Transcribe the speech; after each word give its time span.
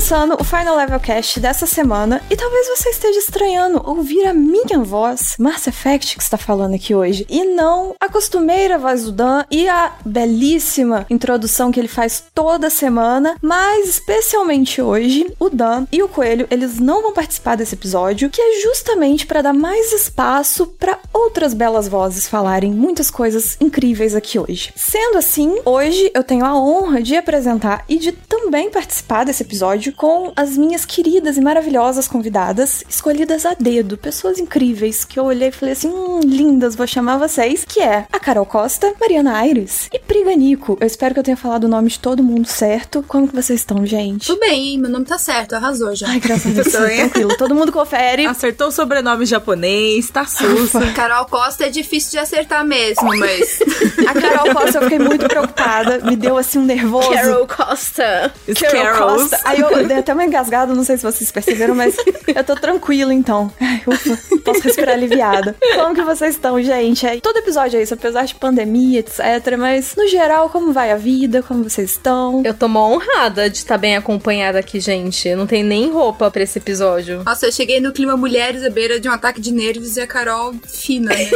começando 0.00 0.34
o 0.40 0.44
Final 0.44 0.76
Level 0.76 0.98
Cast 0.98 1.38
dessa 1.40 1.66
semana 1.66 2.22
e 2.30 2.34
talvez 2.34 2.68
você 2.68 2.88
esteja 2.88 3.18
estranhando 3.18 3.82
ouvir 3.84 4.26
a 4.26 4.32
minha 4.32 4.78
voz, 4.82 5.36
Mass 5.38 5.66
Effect, 5.66 6.16
que 6.16 6.22
está 6.22 6.38
falando 6.38 6.74
aqui 6.74 6.94
hoje, 6.94 7.26
e 7.28 7.44
não 7.44 7.94
a 8.00 8.08
costumeira 8.08 8.78
voz 8.78 9.04
do 9.04 9.12
Dan 9.12 9.44
e 9.50 9.68
a 9.68 9.92
belíssima 10.02 11.04
introdução 11.10 11.70
que 11.70 11.78
ele 11.78 11.86
faz 11.86 12.24
toda 12.34 12.70
semana, 12.70 13.36
mas 13.42 13.90
especialmente 13.90 14.80
hoje, 14.80 15.30
o 15.38 15.50
Dan 15.50 15.86
e 15.92 16.02
o 16.02 16.08
Coelho, 16.08 16.46
eles 16.50 16.80
não 16.80 17.02
vão 17.02 17.12
participar 17.12 17.56
desse 17.56 17.74
episódio, 17.74 18.30
que 18.30 18.40
é 18.40 18.62
justamente 18.62 19.26
para 19.26 19.42
dar 19.42 19.52
mais 19.52 19.92
espaço 19.92 20.66
para 20.66 20.98
outras 21.12 21.52
belas 21.52 21.86
vozes 21.86 22.26
falarem 22.26 22.72
muitas 22.72 23.10
coisas 23.10 23.58
incríveis 23.60 24.14
aqui 24.14 24.38
hoje. 24.38 24.72
Sendo 24.74 25.18
assim, 25.18 25.60
hoje 25.62 26.10
eu 26.14 26.24
tenho 26.24 26.46
a 26.46 26.58
honra 26.58 27.02
de 27.02 27.14
apresentar 27.16 27.84
e 27.86 27.98
de 27.98 28.12
também 28.12 28.70
participar 28.70 29.24
desse 29.24 29.42
episódio 29.42 29.89
com 29.92 30.32
as 30.36 30.56
minhas 30.56 30.84
queridas 30.84 31.36
e 31.36 31.40
maravilhosas 31.40 32.08
convidadas, 32.08 32.84
escolhidas 32.88 33.44
a 33.46 33.54
dedo, 33.54 33.96
pessoas 33.96 34.38
incríveis 34.38 35.04
que 35.04 35.18
eu 35.18 35.24
olhei 35.24 35.48
e 35.48 35.52
falei 35.52 35.72
assim: 35.72 35.88
hum, 35.88 36.20
lindas, 36.24 36.74
vou 36.74 36.86
chamar 36.86 37.18
vocês, 37.18 37.64
que 37.64 37.80
é 37.80 38.06
a 38.12 38.18
Carol 38.18 38.46
Costa, 38.46 38.92
Mariana 39.00 39.36
Aires 39.36 39.88
e 39.92 39.98
Priganico. 39.98 40.76
Eu 40.80 40.86
espero 40.86 41.14
que 41.14 41.20
eu 41.20 41.24
tenha 41.24 41.36
falado 41.36 41.64
o 41.64 41.68
nome 41.68 41.88
de 41.88 41.98
todo 41.98 42.22
mundo 42.22 42.46
certo. 42.46 43.04
Como 43.06 43.28
que 43.28 43.34
vocês 43.34 43.60
estão, 43.60 43.84
gente? 43.84 44.26
Tudo 44.26 44.40
bem, 44.40 44.78
meu 44.78 44.90
nome 44.90 45.04
tá 45.04 45.18
certo, 45.18 45.54
arrasou 45.54 45.94
já. 45.94 46.08
Ai, 46.08 46.20
graças 46.20 46.58
a 46.58 46.62
Deus, 46.62 46.74
tranquilo. 46.74 47.36
Todo 47.36 47.54
mundo 47.54 47.72
confere. 47.72 48.26
Acertou 48.26 48.68
o 48.68 48.72
sobrenome 48.72 49.26
japonês, 49.26 50.10
tá 50.10 50.24
sussa. 50.26 50.80
Carol 50.92 51.26
Costa 51.26 51.66
é 51.66 51.68
difícil 51.68 52.10
de 52.12 52.18
acertar 52.18 52.64
mesmo, 52.64 53.08
mas. 53.16 53.60
A 54.06 54.14
Carol 54.14 54.54
Costa, 54.54 54.78
eu 54.78 54.82
fiquei 54.82 54.98
muito 54.98 55.26
preocupada. 55.26 55.98
Me 55.98 56.16
deu 56.16 56.36
assim 56.36 56.58
um 56.58 56.64
nervoso. 56.64 57.10
Carol 57.10 57.46
Costa. 57.46 58.32
Carol. 58.70 59.18
Costa. 59.18 59.40
Aí 59.44 59.60
eu 59.60 59.79
dei 59.86 59.98
até 59.98 60.12
uma 60.12 60.24
engasgada, 60.24 60.74
não 60.74 60.84
sei 60.84 60.96
se 60.96 61.02
vocês 61.02 61.30
perceberam, 61.30 61.74
mas 61.74 61.96
eu 62.34 62.44
tô 62.44 62.54
tranquila 62.54 63.12
então. 63.12 63.52
Ai, 63.60 63.82
ufa, 63.86 64.18
posso 64.44 64.60
respirar 64.62 64.94
aliviada. 64.94 65.56
Como 65.74 65.94
que 65.94 66.02
vocês 66.02 66.34
estão, 66.34 66.62
gente? 66.62 67.06
Aí, 67.06 67.20
todo 67.20 67.36
episódio 67.36 67.78
é 67.78 67.82
isso, 67.82 67.94
apesar 67.94 68.24
de 68.24 68.34
pandemia, 68.34 69.00
etc. 69.00 69.20
Mas 69.58 69.94
no 69.96 70.06
geral, 70.08 70.48
como 70.48 70.72
vai 70.72 70.90
a 70.90 70.96
vida? 70.96 71.42
Como 71.42 71.62
vocês 71.64 71.90
estão? 71.92 72.42
Eu 72.44 72.54
tô 72.54 72.68
mó 72.68 72.88
honrada 72.94 73.48
de 73.48 73.58
estar 73.58 73.78
bem 73.78 73.96
acompanhada 73.96 74.58
aqui, 74.58 74.80
gente. 74.80 75.28
Eu 75.28 75.36
não 75.36 75.46
tenho 75.46 75.66
nem 75.66 75.90
roupa 75.90 76.30
pra 76.30 76.42
esse 76.42 76.58
episódio. 76.58 77.22
Nossa, 77.24 77.46
eu 77.46 77.52
cheguei 77.52 77.80
no 77.80 77.92
clima 77.92 78.16
mulheres 78.16 78.64
à 78.64 78.70
beira 78.70 79.00
de 79.00 79.08
um 79.08 79.12
ataque 79.12 79.40
de 79.40 79.52
nervos 79.52 79.96
e 79.96 80.00
a 80.00 80.06
Carol 80.06 80.54
fina, 80.66 81.10
né? 81.10 81.30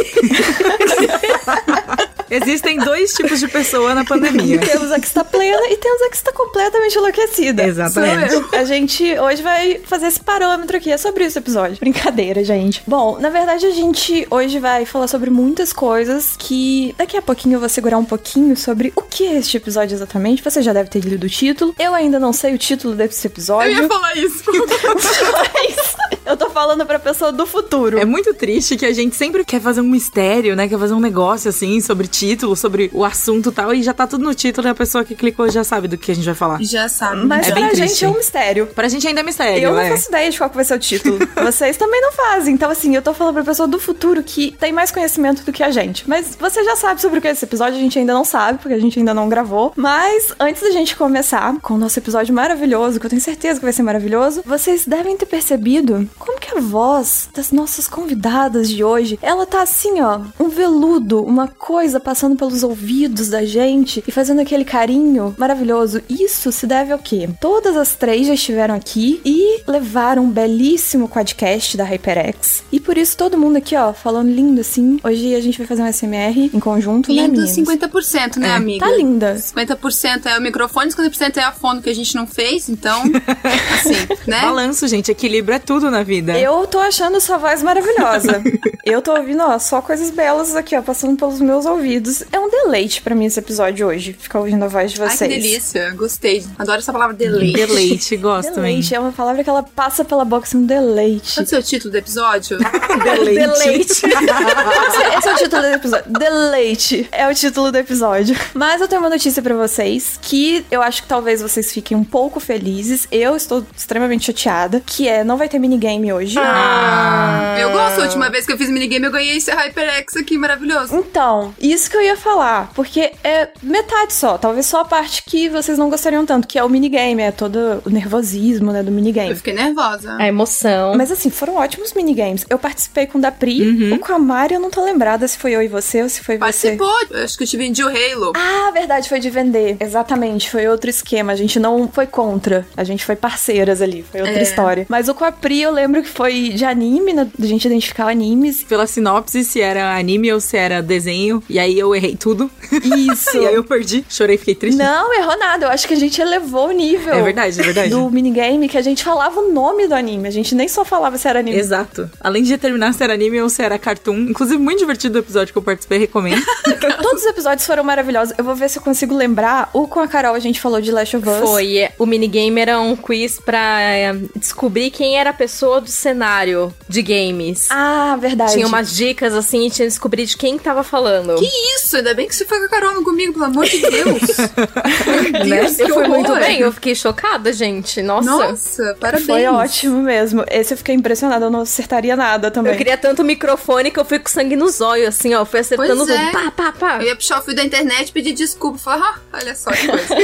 Existem 2.34 2.78
dois 2.78 3.12
tipos 3.12 3.40
de 3.40 3.48
pessoa 3.48 3.94
na 3.94 4.04
pandemia. 4.04 4.58
Temos 4.64 4.90
a 4.90 4.98
que 4.98 5.06
está 5.06 5.24
plena 5.24 5.66
e 5.68 5.76
temos 5.76 6.02
a 6.02 6.10
que 6.10 6.16
está 6.16 6.32
completamente 6.32 6.96
enlouquecida. 6.96 7.64
Exatamente. 7.64 8.34
Eu. 8.34 8.48
A 8.52 8.64
gente 8.64 9.18
hoje 9.18 9.42
vai 9.42 9.80
fazer 9.84 10.06
esse 10.06 10.20
parâmetro 10.20 10.76
aqui. 10.76 10.90
É 10.90 10.96
sobre 10.96 11.24
o 11.24 11.26
episódio. 11.26 11.76
Brincadeira, 11.78 12.42
gente. 12.44 12.82
Bom, 12.86 13.18
na 13.18 13.30
verdade, 13.30 13.66
a 13.66 13.70
gente 13.70 14.26
hoje 14.30 14.58
vai 14.58 14.84
falar 14.84 15.08
sobre 15.08 15.30
muitas 15.30 15.72
coisas 15.72 16.34
que 16.38 16.94
daqui 16.98 17.16
a 17.16 17.22
pouquinho 17.22 17.56
eu 17.56 17.60
vou 17.60 17.68
segurar 17.68 17.98
um 17.98 18.04
pouquinho 18.04 18.56
sobre 18.56 18.92
o 18.96 19.02
que 19.02 19.26
é 19.26 19.38
este 19.38 19.56
episódio 19.56 19.94
exatamente. 19.94 20.42
Você 20.42 20.62
já 20.62 20.72
deve 20.72 20.88
ter 20.90 21.00
lido 21.00 21.24
o 21.24 21.30
título. 21.30 21.74
Eu 21.78 21.94
ainda 21.94 22.18
não 22.18 22.32
sei 22.32 22.54
o 22.54 22.58
título 22.58 22.94
desse 22.94 23.26
Eu 23.26 23.30
episódio. 23.30 23.72
ia 23.72 23.88
falar 23.88 24.16
isso. 24.16 24.44
Mas 24.50 25.96
eu 26.34 26.38
tô 26.38 26.50
falando 26.50 26.84
pra 26.84 26.98
pessoa 26.98 27.30
do 27.32 27.46
futuro. 27.46 27.98
É 27.98 28.04
muito 28.04 28.34
triste 28.34 28.76
que 28.76 28.84
a 28.84 28.92
gente 28.92 29.14
sempre 29.16 29.44
quer 29.44 29.60
fazer 29.60 29.80
um 29.80 29.84
mistério, 29.88 30.54
né? 30.56 30.68
Quer 30.68 30.78
fazer 30.78 30.94
um 30.94 31.00
negócio 31.00 31.48
assim 31.48 31.80
sobre 31.80 32.06
título, 32.08 32.56
sobre 32.56 32.90
o 32.92 33.04
assunto 33.04 33.50
e 33.50 33.52
tal, 33.52 33.72
e 33.74 33.82
já 33.82 33.92
tá 33.94 34.06
tudo 34.06 34.24
no 34.24 34.34
título 34.34 34.66
e 34.66 34.70
a 34.70 34.74
pessoa 34.74 35.04
que 35.04 35.14
clicou 35.14 35.48
já 35.48 35.62
sabe 35.64 35.88
do 35.88 35.96
que 35.96 36.10
a 36.10 36.14
gente 36.14 36.24
vai 36.24 36.34
falar. 36.34 36.62
Já 36.62 36.88
sabe. 36.88 37.24
Mas 37.26 37.48
É 37.48 37.52
bem 37.52 37.64
pra 37.66 37.72
triste. 37.74 37.88
gente 37.88 38.04
é 38.04 38.08
um 38.08 38.14
mistério. 38.16 38.66
Pra 38.66 38.88
gente 38.88 39.06
ainda 39.06 39.20
é 39.20 39.22
mistério, 39.22 39.62
Eu 39.62 39.72
não 39.72 39.80
é. 39.80 39.90
faço 39.90 40.08
ideia 40.08 40.30
de 40.30 40.36
qual 40.38 40.50
que 40.50 40.56
vai 40.56 40.64
ser 40.64 40.74
o 40.74 40.78
título. 40.78 41.18
Vocês 41.42 41.76
também 41.76 42.00
não 42.00 42.12
fazem. 42.12 42.54
Então, 42.54 42.70
assim, 42.70 42.94
eu 42.96 43.02
tô 43.02 43.14
falando 43.14 43.34
pra 43.34 43.44
pessoa 43.44 43.68
do 43.68 43.78
futuro 43.78 44.22
que 44.22 44.52
tem 44.58 44.72
mais 44.72 44.90
conhecimento 44.90 45.44
do 45.44 45.52
que 45.52 45.62
a 45.62 45.70
gente. 45.70 46.08
Mas 46.08 46.36
você 46.38 46.64
já 46.64 46.74
sabe 46.76 47.00
sobre 47.00 47.18
o 47.18 47.22
que 47.22 47.28
é 47.28 47.30
esse 47.30 47.44
episódio, 47.44 47.76
a 47.78 47.80
gente 47.80 47.98
ainda 47.98 48.12
não 48.12 48.24
sabe, 48.24 48.58
porque 48.58 48.74
a 48.74 48.78
gente 48.80 48.98
ainda 48.98 49.14
não 49.14 49.28
gravou. 49.28 49.72
Mas 49.76 50.34
antes 50.40 50.62
da 50.62 50.70
gente 50.70 50.96
começar 50.96 51.54
com 51.60 51.74
o 51.74 51.78
nosso 51.78 51.98
episódio 51.98 52.34
maravilhoso, 52.34 52.98
que 52.98 53.06
eu 53.06 53.10
tenho 53.10 53.22
certeza 53.22 53.58
que 53.60 53.64
vai 53.64 53.72
ser 53.72 53.82
maravilhoso, 53.82 54.42
vocês 54.44 54.84
devem 54.86 55.16
ter 55.16 55.26
percebido 55.26 56.08
como 56.24 56.40
que 56.40 56.56
a 56.56 56.60
voz 56.60 57.28
das 57.34 57.50
nossas 57.52 57.86
convidadas 57.88 58.68
de 58.68 58.82
hoje, 58.82 59.18
ela 59.22 59.44
tá 59.46 59.62
assim, 59.62 60.00
ó, 60.00 60.20
um 60.40 60.48
veludo, 60.48 61.22
uma 61.22 61.48
coisa 61.48 62.00
passando 62.00 62.36
pelos 62.36 62.62
ouvidos 62.62 63.28
da 63.28 63.44
gente 63.44 64.02
e 64.06 64.10
fazendo 64.12 64.40
aquele 64.40 64.64
carinho 64.64 65.34
maravilhoso. 65.38 66.00
Isso 66.08 66.50
se 66.52 66.66
deve 66.66 66.92
ao 66.92 66.98
quê? 66.98 67.28
Todas 67.40 67.76
as 67.76 67.94
três 67.94 68.26
já 68.26 68.34
estiveram 68.34 68.74
aqui 68.74 69.20
e 69.24 69.60
levaram 69.66 70.24
um 70.24 70.30
belíssimo 70.30 71.08
quadcast 71.08 71.76
da 71.76 71.84
HyperX. 71.84 72.62
E 72.72 72.80
por 72.80 72.96
isso 72.96 73.16
todo 73.16 73.36
mundo 73.38 73.56
aqui, 73.56 73.76
ó, 73.76 73.92
falando 73.92 74.30
lindo 74.30 74.60
assim. 74.60 74.98
Hoje 75.04 75.34
a 75.34 75.40
gente 75.40 75.58
vai 75.58 75.66
fazer 75.66 75.82
um 75.82 75.92
SMR 75.92 76.50
em 76.52 76.60
conjunto, 76.60 77.12
né, 77.12 77.22
Lindo 77.22 77.40
meninas? 77.42 77.50
50%, 77.56 78.36
né, 78.38 78.48
É. 78.48 78.52
amiga? 78.52 78.86
Tá 78.86 78.92
linda. 78.96 79.34
50% 79.36 80.26
é 80.26 80.38
o 80.38 80.42
microfone, 80.42 80.90
50% 80.90 81.36
é 81.38 81.42
a 81.42 81.52
fono 81.52 81.82
que 81.82 81.90
a 81.90 81.94
gente 81.94 82.14
não 82.14 82.26
fez, 82.26 82.68
então, 82.68 83.02
assim, 83.74 83.94
né? 84.26 84.40
Balanço, 84.42 84.86
gente. 84.88 85.10
Equilíbrio 85.10 85.56
é 85.56 85.58
tudo 85.58 85.90
na 85.90 86.02
vida. 86.04 86.38
Eu 86.38 86.66
tô 86.66 86.78
achando 86.78 87.20
sua 87.20 87.38
voz 87.38 87.62
maravilhosa. 87.62 88.42
eu 88.84 89.00
tô 89.02 89.16
ouvindo, 89.16 89.42
ó, 89.42 89.58
só 89.58 89.80
coisas 89.80 90.10
belas 90.10 90.54
aqui, 90.54 90.76
ó, 90.76 90.82
passando 90.82 91.16
pelos 91.16 91.40
meus 91.40 91.66
ouvidos. 91.66 92.22
É 92.30 92.38
um 92.38 92.50
deleite 92.50 93.02
pra 93.02 93.14
mim 93.14 93.24
esse 93.24 93.38
episódio 93.38 93.86
hoje, 93.86 94.12
ficar 94.12 94.38
ouvindo 94.40 94.64
a 94.64 94.68
voz 94.68 94.92
de 94.92 95.02
Ai, 95.02 95.08
vocês. 95.08 95.32
que 95.32 95.40
delícia. 95.40 95.90
Gostei. 95.92 96.44
Adoro 96.58 96.78
essa 96.78 96.92
palavra 96.92 97.14
deleite. 97.14 97.56
Deleite, 97.66 98.16
gosto. 98.16 98.54
Deleite, 98.54 98.94
é 98.94 99.00
uma 99.00 99.12
palavra 99.12 99.42
que 99.42 99.50
ela 99.50 99.62
passa 99.62 100.04
pela 100.04 100.24
boca 100.24 100.46
assim, 100.46 100.64
deleite. 100.64 101.34
Qual 101.34 101.42
é 101.42 101.46
o 101.46 101.48
seu 101.48 101.62
título 101.62 101.92
do 101.92 101.96
episódio? 101.96 102.58
Deleite. 103.02 104.02
Esse 105.18 105.28
é 105.28 105.32
o 105.32 105.36
título 105.36 105.62
do 105.62 105.68
episódio. 105.68 106.12
Deleite 106.12 107.08
é 107.10 107.28
o 107.28 107.34
título 107.34 107.72
do 107.72 107.78
episódio. 107.78 108.36
Mas 108.52 108.80
eu 108.80 108.88
tenho 108.88 109.00
uma 109.00 109.10
notícia 109.10 109.42
pra 109.42 109.54
vocês 109.54 110.18
que 110.20 110.64
eu 110.70 110.82
acho 110.82 111.02
que 111.02 111.08
talvez 111.08 111.40
vocês 111.40 111.72
fiquem 111.72 111.96
um 111.96 112.04
pouco 112.04 112.40
felizes. 112.40 113.06
Eu 113.10 113.36
estou 113.36 113.64
extremamente 113.76 114.26
chateada, 114.26 114.82
que 114.84 115.08
é 115.08 115.24
não 115.24 115.36
vai 115.36 115.48
ter 115.48 115.58
minigame 115.58 115.93
hoje. 116.12 116.38
Ah, 116.38 117.56
eu 117.58 117.70
gosto. 117.70 118.00
A 118.00 118.04
última 118.04 118.28
vez 118.30 118.44
que 118.46 118.52
eu 118.52 118.58
fiz 118.58 118.68
minigame, 118.68 119.06
eu 119.06 119.12
ganhei 119.12 119.36
esse 119.36 119.50
HyperX 119.50 120.16
aqui, 120.16 120.36
maravilhoso. 120.36 120.94
Então, 120.96 121.54
isso 121.60 121.88
que 121.90 121.96
eu 121.96 122.02
ia 122.02 122.16
falar, 122.16 122.70
porque 122.74 123.12
é 123.22 123.48
metade 123.62 124.12
só, 124.12 124.36
talvez 124.38 124.66
só 124.66 124.80
a 124.80 124.84
parte 124.84 125.22
que 125.24 125.48
vocês 125.48 125.78
não 125.78 125.88
gostariam 125.90 126.24
tanto, 126.26 126.46
que 126.48 126.58
é 126.58 126.64
o 126.64 126.68
minigame, 126.68 127.22
é 127.22 127.30
todo 127.30 127.82
o 127.84 127.90
nervosismo, 127.90 128.72
né, 128.72 128.82
do 128.82 128.88
Eu 128.90 128.94
minigame. 128.94 129.34
fiquei 129.34 129.52
nervosa. 129.54 130.16
A 130.18 130.26
emoção. 130.26 130.94
Mas 130.96 131.10
assim, 131.10 131.30
foram 131.30 131.56
ótimos 131.56 131.92
minigames. 131.94 132.44
Eu 132.50 132.58
participei 132.58 133.06
com 133.06 133.18
o 133.18 133.20
da 133.20 133.30
Pri, 133.30 133.92
o 133.92 133.98
com 133.98 134.12
a 134.12 134.18
Mari, 134.18 134.54
eu 134.54 134.60
não 134.60 134.70
tô 134.70 134.84
lembrada 134.84 135.26
se 135.28 135.38
foi 135.38 135.52
eu 135.52 135.62
e 135.62 135.68
você 135.68 136.02
ou 136.02 136.08
se 136.08 136.20
foi 136.22 136.36
você. 136.36 136.40
Participou. 136.76 136.94
Eu 137.10 137.24
acho 137.24 137.36
que 137.36 137.44
eu 137.44 137.48
te 137.48 137.56
vendi 137.56 137.82
o 137.84 137.88
Halo. 137.88 138.32
Ah, 138.36 138.70
verdade, 138.72 139.08
foi 139.08 139.20
de 139.20 139.30
vender. 139.30 139.76
Exatamente, 139.80 140.50
foi 140.50 140.66
outro 140.68 140.90
esquema. 140.90 141.32
A 141.32 141.36
gente 141.36 141.58
não 141.60 141.88
foi 141.88 142.06
contra, 142.06 142.66
a 142.76 142.84
gente 142.84 143.04
foi 143.04 143.16
parceiras 143.16 143.80
ali, 143.80 144.02
foi 144.02 144.20
outra 144.20 144.38
É. 144.38 144.42
história. 144.42 144.86
Mas 144.88 145.08
o 145.08 145.14
com 145.14 145.24
a 145.24 145.32
Pri, 145.32 145.60
eu 145.62 145.70
lembro 145.70 145.83
que 146.02 146.08
foi 146.08 146.50
de 146.50 146.64
anime, 146.64 147.12
né, 147.12 147.28
da 147.38 147.46
gente 147.46 147.66
identificar 147.66 148.08
animes. 148.08 148.62
Pela 148.64 148.86
sinopse, 148.86 149.44
se 149.44 149.60
era 149.60 149.96
anime 149.96 150.32
ou 150.32 150.40
se 150.40 150.56
era 150.56 150.82
desenho. 150.82 151.42
E 151.48 151.58
aí 151.58 151.78
eu 151.78 151.94
errei 151.94 152.16
tudo. 152.16 152.50
Isso. 152.72 153.36
e 153.38 153.46
aí 153.46 153.54
eu 153.54 153.64
perdi. 153.64 154.04
Chorei, 154.08 154.36
fiquei 154.36 154.54
triste. 154.54 154.78
Não, 154.78 155.12
errou 155.14 155.38
nada. 155.38 155.66
Eu 155.66 155.70
acho 155.70 155.86
que 155.86 155.94
a 155.94 155.96
gente 155.96 156.20
elevou 156.20 156.68
o 156.68 156.72
nível. 156.72 157.14
É 157.14 157.22
verdade, 157.22 157.60
é 157.60 157.62
verdade. 157.62 157.90
Do 157.90 158.10
minigame, 158.10 158.68
que 158.68 158.78
a 158.78 158.82
gente 158.82 159.04
falava 159.04 159.40
o 159.40 159.52
nome 159.52 159.86
do 159.86 159.94
anime. 159.94 160.28
A 160.28 160.30
gente 160.30 160.54
nem 160.54 160.68
só 160.68 160.84
falava 160.84 161.18
se 161.18 161.28
era 161.28 161.40
anime. 161.40 161.58
Exato. 161.58 162.10
Além 162.20 162.42
de 162.42 162.50
determinar 162.50 162.92
se 162.92 163.02
era 163.02 163.14
anime 163.14 163.40
ou 163.40 163.48
se 163.48 163.62
era 163.62 163.78
cartoon. 163.78 164.26
Inclusive, 164.30 164.58
muito 164.58 164.78
divertido 164.78 165.18
o 165.18 165.20
episódio 165.20 165.52
que 165.52 165.58
eu 165.58 165.62
participei, 165.62 165.98
recomendo. 165.98 166.42
Todos 167.02 167.22
os 167.22 167.26
episódios 167.26 167.66
foram 167.66 167.84
maravilhosos. 167.84 168.34
Eu 168.36 168.44
vou 168.44 168.54
ver 168.54 168.68
se 168.68 168.78
eu 168.78 168.82
consigo 168.82 169.14
lembrar. 169.14 169.70
O 169.72 169.86
com 169.86 170.00
a 170.00 170.08
Carol 170.08 170.34
a 170.34 170.38
gente 170.38 170.60
falou 170.60 170.80
de 170.80 170.90
Last 170.90 171.16
of 171.16 171.28
Us. 171.28 171.50
Foi. 171.50 171.88
O 171.98 172.06
minigame 172.06 172.60
era 172.60 172.80
um 172.80 172.96
quiz 172.96 173.38
pra 173.38 173.80
é, 173.80 174.14
descobrir 174.36 174.90
quem 174.90 175.18
era 175.18 175.30
a 175.30 175.32
pessoa 175.32 175.73
do 175.80 175.90
cenário 175.90 176.74
de 176.88 177.02
games. 177.02 177.68
Ah, 177.70 178.16
verdade. 178.20 178.52
Tinha 178.52 178.66
umas 178.66 178.94
dicas 178.94 179.34
assim 179.34 179.66
e 179.66 179.70
tinha 179.70 179.86
que 179.86 179.92
descobrir 179.92 180.26
de 180.26 180.36
quem 180.36 180.58
tava 180.58 180.82
falando. 180.82 181.36
Que 181.36 181.46
isso? 181.76 181.96
Ainda 181.96 182.14
bem 182.14 182.26
que 182.26 182.34
você 182.34 182.44
foi 182.44 182.58
com 182.58 182.64
a 182.64 182.68
Carol 182.68 183.02
comigo, 183.02 183.32
pelo 183.32 183.44
amor 183.44 183.66
de 183.66 183.78
Deus. 183.78 184.22
Né? 185.46 185.60
Deus, 185.60 185.78
Eu 185.78 185.88
fui 185.88 185.96
horror. 186.04 186.08
muito 186.08 186.34
bem, 186.36 186.60
eu 186.60 186.72
fiquei 186.72 186.94
chocada, 186.94 187.52
gente. 187.52 188.02
Nossa. 188.02 188.28
Nossa, 188.30 188.96
parabéns. 189.00 189.26
Foi 189.26 189.46
ótimo 189.46 190.02
mesmo. 190.02 190.44
Esse 190.50 190.74
eu 190.74 190.78
fiquei 190.78 190.94
impressionada. 190.94 191.46
Eu 191.46 191.50
não 191.50 191.60
acertaria 191.62 192.16
nada 192.16 192.50
também. 192.50 192.72
Eu 192.72 192.78
queria 192.78 192.96
tanto 192.96 193.22
microfone 193.24 193.90
que 193.90 193.98
eu 193.98 194.04
fui 194.04 194.18
com 194.18 194.28
sangue 194.28 194.56
nos 194.56 194.80
olhos, 194.80 195.08
assim, 195.08 195.34
ó. 195.34 195.40
Eu 195.40 195.46
fui 195.46 195.60
acertando 195.60 196.06
Pois 196.06 196.10
é. 196.10 196.30
Pá, 196.30 196.50
pá, 196.50 196.72
pá. 196.72 196.96
Eu 196.98 197.08
ia 197.08 197.16
puxar 197.16 197.40
o 197.40 197.42
fio 197.42 197.54
da 197.54 197.64
internet 197.64 198.08
e 198.08 198.12
pedir 198.12 198.32
desculpa. 198.32 198.78
Falar, 198.78 199.20
ah, 199.32 199.38
olha 199.38 199.54
só 199.54 199.70
que 199.70 199.86
coisa. 199.86 200.14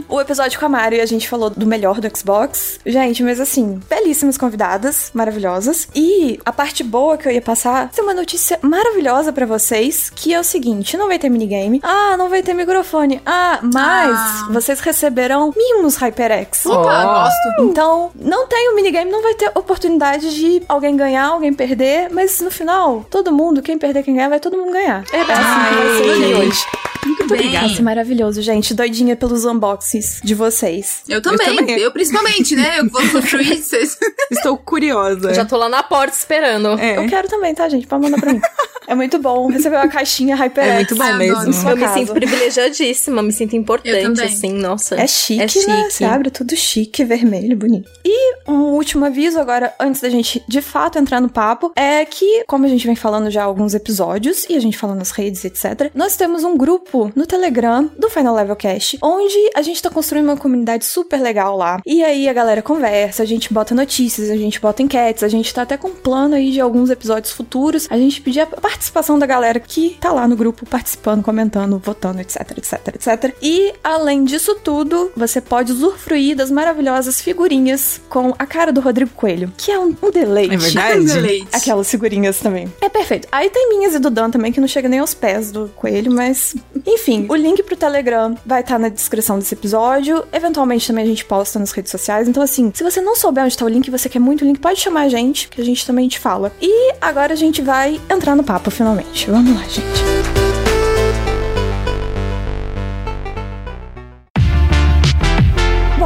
o 0.08 0.20
episódio 0.20 0.58
com 0.58 0.66
a 0.66 0.68
Mari 0.68 1.00
a 1.00 1.06
gente 1.06 1.28
falou 1.28 1.50
do 1.50 1.66
melhor 1.66 2.00
do 2.00 2.16
Xbox. 2.16 2.78
Gente, 2.84 3.22
mas 3.22 3.40
assim, 3.40 3.80
belíssimas 3.88 4.36
convidadas, 4.36 5.10
maravilhosas. 5.14 5.88
E 5.94 6.38
a 6.44 6.52
parte 6.52 6.82
boa 6.82 7.16
que 7.16 7.28
eu 7.28 7.32
ia 7.32 7.42
passar 7.42 7.90
é 7.96 8.02
uma 8.02 8.14
notícia 8.14 8.58
maravilhosa 8.62 9.32
pra 9.32 9.46
vocês, 9.46 10.10
que 10.14 10.32
é 10.34 10.40
o 10.40 10.44
seguinte, 10.44 10.96
não 10.96 11.06
vai 11.08 11.18
ter 11.18 11.28
minigame. 11.28 11.80
Ah, 11.82 12.16
não 12.16 12.28
vai 12.28 12.42
ter 12.42 12.54
microfone. 12.54 13.20
Ah, 13.24 13.60
mas 13.62 14.18
Ah. 14.18 14.29
Vocês 14.50 14.80
receberão 14.80 15.52
mimos 15.56 15.96
HyperX. 15.96 16.66
Opa, 16.66 17.04
Ó. 17.04 17.22
gosto. 17.22 17.62
Então, 17.62 18.10
não 18.14 18.46
tem 18.46 18.70
o 18.70 18.74
minigame, 18.74 19.10
não 19.10 19.22
vai 19.22 19.34
ter 19.34 19.50
oportunidade 19.54 20.34
de 20.34 20.62
alguém 20.68 20.96
ganhar, 20.96 21.26
alguém 21.26 21.52
perder, 21.52 22.08
mas 22.10 22.40
no 22.40 22.50
final, 22.50 23.04
todo 23.10 23.32
mundo, 23.32 23.62
quem 23.62 23.78
perder, 23.78 24.02
quem 24.02 24.14
ganhar, 24.14 24.28
vai 24.28 24.40
todo 24.40 24.56
mundo 24.56 24.72
ganhar. 24.72 25.04
É 25.12 25.20
assim 25.20 25.28
que 25.28 25.74
vai 25.74 26.16
ser 26.16 26.34
Ai, 26.34 26.34
hoje. 26.34 26.66
Muito 27.04 27.26
bem. 27.28 27.50
Vai 27.52 27.68
ser 27.68 27.82
maravilhoso, 27.82 28.42
gente. 28.42 28.74
Doidinha 28.74 29.16
pelos 29.16 29.44
unboxings 29.44 30.20
de 30.22 30.34
vocês. 30.34 31.02
Eu 31.08 31.22
também, 31.22 31.48
eu, 31.48 31.56
também. 31.56 31.90
principalmente, 31.90 32.54
né? 32.54 32.80
Eu 32.80 32.88
vou 32.88 33.02
sofrer 33.02 33.56
vocês. 33.56 33.96
Estou 34.30 34.56
curiosa. 34.56 35.32
Já 35.32 35.44
tô 35.44 35.56
lá 35.56 35.68
na 35.68 35.82
porta 35.82 36.16
esperando. 36.16 36.78
É. 36.78 36.98
Eu 36.98 37.06
quero 37.08 37.28
também, 37.28 37.54
tá, 37.54 37.68
gente? 37.68 37.86
Pode 37.86 38.02
mandar 38.02 38.20
pra 38.20 38.32
mim. 38.32 38.40
É 38.86 38.94
muito 38.94 39.18
bom 39.18 39.46
receber 39.48 39.76
uma 39.76 39.88
caixinha 39.88 40.34
HyperX. 40.34 40.68
É 40.68 40.74
muito 40.74 40.96
bom 40.96 41.04
eu 41.04 41.16
mesmo. 41.16 41.70
Eu 41.70 41.76
me 41.76 41.88
sinto 41.88 42.12
privilegiadíssima, 42.12 43.22
me 43.22 43.32
sinto 43.32 43.54
Eu 43.54 43.60
importante, 43.60 44.19
também. 44.22 44.34
assim, 44.34 44.52
nossa. 44.52 44.94
É 45.00 45.06
chique, 45.06 45.42
É 45.42 45.48
chique. 45.48 45.66
né? 45.66 45.88
Você 45.90 46.04
abre 46.04 46.30
tudo 46.30 46.56
chique, 46.56 47.04
vermelho, 47.04 47.56
bonito. 47.56 47.90
E 48.04 48.34
um 48.48 48.74
último 48.74 49.04
aviso 49.04 49.38
agora, 49.38 49.72
antes 49.78 50.00
da 50.00 50.08
gente 50.08 50.42
de 50.48 50.60
fato 50.62 50.98
entrar 50.98 51.20
no 51.20 51.28
papo, 51.28 51.72
é 51.76 52.04
que, 52.04 52.44
como 52.46 52.64
a 52.66 52.68
gente 52.68 52.86
vem 52.86 52.96
falando 52.96 53.30
já 53.30 53.42
há 53.42 53.44
alguns 53.44 53.74
episódios, 53.74 54.44
e 54.48 54.56
a 54.56 54.60
gente 54.60 54.76
fala 54.76 54.94
nas 54.94 55.10
redes, 55.10 55.44
etc., 55.44 55.90
nós 55.94 56.16
temos 56.16 56.44
um 56.44 56.56
grupo 56.56 57.12
no 57.14 57.26
Telegram 57.26 57.90
do 57.98 58.08
Final 58.10 58.34
Level 58.34 58.56
Cast, 58.56 58.98
onde 59.02 59.50
a 59.54 59.62
gente 59.62 59.82
tá 59.82 59.90
construindo 59.90 60.24
uma 60.26 60.36
comunidade 60.36 60.84
super 60.84 61.20
legal 61.20 61.56
lá. 61.56 61.80
E 61.86 62.02
aí 62.02 62.28
a 62.28 62.32
galera 62.32 62.62
conversa, 62.62 63.22
a 63.22 63.26
gente 63.26 63.52
bota 63.52 63.74
notícias, 63.74 64.30
a 64.30 64.36
gente 64.36 64.60
bota 64.60 64.82
enquetes, 64.82 65.22
a 65.22 65.28
gente 65.28 65.52
tá 65.52 65.62
até 65.62 65.76
com 65.76 65.88
um 65.88 65.94
plano 65.94 66.34
aí 66.34 66.50
de 66.50 66.60
alguns 66.60 66.90
episódios 66.90 67.32
futuros. 67.32 67.86
A 67.90 67.96
gente 67.96 68.20
pedir 68.20 68.40
a 68.40 68.46
participação 68.46 69.18
da 69.18 69.26
galera 69.26 69.60
que 69.60 69.96
tá 70.00 70.12
lá 70.12 70.26
no 70.26 70.36
grupo 70.36 70.66
participando, 70.66 71.22
comentando, 71.22 71.78
votando, 71.78 72.20
etc, 72.20 72.40
etc, 72.56 72.94
etc. 72.94 73.36
E 73.42 73.72
além 73.84 74.09
disso 74.24 74.54
tudo, 74.56 75.12
você 75.16 75.40
pode 75.40 75.72
usufruir 75.72 76.36
das 76.36 76.50
maravilhosas 76.50 77.20
figurinhas 77.20 78.00
com 78.08 78.34
a 78.38 78.46
cara 78.46 78.72
do 78.72 78.80
Rodrigo 78.80 79.10
Coelho, 79.14 79.52
que 79.56 79.70
é 79.70 79.78
um, 79.78 79.94
um 80.02 80.10
deleite. 80.10 80.54
É 80.54 80.58
verdade? 80.58 81.20
Leite. 81.20 81.48
Aquelas 81.52 81.90
figurinhas 81.90 82.38
também. 82.40 82.72
É 82.80 82.88
perfeito. 82.88 83.28
Aí 83.30 83.50
tem 83.50 83.68
minhas 83.68 83.94
e 83.94 83.98
do 83.98 84.10
Dan 84.10 84.30
também, 84.30 84.52
que 84.52 84.60
não 84.60 84.68
chega 84.68 84.88
nem 84.88 84.98
aos 84.98 85.14
pés 85.14 85.52
do 85.52 85.68
coelho, 85.76 86.12
mas. 86.12 86.56
Enfim, 86.86 87.26
o 87.28 87.34
link 87.34 87.62
pro 87.62 87.76
Telegram 87.76 88.36
vai 88.44 88.62
estar 88.62 88.78
na 88.78 88.88
descrição 88.88 89.38
desse 89.38 89.54
episódio. 89.54 90.24
Eventualmente 90.32 90.86
também 90.86 91.04
a 91.04 91.08
gente 91.08 91.24
posta 91.24 91.58
nas 91.58 91.72
redes 91.72 91.90
sociais. 91.90 92.28
Então, 92.28 92.42
assim, 92.42 92.70
se 92.74 92.82
você 92.82 93.00
não 93.00 93.14
souber 93.14 93.44
onde 93.44 93.56
tá 93.56 93.64
o 93.64 93.68
link 93.68 93.86
e 93.86 93.90
você 93.90 94.08
quer 94.08 94.18
muito 94.18 94.42
o 94.42 94.46
link, 94.46 94.58
pode 94.58 94.80
chamar 94.80 95.02
a 95.02 95.08
gente, 95.08 95.48
que 95.48 95.60
a 95.60 95.64
gente 95.64 95.86
também 95.86 96.08
te 96.08 96.18
fala. 96.18 96.52
E 96.60 96.94
agora 97.00 97.32
a 97.32 97.36
gente 97.36 97.62
vai 97.62 98.00
entrar 98.10 98.34
no 98.34 98.42
papo 98.42 98.70
finalmente. 98.70 99.30
Vamos 99.30 99.54
lá, 99.54 99.62
gente. 99.62 100.49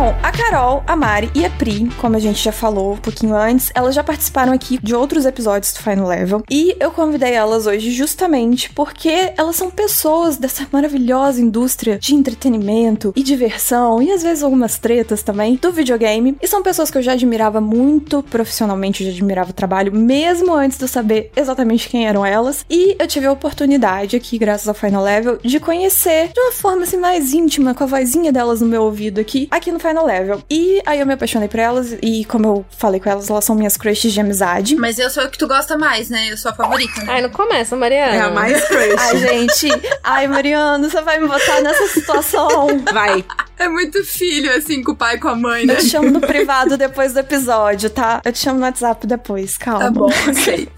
Bom, 0.05 0.15
a 0.23 0.34
Carol, 0.51 0.85
a 0.87 0.95
Mari 0.95 1.31
e 1.35 1.43
a 1.43 1.49
Pri, 1.49 1.89
como 1.99 2.17
a 2.17 2.19
gente 2.19 2.45
já 2.45 2.53
falou 2.53 2.93
um 2.93 2.97
pouquinho 2.99 3.35
antes, 3.35 3.71
elas 3.75 3.95
já 3.95 4.05
participaram 4.05 4.53
aqui 4.53 4.79
de 4.83 4.95
outros 4.95 5.25
episódios 5.25 5.73
do 5.73 5.79
Final 5.79 6.07
Level. 6.07 6.43
E 6.51 6.77
eu 6.79 6.91
convidei 6.91 7.33
elas 7.33 7.67
hoje 7.67 7.91
justamente 7.91 8.69
porque 8.69 9.33
elas 9.39 9.57
são 9.57 9.71
pessoas 9.71 10.37
dessa 10.37 10.67
maravilhosa 10.71 11.41
indústria 11.41 11.99
de 11.99 12.15
entretenimento 12.15 13.11
e 13.17 13.23
diversão, 13.23 14.03
e 14.03 14.13
às 14.13 14.23
vezes 14.23 14.43
algumas 14.43 14.77
tretas 14.77 15.23
também, 15.23 15.57
do 15.57 15.73
videogame. 15.73 16.37
E 16.43 16.47
são 16.47 16.63
pessoas 16.63 16.91
que 16.91 16.99
eu 16.99 17.03
já 17.03 17.13
admirava 17.13 17.59
muito 17.59 18.23
profissionalmente, 18.23 19.03
eu 19.03 19.11
já 19.11 19.17
admirava 19.17 19.49
o 19.49 19.55
trabalho, 19.55 19.95
mesmo 19.95 20.53
antes 20.53 20.77
de 20.77 20.85
eu 20.85 20.89
saber 20.89 21.33
exatamente 21.35 21.89
quem 21.89 22.07
eram 22.07 22.25
elas. 22.25 22.67
E 22.69 22.95
eu 22.99 23.07
tive 23.07 23.27
a 23.27 23.33
oportunidade 23.33 24.15
aqui, 24.15 24.37
graças 24.37 24.69
ao 24.69 24.75
Final 24.75 25.03
Level, 25.03 25.39
de 25.43 25.59
conhecer 25.59 26.29
de 26.35 26.41
uma 26.41 26.53
forma 26.53 26.83
assim 26.83 26.99
mais 26.99 27.33
íntima, 27.33 27.75
com 27.75 27.85
a 27.85 27.87
vozinha 27.87 28.31
delas 28.31 28.61
no 28.61 28.67
meu 28.67 28.83
ouvido 28.83 29.19
aqui, 29.19 29.49
aqui 29.51 29.73
no 29.73 29.81
Final 29.81 30.05
Level. 30.05 30.34
E 30.51 30.83
aí 30.87 31.01
eu 31.01 31.07
me 31.07 31.15
apaixonei 31.15 31.49
por 31.49 31.61
elas, 31.61 31.97
e 32.03 32.25
como 32.25 32.47
eu 32.47 32.67
falei 32.77 33.01
com 33.01 33.09
elas, 33.09 33.29
elas 33.29 33.45
são 33.45 33.55
minhas 33.55 33.77
crushes 33.77 34.13
de 34.13 34.21
amizade. 34.21 34.77
Mas 34.77 34.99
eu 34.99 35.11
sou 35.11 35.23
a 35.23 35.29
que 35.29 35.39
tu 35.39 35.47
gosta 35.47 35.77
mais, 35.77 36.11
né? 36.11 36.29
Eu 36.31 36.37
sou 36.37 36.51
a 36.51 36.55
favorita. 36.55 37.01
Né? 37.03 37.07
Ai, 37.09 37.23
não 37.23 37.31
começa, 37.31 37.77
Mariana. 37.77 38.15
É 38.15 38.21
a 38.21 38.31
mais 38.31 38.65
crush. 38.65 38.97
Ai, 38.99 39.19
gente. 39.19 39.69
Ai, 40.03 40.29
Mariano, 40.29 40.89
você 40.89 41.01
vai 41.01 41.19
me 41.19 41.29
botar 41.29 41.61
nessa 41.61 41.87
situação. 41.89 42.69
Vai. 42.93 43.25
É 43.59 43.69
muito 43.69 44.05
filho, 44.05 44.55
assim, 44.57 44.83
com 44.83 44.93
o 44.93 44.97
pai 44.97 45.17
e 45.17 45.19
com 45.19 45.29
a 45.29 45.37
mãe, 45.37 45.65
né? 45.65 45.75
Eu 45.75 45.79
te 45.79 45.89
chamo 45.89 46.11
no 46.11 46.21
privado 46.21 46.77
depois 46.77 47.13
do 47.13 47.21
episódio, 47.21 47.89
tá? 47.89 48.21
Eu 48.25 48.33
te 48.33 48.39
chamo 48.41 48.59
no 48.59 48.65
WhatsApp 48.65 49.07
depois, 49.07 49.57
calma. 49.57 49.85
Tá 49.85 49.91
bom, 49.91 50.11
aceito. 50.29 50.73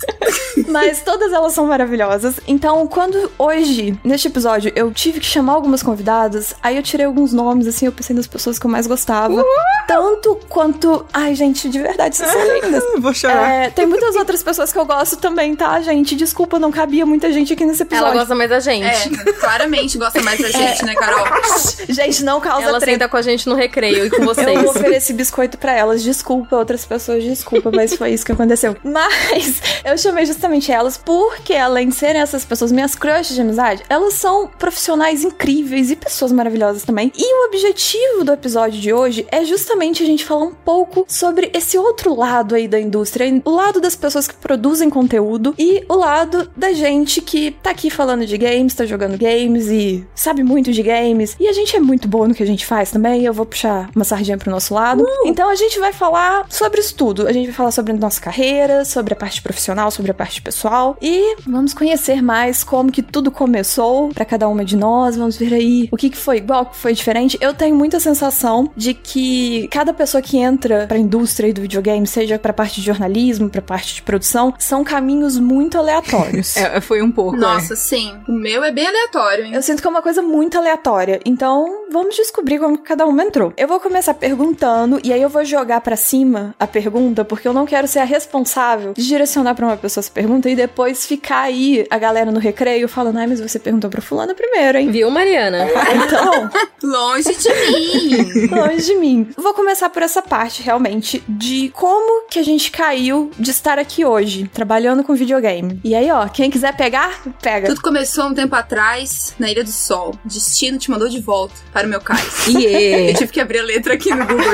Mas 0.68 1.00
todas 1.00 1.32
elas 1.32 1.52
são 1.52 1.66
maravilhosas. 1.66 2.38
Então, 2.46 2.86
quando 2.86 3.30
hoje, 3.38 3.98
neste 4.04 4.28
episódio, 4.28 4.72
eu 4.74 4.92
tive 4.92 5.20
que 5.20 5.26
chamar 5.26 5.54
algumas 5.54 5.82
convidadas, 5.82 6.54
aí 6.62 6.76
eu 6.76 6.82
tirei 6.82 7.06
alguns 7.06 7.32
nomes, 7.32 7.66
assim, 7.66 7.86
eu 7.86 7.92
pensei 7.92 8.14
nas 8.14 8.26
pessoas 8.26 8.58
que 8.58 8.66
eu 8.66 8.70
mais 8.70 8.86
gostava. 8.86 9.42
Tanto 9.86 10.38
quanto. 10.48 11.06
Ai, 11.12 11.34
gente, 11.34 11.68
de 11.68 11.80
verdade, 11.80 12.16
vocês 12.16 12.30
são 12.30 12.40
lindas. 12.60 12.84
Vou 12.98 13.14
chorar. 13.14 13.50
É, 13.50 13.70
tem 13.70 13.86
muitas 13.86 14.14
outras 14.16 14.42
pessoas 14.42 14.72
que 14.72 14.78
eu 14.78 14.84
gosto 14.84 15.16
também, 15.16 15.54
tá, 15.54 15.80
gente? 15.80 16.14
Desculpa, 16.14 16.58
não 16.58 16.70
cabia 16.70 17.06
muita 17.06 17.32
gente 17.32 17.52
aqui 17.52 17.64
nesse 17.64 17.82
episódio. 17.82 18.10
Ela 18.12 18.20
gosta 18.20 18.34
mais 18.34 18.50
da 18.50 18.60
gente. 18.60 18.84
É, 18.84 19.32
claramente 19.32 19.96
gosta 19.98 20.20
mais 20.22 20.40
da 20.40 20.50
gente, 20.50 20.84
né, 20.84 20.94
Carol? 20.94 21.26
Gente, 21.88 22.24
não 22.24 22.40
causa 22.40 22.65
Ela 22.68 22.80
treta. 22.80 22.92
senta 22.92 23.08
com 23.08 23.16
a 23.16 23.22
gente 23.22 23.48
no 23.48 23.54
recreio 23.54 24.06
e 24.06 24.10
com 24.10 24.24
vocês. 24.26 24.46
Eu 24.62 24.70
ofereci 24.70 25.12
biscoito 25.12 25.58
pra 25.58 25.72
elas. 25.72 26.02
Desculpa, 26.02 26.56
outras 26.56 26.84
pessoas, 26.84 27.22
desculpa, 27.22 27.70
mas 27.72 27.94
foi 27.94 28.10
isso 28.10 28.24
que 28.24 28.32
aconteceu. 28.32 28.76
Mas 28.84 29.60
eu 29.84 29.96
chamei 29.98 30.24
justamente 30.24 30.72
elas 30.72 30.96
porque, 30.96 31.54
além 31.54 31.88
de 31.88 31.94
serem 31.94 32.20
essas 32.20 32.44
pessoas 32.44 32.72
minhas 32.72 32.94
crushes 32.94 33.34
de 33.34 33.40
amizade, 33.40 33.82
elas 33.88 34.14
são 34.14 34.48
profissionais 34.48 35.22
incríveis 35.22 35.90
e 35.90 35.96
pessoas 35.96 36.32
maravilhosas 36.32 36.84
também. 36.84 37.12
E 37.16 37.34
o 37.34 37.46
objetivo 37.46 38.24
do 38.24 38.32
episódio 38.32 38.80
de 38.80 38.92
hoje 38.92 39.26
é 39.30 39.44
justamente 39.44 40.02
a 40.02 40.06
gente 40.06 40.24
falar 40.24 40.44
um 40.44 40.54
pouco 40.54 41.04
sobre 41.08 41.50
esse 41.52 41.76
outro 41.76 42.14
lado 42.14 42.54
aí 42.54 42.66
da 42.66 42.80
indústria, 42.80 43.26
o 43.44 43.50
lado 43.50 43.80
das 43.80 43.94
pessoas 43.94 44.26
que 44.26 44.34
produzem 44.34 44.88
conteúdo 44.88 45.54
e 45.58 45.84
o 45.88 45.94
lado 45.94 46.50
da 46.56 46.72
gente 46.72 47.20
que 47.20 47.50
tá 47.62 47.70
aqui 47.70 47.90
falando 47.90 48.24
de 48.24 48.38
games, 48.38 48.74
tá 48.74 48.86
jogando 48.86 49.18
games 49.18 49.66
e 49.68 50.06
sabe 50.14 50.42
muito 50.42 50.72
de 50.72 50.82
games. 50.82 51.36
E 51.38 51.48
a 51.48 51.52
gente 51.52 51.76
é 51.76 51.80
muito 51.80 52.08
bom 52.08 52.26
no 52.28 52.34
que 52.34 52.42
a 52.42 52.46
gente 52.46 52.55
faz 52.64 52.90
também. 52.90 53.24
Eu 53.24 53.32
vou 53.32 53.44
puxar 53.44 53.90
uma 53.94 54.04
sardinha 54.04 54.38
pro 54.38 54.50
nosso 54.50 54.72
lado. 54.72 55.04
Então 55.24 55.48
a 55.48 55.54
gente 55.54 55.78
vai 55.78 55.92
falar 55.92 56.46
sobre 56.48 56.80
isso 56.80 56.94
tudo. 56.94 57.26
A 57.26 57.32
gente 57.32 57.46
vai 57.46 57.54
falar 57.54 57.70
sobre 57.70 57.92
a 57.92 57.96
nossa 57.96 58.20
carreira, 58.20 58.84
sobre 58.84 59.12
a 59.12 59.16
parte 59.16 59.42
profissional, 59.42 59.90
sobre 59.90 60.10
a 60.10 60.14
parte 60.14 60.40
pessoal 60.40 60.96
e 61.00 61.36
vamos 61.46 61.74
conhecer 61.74 62.22
mais 62.22 62.62
como 62.62 62.92
que 62.92 63.02
tudo 63.02 63.30
começou 63.30 64.08
pra 64.10 64.24
cada 64.24 64.48
uma 64.48 64.64
de 64.64 64.76
nós. 64.76 65.16
Vamos 65.16 65.36
ver 65.36 65.52
aí 65.54 65.88
o 65.90 65.96
que, 65.96 66.10
que 66.10 66.16
foi 66.16 66.38
igual, 66.38 66.62
o 66.62 66.66
que 66.66 66.76
foi 66.76 66.92
diferente. 66.92 67.36
Eu 67.40 67.52
tenho 67.52 67.74
muita 67.74 67.98
sensação 68.00 68.70
de 68.76 68.94
que 68.94 69.68
cada 69.68 69.92
pessoa 69.92 70.22
que 70.22 70.38
entra 70.38 70.86
pra 70.86 70.98
indústria 70.98 71.52
do 71.52 71.60
videogame, 71.60 72.06
seja 72.06 72.38
pra 72.38 72.52
parte 72.52 72.80
de 72.80 72.86
jornalismo, 72.86 73.48
pra 73.48 73.62
parte 73.62 73.96
de 73.96 74.02
produção, 74.02 74.54
são 74.58 74.84
caminhos 74.84 75.38
muito 75.38 75.78
aleatórios. 75.78 76.56
É, 76.66 76.80
foi 76.80 77.02
um 77.02 77.12
pouco. 77.12 77.36
Nossa, 77.36 77.76
sim. 77.76 78.16
O 78.26 78.32
meu 78.32 78.64
é 78.64 78.72
bem 78.72 78.86
aleatório, 78.86 79.44
hein? 79.44 79.54
Eu 79.54 79.62
sinto 79.62 79.80
que 79.80 79.86
é 79.86 79.90
uma 79.90 80.00
coisa 80.02 80.22
muito 80.22 80.56
aleatória. 80.56 81.20
Então, 81.24 81.84
vamos 81.92 82.16
descobrir 82.16 82.45
como 82.58 82.78
que 82.78 82.84
cada 82.84 83.06
uma 83.06 83.22
entrou. 83.22 83.52
Eu 83.56 83.68
vou 83.68 83.80
começar 83.80 84.14
perguntando 84.14 85.00
e 85.02 85.12
aí 85.12 85.20
eu 85.20 85.28
vou 85.28 85.44
jogar 85.44 85.80
pra 85.80 85.96
cima 85.96 86.54
a 86.58 86.66
pergunta, 86.66 87.24
porque 87.24 87.46
eu 87.48 87.52
não 87.52 87.66
quero 87.66 87.86
ser 87.88 87.98
a 88.00 88.04
responsável 88.04 88.92
de 88.94 89.06
direcionar 89.06 89.54
pra 89.54 89.66
uma 89.66 89.76
pessoa 89.76 90.00
essa 90.02 90.10
pergunta 90.10 90.48
e 90.48 90.54
depois 90.56 91.06
ficar 91.06 91.40
aí 91.42 91.86
a 91.90 91.98
galera 91.98 92.30
no 92.30 92.38
recreio 92.38 92.88
falando: 92.88 93.18
"Ai, 93.18 93.26
mas 93.26 93.40
você 93.40 93.58
perguntou 93.58 93.90
pra 93.90 94.00
fulana 94.00 94.34
primeiro, 94.34 94.78
hein?" 94.78 94.90
Viu, 94.90 95.10
Mariana? 95.10 95.66
Então, 95.94 96.50
Longe 96.82 97.34
de 97.34 97.48
mim. 97.48 98.46
longe 98.48 98.84
de 98.86 98.94
mim. 98.96 99.28
Vou 99.36 99.54
começar 99.54 99.88
por 99.90 100.02
essa 100.02 100.22
parte, 100.22 100.62
realmente, 100.62 101.22
de 101.28 101.70
como 101.70 102.26
que 102.28 102.38
a 102.38 102.42
gente 102.44 102.70
caiu 102.70 103.30
de 103.38 103.50
estar 103.50 103.78
aqui 103.78 104.04
hoje, 104.04 104.48
trabalhando 104.52 105.02
com 105.02 105.14
videogame. 105.14 105.80
E 105.82 105.94
aí, 105.94 106.10
ó, 106.10 106.28
quem 106.28 106.50
quiser 106.50 106.76
pegar, 106.76 107.20
pega. 107.42 107.68
Tudo 107.68 107.80
começou 107.80 108.26
um 108.26 108.34
tempo 108.34 108.54
atrás, 108.54 109.34
na 109.38 109.50
Ilha 109.50 109.64
do 109.64 109.70
Sol. 109.70 110.14
Destino 110.24 110.78
te 110.78 110.90
mandou 110.90 111.08
de 111.08 111.20
volta 111.20 111.54
para 111.72 111.86
o 111.86 111.90
meu 111.90 112.00
cais. 112.00 112.35
Yeah. 112.48 113.10
Eu 113.10 113.14
tive 113.14 113.32
que 113.32 113.40
abrir 113.40 113.58
a 113.58 113.62
letra 113.62 113.94
aqui 113.94 114.10
no 114.10 114.26
Google. 114.26 114.46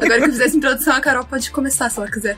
Agora 0.00 0.18
que 0.18 0.26
eu 0.26 0.32
fizesse 0.32 0.56
introdução, 0.56 0.94
a 0.94 1.00
Carol 1.00 1.24
pode 1.24 1.50
começar 1.50 1.90
se 1.90 1.98
ela 1.98 2.10
quiser. 2.10 2.36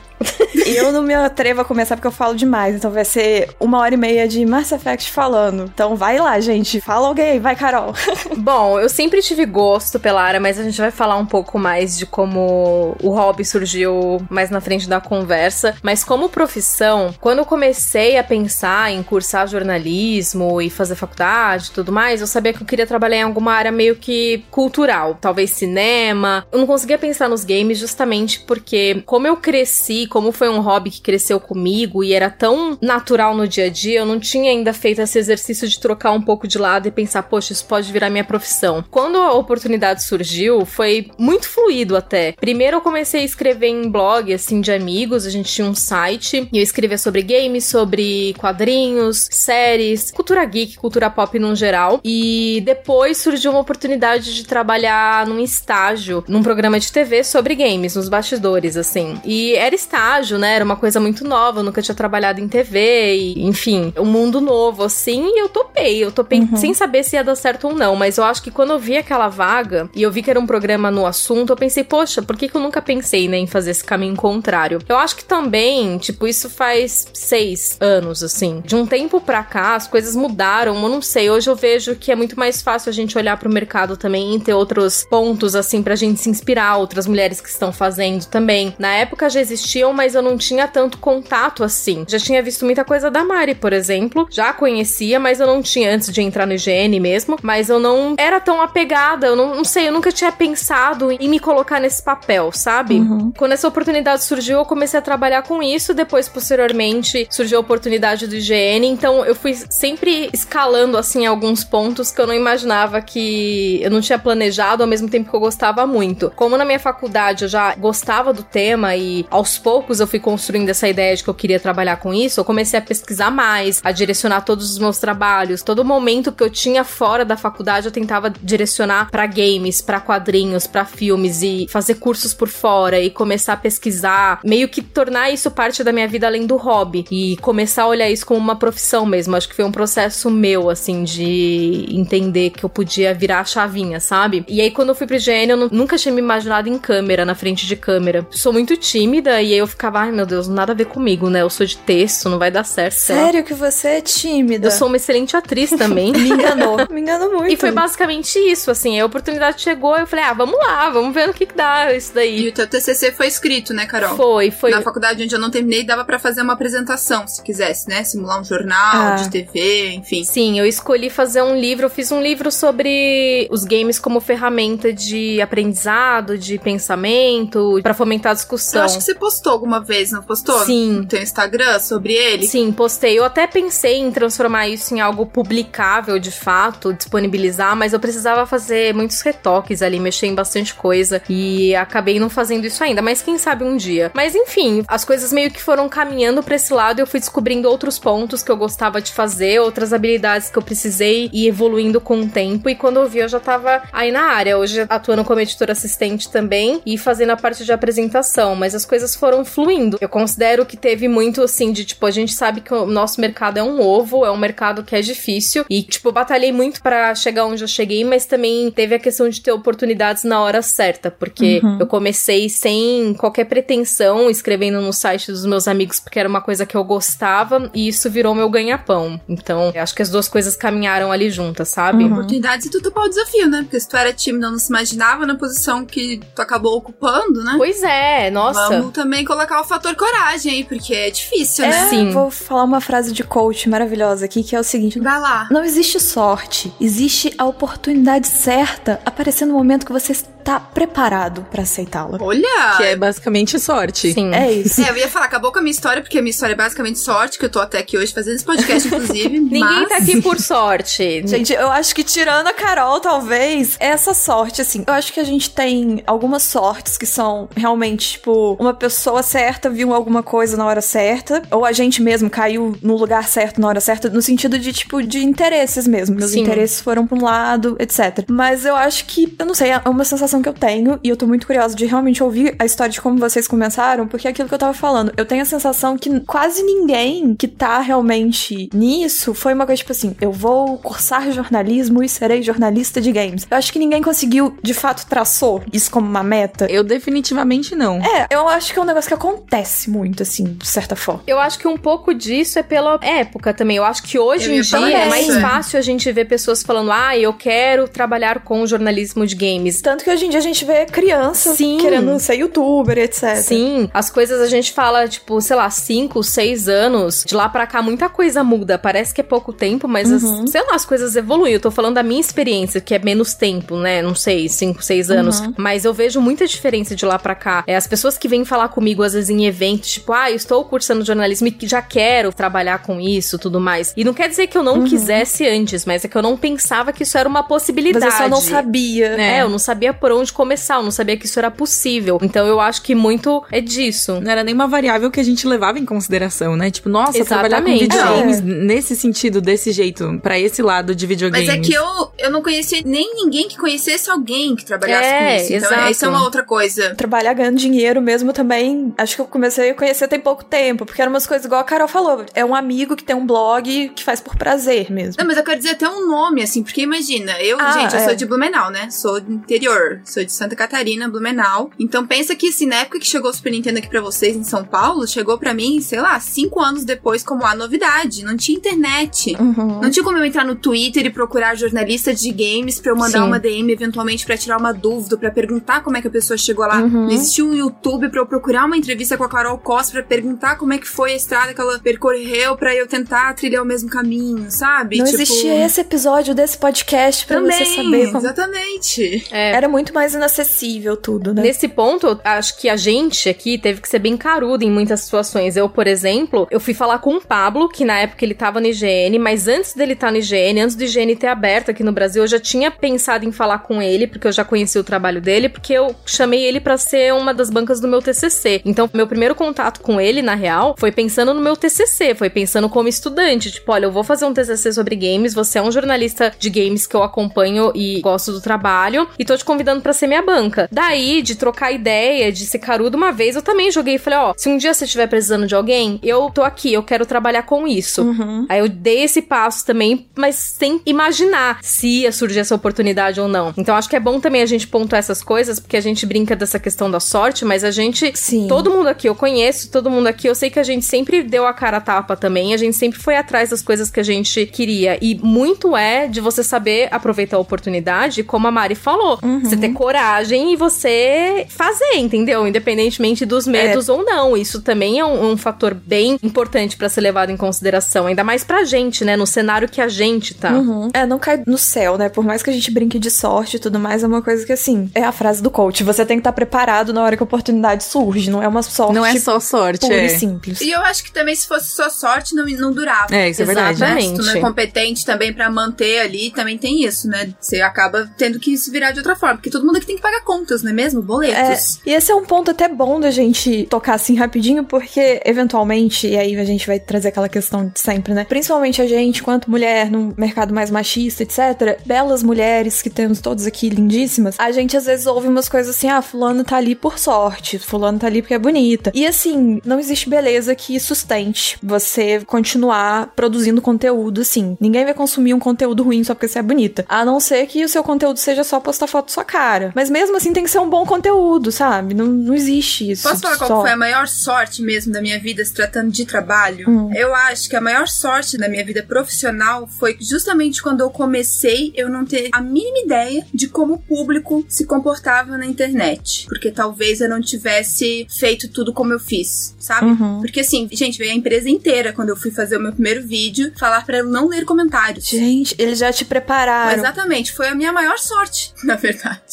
Eu 0.65 0.91
não 0.91 1.01
me 1.01 1.13
atrevo 1.13 1.61
a 1.61 1.65
começar 1.65 1.95
porque 1.95 2.07
eu 2.07 2.11
falo 2.11 2.35
demais, 2.35 2.75
então 2.75 2.91
vai 2.91 3.05
ser 3.05 3.49
uma 3.59 3.79
hora 3.79 3.93
e 3.93 3.97
meia 3.97 4.27
de 4.27 4.45
Mass 4.45 4.71
Effect 4.71 5.11
falando. 5.11 5.69
Então 5.73 5.95
vai 5.95 6.17
lá, 6.19 6.39
gente. 6.39 6.81
Fala 6.81 7.07
alguém, 7.07 7.39
vai, 7.39 7.55
Carol. 7.55 7.93
Bom, 8.37 8.79
eu 8.79 8.89
sempre 8.89 9.21
tive 9.21 9.45
gosto 9.45 9.99
pela 9.99 10.21
área, 10.21 10.39
mas 10.39 10.59
a 10.59 10.63
gente 10.63 10.79
vai 10.79 10.91
falar 10.91 11.17
um 11.17 11.25
pouco 11.25 11.57
mais 11.59 11.97
de 11.97 12.05
como 12.05 12.95
o 13.01 13.09
hobby 13.09 13.45
surgiu 13.45 14.21
mais 14.29 14.49
na 14.49 14.61
frente 14.61 14.87
da 14.87 14.99
conversa. 14.99 15.75
Mas 15.81 16.03
como 16.03 16.29
profissão, 16.29 17.13
quando 17.19 17.39
eu 17.39 17.45
comecei 17.45 18.17
a 18.17 18.23
pensar 18.23 18.91
em 18.91 19.03
cursar 19.03 19.47
jornalismo 19.47 20.61
e 20.61 20.69
fazer 20.69 20.95
faculdade 20.95 21.67
e 21.67 21.71
tudo 21.71 21.91
mais, 21.91 22.21
eu 22.21 22.27
sabia 22.27 22.53
que 22.53 22.61
eu 22.61 22.67
queria 22.67 22.87
trabalhar 22.87 23.17
em 23.17 23.23
alguma 23.23 23.53
área 23.53 23.71
meio 23.71 23.95
que 23.95 24.43
cultural, 24.49 25.17
talvez 25.19 25.51
cinema. 25.51 26.45
Eu 26.51 26.59
não 26.59 26.67
conseguia 26.67 26.97
pensar 26.97 27.29
nos 27.29 27.43
games 27.43 27.77
justamente 27.77 28.39
porque, 28.41 29.01
como 29.05 29.27
eu 29.27 29.37
cresci, 29.37 30.07
como 30.07 30.31
foi 30.31 30.49
um 30.49 30.52
hobby 30.59 30.89
que 30.89 31.01
cresceu 31.01 31.39
comigo 31.39 32.03
e 32.03 32.13
era 32.13 32.29
tão 32.29 32.77
natural 32.81 33.35
no 33.35 33.47
dia 33.47 33.65
a 33.65 33.69
dia, 33.69 33.99
eu 33.99 34.05
não 34.05 34.19
tinha 34.19 34.51
ainda 34.51 34.73
feito 34.73 35.01
esse 35.01 35.17
exercício 35.17 35.67
de 35.67 35.79
trocar 35.79 36.11
um 36.11 36.21
pouco 36.21 36.47
de 36.47 36.57
lado 36.57 36.87
e 36.87 36.91
pensar, 36.91 37.23
poxa, 37.23 37.53
isso 37.53 37.65
pode 37.65 37.91
virar 37.91 38.09
minha 38.09 38.23
profissão. 38.23 38.83
Quando 38.89 39.17
a 39.17 39.33
oportunidade 39.33 40.03
surgiu, 40.03 40.65
foi 40.65 41.09
muito 41.17 41.47
fluido 41.47 41.95
até. 41.95 42.33
Primeiro 42.33 42.77
eu 42.77 42.81
comecei 42.81 43.21
a 43.21 43.25
escrever 43.25 43.67
em 43.67 43.89
blog, 43.89 44.33
assim, 44.33 44.61
de 44.61 44.71
amigos, 44.71 45.25
a 45.25 45.29
gente 45.29 45.51
tinha 45.51 45.67
um 45.67 45.75
site, 45.75 46.47
e 46.51 46.57
eu 46.57 46.63
escrevia 46.63 46.97
sobre 46.97 47.21
games, 47.21 47.65
sobre 47.65 48.33
quadrinhos, 48.37 49.27
séries, 49.31 50.11
cultura 50.11 50.43
geek, 50.45 50.77
cultura 50.77 51.09
pop 51.09 51.37
no 51.39 51.55
geral. 51.55 51.99
E 52.03 52.61
depois 52.65 53.17
surgiu 53.17 53.51
uma 53.51 53.59
oportunidade 53.59 54.33
de 54.33 54.45
trabalhar 54.45 55.25
num 55.27 55.39
estágio, 55.39 56.23
num 56.27 56.43
programa 56.43 56.79
de 56.79 56.91
TV 56.91 57.23
sobre 57.23 57.55
games, 57.55 57.95
nos 57.95 58.09
bastidores, 58.09 58.77
assim. 58.77 59.19
E 59.23 59.53
era 59.55 59.75
estágio, 59.75 60.37
né? 60.43 60.55
Era 60.55 60.65
uma 60.65 60.75
coisa 60.75 60.99
muito 60.99 61.23
nova, 61.23 61.61
eu 61.61 61.63
nunca 61.63 61.81
tinha 61.81 61.95
trabalhado 61.95 62.41
em 62.41 62.47
TV, 62.49 63.15
e, 63.15 63.45
enfim, 63.45 63.93
um 63.97 64.05
mundo 64.05 64.41
novo, 64.41 64.83
assim, 64.83 65.25
e 65.25 65.39
eu 65.39 65.47
topei. 65.47 66.03
Eu 66.03 66.11
topei 66.11 66.41
uhum. 66.41 66.57
sem 66.57 66.73
saber 66.73 67.03
se 67.03 67.15
ia 67.15 67.23
dar 67.23 67.35
certo 67.35 67.69
ou 67.69 67.73
não, 67.73 67.95
mas 67.95 68.17
eu 68.17 68.25
acho 68.25 68.43
que 68.43 68.51
quando 68.51 68.71
eu 68.71 68.79
vi 68.79 68.97
aquela 68.97 69.29
vaga 69.29 69.89
e 69.95 70.03
eu 70.03 70.11
vi 70.11 70.21
que 70.21 70.29
era 70.29 70.39
um 70.39 70.45
programa 70.45 70.91
no 70.91 71.05
assunto, 71.05 71.51
eu 71.51 71.55
pensei, 71.55 71.83
poxa, 71.83 72.21
por 72.21 72.35
que, 72.35 72.49
que 72.49 72.55
eu 72.55 72.61
nunca 72.61 72.81
pensei, 72.81 73.29
né, 73.29 73.37
em 73.37 73.47
fazer 73.47 73.71
esse 73.71 73.83
caminho 73.83 74.17
contrário? 74.17 74.79
Eu 74.87 74.97
acho 74.97 75.15
que 75.15 75.23
também, 75.23 75.97
tipo, 75.97 76.27
isso 76.27 76.49
faz 76.49 77.07
seis 77.13 77.77
anos, 77.79 78.21
assim. 78.21 78.61
De 78.65 78.75
um 78.75 78.85
tempo 78.85 79.21
pra 79.21 79.43
cá, 79.43 79.75
as 79.75 79.87
coisas 79.87 80.13
mudaram, 80.13 80.75
eu 80.75 80.89
não 80.89 81.01
sei. 81.01 81.29
Hoje 81.29 81.49
eu 81.49 81.55
vejo 81.55 81.95
que 81.95 82.11
é 82.11 82.15
muito 82.15 82.37
mais 82.37 82.61
fácil 82.61 82.89
a 82.89 82.93
gente 82.93 83.17
olhar 83.17 83.37
pro 83.37 83.49
mercado 83.49 83.95
também 83.95 84.35
e 84.35 84.39
ter 84.41 84.53
outros 84.53 85.05
pontos, 85.09 85.55
assim, 85.55 85.81
pra 85.81 85.95
gente 85.95 86.19
se 86.19 86.29
inspirar, 86.29 86.75
outras 86.75 87.07
mulheres 87.07 87.39
que 87.39 87.47
estão 87.47 87.71
fazendo 87.71 88.25
também. 88.25 88.75
Na 88.77 88.93
época 88.93 89.29
já 89.29 89.39
existiam, 89.39 89.93
mas 89.93 90.15
eu 90.15 90.21
não 90.21 90.32
tinha 90.37 90.67
tanto 90.67 90.97
contato 90.97 91.63
assim. 91.63 92.05
Já 92.07 92.19
tinha 92.19 92.41
visto 92.41 92.65
muita 92.65 92.83
coisa 92.83 93.09
da 93.09 93.23
Mari, 93.23 93.55
por 93.55 93.73
exemplo. 93.73 94.27
Já 94.29 94.53
conhecia, 94.53 95.19
mas 95.19 95.39
eu 95.39 95.47
não 95.47 95.61
tinha 95.61 95.93
antes 95.93 96.11
de 96.11 96.21
entrar 96.21 96.45
no 96.45 96.53
IGN 96.53 96.99
mesmo. 96.99 97.37
Mas 97.41 97.69
eu 97.69 97.79
não 97.79 98.15
era 98.17 98.39
tão 98.39 98.61
apegada. 98.61 99.27
Eu 99.27 99.35
não, 99.35 99.55
não 99.55 99.63
sei, 99.63 99.87
eu 99.87 99.91
nunca 99.91 100.11
tinha 100.11 100.31
pensado 100.31 101.11
em 101.11 101.27
me 101.27 101.39
colocar 101.39 101.79
nesse 101.79 102.03
papel, 102.03 102.51
sabe? 102.51 102.95
Uhum. 102.95 103.31
Quando 103.37 103.53
essa 103.53 103.67
oportunidade 103.67 104.23
surgiu, 104.23 104.59
eu 104.59 104.65
comecei 104.65 104.99
a 104.99 105.01
trabalhar 105.01 105.43
com 105.43 105.61
isso. 105.61 105.93
Depois, 105.93 106.27
posteriormente, 106.27 107.27
surgiu 107.29 107.57
a 107.57 107.61
oportunidade 107.61 108.27
do 108.27 108.35
IGN. 108.35 108.87
Então, 108.87 109.25
eu 109.25 109.35
fui 109.35 109.53
sempre 109.53 110.29
escalando, 110.33 110.97
assim, 110.97 111.25
alguns 111.25 111.63
pontos 111.63 112.11
que 112.11 112.21
eu 112.21 112.27
não 112.27 112.33
imaginava 112.33 113.01
que 113.01 113.79
eu 113.81 113.91
não 113.91 114.01
tinha 114.01 114.19
planejado, 114.19 114.83
ao 114.83 114.89
mesmo 114.89 115.09
tempo 115.09 115.29
que 115.29 115.35
eu 115.35 115.39
gostava 115.39 115.85
muito. 115.85 116.31
Como 116.35 116.57
na 116.57 116.65
minha 116.65 116.79
faculdade 116.79 117.43
eu 117.45 117.49
já 117.49 117.75
gostava 117.75 118.33
do 118.33 118.43
tema 118.43 118.95
e 118.95 119.25
aos 119.29 119.57
poucos 119.57 119.99
eu 119.99 120.07
fui 120.07 120.19
construindo 120.23 120.69
essa 120.69 120.87
ideia 120.87 121.15
de 121.15 121.23
que 121.23 121.29
eu 121.29 121.33
queria 121.33 121.59
trabalhar 121.59 121.97
com 121.97 122.13
isso, 122.13 122.39
eu 122.39 122.45
comecei 122.45 122.79
a 122.79 122.81
pesquisar 122.81 123.29
mais, 123.29 123.81
a 123.83 123.91
direcionar 123.91 124.41
todos 124.41 124.71
os 124.71 124.79
meus 124.79 124.97
trabalhos. 124.97 125.61
Todo 125.61 125.83
momento 125.83 126.31
que 126.31 126.41
eu 126.41 126.49
tinha 126.49 126.83
fora 126.83 127.25
da 127.25 127.35
faculdade 127.35 127.85
eu 127.85 127.91
tentava 127.91 128.29
direcionar 128.41 129.11
para 129.11 129.27
games, 129.27 129.81
para 129.81 129.99
quadrinhos, 129.99 130.65
para 130.65 130.85
filmes 130.85 131.43
e 131.43 131.67
fazer 131.69 131.95
cursos 131.95 132.33
por 132.33 132.47
fora 132.47 132.99
e 132.99 133.09
começar 133.09 133.53
a 133.53 133.57
pesquisar, 133.57 134.39
meio 134.43 134.69
que 134.69 134.81
tornar 134.81 135.29
isso 135.29 135.51
parte 135.51 135.83
da 135.83 135.91
minha 135.91 136.07
vida 136.07 136.25
além 136.25 136.47
do 136.47 136.55
hobby 136.55 137.05
e 137.11 137.35
começar 137.37 137.83
a 137.83 137.87
olhar 137.87 138.09
isso 138.09 138.25
como 138.25 138.39
uma 138.39 138.55
profissão 138.55 139.05
mesmo. 139.05 139.35
Acho 139.35 139.49
que 139.49 139.55
foi 139.55 139.65
um 139.65 139.71
processo 139.71 140.31
meu 140.31 140.69
assim 140.69 141.03
de 141.03 141.85
entender 141.91 142.51
que 142.51 142.63
eu 142.63 142.69
podia 142.69 143.13
virar 143.13 143.41
a 143.41 143.45
chavinha, 143.45 143.99
sabe? 143.99 144.45
E 144.47 144.61
aí 144.61 144.71
quando 144.71 144.89
eu 144.89 144.95
fui 144.95 145.05
pro 145.05 145.17
IGN 145.17 145.51
eu 145.51 145.69
nunca 145.69 145.97
tinha 145.97 146.13
me 146.13 146.21
imaginado 146.21 146.69
em 146.69 146.77
câmera, 146.77 147.25
na 147.25 147.35
frente 147.35 147.67
de 147.67 147.75
câmera. 147.75 148.25
Sou 148.31 148.53
muito 148.53 148.77
tímida 148.77 149.41
e 149.41 149.53
aí 149.53 149.57
eu 149.57 149.67
ficava, 149.67 149.99
ai 149.99 150.12
meu 150.13 150.25
Deus, 150.25 150.47
nada 150.47 150.71
a 150.71 150.75
ver 150.75 150.85
comigo, 150.85 151.29
né? 151.29 151.41
Eu 151.41 151.49
sou 151.49 151.65
de 151.65 151.77
texto, 151.77 152.29
não 152.29 152.39
vai 152.39 152.51
dar 152.51 152.63
certo. 152.63 152.95
Sério 152.95 153.43
que 153.43 153.53
você 153.53 153.87
é 153.87 154.01
tímida? 154.01 154.67
Eu 154.67 154.71
sou 154.71 154.87
uma 154.87 154.97
excelente 154.97 155.35
atriz 155.35 155.71
também. 155.77 156.11
me 156.11 156.29
enganou. 156.29 156.77
me 156.89 157.01
enganou 157.01 157.31
muito. 157.31 157.51
E 157.51 157.57
foi 157.57 157.71
basicamente 157.71 158.37
isso, 158.39 158.71
assim. 158.71 158.99
A 158.99 159.05
oportunidade 159.05 159.61
chegou 159.61 159.97
e 159.97 160.01
eu 160.01 160.07
falei, 160.07 160.25
ah, 160.25 160.33
vamos 160.33 160.57
lá, 160.57 160.89
vamos 160.89 161.13
ver 161.13 161.27
no 161.27 161.33
que, 161.33 161.45
que 161.45 161.55
dá 161.55 161.93
isso 161.93 162.13
daí. 162.13 162.45
E 162.45 162.49
o 162.49 162.53
teu 162.53 162.67
TCC 162.67 163.11
foi 163.11 163.27
escrito, 163.27 163.73
né, 163.73 163.85
Carol? 163.85 164.15
Foi, 164.15 164.51
foi. 164.51 164.71
Na 164.71 164.81
faculdade 164.81 165.23
onde 165.23 165.33
eu 165.33 165.39
não 165.39 165.49
terminei, 165.49 165.83
dava 165.83 166.05
para 166.05 166.19
fazer 166.19 166.41
uma 166.41 166.53
apresentação, 166.53 167.27
se 167.27 167.41
quisesse, 167.41 167.87
né? 167.89 168.03
Simular 168.03 168.39
um 168.39 168.43
jornal, 168.43 169.13
ah. 169.13 169.15
de 169.15 169.29
TV, 169.29 169.93
enfim. 169.95 170.23
Sim, 170.23 170.59
eu 170.59 170.65
escolhi 170.65 171.09
fazer 171.09 171.41
um 171.41 171.59
livro. 171.59 171.85
Eu 171.85 171.89
fiz 171.89 172.11
um 172.11 172.21
livro 172.21 172.51
sobre 172.51 173.47
os 173.51 173.63
games 173.63 173.99
como 173.99 174.19
ferramenta 174.19 174.91
de 174.91 175.41
aprendizado, 175.41 176.37
de 176.37 176.57
pensamento, 176.57 177.79
para 177.81 177.93
fomentar 177.93 178.31
a 178.31 178.35
discussão. 178.35 178.81
Eu 178.81 178.85
acho 178.85 178.97
que 178.97 179.03
você 179.03 179.15
postou 179.15 179.53
alguma 179.53 179.79
vez, 179.79 180.02
não 180.11 180.23
postou? 180.23 180.59
Sim. 180.65 180.91
No 180.93 181.05
teu 181.05 181.21
Instagram 181.21 181.79
sobre 181.79 182.13
ele? 182.13 182.47
Sim, 182.47 182.71
postei. 182.71 183.17
Eu 183.17 183.23
até 183.23 183.47
pensei 183.47 183.99
em 183.99 184.11
transformar 184.11 184.67
isso 184.67 184.93
em 184.93 185.01
algo 185.01 185.25
publicável 185.25 186.19
de 186.19 186.31
fato, 186.31 186.93
disponibilizar, 186.93 187.75
mas 187.75 187.93
eu 187.93 187.99
precisava 187.99 188.45
fazer 188.45 188.93
muitos 188.93 189.21
retoques 189.21 189.81
ali, 189.81 189.99
mexer 189.99 190.27
em 190.27 190.35
bastante 190.35 190.73
coisa 190.73 191.21
e 191.29 191.75
acabei 191.75 192.19
não 192.19 192.29
fazendo 192.29 192.65
isso 192.65 192.83
ainda, 192.83 193.01
mas 193.01 193.21
quem 193.21 193.37
sabe 193.37 193.63
um 193.63 193.75
dia. 193.75 194.11
Mas 194.13 194.35
enfim, 194.35 194.83
as 194.87 195.05
coisas 195.05 195.31
meio 195.31 195.51
que 195.51 195.61
foram 195.61 195.87
caminhando 195.87 196.43
para 196.43 196.55
esse 196.55 196.73
lado 196.73 196.99
e 196.99 197.01
eu 197.01 197.07
fui 197.07 197.19
descobrindo 197.19 197.69
outros 197.69 197.99
pontos 197.99 198.43
que 198.43 198.51
eu 198.51 198.57
gostava 198.57 199.01
de 199.01 199.11
fazer, 199.11 199.59
outras 199.59 199.93
habilidades 199.93 200.49
que 200.49 200.57
eu 200.57 200.61
precisei 200.61 201.29
ir 201.33 201.47
evoluindo 201.47 201.99
com 202.01 202.21
o 202.21 202.27
tempo 202.27 202.69
e 202.69 202.75
quando 202.75 202.97
eu 202.97 203.07
vi 203.07 203.19
eu 203.19 203.27
já 203.27 203.39
tava 203.39 203.83
aí 203.91 204.11
na 204.11 204.23
área. 204.23 204.57
Hoje 204.57 204.85
atuando 204.89 205.23
como 205.23 205.39
editora 205.39 205.71
assistente 205.71 206.29
também 206.29 206.81
e 206.85 206.97
fazendo 206.97 207.31
a 207.31 207.37
parte 207.37 207.63
de 207.63 207.71
apresentação, 207.71 208.55
mas 208.55 208.75
as 208.75 208.85
coisas 208.85 209.15
foram 209.15 209.43
fluindo. 209.45 209.92
Eu 209.99 210.09
considero 210.09 210.65
que 210.65 210.77
teve 210.77 211.07
muito 211.07 211.41
assim 211.41 211.71
de 211.71 211.85
tipo, 211.85 212.05
a 212.05 212.11
gente 212.11 212.33
sabe 212.33 212.61
que 212.61 212.73
o 212.73 212.85
nosso 212.85 213.19
mercado 213.19 213.57
é 213.57 213.63
um 213.63 213.81
ovo, 213.81 214.25
é 214.25 214.31
um 214.31 214.37
mercado 214.37 214.83
que 214.83 214.95
é 214.95 215.01
difícil 215.01 215.65
e 215.69 215.83
tipo, 215.83 216.11
batalhei 216.11 216.51
muito 216.51 216.81
para 216.81 217.13
chegar 217.15 217.45
onde 217.45 217.63
eu 217.63 217.67
cheguei, 217.67 218.03
mas 218.03 218.25
também 218.25 218.69
teve 218.71 218.95
a 218.95 218.99
questão 218.99 219.27
de 219.27 219.41
ter 219.41 219.51
oportunidades 219.51 220.23
na 220.23 220.41
hora 220.41 220.61
certa, 220.61 221.11
porque 221.11 221.59
uhum. 221.63 221.77
eu 221.79 221.87
comecei 221.87 222.49
sem 222.49 223.13
qualquer 223.15 223.45
pretensão, 223.45 224.29
escrevendo 224.29 224.79
no 224.81 224.93
site 224.93 225.31
dos 225.31 225.45
meus 225.45 225.67
amigos 225.67 225.99
porque 225.99 226.19
era 226.19 226.29
uma 226.29 226.41
coisa 226.41 226.65
que 226.65 226.75
eu 226.75 226.83
gostava 226.83 227.69
e 227.73 227.87
isso 227.87 228.09
virou 228.09 228.35
meu 228.35 228.49
ganha-pão. 228.49 229.19
Então, 229.27 229.71
acho 229.75 229.95
que 229.95 230.01
as 230.01 230.09
duas 230.09 230.27
coisas 230.27 230.55
caminharam 230.55 231.11
ali 231.11 231.29
juntas, 231.29 231.69
sabe? 231.69 232.03
Uhum. 232.03 232.13
Oportunidades 232.13 232.65
e 232.65 232.69
tudo 232.69 232.83
topar 232.83 233.05
o 233.05 233.09
desafio, 233.09 233.49
né? 233.49 233.63
Porque 233.63 233.79
se 233.79 233.87
tu 233.87 233.97
era 233.97 234.13
tímida, 234.13 234.49
não 234.49 234.59
se 234.59 234.69
imaginava 234.69 235.25
na 235.25 235.35
posição 235.35 235.85
que 235.85 236.19
tu 236.35 236.41
acabou 236.41 236.77
ocupando, 236.77 237.43
né? 237.43 237.55
Pois 237.57 237.81
é, 237.83 238.29
nossa. 238.29 238.69
Vamos 238.69 238.93
também 238.93 239.25
colocar 239.25 239.61
o 239.61 239.63
fator 239.73 239.95
coragem 239.95 240.51
aí, 240.51 240.63
porque 240.63 240.93
é 240.93 241.09
difícil, 241.09 241.65
é, 241.65 241.69
né? 241.69 241.89
Sim. 241.89 242.11
Vou 242.11 242.29
falar 242.29 242.63
uma 242.63 242.81
frase 242.81 243.11
de 243.11 243.23
coach 243.23 243.67
maravilhosa 243.67 244.25
aqui, 244.25 244.43
que 244.43 244.55
é 244.55 244.59
o 244.59 244.63
seguinte: 244.63 244.99
Vai 244.99 245.19
lá. 245.19 245.47
Não 245.49 245.63
existe 245.63 245.99
sorte, 245.99 246.71
existe 246.79 247.33
a 247.37 247.45
oportunidade 247.45 248.27
certa 248.27 249.01
aparecendo 249.05 249.49
no 249.49 249.57
momento 249.57 249.85
que 249.85 249.91
você 249.91 250.13
tá 250.43 250.59
preparado 250.59 251.45
para 251.49 251.63
aceitá-la. 251.63 252.17
Olha! 252.21 252.77
Que 252.77 252.83
é 252.83 252.95
basicamente 252.95 253.59
sorte. 253.59 254.13
Sim. 254.13 254.33
É 254.33 254.51
isso. 254.53 254.81
É, 254.81 254.89
eu 254.89 254.97
ia 254.97 255.07
falar, 255.07 255.25
acabou 255.25 255.51
com 255.51 255.59
a 255.59 255.61
minha 255.61 255.71
história, 255.71 256.01
porque 256.01 256.17
a 256.17 256.21
minha 256.21 256.31
história 256.31 256.53
é 256.53 256.55
basicamente 256.55 256.99
sorte, 256.99 257.39
que 257.39 257.45
eu 257.45 257.49
tô 257.49 257.59
até 257.59 257.79
aqui 257.79 257.97
hoje 257.97 258.13
fazendo 258.13 258.35
esse 258.35 258.45
podcast, 258.45 258.87
inclusive. 258.87 259.39
Ninguém 259.39 259.61
mas... 259.61 259.89
tá 259.89 259.97
aqui 259.97 260.21
por 260.21 260.39
sorte. 260.39 261.23
Gente, 261.25 261.53
eu 261.53 261.69
acho 261.71 261.95
que 261.95 262.03
tirando 262.03 262.47
a 262.47 262.53
Carol, 262.53 262.99
talvez, 262.99 263.77
essa 263.79 264.13
sorte, 264.13 264.61
assim, 264.61 264.83
eu 264.85 264.93
acho 264.93 265.13
que 265.13 265.19
a 265.19 265.23
gente 265.23 265.49
tem 265.49 266.03
algumas 266.05 266.43
sortes 266.43 266.97
que 266.97 267.05
são 267.05 267.47
realmente, 267.55 268.13
tipo, 268.13 268.57
uma 268.59 268.73
pessoa 268.73 269.23
certa 269.23 269.69
viu 269.69 269.93
alguma 269.93 270.21
coisa 270.21 270.57
na 270.57 270.65
hora 270.65 270.81
certa, 270.81 271.41
ou 271.49 271.65
a 271.65 271.71
gente 271.71 272.01
mesmo 272.01 272.29
caiu 272.29 272.75
no 272.81 272.97
lugar 272.97 273.27
certo 273.27 273.61
na 273.61 273.67
hora 273.67 273.79
certa, 273.79 274.09
no 274.09 274.21
sentido 274.21 274.59
de, 274.59 274.73
tipo, 274.73 275.01
de 275.01 275.19
interesses 275.19 275.87
mesmo. 275.87 276.15
Meus 276.15 276.31
Sim. 276.31 276.41
interesses 276.41 276.81
foram 276.81 277.07
pra 277.07 277.17
um 277.17 277.23
lado, 277.23 277.75
etc. 277.79 278.25
Mas 278.29 278.65
eu 278.65 278.75
acho 278.75 279.05
que, 279.05 279.33
eu 279.37 279.45
não 279.45 279.53
sei, 279.53 279.71
é 279.71 279.81
uma 279.85 280.03
sensação 280.03 280.32
sensação 280.33 280.41
que 280.41 280.49
eu 280.49 280.53
tenho, 280.53 280.99
e 281.03 281.09
eu 281.09 281.17
tô 281.17 281.27
muito 281.27 281.45
curiosa 281.45 281.75
de 281.75 281.85
realmente 281.85 282.23
ouvir 282.23 282.55
a 282.57 282.65
história 282.65 282.91
de 282.91 282.99
como 282.99 283.17
vocês 283.17 283.47
começaram, 283.47 284.07
porque 284.07 284.27
é 284.27 284.31
aquilo 284.31 284.47
que 284.47 284.53
eu 284.53 284.59
tava 284.59 284.73
falando. 284.73 285.13
Eu 285.15 285.25
tenho 285.25 285.41
a 285.41 285.45
sensação 285.45 285.97
que 285.97 286.19
quase 286.21 286.63
ninguém 286.63 287.35
que 287.35 287.47
tá 287.47 287.79
realmente 287.79 288.69
nisso 288.73 289.33
foi 289.33 289.53
uma 289.53 289.65
coisa 289.65 289.77
tipo 289.77 289.91
assim: 289.91 290.15
eu 290.19 290.31
vou 290.31 290.77
cursar 290.77 291.31
jornalismo 291.31 292.03
e 292.03 292.09
serei 292.09 292.41
jornalista 292.41 292.99
de 292.99 293.11
games. 293.11 293.45
Eu 293.49 293.57
acho 293.57 293.71
que 293.71 293.79
ninguém 293.79 294.01
conseguiu, 294.01 294.57
de 294.61 294.73
fato, 294.73 295.05
traçou 295.07 295.61
isso 295.71 295.91
como 295.91 296.07
uma 296.07 296.23
meta. 296.23 296.65
Eu 296.69 296.83
definitivamente 296.83 297.75
não. 297.75 297.97
É, 297.97 298.27
eu 298.31 298.47
acho 298.47 298.73
que 298.73 298.79
é 298.79 298.81
um 298.81 298.85
negócio 298.85 299.07
que 299.07 299.13
acontece 299.13 299.89
muito, 299.89 300.23
assim, 300.23 300.45
de 300.45 300.67
certa 300.67 300.95
forma. 300.95 301.23
Eu 301.27 301.39
acho 301.39 301.59
que 301.59 301.67
um 301.67 301.77
pouco 301.77 302.13
disso 302.13 302.57
é 302.57 302.63
pela 302.63 302.99
época 303.01 303.53
também. 303.53 303.77
Eu 303.77 303.85
acho 303.85 304.03
que 304.03 304.17
hoje 304.17 304.49
Eu 304.49 304.53
em 304.53 304.57
ia 304.57 304.63
dia 304.63 304.97
é 304.97 305.09
mais 305.09 305.29
é. 305.29 305.41
fácil 305.41 305.77
a 305.77 305.81
gente 305.81 306.11
ver 306.11 306.25
pessoas 306.25 306.63
falando: 306.63 306.91
ah, 306.91 307.17
eu 307.17 307.33
quero 307.33 307.87
trabalhar 307.87 308.39
com 308.39 308.65
jornalismo 308.65 309.25
de 309.25 309.35
games. 309.35 309.81
Tanto 309.81 310.03
que 310.03 310.09
hoje 310.09 310.22
em 310.25 310.29
dia 310.29 310.39
a 310.39 310.43
gente 310.43 310.63
vê 310.65 310.85
criança 310.85 311.55
Sim. 311.55 311.77
querendo 311.79 312.17
ser 312.19 312.35
youtuber, 312.35 312.97
etc. 312.97 313.35
Sim, 313.37 313.89
as 313.93 314.09
coisas 314.09 314.41
a 314.41 314.47
gente 314.47 314.71
fala, 314.71 315.07
tipo, 315.07 315.39
sei 315.41 315.55
lá, 315.55 315.69
5, 315.69 316.23
6 316.23 316.67
anos. 316.67 317.23
De 317.25 317.35
lá 317.35 317.47
pra 317.49 317.65
cá, 317.67 317.81
muita 317.81 318.09
coisa 318.09 318.43
muda. 318.43 318.77
Parece 318.77 319.13
que 319.13 319.21
é 319.21 319.23
pouco 319.23 319.51
tempo, 319.53 319.87
mas, 319.87 320.11
as- 320.11 320.23
Uhum. 320.23 320.47
sei 320.47 320.61
lá, 320.61 320.75
as 320.75 320.85
coisas 320.85 321.15
evoluem. 321.15 321.53
Eu 321.53 321.59
tô 321.59 321.71
falando 321.71 321.95
da 321.95 322.03
minha 322.03 322.19
experiência, 322.21 322.79
que 322.81 322.93
é 322.93 322.99
menos 322.99 323.33
tempo, 323.33 323.75
né? 323.77 324.01
Não 324.01 324.15
sei, 324.15 324.47
5, 324.49 324.81
6 324.83 325.09
anos. 325.11 325.39
Uhum. 325.39 325.53
Mas 325.57 325.85
eu 325.85 325.93
vejo 325.93 326.19
muita 326.21 326.45
diferença 326.47 326.95
de 326.95 327.05
lá 327.05 327.17
pra 327.19 327.35
cá. 327.35 327.63
É, 327.67 327.75
as 327.75 327.87
pessoas 327.87 328.17
que 328.17 328.27
vêm 328.27 328.45
falar 328.45 328.69
comigo, 328.69 329.03
às 329.03 329.13
vezes, 329.13 329.29
em 329.29 329.45
eventos, 329.45 329.91
tipo, 329.91 330.13
ah, 330.13 330.29
eu 330.29 330.35
estou 330.35 330.63
cursando 330.65 331.03
jornalismo 331.05 331.47
e 331.47 331.51
que 331.51 331.67
já 331.67 331.81
quero 331.81 332.31
trabalhar 332.33 332.79
com 332.83 332.99
isso 332.99 333.37
tudo 333.37 333.59
mais. 333.59 333.93
E 333.97 334.03
não 334.03 334.13
quer 334.13 334.29
dizer 334.29 334.47
que 334.47 334.57
eu 334.57 334.63
não 334.63 334.79
Uhum. 334.79 334.85
quisesse 334.85 335.45
antes, 335.47 335.85
mas 335.85 336.03
é 336.05 336.07
que 336.07 336.15
eu 336.17 336.21
não 336.21 336.37
pensava 336.37 336.91
que 336.93 337.03
isso 337.03 337.17
era 337.17 337.27
uma 337.27 337.43
possibilidade. 337.43 338.05
Mas 338.05 338.13
eu 338.15 338.23
só 338.23 338.29
não 338.29 338.41
sabia. 338.41 339.07
É, 339.19 339.41
eu 339.41 339.49
não 339.49 339.59
sabia 339.59 339.93
por 339.93 340.11
onde 340.13 340.31
começar, 340.33 340.75
eu 340.75 340.83
não 340.83 340.91
sabia 340.91 341.17
que 341.17 341.25
isso 341.25 341.39
era 341.39 341.49
possível. 341.51 342.19
Então 342.21 342.45
eu 342.47 342.59
acho 342.59 342.81
que 342.81 342.95
muito 342.95 343.43
é 343.51 343.61
disso. 343.61 344.19
Não 344.21 344.31
era 344.31 344.43
nenhuma 344.43 344.67
variável 344.67 345.09
que 345.11 345.19
a 345.19 345.23
gente 345.23 345.47
levava 345.47 345.79
em 345.79 345.85
consideração, 345.85 346.55
né? 346.55 346.69
Tipo, 346.71 346.89
nossa, 346.89 347.23
trabalhar 347.25 347.61
com 347.61 347.67
Exatamente. 347.69 347.83
videogames 347.83 348.41
nesse 348.41 348.95
sentido, 348.95 349.41
desse 349.41 349.71
jeito, 349.71 350.19
pra 350.21 350.39
esse 350.39 350.61
lado 350.61 350.95
de 350.95 351.05
videogames. 351.05 351.47
Mas 351.47 351.57
é 351.57 351.61
que 351.61 351.73
eu, 351.73 352.11
eu 352.17 352.31
não 352.31 352.41
conhecia 352.41 352.81
nem 352.85 353.15
ninguém 353.15 353.47
que 353.47 353.57
conhecesse 353.57 354.09
alguém 354.09 354.55
que 354.55 354.65
trabalhasse 354.65 355.07
É, 355.07 355.19
com 355.29 355.35
isso. 355.43 355.53
Então, 355.53 355.71
exato. 355.77 355.91
isso 355.91 356.05
é 356.05 356.07
uma 356.09 356.23
outra 356.23 356.43
coisa. 356.43 356.95
Trabalhar 356.95 357.33
ganhando 357.33 357.57
dinheiro 357.57 358.01
mesmo 358.01 358.33
também. 358.33 358.93
Acho 358.97 359.15
que 359.15 359.21
eu 359.21 359.25
comecei 359.25 359.69
a 359.71 359.73
conhecer 359.75 360.07
tem 360.07 360.19
pouco 360.19 360.43
tempo, 360.43 360.85
porque 360.85 361.01
eram 361.01 361.11
umas 361.11 361.25
coisas 361.27 361.45
igual 361.45 361.61
a 361.61 361.63
Carol 361.63 361.87
falou. 361.87 362.25
É 362.33 362.43
um 362.43 362.53
amigo 362.55 362.95
que 362.95 363.03
tem 363.03 363.15
um 363.15 363.25
blog 363.25 363.89
que 363.95 364.03
faz 364.03 364.19
por 364.19 364.35
prazer 364.35 364.91
mesmo. 364.91 365.15
Não, 365.17 365.25
mas 365.25 365.37
eu 365.37 365.43
quero 365.43 365.57
dizer 365.57 365.71
até 365.71 365.87
um 365.89 366.07
nome, 366.07 366.41
assim, 366.43 366.63
porque 366.63 366.81
imagina, 366.81 367.31
eu, 367.41 367.57
Ah, 367.59 367.71
gente, 367.71 367.93
eu 367.93 367.99
é. 367.99 368.05
sou 368.05 368.15
de 368.15 368.25
Blumenau, 368.25 368.69
né? 368.71 368.89
Sou 368.89 369.19
do 369.21 369.31
interior, 369.33 370.01
sou 370.03 370.23
de 370.23 370.31
Santa 370.31 370.55
Catarina, 370.55 371.07
Blumenau. 371.09 371.71
Então 371.79 372.05
pensa 372.05 372.35
que, 372.35 372.49
assim, 372.49 372.65
na 372.65 372.77
época 372.77 372.99
que 372.99 373.07
chegou 373.07 373.29
o 373.29 373.33
Super 373.33 373.51
Nintendo 373.51 373.79
aqui 373.79 373.89
pra 373.89 374.01
vocês 374.01 374.35
em 374.35 374.43
São 374.43 374.63
Paulo, 374.63 375.07
chegou 375.07 375.37
pra 375.37 375.53
mim, 375.53 375.79
sei 375.81 375.99
lá, 376.01 376.19
cinco 376.19 376.59
anos 376.61 376.83
depois 376.85 377.23
como 377.23 377.45
a 377.45 377.55
novidade. 377.55 378.23
Não 378.23 378.35
tinha 378.37 378.57
internet. 378.57 379.35
Uhum. 379.39 379.81
Não 379.81 379.89
tinha 379.89 380.03
como 380.03 380.17
eu 380.17 380.25
entrar 380.25 380.45
no 380.45 380.55
Twitter 380.55 381.05
e 381.05 381.09
procurar 381.09 381.55
jornalista 381.55 382.13
de 382.13 382.31
games 382.31 382.79
pra 382.79 382.91
eu 382.91 382.95
mandar 382.95 383.19
Sim. 383.21 383.27
uma 383.27 383.39
DM 383.39 383.71
eventualmente 383.71 384.25
pra 384.25 384.37
tirar 384.37 384.57
uma 384.57 384.73
dúvida, 384.73 385.17
pra 385.17 385.31
perguntar 385.31 385.81
como 385.83 385.97
é 385.97 386.01
que 386.01 386.07
a 386.07 386.11
pessoa 386.11 386.37
chegou 386.37 386.65
lá. 386.65 386.81
Uhum. 386.81 386.89
Não 387.05 387.09
existia 387.11 387.45
um 387.45 387.53
YouTube 387.53 388.09
pra 388.09 388.19
eu 388.21 388.25
procurar 388.25 388.65
uma 388.65 388.77
entrevista 388.77 389.17
com 389.17 389.23
a 389.23 389.29
Carol 389.29 389.57
Costa 389.57 389.91
pra 389.93 390.03
perguntar 390.03 390.55
como 390.57 390.73
é 390.73 390.77
que 390.77 390.87
foi 390.87 391.13
a 391.13 391.15
estrada 391.15 391.53
que 391.53 391.61
ela 391.61 391.79
percorreu 391.79 392.55
pra 392.55 392.73
eu 392.75 392.87
tentar 392.87 393.33
trilhar 393.33 393.61
o 393.63 393.65
mesmo 393.65 393.89
caminho, 393.89 394.49
sabe? 394.49 394.97
Não 394.97 395.05
Tipo, 395.05 395.21
existia 395.21 395.65
esse 395.65 395.81
episódio 395.81 396.33
desse 396.35 396.57
podcast 396.57 397.25
pra 397.25 397.37
Também, 397.39 397.57
você 397.57 397.75
saber 397.75 398.05
como. 398.11 398.17
exatamente. 398.17 399.27
É. 399.31 399.51
Era 399.55 399.67
muito 399.69 399.92
mais 399.93 400.13
inacessível 400.13 400.97
tudo, 400.97 401.33
né? 401.33 401.41
Nesse 401.41 401.67
ponto, 401.67 402.19
acho 402.23 402.57
que 402.57 402.69
a 402.69 402.75
gente 402.75 403.29
aqui 403.29 403.57
teve 403.57 403.81
que 403.81 403.87
ser 403.87 403.99
bem 403.99 404.17
carudo 404.17 404.63
em 404.63 404.71
muitas 404.71 405.01
situações. 405.01 405.55
Eu, 405.55 405.69
por 405.69 405.87
exemplo, 405.87 406.47
eu 406.49 406.59
fui 406.59 406.73
falar 406.73 406.99
com 406.99 407.17
o 407.17 407.21
Pablo, 407.21 407.69
que 407.69 407.85
na 407.85 407.99
época 407.99 408.25
ele 408.25 408.33
tava 408.33 408.59
no 408.59 408.67
IGN, 408.67 409.19
mas 409.19 409.47
antes 409.47 409.73
dele 409.73 409.93
estar 409.93 410.11
no 410.11 410.17
IGN, 410.17 410.61
antes 410.61 410.75
do 410.75 410.83
IGN 410.83 411.15
ter 411.15 411.27
aberto 411.27 411.71
aqui 411.71 411.83
no 411.83 411.91
Brasil, 411.91 412.23
eu 412.23 412.27
já 412.27 412.39
tinha 412.39 412.71
pensado 412.71 413.25
em 413.25 413.31
falar 413.31 413.59
com 413.59 413.81
ele, 413.81 414.07
porque 414.07 414.27
eu 414.27 414.31
já 414.31 414.43
conhecia 414.43 414.81
o 414.81 414.83
trabalho 414.83 415.21
dele, 415.21 415.49
porque 415.49 415.73
eu 415.73 415.95
chamei 416.05 416.43
ele 416.43 416.59
pra 416.59 416.77
ser 416.77 417.13
uma 417.13 417.33
das 417.33 417.49
bancas 417.49 417.79
do 417.79 417.87
meu 417.87 418.01
TCC. 418.01 418.61
Então, 418.65 418.89
meu 418.93 419.07
primeiro 419.07 419.35
contato 419.35 419.81
com 419.81 419.99
ele, 419.99 420.21
na 420.21 420.35
real, 420.35 420.75
foi 420.77 420.91
pensando 420.91 421.33
no 421.33 421.41
meu 421.41 421.55
TCC, 421.55 422.15
foi 422.15 422.29
pensando 422.29 422.69
como 422.69 422.87
estudante, 422.87 423.51
tipo, 423.51 423.71
olha, 423.71 423.85
eu 423.85 423.91
vou 423.91 424.03
fazer 424.03 424.25
um 424.25 424.33
TCC 424.33 424.73
sobre 424.73 424.95
games, 424.95 425.33
você 425.33 425.59
é 425.59 425.61
um 425.61 425.71
jornalista 425.71 426.33
de 426.37 426.49
games 426.49 426.87
que 426.87 426.95
eu 426.95 427.03
acompanho 427.03 427.71
e 427.75 428.01
gosto 428.01 428.31
do 428.31 428.41
trabalho, 428.41 429.07
e 429.19 429.25
tô 429.25 429.35
te 429.37 429.45
convidando 429.45 429.81
pra 429.83 429.93
ser 429.93 430.07
minha 430.07 430.21
banca. 430.21 430.67
Daí, 430.71 431.21
de 431.21 431.35
trocar 431.35 431.71
ideia, 431.71 432.31
de 432.31 432.45
ser 432.45 432.59
carudo 432.59 432.97
uma 432.97 433.11
vez, 433.11 433.35
eu 433.35 433.41
também 433.41 433.71
joguei 433.71 433.95
e 433.95 433.99
falei, 433.99 434.19
ó, 434.19 434.33
se 434.35 434.49
um 434.49 434.57
dia 434.57 434.73
você 434.73 434.85
estiver 434.85 435.07
precisando 435.07 435.45
de 435.45 435.53
alguém, 435.53 435.99
eu 436.01 436.31
tô 436.33 436.41
aqui, 436.41 436.73
eu 436.73 436.81
quero 436.81 437.05
trabalhar 437.05 437.43
com 437.43 437.67
isso. 437.67 438.01
Uhum. 438.01 438.45
Aí 438.49 438.59
eu 438.59 438.69
dei 438.69 439.03
esse 439.03 439.21
passo 439.21 439.65
também, 439.65 440.07
mas 440.15 440.35
sem 440.35 440.81
imaginar 440.85 441.59
se 441.61 441.87
ia 441.87 442.11
surgir 442.11 442.39
essa 442.39 442.55
oportunidade 442.55 443.19
ou 443.19 443.27
não. 443.27 443.53
Então 443.57 443.75
acho 443.75 443.89
que 443.89 443.95
é 443.95 443.99
bom 443.99 444.19
também 444.19 444.41
a 444.41 444.45
gente 444.45 444.67
pontuar 444.67 444.99
essas 444.99 445.21
coisas, 445.21 445.59
porque 445.59 445.77
a 445.77 445.81
gente 445.81 446.05
brinca 446.05 446.35
dessa 446.35 446.59
questão 446.59 446.89
da 446.89 446.99
sorte, 446.99 447.45
mas 447.45 447.63
a 447.63 447.71
gente. 447.71 448.11
Sim. 448.15 448.47
Todo 448.47 448.71
mundo 448.71 448.87
aqui 448.87 449.07
eu 449.07 449.15
conheço, 449.15 449.69
todo 449.69 449.89
mundo 449.89 450.07
aqui 450.07 450.27
eu 450.27 450.35
sei 450.35 450.49
que 450.49 450.59
a 450.59 450.63
gente 450.63 450.85
sempre 450.85 451.21
deu 451.23 451.45
a 451.45 451.53
cara 451.53 451.77
a 451.77 451.81
tapa 451.81 452.15
também, 452.15 452.53
a 452.53 452.57
gente 452.57 452.77
sempre 452.77 452.99
foi 452.99 453.15
atrás 453.15 453.49
das 453.49 453.61
coisas 453.61 453.89
que 453.89 453.99
a 453.99 454.03
gente 454.03 454.45
queria. 454.45 454.97
E 455.01 455.15
muito 455.15 455.75
é 455.75 456.07
de 456.07 456.21
você 456.21 456.43
saber 456.43 456.87
aproveitar 456.91 457.37
a 457.37 457.39
oportunidade, 457.39 458.23
como 458.23 458.47
a 458.47 458.51
Mari 458.51 458.75
falou. 458.75 459.19
Você 459.41 459.55
ter 459.67 459.73
coragem 459.73 460.53
e 460.53 460.55
você 460.55 461.45
fazer, 461.49 461.95
entendeu? 461.95 462.47
Independentemente 462.47 463.25
dos 463.25 463.47
medos 463.47 463.89
ou 463.89 464.03
não. 464.03 464.35
Isso 464.35 464.61
também 464.61 464.99
é 464.99 465.05
um, 465.05 465.31
um 465.31 465.37
fator 465.37 465.73
bem 465.73 466.17
importante 466.23 466.75
pra 466.75 466.89
ser 466.89 467.01
levado 467.01 467.31
em 467.31 467.37
consideração. 467.37 468.07
Ainda 468.07 468.23
mais 468.23 468.43
pra 468.43 468.63
gente, 468.63 469.05
né? 469.05 469.15
No 469.15 469.25
cenário 469.25 469.69
que 469.69 469.81
a 469.81 469.87
gente 469.87 470.33
tá. 470.33 470.51
Uhum. 470.51 470.89
É, 470.93 471.05
não 471.05 471.19
cai 471.19 471.43
no 471.45 471.57
céu, 471.57 471.97
né? 471.97 472.09
Por 472.09 472.23
mais 472.23 472.43
que 472.43 472.49
a 472.49 472.53
gente 472.53 472.71
brinque 472.71 472.99
de 472.99 473.09
sorte 473.09 473.57
e 473.57 473.59
tudo 473.59 473.79
mais, 473.79 474.03
é 474.03 474.07
uma 474.07 474.21
coisa 474.21 474.45
que, 474.45 474.53
assim, 474.53 474.89
é 474.93 475.03
a 475.03 475.11
frase 475.11 475.41
do 475.41 475.49
coach. 475.49 475.83
Você 475.83 476.05
tem 476.05 476.17
que 476.17 476.21
estar 476.21 476.33
preparado 476.33 476.93
na 476.93 477.03
hora 477.03 477.15
que 477.15 477.23
a 477.23 477.25
oportunidade 477.25 477.83
surge. 477.83 478.29
Não 478.29 478.41
é 478.41 478.47
uma 478.47 478.63
sorte 478.63 478.93
Não 478.93 479.05
é 479.05 479.17
só 479.17 479.39
sorte, 479.39 479.81
pura 479.81 479.95
é. 479.95 480.05
e 480.05 480.09
simples. 480.09 480.61
E 480.61 480.71
eu 480.71 480.81
acho 480.81 481.03
que 481.03 481.11
também 481.11 481.35
se 481.35 481.47
fosse 481.47 481.69
só 481.69 481.89
sorte, 481.89 482.35
não, 482.35 482.45
não 482.45 482.71
durava. 482.73 483.13
É, 483.15 483.29
isso 483.29 483.41
é 483.41 483.45
verdade. 483.45 483.79
Né? 483.79 483.87
Se 483.87 483.93
Exatamente. 483.93 484.19
tu 484.19 484.25
não 484.25 484.33
é 484.33 484.39
competente 484.39 485.05
também 485.05 485.33
pra 485.33 485.49
manter 485.49 485.99
ali, 485.99 486.31
também 486.31 486.57
tem 486.57 486.83
isso, 486.83 487.07
né? 487.07 487.33
Você 487.39 487.61
acaba 487.61 488.09
tendo 488.17 488.39
que 488.39 488.57
se 488.57 488.71
virar 488.71 488.91
de 488.91 488.99
outra 488.99 489.15
forma. 489.15 489.35
Porque 489.35 489.49
todo 489.53 489.65
mundo 489.65 489.77
aqui 489.77 489.85
tem 489.85 489.95
que 489.95 490.01
pagar 490.01 490.21
contas, 490.23 490.61
não 490.63 490.71
é 490.71 490.73
mesmo? 490.73 490.99
É, 490.99 491.03
Boletos. 491.03 491.79
e 491.85 491.91
esse 491.91 492.11
é 492.11 492.15
um 492.15 492.25
ponto 492.25 492.51
até 492.51 492.67
bom 492.67 492.99
da 492.99 493.11
gente 493.11 493.65
tocar 493.69 493.93
assim 493.93 494.15
rapidinho, 494.15 494.63
porque 494.63 495.21
eventualmente, 495.25 496.07
e 496.07 496.17
aí 496.17 496.35
a 496.35 496.43
gente 496.43 496.67
vai 496.67 496.79
trazer 496.79 497.09
aquela 497.09 497.29
questão 497.29 497.67
de 497.67 497.79
sempre, 497.79 498.13
né? 498.13 498.25
Principalmente 498.25 498.81
a 498.81 498.87
gente, 498.87 499.23
quanto 499.23 499.49
mulher, 499.49 499.89
num 499.89 500.13
mercado 500.17 500.53
mais 500.53 500.69
machista, 500.69 501.23
etc., 501.23 501.79
belas 501.85 502.23
mulheres 502.23 502.81
que 502.81 502.89
temos 502.89 503.21
todos 503.21 503.45
aqui 503.45 503.69
lindíssimas, 503.69 504.35
a 504.39 504.51
gente 504.51 504.75
às 504.75 504.85
vezes 504.85 505.05
ouve 505.05 505.27
umas 505.27 505.47
coisas 505.47 505.75
assim: 505.75 505.89
ah, 505.89 506.01
fulano 506.01 506.43
tá 506.43 506.57
ali 506.57 506.75
por 506.75 506.97
sorte, 506.97 507.59
fulano 507.59 507.99
tá 507.99 508.07
ali 508.07 508.21
porque 508.21 508.33
é 508.33 508.39
bonita. 508.39 508.91
E 508.93 509.05
assim, 509.05 509.61
não 509.65 509.79
existe 509.79 510.09
beleza 510.09 510.55
que 510.55 510.79
sustente 510.79 511.57
você 511.61 512.21
continuar 512.25 513.13
produzindo 513.15 513.61
conteúdo 513.61 514.21
assim. 514.21 514.57
Ninguém 514.59 514.85
vai 514.85 514.93
consumir 514.93 515.33
um 515.33 515.39
conteúdo 515.39 515.83
ruim 515.83 516.03
só 516.03 516.13
porque 516.13 516.27
você 516.27 516.39
é 516.39 516.43
bonita. 516.43 516.85
A 516.89 517.05
não 517.05 517.19
ser 517.19 517.45
que 517.47 517.63
o 517.63 517.69
seu 517.69 517.83
conteúdo 517.83 518.17
seja 518.17 518.43
só 518.43 518.59
postar 518.59 518.87
foto 518.87 519.07
da 519.07 519.13
sua 519.13 519.23
cara. 519.23 519.42
Mas 519.75 519.89
mesmo 519.89 520.17
assim 520.17 520.33
tem 520.33 520.43
que 520.43 520.49
ser 520.49 520.59
um 520.59 520.69
bom 520.69 520.85
conteúdo, 520.85 521.51
sabe? 521.51 521.93
Não, 521.93 522.05
não 522.05 522.33
existe 522.33 522.91
isso. 522.91 523.07
Posso 523.07 523.21
falar 523.21 523.37
qual 523.37 523.47
só. 523.47 523.61
foi 523.61 523.71
a 523.71 523.77
maior 523.77 524.07
sorte 524.07 524.61
mesmo 524.61 524.91
da 524.91 525.01
minha 525.01 525.19
vida 525.19 525.43
se 525.43 525.53
tratando 525.53 525.91
de 525.91 526.05
trabalho? 526.05 526.69
Hum. 526.69 526.91
Eu 526.93 527.13
acho 527.13 527.49
que 527.49 527.55
a 527.55 527.61
maior 527.61 527.87
sorte 527.87 528.37
da 528.37 528.47
minha 528.47 528.63
vida 528.65 528.83
profissional 528.83 529.67
foi 529.67 529.97
justamente 529.99 530.61
quando 530.61 530.81
eu 530.81 530.89
comecei, 530.89 531.71
eu 531.75 531.89
não 531.89 532.05
ter 532.05 532.29
a 532.31 532.41
mínima 532.41 532.79
ideia 532.79 533.25
de 533.33 533.47
como 533.47 533.75
o 533.75 533.79
público 533.79 534.45
se 534.47 534.65
comportava 534.65 535.37
na 535.37 535.45
internet. 535.45 536.25
Porque 536.27 536.51
talvez 536.51 537.01
eu 537.01 537.09
não 537.09 537.21
tivesse 537.21 538.07
feito 538.09 538.47
tudo 538.49 538.73
como 538.73 538.93
eu 538.93 538.99
fiz, 538.99 539.55
sabe? 539.59 539.87
Uhum. 539.87 540.21
Porque 540.21 540.41
assim, 540.41 540.67
gente, 540.71 540.97
veio 540.97 541.11
a 541.11 541.15
empresa 541.15 541.49
inteira 541.49 541.93
quando 541.93 542.09
eu 542.09 542.15
fui 542.15 542.31
fazer 542.31 542.57
o 542.57 542.59
meu 542.61 542.71
primeiro 542.71 543.05
vídeo 543.05 543.51
falar 543.57 543.85
pra 543.85 543.97
eu 543.97 544.05
não 544.05 544.27
ler 544.27 544.45
comentários. 544.45 545.05
Gente, 545.05 545.55
eles 545.57 545.79
já 545.79 545.91
te 545.91 546.05
prepararam. 546.05 546.77
Exatamente, 546.77 547.33
foi 547.33 547.47
a 547.47 547.55
minha 547.55 547.71
maior 547.71 547.97
sorte, 547.97 548.53
na 548.63 548.75
verdade, 548.75 549.32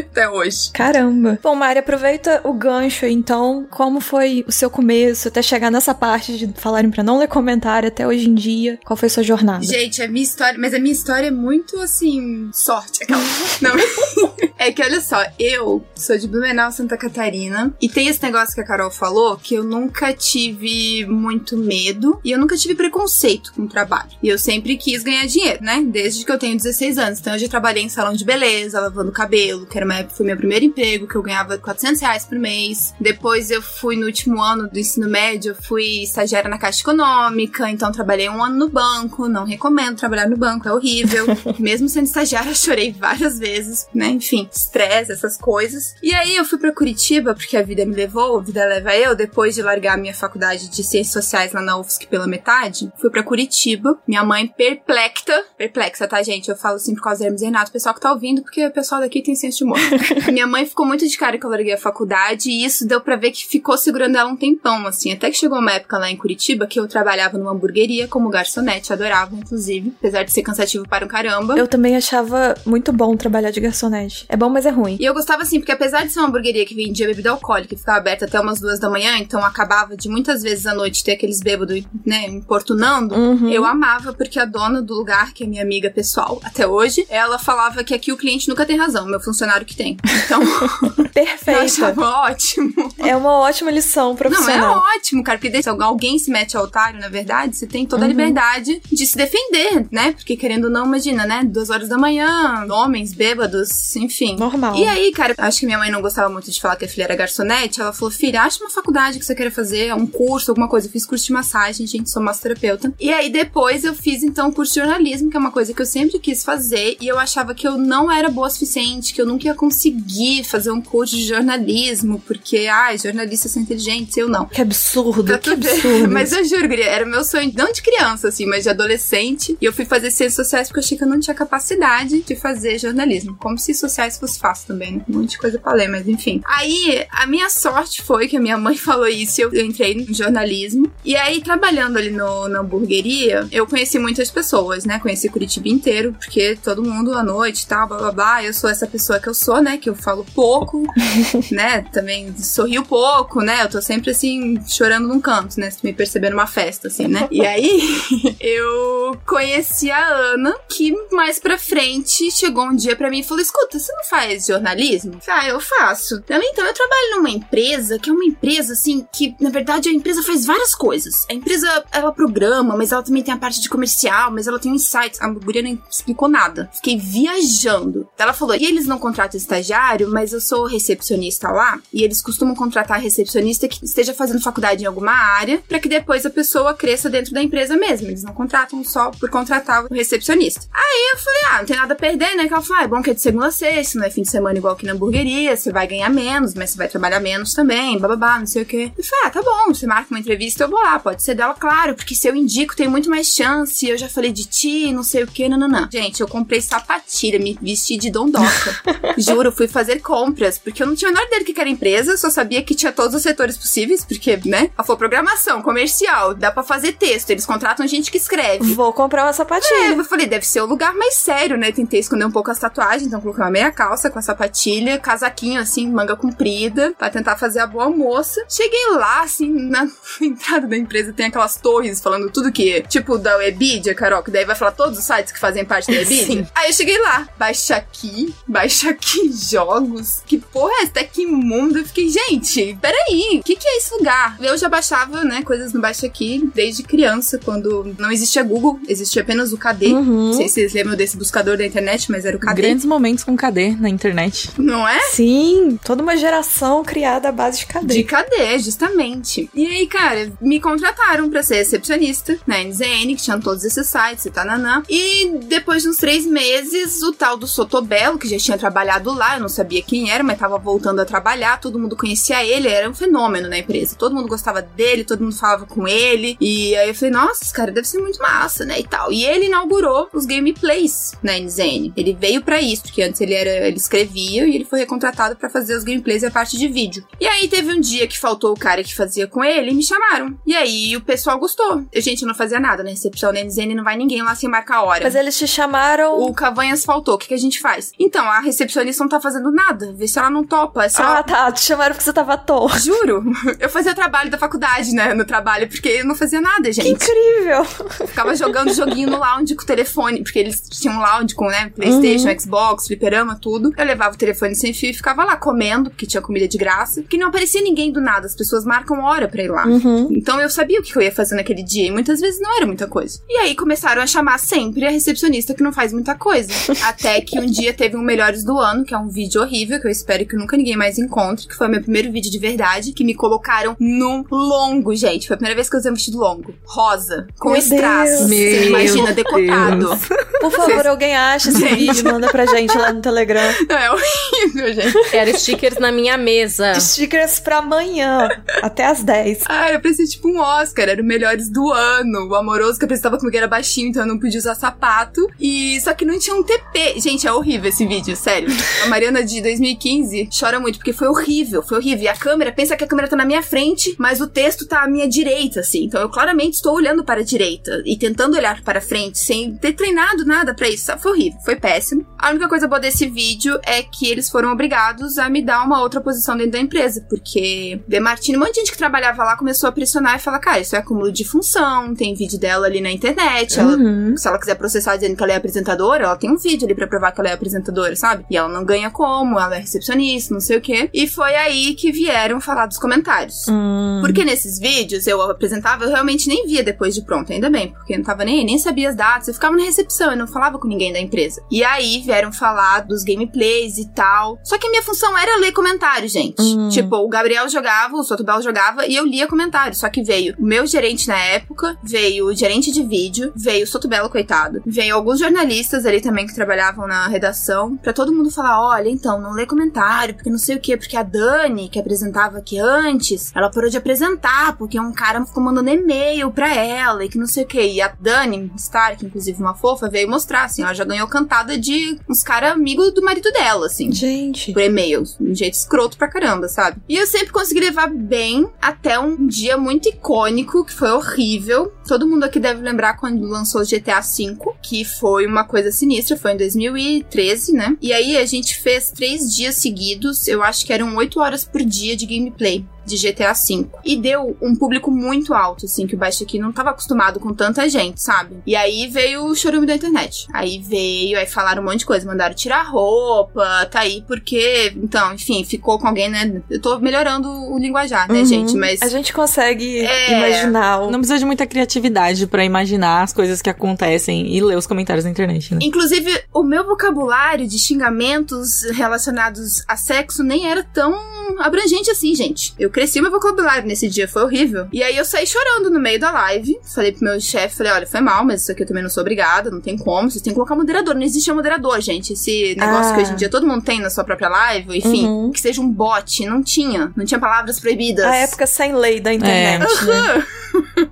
até 0.10 0.28
hoje. 0.28 0.70
Caramba. 0.72 1.38
Bom, 1.42 1.54
Mari, 1.54 1.78
aproveita 1.80 2.40
o 2.44 2.52
gancho 2.52 3.04
aí, 3.04 3.12
então. 3.12 3.66
Como 3.70 4.00
foi 4.00 4.44
o 4.46 4.52
seu 4.52 4.70
começo 4.70 5.28
até 5.28 5.42
chegar 5.42 5.70
nessa 5.70 5.94
parte 5.94 6.36
de 6.36 6.52
falarem 6.60 6.90
pra 6.90 7.02
não 7.02 7.18
ler 7.18 7.28
comentário 7.28 7.88
até 7.88 8.06
hoje 8.06 8.28
em 8.28 8.34
dia? 8.34 8.78
Qual 8.84 8.96
foi 8.96 9.06
a 9.06 9.10
sua 9.10 9.22
jornada? 9.22 9.64
Gente, 9.64 10.02
a 10.02 10.08
minha 10.08 10.24
história, 10.24 10.58
mas 10.58 10.74
a 10.74 10.78
minha 10.78 10.92
história 10.92 11.28
é 11.28 11.30
muito 11.30 11.78
assim, 11.80 12.50
sorte, 12.52 13.02
aquela. 13.02 13.22
Não. 13.60 13.74
É 14.60 14.72
que 14.72 14.82
olha 14.82 15.00
só, 15.00 15.24
eu 15.38 15.86
sou 15.94 16.18
de 16.18 16.26
Blumenau, 16.26 16.72
Santa 16.72 16.96
Catarina, 16.96 17.72
e 17.80 17.88
tem 17.88 18.08
esse 18.08 18.20
negócio 18.24 18.52
que 18.52 18.60
a 18.60 18.64
Carol 18.64 18.90
falou 18.90 19.36
que 19.36 19.54
eu 19.54 19.62
nunca 19.62 20.12
tive 20.12 21.06
muito 21.06 21.56
medo 21.56 22.20
e 22.24 22.32
eu 22.32 22.38
nunca 22.40 22.56
tive 22.56 22.74
preconceito 22.74 23.52
com 23.52 23.62
o 23.62 23.68
trabalho. 23.68 24.10
E 24.20 24.28
eu 24.28 24.36
sempre 24.36 24.76
quis 24.76 25.04
ganhar 25.04 25.24
dinheiro, 25.26 25.62
né? 25.62 25.80
Desde 25.86 26.24
que 26.24 26.32
eu 26.32 26.38
tenho 26.38 26.56
16 26.56 26.98
anos. 26.98 27.20
Então 27.20 27.34
eu 27.34 27.38
já 27.38 27.48
trabalhei 27.48 27.84
em 27.84 27.88
salão 27.88 28.12
de 28.12 28.24
beleza, 28.24 28.80
lavando 28.80 29.12
cabelo, 29.12 29.64
que 29.64 29.76
era 29.76 29.86
uma 29.88 30.04
foi 30.04 30.26
meu 30.26 30.36
primeiro 30.36 30.64
emprego, 30.64 31.08
que 31.08 31.14
eu 31.14 31.22
ganhava 31.22 31.58
400 31.58 32.00
reais 32.00 32.24
por 32.24 32.38
mês. 32.38 32.94
Depois 33.00 33.50
eu 33.50 33.62
fui 33.62 33.96
no 33.96 34.06
último 34.06 34.42
ano 34.42 34.68
do 34.68 34.78
ensino 34.78 35.08
médio, 35.08 35.52
eu 35.52 35.62
fui 35.62 36.02
estagiária 36.02 36.50
na 36.50 36.58
Caixa 36.58 36.80
Econômica, 36.80 37.70
então 37.70 37.90
trabalhei 37.90 38.28
um 38.28 38.42
ano 38.42 38.56
no 38.56 38.68
banco, 38.68 39.28
não 39.28 39.44
recomendo 39.44 39.96
trabalhar 39.96 40.28
no 40.28 40.36
banco, 40.36 40.68
é 40.68 40.72
horrível. 40.72 41.26
Mesmo 41.58 41.88
sendo 41.88 42.06
estagiária, 42.06 42.52
chorei 42.54 42.92
várias 42.92 43.38
vezes, 43.38 43.88
né? 43.94 44.08
Enfim, 44.08 44.48
estresse, 44.52 45.12
essas 45.12 45.36
coisas. 45.36 45.94
E 46.02 46.12
aí 46.12 46.36
eu 46.36 46.44
fui 46.44 46.58
para 46.58 46.72
Curitiba, 46.72 47.34
porque 47.34 47.56
a 47.56 47.62
vida 47.62 47.86
me 47.86 47.94
levou, 47.94 48.38
a 48.38 48.42
vida 48.42 48.64
leva 48.66 48.94
eu, 48.96 49.14
depois 49.14 49.54
de 49.54 49.62
largar 49.62 49.94
a 49.94 49.96
minha 49.96 50.14
faculdade 50.14 50.68
de 50.68 50.84
Ciências 50.84 51.12
Sociais 51.12 51.52
lá 51.52 51.62
na 51.62 51.78
UFSC 51.78 52.06
pela 52.06 52.26
metade, 52.26 52.92
fui 52.98 53.10
para 53.10 53.22
Curitiba. 53.22 53.98
Minha 54.06 54.24
mãe 54.24 54.46
perplexa, 54.46 55.44
perplexa, 55.56 56.06
tá, 56.06 56.22
gente? 56.22 56.48
Eu 56.48 56.56
falo 56.56 56.76
assim 56.76 56.94
por 56.94 57.02
causa 57.02 57.20
do 57.20 57.26
Hermes 57.26 57.42
Renato, 57.42 57.70
o 57.70 57.72
pessoal 57.72 57.94
que 57.94 58.00
tá 58.00 58.12
ouvindo, 58.12 58.42
porque 58.42 58.66
o 58.66 58.70
pessoal 58.70 59.00
daqui 59.00 59.22
tem 59.22 59.34
senso 59.34 59.58
de 59.58 59.64
humor. 59.68 59.78
minha 60.32 60.46
mãe 60.46 60.66
ficou 60.66 60.86
muito 60.86 61.06
de 61.06 61.16
cara 61.16 61.38
que 61.38 61.44
eu 61.44 61.50
larguei 61.50 61.72
a 61.74 61.78
faculdade 61.78 62.50
e 62.50 62.64
isso 62.64 62.86
deu 62.86 63.00
para 63.00 63.16
ver 63.16 63.30
que 63.30 63.46
ficou 63.46 63.76
segurando 63.76 64.16
ela 64.16 64.28
um 64.30 64.36
tempão, 64.36 64.86
assim. 64.86 65.12
Até 65.12 65.30
que 65.30 65.36
chegou 65.36 65.58
uma 65.58 65.72
época 65.72 65.98
lá 65.98 66.10
em 66.10 66.16
Curitiba 66.16 66.66
que 66.66 66.78
eu 66.80 66.86
trabalhava 66.88 67.38
numa 67.38 67.52
hamburgueria 67.52 68.08
como 68.08 68.28
garçonete, 68.28 68.92
adorava, 68.92 69.34
inclusive, 69.34 69.92
apesar 69.98 70.22
de 70.24 70.32
ser 70.32 70.42
cansativo 70.42 70.86
para 70.88 71.04
um 71.04 71.08
caramba. 71.08 71.56
Eu 71.58 71.66
também 71.68 71.96
achava 71.96 72.54
muito 72.64 72.92
bom 72.92 73.16
trabalhar 73.16 73.50
de 73.50 73.60
garçonete. 73.60 74.26
É 74.28 74.36
bom, 74.36 74.48
mas 74.48 74.66
é 74.66 74.70
ruim. 74.70 74.96
E 74.98 75.04
eu 75.04 75.14
gostava 75.14 75.42
assim, 75.42 75.58
porque 75.60 75.72
apesar 75.72 76.04
de 76.04 76.12
ser 76.12 76.20
uma 76.20 76.28
hamburgueria 76.28 76.64
que 76.64 76.74
vendia 76.74 77.06
bebida 77.06 77.30
alcoólica 77.30 77.74
e 77.74 77.78
ficava 77.78 77.98
aberta 77.98 78.24
até 78.24 78.40
umas 78.40 78.60
duas 78.60 78.78
da 78.78 78.88
manhã, 78.90 79.16
então 79.18 79.44
acabava 79.44 79.96
de 79.96 80.08
muitas 80.08 80.42
vezes 80.42 80.66
à 80.66 80.74
noite 80.74 81.04
ter 81.04 81.12
aqueles 81.12 81.40
bêbados, 81.40 81.82
né, 82.04 82.26
importunando, 82.26 83.14
Uhum. 83.14 83.48
eu 83.50 83.64
amava, 83.64 84.12
porque 84.12 84.38
a 84.38 84.44
dona 84.44 84.80
do 84.82 84.94
lugar, 84.94 85.32
que 85.32 85.44
é 85.44 85.46
minha 85.46 85.62
amiga 85.62 85.90
pessoal 85.90 86.40
até 86.44 86.66
hoje, 86.66 87.06
ela 87.08 87.38
falava 87.38 87.82
que 87.84 87.94
aqui 87.94 88.12
o 88.12 88.16
cliente 88.16 88.48
nunca 88.48 88.64
tem 88.64 88.76
razão, 88.76 89.06
meu 89.06 89.20
funcionário 89.20 89.57
que 89.64 89.76
tem. 89.76 89.96
Então, 90.24 90.42
eu 91.46 91.60
achava 91.60 92.06
ótimo. 92.28 92.72
É 92.98 93.16
uma 93.16 93.38
ótima 93.38 93.70
lição 93.70 94.10
Não, 94.10 94.16
profissional. 94.16 94.76
é 94.76 94.96
ótimo, 94.96 95.22
cara, 95.22 95.38
porque 95.38 95.62
se 95.62 95.68
alguém 95.68 96.18
se 96.18 96.30
mete 96.30 96.56
ao 96.56 96.64
otário, 96.64 97.00
na 97.00 97.08
verdade, 97.08 97.56
você 97.56 97.66
tem 97.66 97.86
toda 97.86 98.04
a 98.04 98.08
liberdade 98.08 98.80
de 98.90 99.06
se 99.06 99.16
defender, 99.16 99.86
né? 99.90 100.12
Porque 100.12 100.36
querendo 100.36 100.64
ou 100.64 100.70
não, 100.70 100.86
imagina, 100.86 101.26
né? 101.26 101.42
Duas 101.44 101.70
horas 101.70 101.88
da 101.88 101.98
manhã, 101.98 102.66
homens 102.70 103.12
bêbados, 103.12 103.96
enfim. 103.96 104.36
Normal. 104.36 104.76
E 104.76 104.84
aí, 104.86 105.12
cara, 105.12 105.34
acho 105.38 105.60
que 105.60 105.66
minha 105.66 105.78
mãe 105.78 105.90
não 105.90 106.00
gostava 106.00 106.28
muito 106.28 106.50
de 106.50 106.60
falar 106.60 106.76
que 106.76 106.84
a 106.84 106.88
filha 106.88 107.04
era 107.04 107.16
garçonete. 107.16 107.80
Ela 107.80 107.92
falou: 107.92 108.10
filha, 108.10 108.42
acha 108.42 108.62
uma 108.62 108.70
faculdade 108.70 109.18
que 109.18 109.24
você 109.24 109.34
queira 109.34 109.50
fazer, 109.50 109.94
um 109.94 110.06
curso, 110.06 110.50
alguma 110.50 110.68
coisa. 110.68 110.86
Eu 110.86 110.92
fiz 110.92 111.06
curso 111.06 111.24
de 111.26 111.32
massagem, 111.32 111.86
gente, 111.86 112.10
sou 112.10 112.22
massoterapeuta. 112.22 112.92
E 112.98 113.12
aí 113.12 113.30
depois 113.30 113.84
eu 113.84 113.94
fiz 113.94 114.22
então 114.22 114.50
curso 114.52 114.74
de 114.74 114.80
jornalismo, 114.80 115.30
que 115.30 115.36
é 115.36 115.40
uma 115.40 115.50
coisa 115.50 115.72
que 115.72 115.80
eu 115.80 115.86
sempre 115.86 116.18
quis 116.18 116.44
fazer. 116.44 116.96
E 117.00 117.06
eu 117.08 117.18
achava 117.18 117.54
que 117.54 117.66
eu 117.66 117.76
não 117.76 118.10
era 118.10 118.28
boa 118.28 118.48
o 118.48 118.50
suficiente, 118.50 119.12
que 119.14 119.20
eu 119.20 119.26
nunca 119.26 119.47
ia 119.48 119.54
conseguir 119.54 120.44
fazer 120.44 120.70
um 120.70 120.80
curso 120.80 121.16
de 121.16 121.24
jornalismo, 121.26 122.22
porque, 122.26 122.66
ai, 122.66 122.98
jornalistas 122.98 123.52
são 123.52 123.62
inteligentes, 123.62 124.16
eu 124.16 124.28
não. 124.28 124.46
Que 124.46 124.62
absurdo, 124.62 125.32
Tá 125.32 125.38
que 125.38 125.50
tudo 125.50 125.68
absurdo. 125.68 126.08
Mas 126.12 126.32
eu 126.32 126.44
juro, 126.44 126.68
guria, 126.68 126.86
era 126.86 127.06
meu 127.06 127.24
sonho, 127.24 127.52
não 127.56 127.72
de 127.72 127.82
criança, 127.82 128.28
assim, 128.28 128.46
mas 128.46 128.64
de 128.64 128.70
adolescente. 128.70 129.56
E 129.60 129.64
eu 129.64 129.72
fui 129.72 129.84
fazer 129.84 130.10
ciências 130.10 130.34
sociais 130.34 130.68
porque 130.68 130.80
eu 130.80 130.84
achei 130.84 130.98
que 130.98 131.04
eu 131.04 131.08
não 131.08 131.20
tinha 131.20 131.34
capacidade 131.34 132.22
de 132.22 132.36
fazer 132.36 132.78
jornalismo. 132.78 133.36
Como 133.40 133.58
se 133.58 133.74
sociais 133.74 134.18
fosse 134.18 134.38
fácil 134.38 134.68
também, 134.68 134.92
né? 134.92 135.04
Um 135.08 135.18
monte 135.18 135.30
de 135.30 135.38
coisa 135.38 135.58
pra 135.58 135.72
ler, 135.72 135.88
mas 135.88 136.06
enfim. 136.08 136.40
Aí, 136.44 137.06
a 137.10 137.26
minha 137.26 137.48
sorte 137.48 138.02
foi 138.02 138.28
que 138.28 138.36
a 138.36 138.40
minha 138.40 138.58
mãe 138.58 138.76
falou 138.78 139.08
isso 139.08 139.40
e 139.40 139.44
eu, 139.44 139.54
entrei 139.64 139.94
no 139.94 140.12
jornalismo. 140.12 140.90
E 141.04 141.16
aí, 141.16 141.40
trabalhando 141.40 141.96
ali 141.96 142.10
no, 142.10 142.48
na 142.48 142.60
hamburgueria, 142.60 143.46
eu 143.50 143.66
conheci 143.66 143.98
muitas 143.98 144.30
pessoas, 144.30 144.84
né? 144.84 144.98
Conheci 144.98 145.28
Curitiba 145.28 145.68
inteiro, 145.68 146.14
porque 146.18 146.58
todo 146.62 146.82
mundo 146.82 147.14
à 147.14 147.22
noite 147.22 147.62
e 147.62 147.66
tal, 147.66 147.88
blá 147.88 147.98
blá 147.98 148.12
blá. 148.12 148.44
Eu 148.44 148.52
sou 148.52 148.68
essa 148.68 148.86
pessoa 148.86 149.18
que 149.18 149.28
eu 149.28 149.34
sou, 149.38 149.62
né? 149.62 149.78
Que 149.78 149.88
eu 149.88 149.94
falo 149.94 150.24
pouco, 150.34 150.82
né? 151.50 151.82
Também 151.92 152.36
sorrio 152.36 152.84
pouco, 152.84 153.40
né? 153.40 153.62
Eu 153.62 153.70
tô 153.70 153.80
sempre 153.80 154.10
assim, 154.10 154.58
chorando 154.66 155.08
num 155.08 155.20
canto, 155.20 155.58
né? 155.58 155.70
Se 155.70 155.84
me 155.84 155.92
perceber 155.92 156.30
numa 156.30 156.46
festa, 156.46 156.88
assim, 156.88 157.06
né? 157.06 157.28
E 157.30 157.46
aí, 157.46 157.80
eu 158.40 159.18
conheci 159.26 159.90
a 159.90 160.06
Ana, 160.06 160.54
que 160.68 160.92
mais 161.12 161.38
pra 161.38 161.58
frente 161.58 162.30
chegou 162.30 162.64
um 162.64 162.76
dia 162.76 162.96
pra 162.96 163.10
mim 163.10 163.20
e 163.20 163.24
falou: 163.24 163.42
Escuta, 163.42 163.78
você 163.78 163.92
não 163.92 164.04
faz 164.04 164.46
jornalismo? 164.46 165.18
Ah, 165.28 165.48
eu 165.48 165.60
faço. 165.60 166.22
Ela, 166.28 166.44
então, 166.44 166.64
eu 166.64 166.74
trabalho 166.74 167.16
numa 167.16 167.30
empresa 167.30 167.98
que 167.98 168.10
é 168.10 168.12
uma 168.12 168.24
empresa, 168.24 168.72
assim, 168.72 169.06
que 169.12 169.34
na 169.40 169.50
verdade 169.50 169.88
a 169.88 169.92
empresa 169.92 170.22
faz 170.22 170.44
várias 170.44 170.74
coisas. 170.74 171.26
A 171.30 171.34
empresa, 171.34 171.84
ela 171.92 172.12
programa, 172.12 172.76
mas 172.76 172.92
ela 172.92 173.02
também 173.02 173.22
tem 173.22 173.32
a 173.32 173.38
parte 173.38 173.60
de 173.60 173.68
comercial, 173.68 174.32
mas 174.32 174.46
ela 174.46 174.58
tem 174.58 174.72
um 174.72 174.74
insights. 174.74 175.20
A 175.20 175.28
guria 175.28 175.62
não 175.62 175.78
explicou 175.90 176.28
nada. 176.28 176.70
Fiquei 176.72 176.98
viajando. 176.98 178.08
Ela 178.18 178.32
falou: 178.32 178.56
e 178.56 178.64
eles 178.64 178.86
não 178.86 178.98
contratam 178.98 179.27
estagiário, 179.36 180.10
mas 180.10 180.32
eu 180.32 180.40
sou 180.40 180.66
recepcionista 180.66 181.50
lá, 181.50 181.78
e 181.92 182.02
eles 182.02 182.22
costumam 182.22 182.54
contratar 182.54 183.00
recepcionista 183.00 183.68
que 183.68 183.84
esteja 183.84 184.14
fazendo 184.14 184.42
faculdade 184.42 184.82
em 184.82 184.86
alguma 184.86 185.12
área, 185.12 185.62
pra 185.68 185.78
que 185.78 185.88
depois 185.88 186.24
a 186.24 186.30
pessoa 186.30 186.74
cresça 186.74 187.08
dentro 187.08 187.32
da 187.32 187.42
empresa 187.42 187.76
mesmo. 187.76 188.08
Eles 188.08 188.22
não 188.22 188.32
contratam 188.32 188.82
só 188.84 189.10
por 189.10 189.30
contratar 189.30 189.84
o 189.84 189.94
recepcionista. 189.94 190.66
Aí 190.72 191.10
eu 191.12 191.18
falei: 191.18 191.40
ah, 191.50 191.58
não 191.58 191.66
tem 191.66 191.76
nada 191.76 191.94
a 191.94 191.96
perder, 191.96 192.36
né? 192.36 192.46
Que 192.46 192.52
ela 192.52 192.62
falou: 192.62 192.82
ah, 192.82 192.84
é 192.84 192.88
bom 192.88 193.02
que 193.02 193.10
é 193.10 193.14
de 193.14 193.20
segunda 193.20 193.48
a 193.48 193.50
sexta, 193.50 193.98
não 193.98 194.06
é 194.06 194.10
fim 194.10 194.22
de 194.22 194.30
semana 194.30 194.58
igual 194.58 194.74
aqui 194.74 194.86
na 194.86 194.92
hamburgueria, 194.92 195.56
você 195.56 195.72
vai 195.72 195.86
ganhar 195.86 196.08
menos, 196.10 196.54
mas 196.54 196.70
você 196.70 196.78
vai 196.78 196.88
trabalhar 196.88 197.20
menos 197.20 197.54
também, 197.54 197.98
bababá, 197.98 198.38
não 198.38 198.46
sei 198.46 198.62
o 198.62 198.66
quê. 198.66 198.92
Eu 198.96 199.04
falei: 199.04 199.26
ah, 199.26 199.30
tá 199.30 199.42
bom, 199.42 199.74
você 199.74 199.86
marca 199.86 200.10
uma 200.10 200.20
entrevista, 200.20 200.64
eu 200.64 200.68
vou 200.68 200.80
lá, 200.80 200.98
pode 200.98 201.22
ser 201.22 201.34
dela, 201.34 201.54
claro, 201.54 201.94
porque 201.94 202.14
se 202.14 202.28
eu 202.28 202.34
indico 202.34 202.76
tem 202.76 202.88
muito 202.88 203.10
mais 203.10 203.26
chance, 203.26 203.86
eu 203.88 203.96
já 203.96 204.08
falei 204.08 204.32
de 204.32 204.44
ti, 204.44 204.92
não 204.92 205.02
sei 205.02 205.24
o 205.24 205.26
quê, 205.26 205.48
não, 205.48 205.58
não, 205.58 205.68
não. 205.68 205.88
Gente, 205.90 206.20
eu 206.20 206.28
comprei 206.28 206.60
sapatilha, 206.60 207.38
me 207.38 207.58
vesti 207.60 207.96
de 207.96 208.10
dondoca. 208.10 208.82
Juro, 209.20 209.52
fui 209.52 209.68
fazer 209.68 210.00
compras, 210.00 210.58
porque 210.58 210.82
eu 210.82 210.86
não 210.86 210.94
tinha 210.94 211.10
a 211.10 211.12
menor 211.12 211.26
ideia 211.26 211.42
do 211.44 211.52
que 211.52 211.60
era 211.60 211.68
empresa, 211.68 212.16
só 212.16 212.30
sabia 212.30 212.62
que 212.62 212.74
tinha 212.74 212.92
todos 212.92 213.14
os 213.14 213.22
setores 213.22 213.56
possíveis, 213.56 214.04
porque, 214.04 214.38
né? 214.44 214.70
Falou 214.76 214.96
programação, 214.96 215.62
comercial, 215.62 216.34
dá 216.34 216.50
pra 216.50 216.62
fazer 216.62 216.92
texto, 216.92 217.30
eles 217.30 217.44
contratam 217.46 217.86
gente 217.86 218.10
que 218.10 218.16
escreve. 218.18 218.74
Vou 218.74 218.92
comprar 218.92 219.22
uma 219.24 219.30
É, 219.30 219.32
sapatilha. 219.32 219.94
eu 219.96 220.04
falei, 220.04 220.26
deve 220.26 220.46
ser 220.46 220.60
o 220.60 220.66
lugar 220.66 220.94
mais 220.94 221.14
sério, 221.14 221.56
né? 221.56 221.72
Tentei 221.72 222.00
esconder 222.00 222.24
um 222.24 222.30
pouco 222.30 222.50
as 222.50 222.58
tatuagens, 222.58 223.06
então 223.06 223.20
coloquei 223.20 223.42
uma 223.44 223.50
meia 223.50 223.70
calça 223.70 224.10
com 224.10 224.18
a 224.18 224.22
sapatilha, 224.22 224.98
casaquinho 224.98 225.60
assim, 225.60 225.88
manga 225.90 226.16
comprida, 226.16 226.92
pra 226.98 227.10
tentar 227.10 227.36
fazer 227.36 227.60
a 227.60 227.66
boa 227.66 227.88
moça. 227.90 228.44
Cheguei 228.48 228.90
lá, 228.92 229.22
assim, 229.22 229.50
na 229.52 229.86
entrada 230.20 230.66
da 230.66 230.76
empresa 230.76 231.12
tem 231.12 231.26
aquelas 231.26 231.56
torres 231.56 232.00
falando 232.00 232.30
tudo 232.30 232.52
que, 232.52 232.82
tipo 232.82 233.18
da 233.18 233.36
Webidia, 233.36 233.94
Carol, 233.94 234.22
que 234.22 234.30
daí 234.30 234.44
vai 234.44 234.54
falar 234.56 234.72
todos 234.72 234.98
os 234.98 235.04
sites 235.04 235.32
que 235.32 235.38
fazem 235.38 235.64
parte 235.64 235.90
da 235.90 235.96
Webidia. 235.98 236.26
Sim. 236.26 236.46
Aí 236.54 236.68
eu 236.68 236.72
cheguei 236.72 236.98
lá, 236.98 237.28
baixa 237.38 237.76
aqui, 237.76 238.34
baixa 238.46 238.90
aqui 238.90 239.07
jogos. 239.32 240.22
Que 240.26 240.38
porra 240.38 240.72
é 240.80 240.82
essa? 240.84 241.04
Que 241.04 241.22
imundo. 241.22 241.78
Eu 241.78 241.84
fiquei, 241.84 242.08
gente, 242.08 242.76
peraí, 242.80 243.38
o 243.40 243.42
que, 243.42 243.56
que 243.56 243.68
é 243.68 243.76
esse 243.78 243.94
lugar? 243.94 244.36
Eu 244.40 244.56
já 244.56 244.68
baixava, 244.68 245.24
né, 245.24 245.42
coisas 245.42 245.72
no 245.72 245.80
Baixa 245.80 246.06
Aqui 246.06 246.48
desde 246.54 246.82
criança, 246.82 247.38
quando 247.44 247.94
não 247.98 248.10
existia 248.10 248.42
Google, 248.42 248.80
existia 248.88 249.22
apenas 249.22 249.52
o 249.52 249.58
KD. 249.58 249.88
Uhum. 249.88 250.28
Não 250.28 250.32
sei 250.32 250.48
se 250.48 250.54
vocês 250.54 250.72
lembram 250.72 250.96
desse 250.96 251.16
buscador 251.16 251.56
da 251.56 251.66
internet, 251.66 252.10
mas 252.10 252.24
era 252.24 252.36
o 252.36 252.40
KD. 252.40 252.54
Grandes 252.54 252.84
momentos 252.84 253.24
com 253.24 253.36
KD 253.36 253.76
na 253.78 253.88
internet. 253.88 254.50
Não 254.58 254.88
é? 254.88 255.00
Sim, 255.10 255.78
toda 255.84 256.02
uma 256.02 256.16
geração 256.16 256.82
criada 256.82 257.28
à 257.28 257.32
base 257.32 257.58
de 257.58 257.66
De 257.86 258.04
cadeia. 258.04 258.56
KD, 258.56 258.58
justamente. 258.60 259.50
E 259.54 259.66
aí, 259.66 259.86
cara, 259.86 260.32
me 260.40 260.60
contrataram 260.60 261.28
pra 261.28 261.42
ser 261.42 261.56
recepcionista 261.56 262.38
na 262.46 262.62
NZN, 262.62 263.14
que 263.14 263.22
tinha 263.22 263.38
todos 263.38 263.64
esses 263.64 263.86
sites 263.86 264.24
e 264.26 264.30
tananã. 264.30 264.82
E 264.88 265.38
depois 265.44 265.82
de 265.82 265.88
uns 265.88 265.96
três 265.96 266.24
meses, 266.24 267.02
o 267.02 267.12
tal 267.12 267.36
do 267.36 267.46
Sotobelo, 267.46 268.18
que 268.18 268.28
já 268.28 268.38
tinha 268.38 268.58
trabalhado 268.58 268.97
lá, 269.06 269.36
eu 269.36 269.40
não 269.40 269.48
sabia 269.48 269.82
quem 269.82 270.10
era, 270.10 270.22
mas 270.22 270.38
tava 270.38 270.58
voltando 270.58 271.00
a 271.00 271.04
trabalhar, 271.04 271.60
todo 271.60 271.78
mundo 271.78 271.96
conhecia 271.96 272.44
ele, 272.44 272.68
era 272.68 272.88
um 272.88 272.94
fenômeno 272.94 273.48
na 273.48 273.58
empresa. 273.58 273.96
Todo 273.96 274.14
mundo 274.14 274.28
gostava 274.28 274.62
dele, 274.62 275.04
todo 275.04 275.22
mundo 275.22 275.36
falava 275.36 275.66
com 275.66 275.86
ele. 275.86 276.36
E 276.40 276.74
aí 276.76 276.88
eu 276.88 276.94
falei, 276.94 277.10
nossa, 277.10 277.44
esse 277.44 277.52
cara 277.52 277.72
deve 277.72 277.86
ser 277.86 277.98
muito 277.98 278.18
massa, 278.20 278.64
né? 278.64 278.78
E 278.78 278.84
tal. 278.84 279.12
E 279.12 279.24
ele 279.24 279.46
inaugurou 279.46 280.08
os 280.12 280.26
gameplays 280.26 281.12
na 281.22 281.38
NZN. 281.38 281.92
Ele 281.96 282.16
veio 282.18 282.42
pra 282.42 282.60
isso, 282.60 282.82
porque 282.82 283.02
antes 283.02 283.20
ele 283.20 283.34
era. 283.34 283.66
ele 283.66 283.76
escrevia 283.76 284.46
e 284.46 284.54
ele 284.54 284.64
foi 284.64 284.80
recontratado 284.80 285.36
pra 285.36 285.50
fazer 285.50 285.76
os 285.76 285.84
gameplays 285.84 286.22
e 286.22 286.26
a 286.26 286.30
parte 286.30 286.56
de 286.56 286.68
vídeo. 286.68 287.06
E 287.20 287.26
aí 287.26 287.48
teve 287.48 287.72
um 287.72 287.80
dia 287.80 288.06
que 288.06 288.18
faltou 288.18 288.52
o 288.52 288.58
cara 288.58 288.82
que 288.82 288.94
fazia 288.94 289.26
com 289.26 289.44
ele 289.44 289.70
e 289.70 289.74
me 289.74 289.82
chamaram. 289.82 290.38
E 290.46 290.54
aí 290.54 290.96
o 290.96 291.00
pessoal 291.00 291.38
gostou. 291.38 291.84
Eu, 291.92 292.00
gente, 292.00 292.22
eu 292.22 292.28
não 292.28 292.34
fazia 292.34 292.60
nada 292.60 292.82
na 292.82 292.90
recepção 292.90 293.32
da 293.32 293.42
NZN, 293.42 293.74
não 293.74 293.84
vai 293.84 293.96
ninguém 293.96 294.22
lá 294.22 294.34
sem 294.34 294.48
marcar 294.48 294.78
a 294.78 294.82
hora. 294.82 295.04
Mas 295.04 295.14
eles 295.14 295.36
te 295.36 295.46
chamaram. 295.46 296.20
O 296.20 296.32
Cavanhas 296.32 296.84
faltou, 296.84 297.14
o 297.14 297.18
que, 297.18 297.28
que 297.28 297.34
a 297.34 297.38
gente 297.38 297.60
faz? 297.60 297.92
Então, 297.98 298.24
a 298.24 298.40
recepcionista 298.78 299.04
não 299.04 299.08
tá 299.08 299.20
fazendo 299.20 299.50
nada. 299.52 299.92
Vê 299.96 300.06
se 300.06 300.18
ela 300.18 300.30
não 300.30 300.44
topa. 300.44 300.84
É 300.84 300.88
só. 300.88 301.02
Ah, 301.02 301.22
tá. 301.22 301.50
Te 301.52 301.60
chamaram 301.60 301.94
porque 301.94 302.04
você 302.04 302.12
tava 302.12 302.34
à 302.34 302.36
toa. 302.36 302.68
Juro, 302.78 303.24
eu 303.58 303.68
fazia 303.68 303.94
trabalho 303.94 304.30
da 304.30 304.38
faculdade, 304.38 304.92
né? 304.92 305.14
No 305.14 305.24
trabalho, 305.24 305.68
porque 305.68 305.88
eu 305.88 306.04
não 306.04 306.14
fazia 306.14 306.40
nada, 306.40 306.62
Que 306.64 306.72
gente. 306.72 306.90
incrível! 306.90 307.64
Ficava 307.64 308.34
jogando 308.34 308.48
jogando 308.48 308.72
joguinho 308.74 309.10
no 309.10 309.18
lounge 309.18 309.54
com 309.54 309.62
o 309.62 309.66
telefone, 309.66 310.22
porque 310.22 310.38
eles 310.38 310.60
tinham 310.70 310.96
um 310.96 311.00
lounge 311.00 311.34
com, 311.34 311.46
né, 311.48 311.70
Playstation, 311.76 312.28
Uhum. 312.28 312.40
Xbox, 312.40 312.86
fliperama, 312.86 313.38
tudo. 313.40 313.72
Eu 313.76 313.84
levava 313.84 314.14
o 314.14 314.18
telefone 314.18 314.54
sem 314.54 314.72
fio 314.72 314.90
e 314.90 314.94
ficava 314.94 315.22
lá 315.22 315.36
comendo, 315.36 315.90
porque 315.90 316.06
tinha 316.06 316.22
comida 316.22 316.48
de 316.48 316.56
graça, 316.56 317.02
que 317.02 317.18
não 317.18 317.28
aparecia 317.28 317.60
ninguém 317.60 317.92
do 317.92 318.00
nada, 318.00 318.26
as 318.26 318.34
pessoas 318.34 318.64
marcam 318.64 319.02
hora 319.04 319.28
pra 319.28 319.42
ir 319.42 319.48
lá. 319.50 319.66
Uhum. 319.66 320.08
Então 320.10 320.40
eu 320.40 320.48
sabia 320.48 320.80
o 320.80 320.82
que 320.82 320.96
eu 320.96 321.02
ia 321.02 321.12
fazer 321.12 321.34
naquele 321.36 321.62
dia 321.62 321.88
e 321.88 321.90
muitas 321.90 322.20
vezes 322.20 322.40
não 322.40 322.56
era 322.56 322.66
muita 322.66 322.86
coisa. 322.86 323.20
E 323.28 323.36
aí 323.38 323.54
começaram 323.54 324.00
a 324.00 324.06
chamar 324.06 324.38
sempre 324.38 324.86
a 324.86 324.90
recepcionista 324.90 325.52
que 325.54 325.62
não 325.62 325.72
faz 325.72 325.92
muita 325.92 326.14
coisa. 326.14 326.50
Até 326.88 327.20
que 327.20 327.38
um 327.38 327.44
dia 327.46 327.74
teve 327.74 327.96
um 327.96 328.02
Melhores 328.02 328.42
do 328.44 328.58
Ano, 328.58 328.67
que 328.84 328.94
é 328.94 328.98
um 328.98 329.08
vídeo 329.08 329.40
horrível, 329.40 329.80
que 329.80 329.86
eu 329.86 329.90
espero 329.90 330.24
que 330.26 330.36
nunca 330.36 330.56
ninguém 330.56 330.76
mais 330.76 330.98
encontre, 330.98 331.46
que 331.46 331.54
foi 331.54 331.66
o 331.66 331.70
meu 331.70 331.80
primeiro 331.80 332.10
vídeo 332.12 332.30
de 332.30 332.38
verdade, 332.38 332.92
que 332.92 333.04
me 333.04 333.14
colocaram 333.14 333.76
num 333.78 334.24
longo, 334.30 334.94
gente. 334.94 335.26
Foi 335.26 335.34
a 335.34 335.38
primeira 335.38 335.54
vez 335.56 335.68
que 335.68 335.76
eu 335.76 335.80
usei 335.80 335.90
um 335.90 335.94
vestido 335.94 336.18
longo. 336.18 336.54
Rosa, 336.64 337.26
com 337.38 337.50
Meu 337.50 337.58
strass. 337.58 338.10
Deus. 338.10 338.28
Você 338.28 338.66
imagina, 338.68 339.12
decotado. 339.12 339.88
Deus. 339.88 340.08
Por 340.40 340.52
favor, 340.52 340.86
alguém 340.86 341.16
acha 341.16 341.48
esse 341.48 341.58
Gente. 341.58 341.74
vídeo, 341.74 342.04
manda 342.04 342.28
pra 342.28 342.46
gente 342.46 342.76
lá 342.76 342.92
no 342.92 343.00
Telegram. 343.00 343.52
Não, 343.68 343.76
é 343.76 343.90
horrível, 343.90 344.72
gente. 344.72 345.16
Era 345.16 345.36
stickers 345.36 345.78
na 345.78 345.90
minha 345.90 346.16
mesa. 346.16 346.78
Stickers 346.78 347.40
pra 347.40 347.58
amanhã, 347.58 348.28
até 348.62 348.86
às 348.86 349.02
10. 349.02 349.44
Ah, 349.48 349.72
eu 349.72 349.80
pensei 349.80 350.06
tipo 350.06 350.28
um 350.28 350.38
Oscar, 350.38 350.88
era 350.88 351.02
o 351.02 351.04
Melhores 351.04 351.48
do 351.50 351.70
Ano. 351.72 352.28
O 352.28 352.34
amoroso 352.36 352.78
que 352.78 352.84
apresentava 352.84 353.18
comigo 353.18 353.36
era 353.36 353.48
baixinho, 353.48 353.88
então 353.88 354.02
eu 354.02 354.08
não 354.08 354.18
podia 354.18 354.38
usar 354.38 354.54
sapato. 354.54 355.28
E 355.40 355.80
só 355.80 355.92
que 355.92 356.04
não 356.04 356.18
tinha 356.18 356.36
um 356.36 356.42
TP. 356.42 357.00
Gente, 357.00 357.26
é 357.26 357.32
horrível 357.32 357.68
esse 357.68 357.84
vídeo, 357.86 358.14
sério. 358.16 358.48
A 358.84 358.86
Mariana 358.88 359.24
de 359.24 359.40
2015 359.40 360.28
chora 360.38 360.60
muito, 360.60 360.78
porque 360.78 360.92
foi 360.92 361.08
horrível, 361.08 361.62
foi 361.62 361.78
horrível. 361.78 362.04
E 362.04 362.08
a 362.08 362.14
câmera, 362.16 362.52
pensa 362.52 362.76
que 362.76 362.84
a 362.84 362.86
câmera 362.86 363.08
tá 363.08 363.16
na 363.16 363.24
minha 363.24 363.42
frente, 363.42 363.94
mas 363.98 364.20
o 364.20 364.26
texto 364.26 364.66
tá 364.66 364.82
à 364.82 364.88
minha 364.88 365.08
direita, 365.08 365.60
assim. 365.60 365.84
Então 365.84 366.00
eu 366.00 366.08
claramente 366.08 366.54
estou 366.54 366.74
olhando 366.74 367.04
para 367.04 367.20
a 367.20 367.24
direita 367.24 367.82
e 367.84 367.96
tentando 367.96 368.36
olhar 368.36 368.62
para 368.62 368.80
frente, 368.80 369.18
sem 369.18 369.56
ter 369.56 369.72
treinado 369.72 370.24
nada 370.24 370.54
pra 370.54 370.68
isso. 370.68 370.90
Foi 370.98 371.12
horrível, 371.12 371.38
foi 371.44 371.56
péssimo. 371.56 372.06
A 372.18 372.30
única 372.30 372.48
coisa 372.48 372.66
boa 372.68 372.80
desse 372.80 373.06
vídeo 373.08 373.58
é 373.64 373.82
que 373.82 374.08
eles 374.08 374.30
foram 374.30 374.52
obrigados 374.52 375.18
a 375.18 375.28
me 375.28 375.42
dar 375.42 375.64
uma 375.64 375.80
outra 375.80 376.00
posição 376.00 376.36
dentro 376.36 376.52
da 376.52 376.58
empresa, 376.58 377.04
porque 377.08 377.80
De 377.86 378.00
Martini, 378.00 378.36
um 378.36 378.40
monte 378.40 378.54
de 378.54 378.60
gente 378.60 378.72
que 378.72 378.78
trabalhava 378.78 379.22
lá 379.24 379.36
começou 379.36 379.68
a 379.68 379.72
pressionar 379.72 380.16
e 380.16 380.18
falar: 380.20 380.38
cara, 380.38 380.60
isso 380.60 380.74
é 380.76 380.78
acúmulo 380.78 381.12
de 381.12 381.24
função, 381.24 381.94
tem 381.94 382.14
vídeo 382.14 382.38
dela 382.38 382.66
ali 382.66 382.80
na 382.80 382.90
internet, 382.90 383.58
ela 383.58 383.76
Uhum. 383.76 384.16
se 384.16 384.26
ela 384.26 384.38
quiser 384.38 384.54
processar 384.56 384.96
dizendo 384.96 385.16
que 385.16 385.22
ela 385.22 385.32
é 385.32 385.36
apresentadora, 385.36 386.04
ela 386.04 386.16
tem 386.16 386.30
um 386.30 386.36
vídeo 386.36 386.64
ali 386.64 386.74
pra 386.74 386.86
provar 386.86 387.12
que 387.12 387.20
ela 387.20 387.30
é 387.30 387.32
apresentadora, 387.32 387.94
sabe? 387.94 388.24
E 388.30 388.36
ela 388.36 388.47
não 388.48 388.64
ganha 388.64 388.90
como, 388.90 389.38
ela 389.38 389.56
é 389.56 389.60
recepcionista, 389.60 390.34
não 390.34 390.40
sei 390.40 390.56
o 390.56 390.60
quê. 390.60 390.90
E 390.92 391.06
foi 391.06 391.34
aí 391.34 391.74
que 391.74 391.92
vieram 391.92 392.40
falar 392.40 392.66
dos 392.66 392.78
comentários. 392.78 393.46
Hum. 393.48 393.98
Porque 394.00 394.24
nesses 394.24 394.58
vídeos 394.58 395.06
eu 395.06 395.20
apresentava, 395.22 395.84
eu 395.84 395.90
realmente 395.90 396.28
nem 396.28 396.46
via 396.46 396.62
depois 396.62 396.94
de 396.94 397.02
pronto, 397.02 397.32
ainda 397.32 397.50
bem, 397.50 397.72
porque 397.72 397.94
eu 397.94 397.98
não 397.98 398.04
tava 398.04 398.24
nem 398.24 398.44
nem 398.44 398.58
sabia 398.58 398.88
as 398.88 398.96
datas, 398.96 399.28
eu 399.28 399.34
ficava 399.34 399.56
na 399.56 399.64
recepção, 399.64 400.10
eu 400.10 400.16
não 400.16 400.26
falava 400.26 400.58
com 400.58 400.68
ninguém 400.68 400.92
da 400.92 400.98
empresa. 400.98 401.42
E 401.50 401.62
aí 401.64 402.00
vieram 402.00 402.32
falar 402.32 402.80
dos 402.80 403.04
gameplays 403.04 403.78
e 403.78 403.88
tal. 403.88 404.38
Só 404.44 404.58
que 404.58 404.66
a 404.66 404.70
minha 404.70 404.82
função 404.82 405.16
era 405.16 405.38
ler 405.38 405.52
comentários, 405.52 406.12
gente. 406.12 406.40
Hum. 406.40 406.68
Tipo, 406.68 406.96
o 406.96 407.08
Gabriel 407.08 407.48
jogava, 407.48 407.96
o 407.96 408.02
Sotobel 408.02 408.40
jogava 408.42 408.86
e 408.86 408.96
eu 408.96 409.04
lia 409.04 409.26
comentários. 409.26 409.78
Só 409.78 409.88
que 409.88 410.02
veio 410.02 410.34
o 410.38 410.44
meu 410.44 410.66
gerente 410.66 411.08
na 411.08 411.18
época, 411.18 411.76
veio 411.82 412.26
o 412.26 412.34
gerente 412.34 412.70
de 412.70 412.82
vídeo, 412.82 413.32
veio 413.36 413.64
o 413.64 413.66
Sotobelo, 413.66 414.10
coitado. 414.10 414.62
Veio 414.66 414.94
alguns 414.94 415.18
jornalistas 415.18 415.84
ali 415.84 416.00
também 416.00 416.26
que 416.26 416.34
trabalhavam 416.34 416.86
na 416.86 417.06
redação, 417.08 417.76
pra 417.76 417.92
todo 417.92 418.12
mundo 418.12 418.30
falar: 418.38 418.60
olha, 418.68 418.88
então, 418.88 419.20
não 419.20 419.32
lê 419.32 419.46
comentário, 419.46 420.14
porque 420.14 420.30
não 420.30 420.38
sei 420.38 420.56
o 420.56 420.60
quê, 420.60 420.76
porque 420.76 420.96
a 420.96 421.02
Dani, 421.02 421.68
que 421.68 421.78
apresentava 421.78 422.38
aqui 422.38 422.58
antes, 422.58 423.32
ela 423.34 423.50
parou 423.50 423.68
de 423.68 423.76
apresentar, 423.76 424.56
porque 424.56 424.78
um 424.78 424.92
cara 424.92 425.24
ficou 425.24 425.42
mandando 425.42 425.70
e-mail 425.70 426.30
pra 426.30 426.54
ela 426.54 427.04
e 427.04 427.08
que 427.08 427.18
não 427.18 427.26
sei 427.26 427.44
o 427.44 427.46
quê. 427.46 427.62
E 427.72 427.80
a 427.80 427.92
Dani 428.00 428.50
Stark, 428.56 429.04
inclusive 429.04 429.40
uma 429.40 429.54
fofa, 429.54 429.88
veio 429.88 430.08
mostrar, 430.08 430.44
assim, 430.44 430.62
ela 430.62 430.74
já 430.74 430.84
ganhou 430.84 431.08
cantada 431.08 431.58
de 431.58 431.98
uns 432.08 432.22
caras 432.22 432.52
amigos 432.52 432.92
do 432.94 433.02
marido 433.02 433.30
dela, 433.32 433.66
assim 433.66 433.92
Gente. 433.92 434.52
por 434.52 434.62
e-mail. 434.62 435.02
Um 435.20 435.34
jeito 435.34 435.54
escroto 435.54 435.96
pra 435.96 436.08
caramba, 436.08 436.48
sabe? 436.48 436.80
E 436.88 436.96
eu 436.96 437.06
sempre 437.06 437.32
consegui 437.32 437.60
levar 437.60 437.88
bem 437.90 438.48
até 438.60 438.98
um 438.98 439.26
dia 439.26 439.56
muito 439.56 439.88
icônico, 439.88 440.64
que 440.64 440.72
foi 440.72 440.90
horrível. 440.90 441.72
Todo 441.86 442.06
mundo 442.06 442.24
aqui 442.24 442.38
deve 442.38 442.62
lembrar 442.62 442.96
quando 442.96 443.26
lançou 443.26 443.62
o 443.62 443.64
GTA 443.64 444.00
V, 444.00 444.36
que 444.62 444.84
foi 444.84 445.26
uma 445.26 445.44
coisa 445.44 445.70
sinistra. 445.70 446.16
Foi 446.16 446.32
em 446.32 446.36
2013, 446.36 447.52
né? 447.52 447.76
E 447.80 447.92
aí 447.92 448.16
a 448.16 448.24
gente 448.28 448.56
fez 448.58 448.90
três 448.90 449.34
dias 449.34 449.56
seguidos. 449.56 450.28
Eu 450.28 450.42
acho 450.42 450.64
que 450.64 450.72
eram 450.72 450.94
oito 450.96 451.18
horas 451.18 451.44
por 451.44 451.64
dia 451.64 451.96
de 451.96 452.06
gameplay 452.06 452.64
de 452.88 452.96
GTA 452.96 453.32
V. 453.32 453.66
E 453.84 453.96
deu 453.96 454.36
um 454.42 454.54
público 454.56 454.90
muito 454.90 455.34
alto, 455.34 455.66
assim, 455.66 455.86
que 455.86 455.94
o 455.94 455.98
Baixo 455.98 456.22
aqui 456.24 456.38
não 456.38 456.52
tava 456.52 456.70
acostumado 456.70 457.20
com 457.20 457.32
tanta 457.34 457.68
gente, 457.68 458.00
sabe? 458.02 458.36
E 458.46 458.56
aí 458.56 458.88
veio 458.88 459.24
o 459.26 459.34
chorume 459.34 459.66
da 459.66 459.74
internet. 459.74 460.26
Aí 460.32 460.58
veio, 460.66 461.18
aí 461.18 461.26
falaram 461.26 461.62
um 461.62 461.66
monte 461.66 461.80
de 461.80 461.86
coisa, 461.86 462.06
mandaram 462.06 462.34
tirar 462.34 462.62
roupa, 462.62 463.66
tá 463.70 463.80
aí 463.80 464.02
porque. 464.06 464.72
Então, 464.76 465.14
enfim, 465.14 465.44
ficou 465.44 465.78
com 465.78 465.86
alguém, 465.86 466.08
né? 466.08 466.42
Eu 466.50 466.60
tô 466.60 466.78
melhorando 466.78 467.28
o 467.28 467.58
linguajar, 467.58 468.10
né, 468.10 468.20
Uhum. 468.20 468.24
gente? 468.24 468.54
Mas. 468.56 468.80
A 468.82 468.88
gente 468.88 469.12
consegue 469.12 469.80
É. 469.80 470.12
imaginar 470.16 470.80
o... 470.82 470.90
Não 470.90 470.98
precisa 471.00 471.18
de 471.18 471.24
muita 471.24 471.46
criatividade 471.46 472.26
pra 472.26 472.44
imaginar 472.44 473.02
as 473.02 473.12
coisas 473.12 473.42
que 473.42 473.50
acontecem 473.50 474.34
e 474.34 474.40
ler 474.40 474.56
os 474.56 474.66
comentários 474.66 475.04
na 475.04 475.10
internet, 475.10 475.52
né? 475.54 475.60
Inclusive, 475.62 476.10
o 476.32 476.42
meu 476.42 476.64
vocabulário 476.66 477.46
de 477.46 477.58
xingamentos 477.58 478.62
relacionados 478.72 479.62
a 479.68 479.76
sexo 479.76 480.22
nem 480.22 480.48
era 480.50 480.62
tão 480.62 480.94
abrangente 481.40 481.90
assim, 481.90 482.14
gente. 482.14 482.54
Eu 482.58 482.70
cresci 482.78 483.00
meu 483.00 483.10
vocabulário 483.10 483.66
nesse 483.66 483.88
dia, 483.88 484.06
foi 484.06 484.22
horrível. 484.22 484.68
E 484.72 484.84
aí 484.84 484.96
eu 484.96 485.04
saí 485.04 485.26
chorando 485.26 485.68
no 485.68 485.80
meio 485.80 485.98
da 485.98 486.12
live. 486.12 486.56
Falei 486.72 486.92
pro 486.92 487.04
meu 487.04 487.20
chefe, 487.20 487.56
falei, 487.56 487.72
olha, 487.72 487.86
foi 487.88 488.00
mal, 488.00 488.24
mas 488.24 488.42
isso 488.42 488.52
aqui 488.52 488.62
eu 488.62 488.66
também 488.68 488.84
não 488.84 488.90
sou 488.90 489.00
obrigada, 489.00 489.50
não 489.50 489.60
tem 489.60 489.76
como. 489.76 490.08
Vocês 490.08 490.22
têm 490.22 490.32
que 490.32 490.36
colocar 490.36 490.54
moderador. 490.54 490.94
Não 490.94 491.02
existe 491.02 491.28
um 491.32 491.34
moderador, 491.34 491.80
gente. 491.80 492.12
Esse 492.12 492.54
negócio 492.56 492.92
Ah. 492.92 492.94
que 492.94 493.02
hoje 493.02 493.12
em 493.14 493.16
dia 493.16 493.28
todo 493.28 493.44
mundo 493.46 493.64
tem 493.64 493.80
na 493.80 493.90
sua 493.90 494.04
própria 494.04 494.28
live, 494.28 494.78
enfim, 494.78 495.06
Uhum. 495.08 495.32
que 495.32 495.40
seja 495.40 495.60
um 495.60 495.68
bot. 495.68 496.24
Não 496.24 496.40
tinha. 496.40 496.92
Não 496.96 497.04
tinha 497.04 497.18
palavras 497.18 497.58
proibidas. 497.58 498.04
A 498.04 498.14
época 498.14 498.46
sem 498.46 498.72
lei 498.76 499.00
da 499.00 499.12
internet, 499.12 499.66
né? 499.84 500.26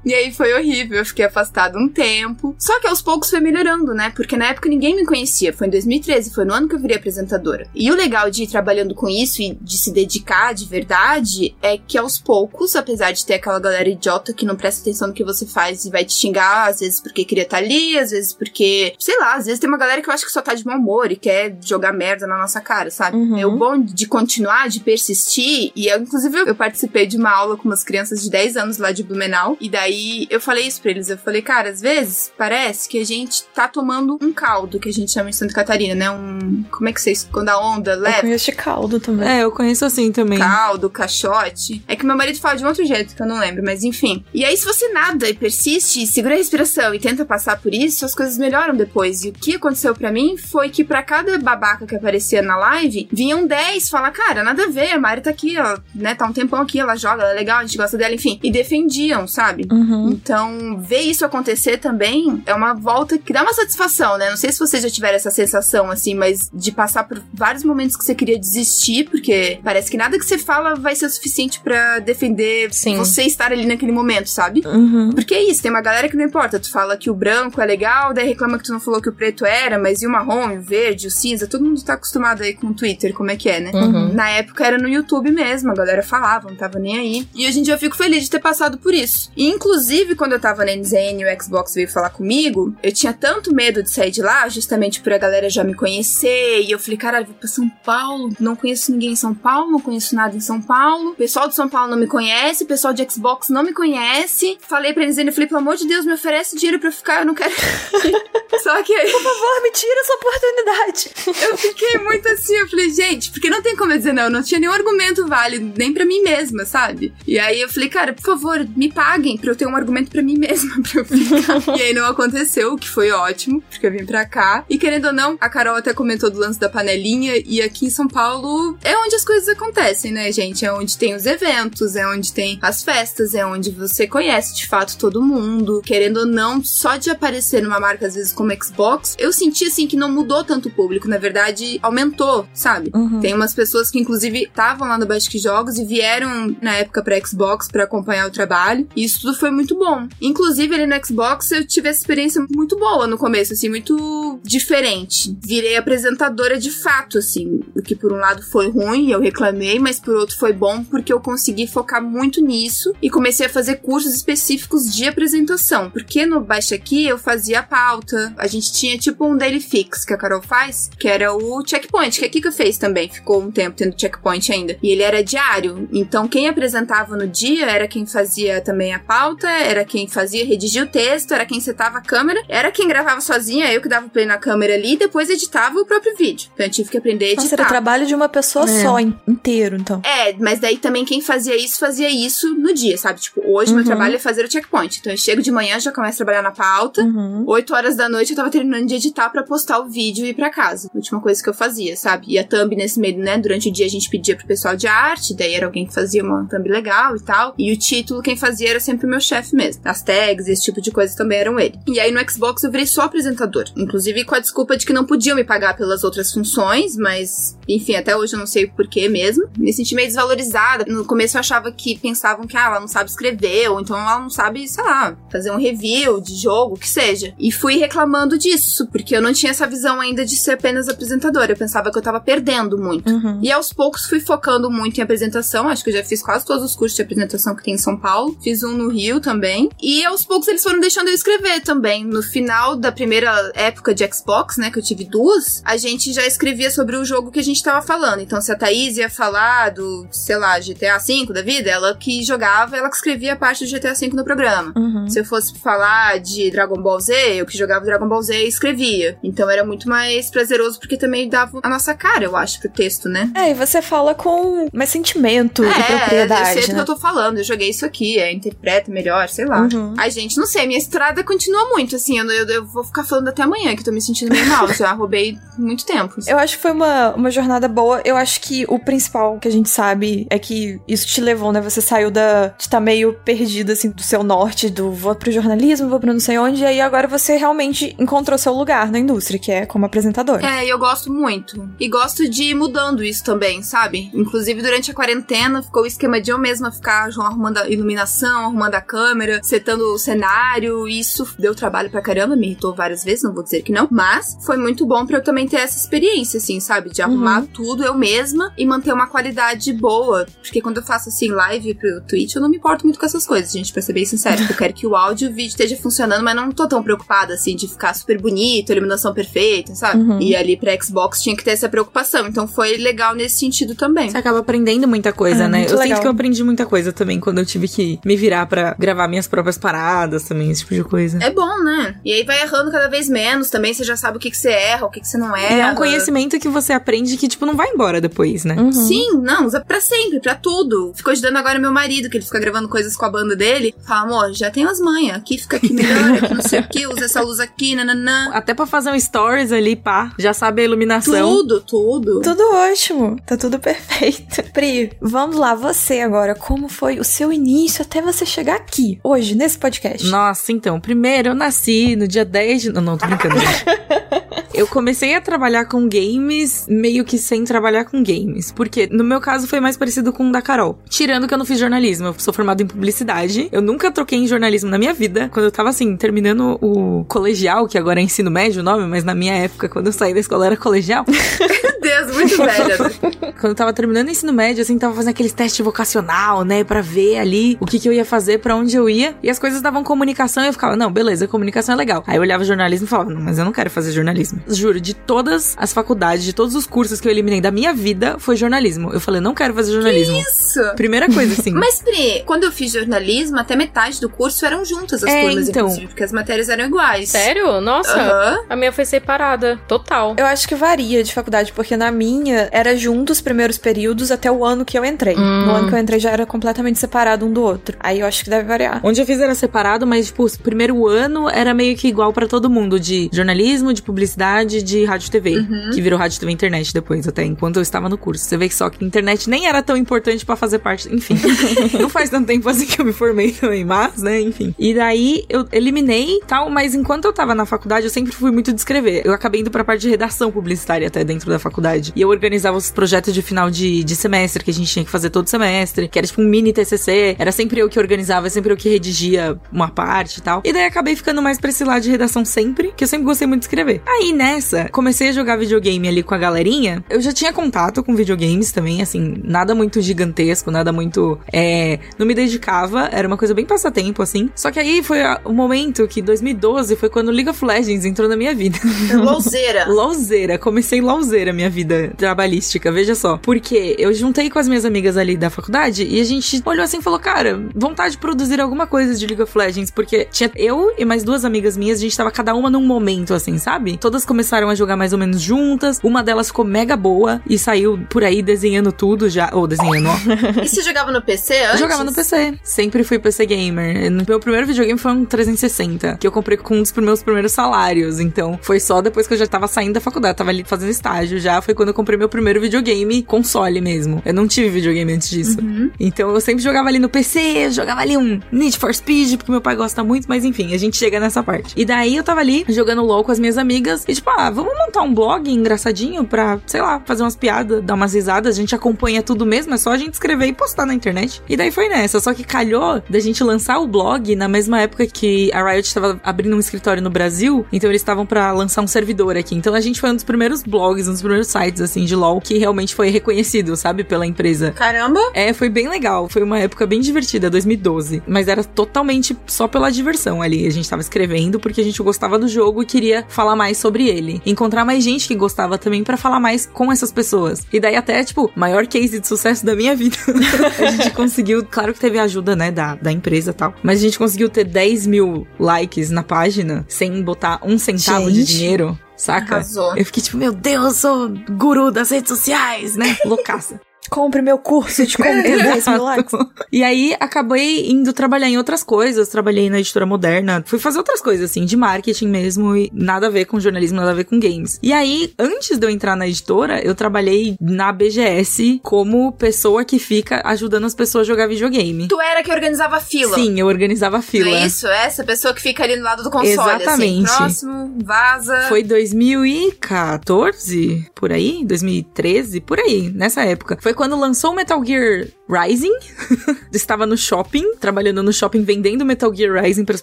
E 0.04 0.14
aí 0.14 0.32
foi 0.32 0.52
horrível, 0.54 0.98
eu 0.98 1.04
fiquei 1.06 1.24
afastada 1.24 1.76
um 1.78 1.88
tempo. 1.88 2.54
Só 2.58 2.78
que 2.78 2.86
aos 2.86 3.02
poucos 3.02 3.30
foi 3.30 3.40
melhorando, 3.40 3.92
né? 3.94 4.12
Porque 4.14 4.36
na 4.36 4.48
época 4.48 4.68
ninguém 4.68 4.94
me 4.94 5.04
conhecia. 5.04 5.52
Foi 5.52 5.66
em 5.66 5.70
2013, 5.70 6.32
foi 6.32 6.44
no 6.44 6.52
ano 6.54 6.68
que 6.68 6.74
eu 6.76 6.78
virei 6.78 6.96
apresentadora. 6.96 7.66
E 7.74 7.90
o 7.90 7.96
legal 7.96 8.30
de 8.30 8.44
ir 8.44 8.46
trabalhando 8.46 8.94
com 8.94 9.08
isso 9.08 9.42
e 9.42 9.54
de 9.60 9.76
se 9.76 9.92
dedicar 9.92 10.54
de 10.54 10.66
verdade 10.66 11.56
é 11.62 11.75
que 11.86 11.98
aos 11.98 12.18
poucos, 12.18 12.76
apesar 12.76 13.12
de 13.12 13.24
ter 13.24 13.34
aquela 13.34 13.58
galera 13.58 13.88
idiota 13.88 14.32
que 14.32 14.46
não 14.46 14.56
presta 14.56 14.80
atenção 14.82 15.08
no 15.08 15.14
que 15.14 15.24
você 15.24 15.46
faz 15.46 15.84
e 15.84 15.90
vai 15.90 16.04
te 16.04 16.12
xingar, 16.12 16.68
às 16.68 16.80
vezes 16.80 17.00
porque 17.00 17.24
queria 17.24 17.44
estar 17.44 17.58
ali, 17.58 17.98
às 17.98 18.10
vezes 18.10 18.32
porque, 18.32 18.94
sei 18.98 19.18
lá, 19.18 19.34
às 19.34 19.46
vezes 19.46 19.58
tem 19.60 19.68
uma 19.68 19.78
galera 19.78 20.00
que 20.02 20.08
eu 20.08 20.14
acho 20.14 20.24
que 20.24 20.32
só 20.32 20.42
tá 20.42 20.54
de 20.54 20.64
mau 20.66 20.76
humor 20.78 21.10
e 21.10 21.16
quer 21.16 21.56
jogar 21.62 21.92
merda 21.92 22.26
na 22.26 22.38
nossa 22.38 22.60
cara, 22.60 22.90
sabe? 22.90 23.16
Uhum. 23.16 23.38
É 23.38 23.46
o 23.46 23.56
bom 23.56 23.80
de 23.80 24.06
continuar, 24.06 24.68
de 24.68 24.80
persistir. 24.80 25.72
E 25.74 25.86
eu, 25.88 26.00
inclusive, 26.00 26.38
eu 26.46 26.54
participei 26.54 27.06
de 27.06 27.16
uma 27.16 27.30
aula 27.30 27.56
com 27.56 27.64
umas 27.68 27.84
crianças 27.84 28.22
de 28.22 28.30
10 28.30 28.56
anos 28.56 28.78
lá 28.78 28.92
de 28.92 29.02
Blumenau. 29.02 29.56
E 29.60 29.68
daí 29.68 30.26
eu 30.30 30.40
falei 30.40 30.66
isso 30.66 30.80
pra 30.80 30.90
eles. 30.90 31.08
Eu 31.08 31.18
falei, 31.18 31.42
cara, 31.42 31.70
às 31.70 31.80
vezes 31.80 32.32
parece 32.36 32.88
que 32.88 32.98
a 32.98 33.04
gente 33.04 33.44
tá 33.54 33.68
tomando 33.68 34.18
um 34.20 34.32
caldo, 34.32 34.78
que 34.78 34.88
a 34.88 34.92
gente 34.92 35.10
chama 35.12 35.30
em 35.30 35.32
Santa 35.32 35.54
Catarina, 35.54 35.94
né? 35.94 36.10
Um. 36.10 36.64
Como 36.70 36.88
é 36.88 36.92
que 36.92 37.00
vocês. 37.00 37.28
Quando 37.30 37.48
a 37.48 37.58
onda 37.58 37.92
Eu 37.92 38.00
leva. 38.00 38.20
conheço 38.20 38.44
de 38.46 38.52
caldo 38.52 39.00
também. 39.00 39.28
É, 39.28 39.44
eu 39.44 39.50
conheço 39.50 39.84
assim 39.84 40.12
também. 40.12 40.38
Caldo, 40.38 40.88
caixote. 40.90 41.65
É 41.86 41.96
que 41.96 42.04
meu 42.04 42.16
marido 42.16 42.38
fala 42.38 42.56
de 42.56 42.64
um 42.64 42.68
outro 42.68 42.84
jeito, 42.84 43.14
que 43.14 43.22
eu 43.22 43.26
não 43.26 43.38
lembro, 43.38 43.62
mas 43.64 43.84
enfim. 43.84 44.24
E 44.32 44.44
aí, 44.44 44.56
se 44.56 44.64
você 44.64 44.88
nada 44.88 45.28
e 45.28 45.34
persiste, 45.34 46.06
segura 46.06 46.34
a 46.34 46.38
respiração 46.38 46.94
e 46.94 46.98
tenta 46.98 47.24
passar 47.24 47.60
por 47.60 47.72
isso, 47.74 48.04
as 48.04 48.14
coisas 48.14 48.38
melhoram 48.38 48.74
depois. 48.74 49.24
E 49.24 49.28
o 49.28 49.32
que 49.32 49.56
aconteceu 49.56 49.94
pra 49.94 50.12
mim 50.12 50.36
foi 50.36 50.70
que 50.70 50.84
pra 50.84 51.02
cada 51.02 51.38
babaca 51.38 51.86
que 51.86 51.94
aparecia 51.94 52.42
na 52.42 52.56
live, 52.56 53.08
vinham 53.12 53.46
10 53.46 53.88
falar, 53.88 54.10
cara, 54.10 54.42
nada 54.42 54.64
a 54.64 54.68
ver, 54.68 54.92
a 54.92 54.98
Mari 54.98 55.20
tá 55.20 55.30
aqui, 55.30 55.56
ó, 55.58 55.78
né? 55.94 56.14
Tá 56.14 56.26
um 56.26 56.32
tempão 56.32 56.60
aqui, 56.60 56.78
ela 56.78 56.96
joga, 56.96 57.22
ela 57.22 57.32
é 57.32 57.34
legal, 57.34 57.58
a 57.58 57.62
gente 57.62 57.76
gosta 57.76 57.96
dela, 57.96 58.14
enfim. 58.14 58.38
E 58.42 58.50
defendiam, 58.50 59.26
sabe? 59.26 59.66
Uhum. 59.70 60.10
Então, 60.10 60.80
ver 60.80 61.00
isso 61.00 61.24
acontecer 61.24 61.78
também 61.78 62.42
é 62.46 62.54
uma 62.54 62.74
volta 62.74 63.18
que 63.18 63.32
dá 63.32 63.42
uma 63.42 63.52
satisfação, 63.52 64.18
né? 64.18 64.30
Não 64.30 64.36
sei 64.36 64.52
se 64.52 64.58
vocês 64.58 64.82
já 64.82 64.90
tiveram 64.90 65.16
essa 65.16 65.30
sensação, 65.30 65.90
assim, 65.90 66.14
mas 66.14 66.50
de 66.52 66.72
passar 66.72 67.04
por 67.04 67.22
vários 67.32 67.64
momentos 67.64 67.96
que 67.96 68.04
você 68.04 68.14
queria 68.14 68.38
desistir, 68.38 69.04
porque 69.04 69.60
parece 69.62 69.90
que 69.90 69.96
nada 69.96 70.18
que 70.18 70.24
você 70.24 70.38
fala 70.38 70.74
vai 70.74 70.94
ser 70.94 71.06
o 71.06 71.10
suficiente 71.10 71.45
pra 71.60 71.98
defender 71.98 72.72
Sim. 72.72 72.96
você 72.96 73.22
estar 73.22 73.52
ali 73.52 73.66
naquele 73.66 73.92
momento, 73.92 74.28
sabe? 74.28 74.62
Uhum. 74.64 75.10
Porque 75.10 75.34
é 75.34 75.42
isso, 75.42 75.62
tem 75.62 75.70
uma 75.70 75.80
galera 75.80 76.08
que 76.08 76.16
não 76.16 76.24
importa. 76.24 76.60
Tu 76.60 76.70
fala 76.70 76.96
que 76.96 77.10
o 77.10 77.14
branco 77.14 77.60
é 77.60 77.66
legal, 77.66 78.12
daí 78.12 78.28
reclama 78.28 78.58
que 78.58 78.64
tu 78.64 78.72
não 78.72 78.80
falou 78.80 79.00
que 79.00 79.08
o 79.08 79.12
preto 79.12 79.44
era, 79.44 79.78
mas 79.78 80.02
e 80.02 80.06
o 80.06 80.10
marrom, 80.10 80.52
e 80.52 80.58
o 80.58 80.62
verde, 80.62 81.06
o 81.06 81.10
cinza? 81.10 81.46
Todo 81.46 81.64
mundo 81.64 81.82
tá 81.82 81.94
acostumado 81.94 82.42
aí 82.42 82.54
com 82.54 82.68
o 82.68 82.74
Twitter, 82.74 83.14
como 83.14 83.30
é 83.30 83.36
que 83.36 83.48
é, 83.48 83.60
né? 83.60 83.70
Uhum. 83.72 84.12
Na 84.12 84.28
época 84.28 84.66
era 84.66 84.78
no 84.78 84.88
YouTube 84.88 85.30
mesmo, 85.30 85.70
a 85.70 85.74
galera 85.74 86.02
falava, 86.02 86.48
não 86.48 86.56
tava 86.56 86.78
nem 86.78 86.98
aí. 86.98 87.28
E 87.34 87.46
hoje 87.46 87.60
em 87.60 87.62
dia 87.62 87.74
eu 87.74 87.78
fico 87.78 87.96
feliz 87.96 88.24
de 88.24 88.30
ter 88.30 88.40
passado 88.40 88.78
por 88.78 88.92
isso. 88.92 89.06
isso. 89.06 89.30
E, 89.36 89.48
inclusive, 89.48 90.14
quando 90.14 90.32
eu 90.32 90.40
tava 90.40 90.64
na 90.64 90.74
NZN 90.76 91.20
e 91.20 91.24
o 91.24 91.42
Xbox 91.42 91.74
veio 91.74 91.88
falar 91.88 92.10
comigo, 92.10 92.74
eu 92.82 92.92
tinha 92.92 93.12
tanto 93.12 93.54
medo 93.54 93.82
de 93.82 93.90
sair 93.90 94.10
de 94.10 94.20
lá, 94.20 94.48
justamente 94.48 95.00
por 95.00 95.12
a 95.12 95.18
galera 95.18 95.48
já 95.48 95.64
me 95.64 95.74
conhecer. 95.74 96.62
E 96.62 96.70
eu 96.70 96.78
falei, 96.78 96.96
cara, 96.96 97.20
eu 97.20 97.24
vou 97.24 97.34
pra 97.34 97.48
São 97.48 97.68
Paulo, 97.84 98.32
não 98.38 98.56
conheço 98.56 98.92
ninguém 98.92 99.12
em 99.12 99.16
São 99.16 99.34
Paulo, 99.34 99.70
não 99.70 99.80
conheço 99.80 100.14
nada 100.14 100.36
em 100.36 100.40
São 100.40 100.60
Paulo. 100.60 101.14
O 101.18 101.28
pessoal 101.36 101.48
de 101.48 101.54
São 101.54 101.68
Paulo 101.68 101.90
não 101.90 101.98
me 101.98 102.06
conhece, 102.06 102.64
o 102.64 102.66
pessoal 102.66 102.94
de 102.94 103.06
Xbox 103.10 103.50
não 103.50 103.62
me 103.62 103.74
conhece. 103.74 104.56
Falei 104.66 104.94
pra 104.94 105.04
NZN, 105.04 105.26
eu 105.26 105.32
falei, 105.34 105.46
pelo 105.46 105.60
amor 105.60 105.76
de 105.76 105.86
Deus, 105.86 106.06
me 106.06 106.14
oferece 106.14 106.56
dinheiro 106.56 106.78
pra 106.78 106.88
eu 106.88 106.92
ficar, 106.92 107.20
eu 107.20 107.26
não 107.26 107.34
quero. 107.34 107.52
Só 108.62 108.82
que 108.82 108.94
aí. 108.94 109.12
Por 109.12 109.22
favor, 109.22 109.62
me 109.62 109.70
tira 109.70 110.00
essa 110.00 110.14
oportunidade. 110.14 111.10
Eu 111.50 111.58
fiquei 111.58 111.98
muito 111.98 112.26
assim, 112.28 112.54
eu 112.56 112.68
falei, 112.68 112.90
gente, 112.90 113.30
porque 113.30 113.50
não 113.50 113.60
tem 113.60 113.76
como 113.76 113.92
eu 113.92 113.98
dizer 113.98 114.14
não, 114.14 114.30
não 114.30 114.42
tinha 114.42 114.58
nenhum 114.58 114.72
argumento 114.72 115.26
válido, 115.26 115.74
nem 115.76 115.92
pra 115.92 116.06
mim 116.06 116.22
mesma, 116.22 116.64
sabe? 116.64 117.12
E 117.26 117.38
aí 117.38 117.60
eu 117.60 117.68
falei, 117.68 117.90
cara, 117.90 118.14
por 118.14 118.22
favor, 118.22 118.66
me 118.74 118.90
paguem 118.90 119.36
pra 119.36 119.50
eu 119.50 119.56
ter 119.56 119.66
um 119.66 119.76
argumento 119.76 120.10
pra 120.10 120.22
mim 120.22 120.38
mesma 120.38 120.80
pra 120.82 121.00
eu 121.00 121.04
ficar. 121.04 121.76
e 121.78 121.82
aí 121.82 121.92
não 121.92 122.06
aconteceu, 122.06 122.72
o 122.72 122.78
que 122.78 122.88
foi 122.88 123.10
ótimo, 123.10 123.62
porque 123.68 123.86
eu 123.86 123.92
vim 123.92 124.06
pra 124.06 124.24
cá. 124.24 124.64
E 124.70 124.78
querendo 124.78 125.08
ou 125.08 125.12
não, 125.12 125.36
a 125.38 125.50
Carol 125.50 125.76
até 125.76 125.92
comentou 125.92 126.30
do 126.30 126.38
lance 126.38 126.58
da 126.58 126.70
panelinha, 126.70 127.34
e 127.44 127.60
aqui 127.60 127.86
em 127.86 127.90
São 127.90 128.08
Paulo 128.08 128.78
é 128.82 128.96
onde 128.96 129.14
as 129.14 129.24
coisas 129.24 129.48
acontecem, 129.50 130.12
né, 130.12 130.32
gente? 130.32 130.64
É 130.64 130.72
onde 130.72 130.96
tem 130.96 131.14
os 131.14 131.25
eventos, 131.26 131.96
é 131.96 132.06
onde 132.06 132.32
tem 132.32 132.58
as 132.62 132.82
festas, 132.82 133.34
é 133.34 133.44
onde 133.44 133.70
você 133.70 134.06
conhece 134.06 134.54
de 134.54 134.66
fato 134.66 134.96
todo 134.96 135.22
mundo. 135.22 135.82
Querendo 135.84 136.18
ou 136.18 136.26
não, 136.26 136.64
só 136.64 136.96
de 136.96 137.10
aparecer 137.10 137.62
numa 137.62 137.80
marca, 137.80 138.06
às 138.06 138.14
vezes, 138.14 138.32
como 138.32 138.52
Xbox, 138.62 139.14
eu 139.18 139.32
senti 139.32 139.64
assim 139.64 139.86
que 139.86 139.96
não 139.96 140.10
mudou 140.10 140.44
tanto 140.44 140.68
o 140.68 140.72
público, 140.72 141.08
na 141.08 141.18
verdade, 141.18 141.78
aumentou, 141.82 142.46
sabe? 142.54 142.90
Uhum. 142.94 143.20
Tem 143.20 143.34
umas 143.34 143.54
pessoas 143.54 143.90
que, 143.90 143.98
inclusive, 143.98 144.44
estavam 144.44 144.88
lá 144.88 144.98
no 144.98 145.06
Basic 145.06 145.38
Jogos 145.38 145.78
e 145.78 145.84
vieram 145.84 146.56
na 146.60 146.76
época 146.76 147.02
pra 147.02 147.20
Xbox 147.24 147.68
pra 147.68 147.84
acompanhar 147.84 148.26
o 148.26 148.30
trabalho. 148.30 148.86
E 148.94 149.04
isso 149.04 149.20
tudo 149.20 149.36
foi 149.36 149.50
muito 149.50 149.76
bom. 149.76 150.06
Inclusive, 150.20 150.74
ali 150.74 150.86
no 150.86 151.04
Xbox 151.04 151.50
eu 151.50 151.66
tive 151.66 151.88
essa 151.88 152.00
experiência 152.00 152.44
muito 152.54 152.78
boa 152.78 153.06
no 153.06 153.18
começo, 153.18 153.52
assim, 153.52 153.68
muito 153.68 154.40
diferente. 154.42 155.36
Virei 155.42 155.76
apresentadora 155.76 156.58
de 156.58 156.70
fato, 156.70 157.18
assim. 157.18 157.60
O 157.74 157.82
que 157.82 157.94
por 157.94 158.12
um 158.12 158.16
lado 158.16 158.42
foi 158.42 158.70
ruim, 158.70 159.10
eu 159.10 159.20
reclamei, 159.20 159.78
mas 159.78 159.98
por 159.98 160.14
outro 160.14 160.36
foi 160.36 160.52
bom 160.52 160.84
porque 160.84 161.12
eu 161.12 161.15
consegui 161.20 161.66
focar 161.66 162.02
muito 162.02 162.40
nisso 162.42 162.92
e 163.02 163.10
comecei 163.10 163.46
a 163.46 163.48
fazer 163.48 163.76
cursos 163.76 164.14
específicos 164.14 164.94
de 164.94 165.06
apresentação. 165.06 165.90
Porque 165.90 166.24
no 166.26 166.40
Baixa 166.40 166.74
Aqui 166.74 167.06
eu 167.06 167.16
fazia 167.18 167.60
a 167.60 167.62
pauta, 167.62 168.34
a 168.36 168.46
gente 168.46 168.72
tinha 168.72 168.98
tipo 168.98 169.24
um 169.26 169.36
daily 169.36 169.60
fix 169.60 170.04
que 170.04 170.12
a 170.12 170.16
Carol 170.18 170.42
faz, 170.42 170.90
que 170.98 171.08
era 171.08 171.34
o 171.34 171.62
checkpoint, 171.66 172.18
que 172.18 172.24
a 172.24 172.28
Kika 172.28 172.52
fez 172.52 172.76
também. 172.76 173.08
Ficou 173.08 173.40
um 173.42 173.50
tempo 173.50 173.76
tendo 173.76 173.98
checkpoint 173.98 174.52
ainda. 174.52 174.76
E 174.82 174.90
ele 174.90 175.02
era 175.02 175.24
diário. 175.24 175.88
Então 175.92 176.28
quem 176.28 176.48
apresentava 176.48 177.16
no 177.16 177.26
dia 177.26 177.66
era 177.66 177.88
quem 177.88 178.04
fazia 178.04 178.60
também 178.60 178.92
a 178.92 178.98
pauta, 178.98 179.48
era 179.48 179.84
quem 179.84 180.06
fazia 180.06 180.44
redigir 180.44 180.82
o 180.82 180.86
texto, 180.86 181.32
era 181.32 181.46
quem 181.46 181.60
setava 181.60 181.98
a 181.98 182.02
câmera, 182.02 182.42
era 182.48 182.70
quem 182.70 182.86
gravava 182.86 183.20
sozinha, 183.22 183.72
eu 183.72 183.80
que 183.80 183.88
dava 183.88 184.08
play 184.08 184.26
na 184.26 184.36
câmera 184.36 184.74
ali 184.74 184.92
e 184.94 184.98
depois 184.98 185.30
editava 185.30 185.78
o 185.78 185.86
próprio 185.86 186.14
vídeo. 186.16 186.50
Então 186.52 186.66
eu 186.66 186.70
tive 186.70 186.90
que 186.90 186.98
aprender 186.98 187.24
a 187.24 187.28
editar. 187.28 187.42
Nossa, 187.44 187.54
era 187.54 187.64
trabalho 187.64 188.04
de 188.06 188.14
uma 188.14 188.28
pessoa 188.28 188.66
É. 188.68 188.82
só, 188.82 189.00
in- 189.00 189.14
inteiro, 189.26 189.76
então. 189.76 190.02
É, 190.04 190.34
mas 190.34 190.58
daí 190.60 190.76
também 190.76 191.04
quem 191.06 191.20
fazia 191.22 191.56
isso, 191.56 191.78
fazia 191.78 192.10
isso 192.10 192.54
no 192.54 192.74
dia, 192.74 192.98
sabe? 192.98 193.20
Tipo, 193.20 193.40
hoje 193.46 193.72
meu 193.72 193.80
Uhum. 193.80 193.86
trabalho 193.86 194.16
é 194.16 194.18
fazer 194.18 194.44
o 194.44 194.50
checkpoint. 194.50 194.98
Então 195.00 195.12
eu 195.12 195.16
chego 195.16 195.40
de 195.40 195.50
manhã, 195.50 195.78
já 195.80 195.90
começo 195.92 196.14
a 196.14 196.24
trabalhar 196.26 196.42
na 196.42 196.50
pauta. 196.50 197.02
Uhum. 197.02 197.44
8 197.46 197.72
horas 197.74 197.96
da 197.96 198.08
noite 198.08 198.30
eu 198.30 198.36
tava 198.36 198.50
terminando 198.50 198.86
de 198.86 198.94
editar 198.96 199.30
pra 199.30 199.42
postar 199.42 199.78
o 199.78 199.88
vídeo 199.88 200.26
e 200.26 200.30
ir 200.30 200.34
pra 200.34 200.50
casa. 200.50 200.90
Última 200.94 201.20
coisa 201.20 201.42
que 201.42 201.48
eu 201.48 201.54
fazia, 201.54 201.96
sabe? 201.96 202.26
E 202.28 202.38
a 202.38 202.44
thumb 202.44 202.74
nesse 202.76 202.98
meio, 203.00 203.18
né? 203.18 203.38
Durante 203.38 203.68
o 203.68 203.72
dia 203.72 203.86
a 203.86 203.88
gente 203.88 204.10
pedia 204.10 204.36
pro 204.36 204.46
pessoal 204.46 204.76
de 204.76 204.86
arte, 204.86 205.34
daí 205.34 205.54
era 205.54 205.66
alguém 205.66 205.86
que 205.86 205.94
fazia 205.94 206.22
uma 206.22 206.46
thumb 206.48 206.68
legal 206.68 207.16
e 207.16 207.20
tal. 207.20 207.54
E 207.56 207.72
o 207.72 207.76
título, 207.78 208.20
quem 208.22 208.36
fazia 208.36 208.70
era 208.70 208.80
sempre 208.80 209.06
o 209.06 209.08
meu 209.08 209.20
chefe 209.20 209.54
mesmo. 209.54 209.80
As 209.84 210.02
tags, 210.02 210.48
esse 210.48 210.62
tipo 210.62 210.80
de 210.80 210.90
coisa 210.90 211.16
também 211.16 211.38
eram 211.38 211.58
ele. 211.58 211.78
E 211.86 212.00
aí 212.00 212.10
no 212.10 212.20
Xbox 212.30 212.62
eu 212.64 212.70
virei 212.70 212.86
só 212.86 213.02
apresentador. 213.02 213.64
Inclusive 213.76 214.24
com 214.24 214.34
a 214.34 214.40
desculpa 214.40 214.76
de 214.76 214.84
que 214.84 214.92
não 214.92 215.04
podiam 215.04 215.36
me 215.36 215.44
pagar 215.44 215.76
pelas 215.76 216.02
outras 216.04 216.32
funções, 216.32 216.96
mas 216.96 217.56
enfim, 217.68 217.94
até 217.94 218.16
hoje 218.16 218.34
eu 218.34 218.38
não 218.38 218.46
sei 218.46 218.64
o 218.64 218.70
porquê 218.72 219.08
mesmo. 219.08 219.48
Me 219.56 219.72
senti 219.72 219.94
meio 219.94 220.08
desvalorizada. 220.08 220.84
No 220.96 221.04
começo 221.04 221.36
eu 221.36 221.40
achava 221.40 221.70
que 221.70 221.98
pensavam 221.98 222.46
que 222.46 222.56
ah, 222.56 222.66
ela 222.66 222.80
não 222.80 222.88
sabe 222.88 223.10
escrever, 223.10 223.70
ou 223.70 223.80
então 223.80 223.98
ela 223.98 224.18
não 224.18 224.30
sabe, 224.30 224.66
sei 224.68 224.82
lá, 224.82 225.16
fazer 225.30 225.50
um 225.50 225.58
review 225.58 226.20
de 226.20 226.34
jogo, 226.34 226.74
o 226.74 226.78
que 226.78 226.88
seja. 226.88 227.34
E 227.38 227.52
fui 227.52 227.76
reclamando 227.76 228.38
disso, 228.38 228.86
porque 228.86 229.16
eu 229.16 229.22
não 229.22 229.32
tinha 229.32 229.50
essa 229.50 229.66
visão 229.66 230.00
ainda 230.00 230.24
de 230.24 230.36
ser 230.36 230.52
apenas 230.52 230.88
apresentadora. 230.88 231.52
Eu 231.52 231.56
pensava 231.56 231.90
que 231.90 231.98
eu 231.98 232.02
tava 232.02 232.20
perdendo 232.20 232.78
muito. 232.78 233.10
Uhum. 233.10 233.40
E 233.42 233.50
aos 233.52 233.72
poucos 233.72 234.06
fui 234.06 234.20
focando 234.20 234.70
muito 234.70 234.98
em 234.98 235.02
apresentação. 235.02 235.68
Acho 235.68 235.84
que 235.84 235.90
eu 235.90 235.94
já 235.94 236.04
fiz 236.04 236.22
quase 236.22 236.44
todos 236.44 236.64
os 236.64 236.74
cursos 236.74 236.96
de 236.96 237.02
apresentação 237.02 237.54
que 237.54 237.62
tem 237.62 237.74
em 237.74 237.78
São 237.78 237.96
Paulo. 237.96 238.36
Fiz 238.42 238.62
um 238.62 238.72
no 238.72 238.88
Rio 238.88 239.20
também. 239.20 239.68
E 239.80 240.04
aos 240.04 240.24
poucos 240.24 240.48
eles 240.48 240.62
foram 240.62 240.80
deixando 240.80 241.08
eu 241.08 241.14
escrever 241.14 241.60
também. 241.60 242.04
No 242.04 242.22
final 242.22 242.76
da 242.76 242.90
primeira 242.90 243.52
época 243.54 243.94
de 243.94 244.06
Xbox, 244.12 244.56
né, 244.56 244.70
que 244.70 244.78
eu 244.78 244.82
tive 244.82 245.04
duas, 245.04 245.62
a 245.64 245.76
gente 245.76 246.12
já 246.12 246.26
escrevia 246.26 246.70
sobre 246.70 246.96
o 246.96 247.04
jogo 247.04 247.30
que 247.30 247.40
a 247.40 247.44
gente 247.44 247.62
tava 247.62 247.84
falando. 247.84 248.20
Então, 248.20 248.40
se 248.40 248.52
a 248.52 248.56
Thaís 248.56 248.96
ia 248.96 249.10
falar 249.10 249.70
do, 249.70 250.06
sei 250.10 250.36
lá, 250.36 250.58
GTA 250.58 250.85
V 250.98 251.32
da 251.32 251.42
vida, 251.42 251.70
ela 251.70 251.94
que 251.94 252.22
jogava, 252.22 252.76
ela 252.76 252.88
que 252.88 252.96
escrevia 252.96 253.32
a 253.32 253.36
parte 253.36 253.64
do 253.64 253.70
GTA 253.70 253.94
V 253.94 254.10
no 254.12 254.24
programa. 254.24 254.72
Uhum. 254.76 255.08
Se 255.08 255.20
eu 255.20 255.24
fosse 255.24 255.58
falar 255.58 256.18
de 256.18 256.50
Dragon 256.50 256.80
Ball 256.80 257.00
Z, 257.00 257.12
eu 257.34 257.46
que 257.46 257.56
jogava 257.56 257.84
Dragon 257.84 258.08
Ball 258.08 258.22
Z 258.22 258.44
e 258.44 258.48
escrevia. 258.48 259.18
Então 259.22 259.48
era 259.50 259.64
muito 259.64 259.88
mais 259.88 260.30
prazeroso 260.30 260.78
porque 260.78 260.96
também 260.96 261.28
dava 261.28 261.60
a 261.62 261.68
nossa 261.68 261.94
cara, 261.94 262.24
eu 262.24 262.36
acho, 262.36 262.60
pro 262.60 262.70
texto, 262.70 263.08
né? 263.08 263.30
É, 263.34 263.50
e 263.50 263.54
você 263.54 263.82
fala 263.82 264.14
com 264.14 264.68
mais 264.72 264.90
sentimento 264.90 265.64
e 265.64 265.66
É, 265.66 265.70
eu 265.70 265.74
sei 265.74 265.98
propriedade, 265.98 266.60
do 266.60 266.66
que 266.66 266.72
né? 266.72 266.80
eu 266.80 266.84
tô 266.84 266.96
falando, 266.96 267.38
eu 267.38 267.44
joguei 267.44 267.70
isso 267.70 267.84
aqui, 267.84 268.18
é, 268.18 268.32
interpreta 268.32 268.90
melhor, 268.90 269.28
sei 269.28 269.44
lá. 269.46 269.62
Uhum. 269.62 269.94
Ai, 269.96 270.10
gente, 270.10 270.36
não 270.36 270.46
sei, 270.46 270.66
minha 270.66 270.78
estrada 270.78 271.22
continua 271.24 271.68
muito, 271.70 271.96
assim, 271.96 272.18
eu, 272.18 272.30
eu, 272.30 272.46
eu 272.48 272.66
vou 272.66 272.84
ficar 272.84 273.04
falando 273.04 273.28
até 273.28 273.42
amanhã, 273.42 273.74
que 273.74 273.80
eu 273.80 273.84
tô 273.84 273.92
me 273.92 274.00
sentindo 274.00 274.32
meio 274.32 274.46
mal, 274.46 274.68
já 274.72 274.92
roubei 274.92 275.38
muito 275.58 275.84
tempo. 275.84 276.16
Eu 276.26 276.38
acho 276.38 276.56
que 276.56 276.62
foi 276.62 276.72
uma, 276.72 277.14
uma 277.14 277.30
jornada 277.30 277.68
boa. 277.68 278.00
Eu 278.04 278.16
acho 278.16 278.40
que 278.40 278.64
o 278.68 278.78
principal 278.78 279.38
que 279.38 279.48
a 279.48 279.50
gente 279.50 279.68
sabe 279.68 280.26
é 280.30 280.38
que 280.38 280.75
isso 280.86 281.06
te 281.06 281.20
levou, 281.20 281.52
né? 281.52 281.60
Você 281.60 281.80
saiu 281.80 282.10
da. 282.10 282.48
de 282.48 282.64
estar 282.64 282.80
meio 282.80 283.12
perdido, 283.12 283.72
assim, 283.72 283.90
do 283.90 284.02
seu 284.02 284.22
norte, 284.22 284.70
do 284.70 284.92
vou 284.92 285.14
pro 285.14 285.30
jornalismo, 285.32 285.88
vou 285.88 286.00
pro 286.00 286.12
não 286.12 286.20
sei 286.20 286.38
onde, 286.38 286.62
e 286.62 286.66
aí 286.66 286.80
agora 286.80 287.06
você 287.06 287.36
realmente 287.36 287.94
encontrou 287.98 288.38
seu 288.38 288.52
lugar 288.52 288.90
na 288.90 288.98
indústria, 288.98 289.38
que 289.38 289.52
é 289.52 289.66
como 289.66 289.86
apresentador. 289.86 290.44
É, 290.44 290.64
e 290.64 290.68
eu 290.68 290.78
gosto 290.78 291.12
muito. 291.12 291.68
E 291.78 291.88
gosto 291.88 292.28
de 292.28 292.44
ir 292.44 292.54
mudando 292.54 293.04
isso 293.04 293.24
também, 293.24 293.62
sabe? 293.62 294.10
Inclusive, 294.14 294.62
durante 294.62 294.90
a 294.90 294.94
quarentena, 294.94 295.62
ficou 295.62 295.82
o 295.82 295.86
esquema 295.86 296.20
de 296.20 296.30
eu 296.30 296.38
mesma 296.38 296.70
ficar 296.70 297.10
João, 297.10 297.26
arrumando 297.26 297.58
a 297.58 297.68
iluminação, 297.68 298.46
arrumando 298.46 298.74
a 298.74 298.80
câmera, 298.80 299.40
setando 299.42 299.84
o 299.92 299.98
cenário. 299.98 300.86
Isso 300.88 301.26
deu 301.38 301.54
trabalho 301.54 301.90
pra 301.90 302.02
caramba, 302.02 302.36
me 302.36 302.46
irritou 302.46 302.74
várias 302.74 303.04
vezes, 303.04 303.24
não 303.24 303.34
vou 303.34 303.42
dizer 303.42 303.62
que 303.62 303.72
não. 303.72 303.88
Mas 303.90 304.36
foi 304.44 304.56
muito 304.56 304.86
bom 304.86 305.06
pra 305.06 305.18
eu 305.18 305.24
também 305.24 305.46
ter 305.46 305.56
essa 305.56 305.78
experiência, 305.78 306.38
assim, 306.38 306.60
sabe? 306.60 306.90
De 306.90 307.02
arrumar 307.02 307.44
tudo 307.52 307.84
eu 307.84 307.94
mesma 307.94 308.52
e 308.56 308.66
manter 308.66 308.92
uma 308.92 309.06
qualidade 309.06 309.72
boa. 309.72 310.26
Porque 310.42 310.55
quando 310.60 310.78
eu 310.78 310.82
faço, 310.82 311.08
assim, 311.08 311.28
live 311.28 311.74
pro 311.74 312.00
Twitch, 312.02 312.34
eu 312.34 312.40
não 312.42 312.48
me 312.48 312.56
importo 312.56 312.84
muito 312.84 312.98
com 312.98 313.06
essas 313.06 313.26
coisas, 313.26 313.52
gente, 313.52 313.72
pra 313.72 313.82
ser 313.82 313.92
bem 313.92 314.04
sincero. 314.04 314.36
Porque 314.38 314.52
eu 314.52 314.56
quero 314.56 314.72
que 314.74 314.86
o 314.86 314.94
áudio 314.96 315.28
e 315.28 315.32
o 315.32 315.34
vídeo 315.34 315.48
esteja 315.48 315.76
funcionando, 315.76 316.22
mas 316.22 316.34
não 316.36 316.50
tô 316.52 316.66
tão 316.68 316.82
preocupada, 316.82 317.34
assim, 317.34 317.54
de 317.56 317.68
ficar 317.68 317.94
super 317.94 318.20
bonito, 318.20 318.70
iluminação 318.72 319.12
perfeita, 319.14 319.74
sabe? 319.74 320.00
Uhum. 320.02 320.20
E 320.20 320.34
ali 320.36 320.56
pra 320.56 320.76
Xbox 320.80 321.22
tinha 321.22 321.36
que 321.36 321.44
ter 321.44 321.50
essa 321.52 321.68
preocupação. 321.68 322.26
Então 322.26 322.46
foi 322.46 322.76
legal 322.76 323.14
nesse 323.14 323.38
sentido 323.38 323.74
também. 323.74 324.10
Você 324.10 324.16
acaba 324.18 324.38
aprendendo 324.38 324.86
muita 324.88 325.12
coisa, 325.12 325.44
É, 325.44 325.48
né? 325.48 325.60
Eu 325.68 325.78
legal. 325.78 325.82
sinto 325.86 326.00
que 326.00 326.06
eu 326.06 326.10
aprendi 326.10 326.42
muita 326.44 326.66
coisa 326.66 326.92
também 326.92 327.20
quando 327.20 327.38
eu 327.38 327.46
tive 327.46 327.68
que 327.68 327.98
me 328.04 328.16
virar 328.16 328.46
pra 328.46 328.74
gravar 328.78 329.08
minhas 329.08 329.26
próprias 329.26 329.58
paradas 329.58 330.24
também, 330.24 330.50
esse 330.50 330.60
tipo 330.62 330.74
de 330.74 330.84
coisa. 330.84 331.18
É 331.22 331.30
bom, 331.30 331.62
né? 331.62 331.96
E 332.04 332.12
aí 332.12 332.24
vai 332.24 332.40
errando 332.42 332.70
cada 332.70 332.88
vez 332.88 333.08
menos 333.08 333.50
também. 333.50 333.72
Você 333.74 333.84
já 333.84 333.96
sabe 333.96 334.16
o 334.16 334.20
que, 334.20 334.30
que 334.30 334.36
você 334.36 334.50
erra, 334.50 334.86
o 334.86 334.90
que, 334.90 335.00
que 335.00 335.08
você 335.08 335.18
não 335.18 335.36
erra. 335.36 335.56
E 335.56 335.60
é 335.60 335.66
um 335.72 335.74
conhecimento 335.74 336.38
que 336.38 336.48
você 336.48 336.72
aprende 336.72 337.16
que, 337.16 337.28
tipo, 337.28 337.44
não 337.46 337.54
vai 337.56 337.68
embora 337.68 338.00
depois, 338.00 338.44
né? 338.44 338.54
Uhum. 338.56 338.72
Sim, 338.72 339.20
não, 339.22 339.46
usa 339.46 339.60
pra 339.60 339.80
sempre, 339.80 340.20
pra 340.20 340.34
tudo. 340.34 340.45
Ficou 340.94 341.12
ajudando 341.12 341.36
agora 341.36 341.58
meu 341.58 341.72
marido, 341.72 342.08
que 342.08 342.16
ele 342.16 342.24
fica 342.24 342.38
gravando 342.38 342.68
coisas 342.68 342.96
com 342.96 343.04
a 343.04 343.10
banda 343.10 343.34
dele. 343.34 343.74
Fala, 343.86 344.02
amor, 344.02 344.32
já 344.32 344.50
tem 344.50 344.64
as 344.64 344.80
manhas. 344.80 345.16
Aqui 345.16 345.38
fica 345.38 345.56
aqui 345.56 345.72
melhor, 345.72 346.22
aqui 346.22 346.34
não 346.34 346.42
sei 346.42 346.60
o 346.60 346.68
que, 346.68 346.86
usa 346.86 347.04
essa 347.04 347.20
luz 347.20 347.40
aqui, 347.40 347.74
nananã. 347.74 348.30
Até 348.32 348.54
pra 348.54 348.66
fazer 348.66 348.90
um 348.90 348.98
stories 348.98 349.52
ali, 349.52 349.76
pá, 349.76 350.12
já 350.18 350.32
sabe 350.32 350.62
a 350.62 350.64
iluminação. 350.64 351.36
Tudo, 351.36 351.60
tudo. 351.60 352.20
Tudo 352.20 352.42
ótimo, 352.54 353.16
tá 353.26 353.36
tudo 353.36 353.58
perfeito. 353.58 354.42
Pri, 354.52 354.92
vamos 355.00 355.36
lá, 355.36 355.54
você 355.54 356.00
agora, 356.00 356.34
como 356.34 356.68
foi 356.68 356.98
o 356.98 357.04
seu 357.04 357.32
início 357.32 357.82
até 357.82 358.00
você 358.00 358.24
chegar 358.24 358.56
aqui, 358.56 358.98
hoje, 359.02 359.34
nesse 359.34 359.58
podcast? 359.58 360.06
Nossa, 360.06 360.52
então, 360.52 360.80
primeiro 360.80 361.30
eu 361.30 361.34
nasci 361.34 361.96
no 361.96 362.06
dia 362.06 362.24
10 362.24 362.62
de... 362.62 362.72
Não, 362.72 362.82
não, 362.82 362.96
tô 362.96 363.06
brincando, 363.06 363.38
gente. 363.38 363.64
Eu 364.56 364.66
comecei 364.66 365.14
a 365.14 365.20
trabalhar 365.20 365.66
com 365.66 365.86
games 365.86 366.64
meio 366.66 367.04
que 367.04 367.18
sem 367.18 367.44
trabalhar 367.44 367.84
com 367.84 368.02
games. 368.02 368.50
Porque 368.50 368.86
no 368.86 369.04
meu 369.04 369.20
caso 369.20 369.46
foi 369.46 369.60
mais 369.60 369.76
parecido 369.76 370.14
com 370.14 370.26
o 370.26 370.32
da 370.36 370.42
Carol. 370.42 370.78
Tirando 370.88 371.26
que 371.26 371.34
eu 371.34 371.38
não 371.38 371.44
fiz 371.44 371.58
jornalismo, 371.58 372.08
eu 372.08 372.14
sou 372.18 372.32
formado 372.32 372.62
em 372.62 372.66
publicidade. 372.66 373.48
Eu 373.50 373.62
nunca 373.62 373.90
troquei 373.90 374.18
em 374.18 374.26
jornalismo 374.26 374.70
na 374.70 374.78
minha 374.78 374.92
vida. 374.92 375.28
Quando 375.32 375.46
eu 375.46 375.50
tava 375.52 375.70
assim, 375.70 375.96
terminando 375.96 376.58
o 376.60 377.04
colegial, 377.08 377.66
que 377.66 377.78
agora 377.78 378.00
é 378.00 378.02
ensino 378.02 378.30
médio 378.30 378.60
o 378.60 378.64
nome, 378.64 378.86
mas 378.86 379.04
na 379.04 379.14
minha 379.14 379.34
época, 379.34 379.68
quando 379.68 379.86
eu 379.86 379.92
saí 379.92 380.12
da 380.14 380.20
escola 380.20 380.46
era 380.46 380.56
colegial. 380.56 381.04
Meu 381.08 381.80
Deus, 381.80 382.14
muito 382.14 382.36
velha. 382.36 382.78
né? 382.78 382.90
Quando 383.40 383.50
eu 383.50 383.54
tava 383.54 383.72
terminando 383.72 384.08
o 384.08 384.10
ensino 384.10 384.32
médio, 384.32 384.62
assim, 384.62 384.78
tava 384.78 384.94
fazendo 384.94 385.10
aqueles 385.10 385.32
testes 385.32 385.64
vocacional, 385.64 386.42
né? 386.42 386.64
Pra 386.64 386.80
ver 386.80 387.18
ali 387.18 387.56
o 387.60 387.66
que, 387.66 387.78
que 387.78 387.88
eu 387.88 387.92
ia 387.92 388.04
fazer, 388.04 388.38
pra 388.38 388.56
onde 388.56 388.74
eu 388.74 388.88
ia. 388.88 389.14
E 389.22 389.28
as 389.30 389.38
coisas 389.38 389.60
davam 389.60 389.84
comunicação 389.84 390.42
e 390.42 390.46
eu 390.48 390.52
ficava, 390.52 390.74
não, 390.74 390.90
beleza, 390.90 391.28
comunicação 391.28 391.74
é 391.74 391.76
legal. 391.78 392.02
Aí 392.06 392.16
eu 392.16 392.22
olhava 392.22 392.44
jornalismo 392.44 392.86
e 392.86 392.88
falava, 392.88 393.10
não, 393.10 393.20
mas 393.20 393.38
eu 393.38 393.44
não 393.44 393.52
quero 393.52 393.70
fazer 393.70 393.92
jornalismo. 393.92 394.40
Juro, 394.48 394.80
de 394.80 394.94
todas 394.94 395.54
as 395.58 395.72
faculdades, 395.72 396.24
de 396.24 396.32
todos 396.32 396.54
os 396.54 396.66
cursos 396.66 397.00
que 397.00 397.06
eu 397.06 397.12
eliminei 397.12 397.40
da 397.40 397.50
minha 397.50 397.72
vida, 397.72 398.16
foi 398.18 398.36
jornalismo. 398.36 398.90
Eu 398.92 399.00
falei, 399.00 399.20
não 399.20 399.34
quero 399.34 399.54
fazer 399.54 399.72
jornalismo. 399.72 400.16
Isso. 400.30 400.60
Primeira 400.74 401.08
coisa, 401.12 401.32
assim. 401.38 401.52
Mas, 401.54 401.82
Pri, 401.82 402.22
quando 402.26 402.44
eu 402.44 402.52
fiz 402.52 402.72
jornalismo, 402.72 403.38
até 403.38 403.54
metade 403.56 404.00
do 404.00 404.08
curso 404.08 404.44
eram 404.44 404.64
juntas 404.64 405.02
as 405.04 405.10
É, 405.12 405.22
turmas, 405.26 405.48
então. 405.48 405.62
inclusive, 405.66 405.86
porque 405.88 406.04
as 406.04 406.12
matérias 406.12 406.48
eram 406.48 406.64
iguais. 406.66 407.08
Sério? 407.10 407.60
Nossa. 407.60 407.92
Aham. 407.96 408.44
A 408.48 408.56
minha 408.56 408.72
foi 408.72 408.84
separada. 408.84 409.58
Total. 409.68 410.14
Eu 410.18 410.26
acho 410.26 410.48
que 410.48 410.54
varia 410.54 411.02
de 411.02 411.12
faculdade, 411.12 411.52
porque 411.52 411.76
na 411.76 411.90
minha 411.90 412.48
era 412.52 412.76
junto 412.76 413.12
os 413.12 413.20
primeiros 413.20 413.58
períodos 413.58 414.10
até 414.10 414.30
o 414.30 414.44
ano 414.44 414.64
que 414.64 414.78
eu 414.78 414.84
entrei. 414.84 415.14
No 415.16 415.50
ano 415.54 415.68
que 415.68 415.74
eu 415.74 415.78
entrei 415.78 415.98
já 415.98 416.10
era 416.10 416.26
completamente 416.26 416.78
separado 416.78 417.26
um 417.26 417.32
do 417.32 417.42
outro. 417.42 417.76
Aí 417.80 418.00
eu 418.00 418.06
acho 418.06 418.24
que 418.24 418.30
deve 418.30 418.44
variar. 418.48 418.80
Onde 418.82 419.00
eu 419.00 419.06
fiz 419.06 419.20
era 419.20 419.34
separado, 419.34 419.86
mas, 419.86 420.06
tipo, 420.06 420.24
o 420.24 420.38
primeiro 420.38 420.86
ano 420.86 421.28
era 421.28 421.52
meio 421.54 421.76
que 421.76 421.88
igual 421.88 422.12
pra 422.12 422.26
todo 422.26 422.48
mundo, 422.50 422.78
de 422.80 423.08
jornalismo, 423.12 423.72
de 423.72 423.82
publicidade, 423.82 424.62
de 424.62 424.84
rádio 424.84 425.08
e 425.08 425.10
TV, 425.10 425.46
que 425.72 425.80
virou 425.80 425.98
rádio 425.98 426.16
e 426.16 426.20
TV 426.20 426.30
e 426.32 426.34
internet 426.34 426.72
depois, 426.72 427.06
até 427.08 427.24
enquanto 427.24 427.56
eu 427.56 427.62
estava 427.62 427.88
no 427.88 427.98
curso. 427.98 428.24
Você 428.24 428.36
vê 428.36 428.48
que 428.48 428.54
só 428.54 428.70
que 428.70 428.82
a 428.82 428.86
internet 428.86 429.28
nem 429.28 429.46
era 429.46 429.62
tão 429.62 429.76
importante 429.76 430.15
pra 430.24 430.36
fazer 430.36 430.58
parte, 430.58 430.92
enfim. 430.92 431.16
não 431.78 431.88
faz 431.88 432.10
tanto 432.10 432.26
tempo 432.26 432.48
assim 432.48 432.66
que 432.66 432.80
eu 432.80 432.84
me 432.84 432.92
formei 432.92 433.32
também, 433.32 433.64
mas, 433.64 434.02
né, 434.02 434.20
enfim. 434.20 434.54
E 434.58 434.74
daí 434.74 435.24
eu 435.28 435.46
eliminei 435.52 436.20
tal, 436.26 436.50
mas 436.50 436.74
enquanto 436.74 437.04
eu 437.04 437.12
tava 437.12 437.34
na 437.34 437.44
faculdade, 437.44 437.86
eu 437.86 437.90
sempre 437.90 438.12
fui 438.12 438.30
muito 438.30 438.52
de 438.52 438.60
escrever. 438.60 439.02
Eu 439.04 439.12
acabei 439.12 439.40
indo 439.40 439.50
pra 439.50 439.64
parte 439.64 439.82
de 439.82 439.88
redação 439.88 440.30
publicitária 440.30 440.86
até 440.86 441.04
dentro 441.04 441.28
da 441.30 441.38
faculdade. 441.38 441.92
E 441.94 442.00
eu 442.00 442.08
organizava 442.08 442.56
os 442.56 442.70
projetos 442.70 443.12
de 443.12 443.22
final 443.22 443.50
de, 443.50 443.84
de 443.84 443.96
semestre 443.96 444.44
que 444.44 444.50
a 444.50 444.54
gente 444.54 444.70
tinha 444.70 444.84
que 444.84 444.90
fazer 444.90 445.10
todo 445.10 445.28
semestre, 445.28 445.88
que 445.88 445.98
era 445.98 446.06
tipo 446.06 446.22
um 446.22 446.26
mini 446.26 446.52
TCC. 446.52 447.16
Era 447.18 447.32
sempre 447.32 447.60
eu 447.60 447.68
que 447.68 447.78
organizava, 447.78 448.28
sempre 448.30 448.52
eu 448.52 448.56
que 448.56 448.68
redigia 448.68 449.38
uma 449.52 449.68
parte 449.68 450.18
e 450.18 450.22
tal. 450.22 450.42
E 450.44 450.52
daí 450.52 450.64
acabei 450.64 450.96
ficando 450.96 451.22
mais 451.22 451.38
pra 451.38 451.50
esse 451.50 451.64
lado 451.64 451.82
de 451.82 451.90
redação 451.90 452.24
sempre, 452.24 452.72
que 452.76 452.84
eu 452.84 452.88
sempre 452.88 453.06
gostei 453.06 453.26
muito 453.26 453.40
de 453.40 453.46
escrever. 453.46 453.82
Aí 453.86 454.12
nessa, 454.12 454.68
comecei 454.70 455.08
a 455.08 455.12
jogar 455.12 455.36
videogame 455.36 455.88
ali 455.88 456.02
com 456.02 456.14
a 456.14 456.18
galerinha. 456.18 456.84
Eu 456.88 457.00
já 457.00 457.12
tinha 457.12 457.32
contato 457.32 457.82
com 457.82 457.94
videogames 457.94 458.52
também, 458.52 458.82
assim, 458.82 459.20
nada 459.24 459.54
muito 459.54 459.80
gigantesco, 460.06 460.50
nada 460.50 460.72
muito. 460.72 461.18
É. 461.32 461.78
Não 461.98 462.06
me 462.06 462.14
dedicava, 462.14 462.88
era 462.92 463.06
uma 463.06 463.16
coisa 463.16 463.34
bem 463.34 463.44
passatempo, 463.44 464.02
assim. 464.02 464.30
Só 464.34 464.50
que 464.50 464.58
aí 464.58 464.82
foi 464.82 464.98
o 465.24 465.32
momento 465.32 465.86
que 465.88 466.00
2012 466.00 466.76
foi 466.76 466.88
quando 466.88 467.10
League 467.10 467.28
of 467.28 467.44
Legends 467.44 467.84
entrou 467.84 468.08
na 468.08 468.16
minha 468.16 468.34
vida. 468.34 468.58
Louzeira. 468.94 469.66
Lauzeira, 469.68 470.38
comecei 470.38 470.80
lauzeira 470.80 471.32
minha 471.32 471.50
vida 471.50 471.92
trabalhística, 471.96 472.70
veja 472.70 472.94
só. 472.94 473.18
Porque 473.18 473.74
eu 473.78 473.92
juntei 473.92 474.30
com 474.30 474.38
as 474.38 474.48
minhas 474.48 474.64
amigas 474.64 474.96
ali 474.96 475.16
da 475.16 475.28
faculdade 475.28 475.84
e 475.84 476.00
a 476.00 476.04
gente 476.04 476.42
olhou 476.44 476.64
assim 476.64 476.78
e 476.78 476.82
falou, 476.82 476.98
cara, 476.98 477.40
vontade 477.54 477.92
de 477.92 477.98
produzir 477.98 478.40
alguma 478.40 478.66
coisa 478.66 478.94
de 478.94 479.06
League 479.06 479.22
of 479.22 479.36
Legends, 479.36 479.70
porque 479.70 480.06
tinha 480.10 480.30
eu 480.36 480.72
e 480.78 480.84
mais 480.84 481.02
duas 481.02 481.24
amigas 481.24 481.56
minhas, 481.56 481.78
a 481.78 481.82
gente 481.82 481.96
tava 481.96 482.10
cada 482.10 482.34
uma 482.34 482.50
num 482.50 482.64
momento, 482.64 483.14
assim, 483.14 483.38
sabe? 483.38 483.76
Todas 483.76 484.04
começaram 484.04 484.48
a 484.48 484.54
jogar 484.54 484.76
mais 484.76 484.92
ou 484.92 484.98
menos 484.98 485.20
juntas, 485.20 485.80
uma 485.82 486.02
delas 486.02 486.28
ficou 486.28 486.44
mega 486.44 486.76
boa 486.76 487.20
e 487.28 487.38
saiu 487.38 487.78
por 487.88 488.04
aí 488.04 488.22
desenhando 488.22 488.72
tudo 488.72 489.08
já, 489.08 489.30
ou 489.32 489.46
desenhando, 489.46 489.88
ó. 489.88 489.95
E 490.42 490.48
você 490.48 490.62
jogava 490.62 490.92
no 490.92 491.02
PC 491.02 491.34
antes? 491.44 491.60
Jogava 491.60 491.84
no 491.84 491.92
PC. 491.92 492.34
Sempre 492.42 492.84
fui 492.84 492.98
PC 492.98 493.26
gamer. 493.26 493.90
No 493.90 494.04
meu 494.06 494.20
primeiro 494.20 494.46
videogame 494.46 494.78
foi 494.78 494.92
um 494.92 495.04
360, 495.04 495.96
que 495.98 496.06
eu 496.06 496.12
comprei 496.12 496.36
com 496.36 496.56
um 496.56 496.62
dos 496.62 496.72
meus 496.72 497.02
primeiros 497.02 497.32
salários. 497.32 498.00
Então, 498.00 498.38
foi 498.42 498.60
só 498.60 498.80
depois 498.80 499.06
que 499.06 499.14
eu 499.14 499.18
já 499.18 499.26
tava 499.26 499.48
saindo 499.48 499.74
da 499.74 499.80
faculdade, 499.80 500.16
tava 500.16 500.30
ali 500.30 500.44
fazendo 500.44 500.70
estágio 500.70 501.18
já. 501.18 501.40
Foi 501.40 501.54
quando 501.54 501.68
eu 501.68 501.74
comprei 501.74 501.98
meu 501.98 502.08
primeiro 502.08 502.40
videogame 502.40 503.02
console 503.02 503.60
mesmo. 503.60 504.02
Eu 504.04 504.14
não 504.14 504.26
tive 504.26 504.48
videogame 504.48 504.92
antes 504.92 505.10
disso. 505.10 505.38
Então, 505.78 506.10
eu 506.10 506.20
sempre 506.20 506.42
jogava 506.42 506.68
ali 506.68 506.78
no 506.78 506.88
PC, 506.88 507.50
jogava 507.50 507.80
ali 507.80 507.96
um 507.96 508.20
Need 508.30 508.58
for 508.58 508.74
Speed, 508.74 509.16
porque 509.16 509.30
meu 509.30 509.40
pai 509.40 509.56
gosta 509.56 509.82
muito, 509.82 510.06
mas 510.08 510.24
enfim, 510.24 510.54
a 510.54 510.58
gente 510.58 510.76
chega 510.76 511.00
nessa 511.00 511.22
parte. 511.22 511.54
E 511.56 511.64
daí 511.64 511.96
eu 511.96 512.04
tava 512.04 512.20
ali 512.20 512.44
jogando 512.48 512.82
LOL 512.82 513.04
com 513.04 513.12
as 513.12 513.18
minhas 513.18 513.38
amigas 513.38 513.84
e 513.88 513.94
tipo, 513.94 514.10
ah, 514.10 514.30
vamos 514.30 514.52
montar 514.56 514.82
um 514.82 514.92
blog 514.92 515.30
engraçadinho 515.30 516.04
pra, 516.04 516.38
sei 516.46 516.60
lá, 516.60 516.80
fazer 516.84 517.02
umas 517.02 517.16
piadas, 517.16 517.62
dar 517.62 517.74
umas 517.74 517.94
risadas. 517.94 518.36
A 518.36 518.40
gente 518.40 518.54
acompanha 518.54 519.02
tudo 519.02 519.24
mesmo, 519.26 519.54
é 519.54 519.56
só 519.56 519.70
a 519.70 519.78
gente 519.78 519.85
escrever 519.94 520.26
e 520.26 520.32
postar 520.32 520.66
na 520.66 520.74
internet. 520.74 521.22
E 521.28 521.36
daí 521.36 521.50
foi 521.50 521.68
nessa. 521.68 522.00
Só 522.00 522.12
que 522.12 522.24
calhou 522.24 522.82
da 522.88 523.00
gente 523.00 523.22
lançar 523.22 523.58
o 523.58 523.66
blog 523.66 524.14
na 524.16 524.28
mesma 524.28 524.60
época 524.60 524.86
que 524.86 525.30
a 525.32 525.42
Riot 525.48 525.66
estava 525.66 526.00
abrindo 526.02 526.36
um 526.36 526.40
escritório 526.40 526.82
no 526.82 526.90
Brasil. 526.90 527.46
Então 527.52 527.70
eles 527.70 527.80
estavam 527.80 528.06
pra 528.06 528.32
lançar 528.32 528.62
um 528.62 528.66
servidor 528.66 529.16
aqui. 529.16 529.34
Então 529.34 529.54
a 529.54 529.60
gente 529.60 529.80
foi 529.80 529.90
um 529.90 529.94
dos 529.94 530.04
primeiros 530.04 530.42
blogs, 530.42 530.88
um 530.88 530.92
dos 530.92 531.02
primeiros 531.02 531.28
sites, 531.28 531.60
assim, 531.60 531.84
de 531.84 531.94
LOL 531.94 532.20
que 532.20 532.38
realmente 532.38 532.74
foi 532.74 532.88
reconhecido, 532.88 533.56
sabe, 533.56 533.84
pela 533.84 534.06
empresa. 534.06 534.52
Caramba. 534.52 535.00
É, 535.14 535.32
foi 535.32 535.48
bem 535.48 535.68
legal. 535.68 536.08
Foi 536.08 536.22
uma 536.22 536.38
época 536.38 536.66
bem 536.66 536.80
divertida, 536.80 537.30
2012. 537.30 538.02
Mas 538.06 538.28
era 538.28 538.42
totalmente 538.42 539.16
só 539.26 539.46
pela 539.46 539.70
diversão 539.70 540.22
ali. 540.22 540.46
A 540.46 540.50
gente 540.50 540.68
tava 540.68 540.82
escrevendo 540.82 541.38
porque 541.38 541.60
a 541.60 541.64
gente 541.64 541.82
gostava 541.82 542.18
do 542.18 542.28
jogo 542.28 542.62
e 542.62 542.66
queria 542.66 543.04
falar 543.08 543.36
mais 543.36 543.58
sobre 543.58 543.88
ele. 543.88 544.20
Encontrar 544.24 544.64
mais 544.64 544.82
gente 544.82 545.06
que 545.06 545.14
gostava 545.14 545.58
também 545.58 545.84
pra 545.84 545.96
falar 545.96 546.20
mais 546.20 546.46
com 546.46 546.72
essas 546.72 546.90
pessoas. 546.90 547.46
E 547.52 547.60
daí 547.60 547.76
até, 547.76 548.02
tipo, 548.02 548.30
maior 548.34 548.66
case 548.66 548.98
de 548.98 549.06
sucesso 549.06 549.44
da 549.44 549.54
minha 549.54 549.75
vida. 549.76 549.96
a 550.58 550.70
gente 550.70 550.90
conseguiu, 550.90 551.44
claro 551.44 551.72
que 551.72 551.80
teve 551.80 551.98
a 551.98 552.02
ajuda, 552.04 552.34
né, 552.34 552.50
da, 552.50 552.74
da 552.74 552.90
empresa 552.90 553.30
e 553.30 553.34
tal. 553.34 553.54
Mas 553.62 553.78
a 553.78 553.82
gente 553.82 553.98
conseguiu 553.98 554.28
ter 554.28 554.44
10 554.44 554.86
mil 554.86 555.26
likes 555.38 555.90
na 555.90 556.02
página 556.02 556.64
sem 556.68 557.02
botar 557.02 557.40
um 557.42 557.58
centavo 557.58 558.10
de 558.10 558.20
Gente. 558.20 558.36
dinheiro. 558.36 558.78
Saca? 558.96 559.36
Arrasou. 559.36 559.76
Eu 559.76 559.84
fiquei 559.84 560.02
tipo, 560.02 560.16
meu 560.16 560.32
Deus, 560.32 560.64
eu 560.64 560.72
sou 560.72 561.08
guru 561.36 561.70
das 561.70 561.90
redes 561.90 562.08
sociais, 562.08 562.76
né? 562.76 562.96
Loucaça. 563.04 563.60
Compre 563.88 564.22
meu 564.22 564.38
curso 564.38 564.86
de 564.86 564.96
como 564.96 565.22
ter 565.22 565.42
10 565.42 565.66
mil 565.68 565.82
likes. 565.82 566.12
E 566.52 566.62
aí 566.62 566.96
acabei 566.98 567.70
indo 567.70 567.92
trabalhar 567.92 568.28
em 568.28 568.38
outras 568.38 568.62
coisas. 568.62 569.08
Trabalhei 569.08 569.50
na 569.50 569.58
editora 569.58 569.86
moderna. 569.86 570.42
Fui 570.46 570.58
fazer 570.58 570.78
outras 570.78 571.00
coisas, 571.00 571.30
assim, 571.30 571.44
de 571.44 571.56
marketing 571.56 572.08
mesmo. 572.08 572.56
E 572.56 572.70
nada 572.72 573.06
a 573.06 573.10
ver 573.10 573.26
com 573.26 573.40
jornalismo, 573.40 573.78
nada 573.78 573.90
a 573.90 573.94
ver 573.94 574.04
com 574.04 574.18
games. 574.18 574.58
E 574.62 574.72
aí, 574.72 575.12
antes 575.18 575.58
de 575.58 575.66
eu 575.66 575.70
entrar 575.70 575.96
na 575.96 576.06
editora, 576.06 576.64
eu 576.64 576.74
trabalhei 576.74 577.36
na 577.40 577.72
BGS 577.72 578.60
como 578.62 579.12
pessoa 579.12 579.64
que 579.64 579.78
fica 579.78 580.22
ajudando 580.24 580.64
as 580.64 580.74
pessoas 580.74 581.06
a 581.06 581.06
jogar 581.06 581.26
videogame. 581.26 581.88
Tu 581.88 582.00
era 582.00 582.22
que 582.22 582.30
organizava 582.30 582.76
a 582.76 582.80
fila. 582.80 583.14
Sim, 583.14 583.38
eu 583.38 583.46
organizava 583.46 583.98
a 583.98 584.02
fila. 584.02 584.30
Não 584.30 584.36
é 584.36 584.46
isso? 584.46 584.66
Essa 584.66 585.04
pessoa 585.04 585.34
que 585.34 585.40
fica 585.40 585.64
ali 585.64 585.76
no 585.76 585.82
lado 585.82 586.02
do 586.02 586.10
console, 586.10 586.32
Exatamente. 586.32 587.10
assim. 587.10 587.16
Próximo, 587.16 587.74
vaza. 587.84 588.42
Foi 588.48 588.62
2014, 588.62 590.86
por 590.94 591.12
aí? 591.12 591.44
2013, 591.44 592.40
por 592.40 592.58
aí, 592.58 592.90
nessa 592.94 593.22
época. 593.24 593.58
Foi 593.60 593.74
quando 593.76 593.96
lançou 593.96 594.32
o 594.32 594.34
Metal 594.34 594.64
Gear 594.64 595.06
Rising. 595.28 595.72
Estava 596.52 596.86
no 596.86 596.96
shopping, 596.96 597.56
trabalhando 597.60 598.02
no 598.02 598.12
shopping, 598.12 598.42
vendendo 598.42 598.84
Metal 598.84 599.14
Gear 599.14 599.42
Rising 599.42 599.64
pras 599.64 599.82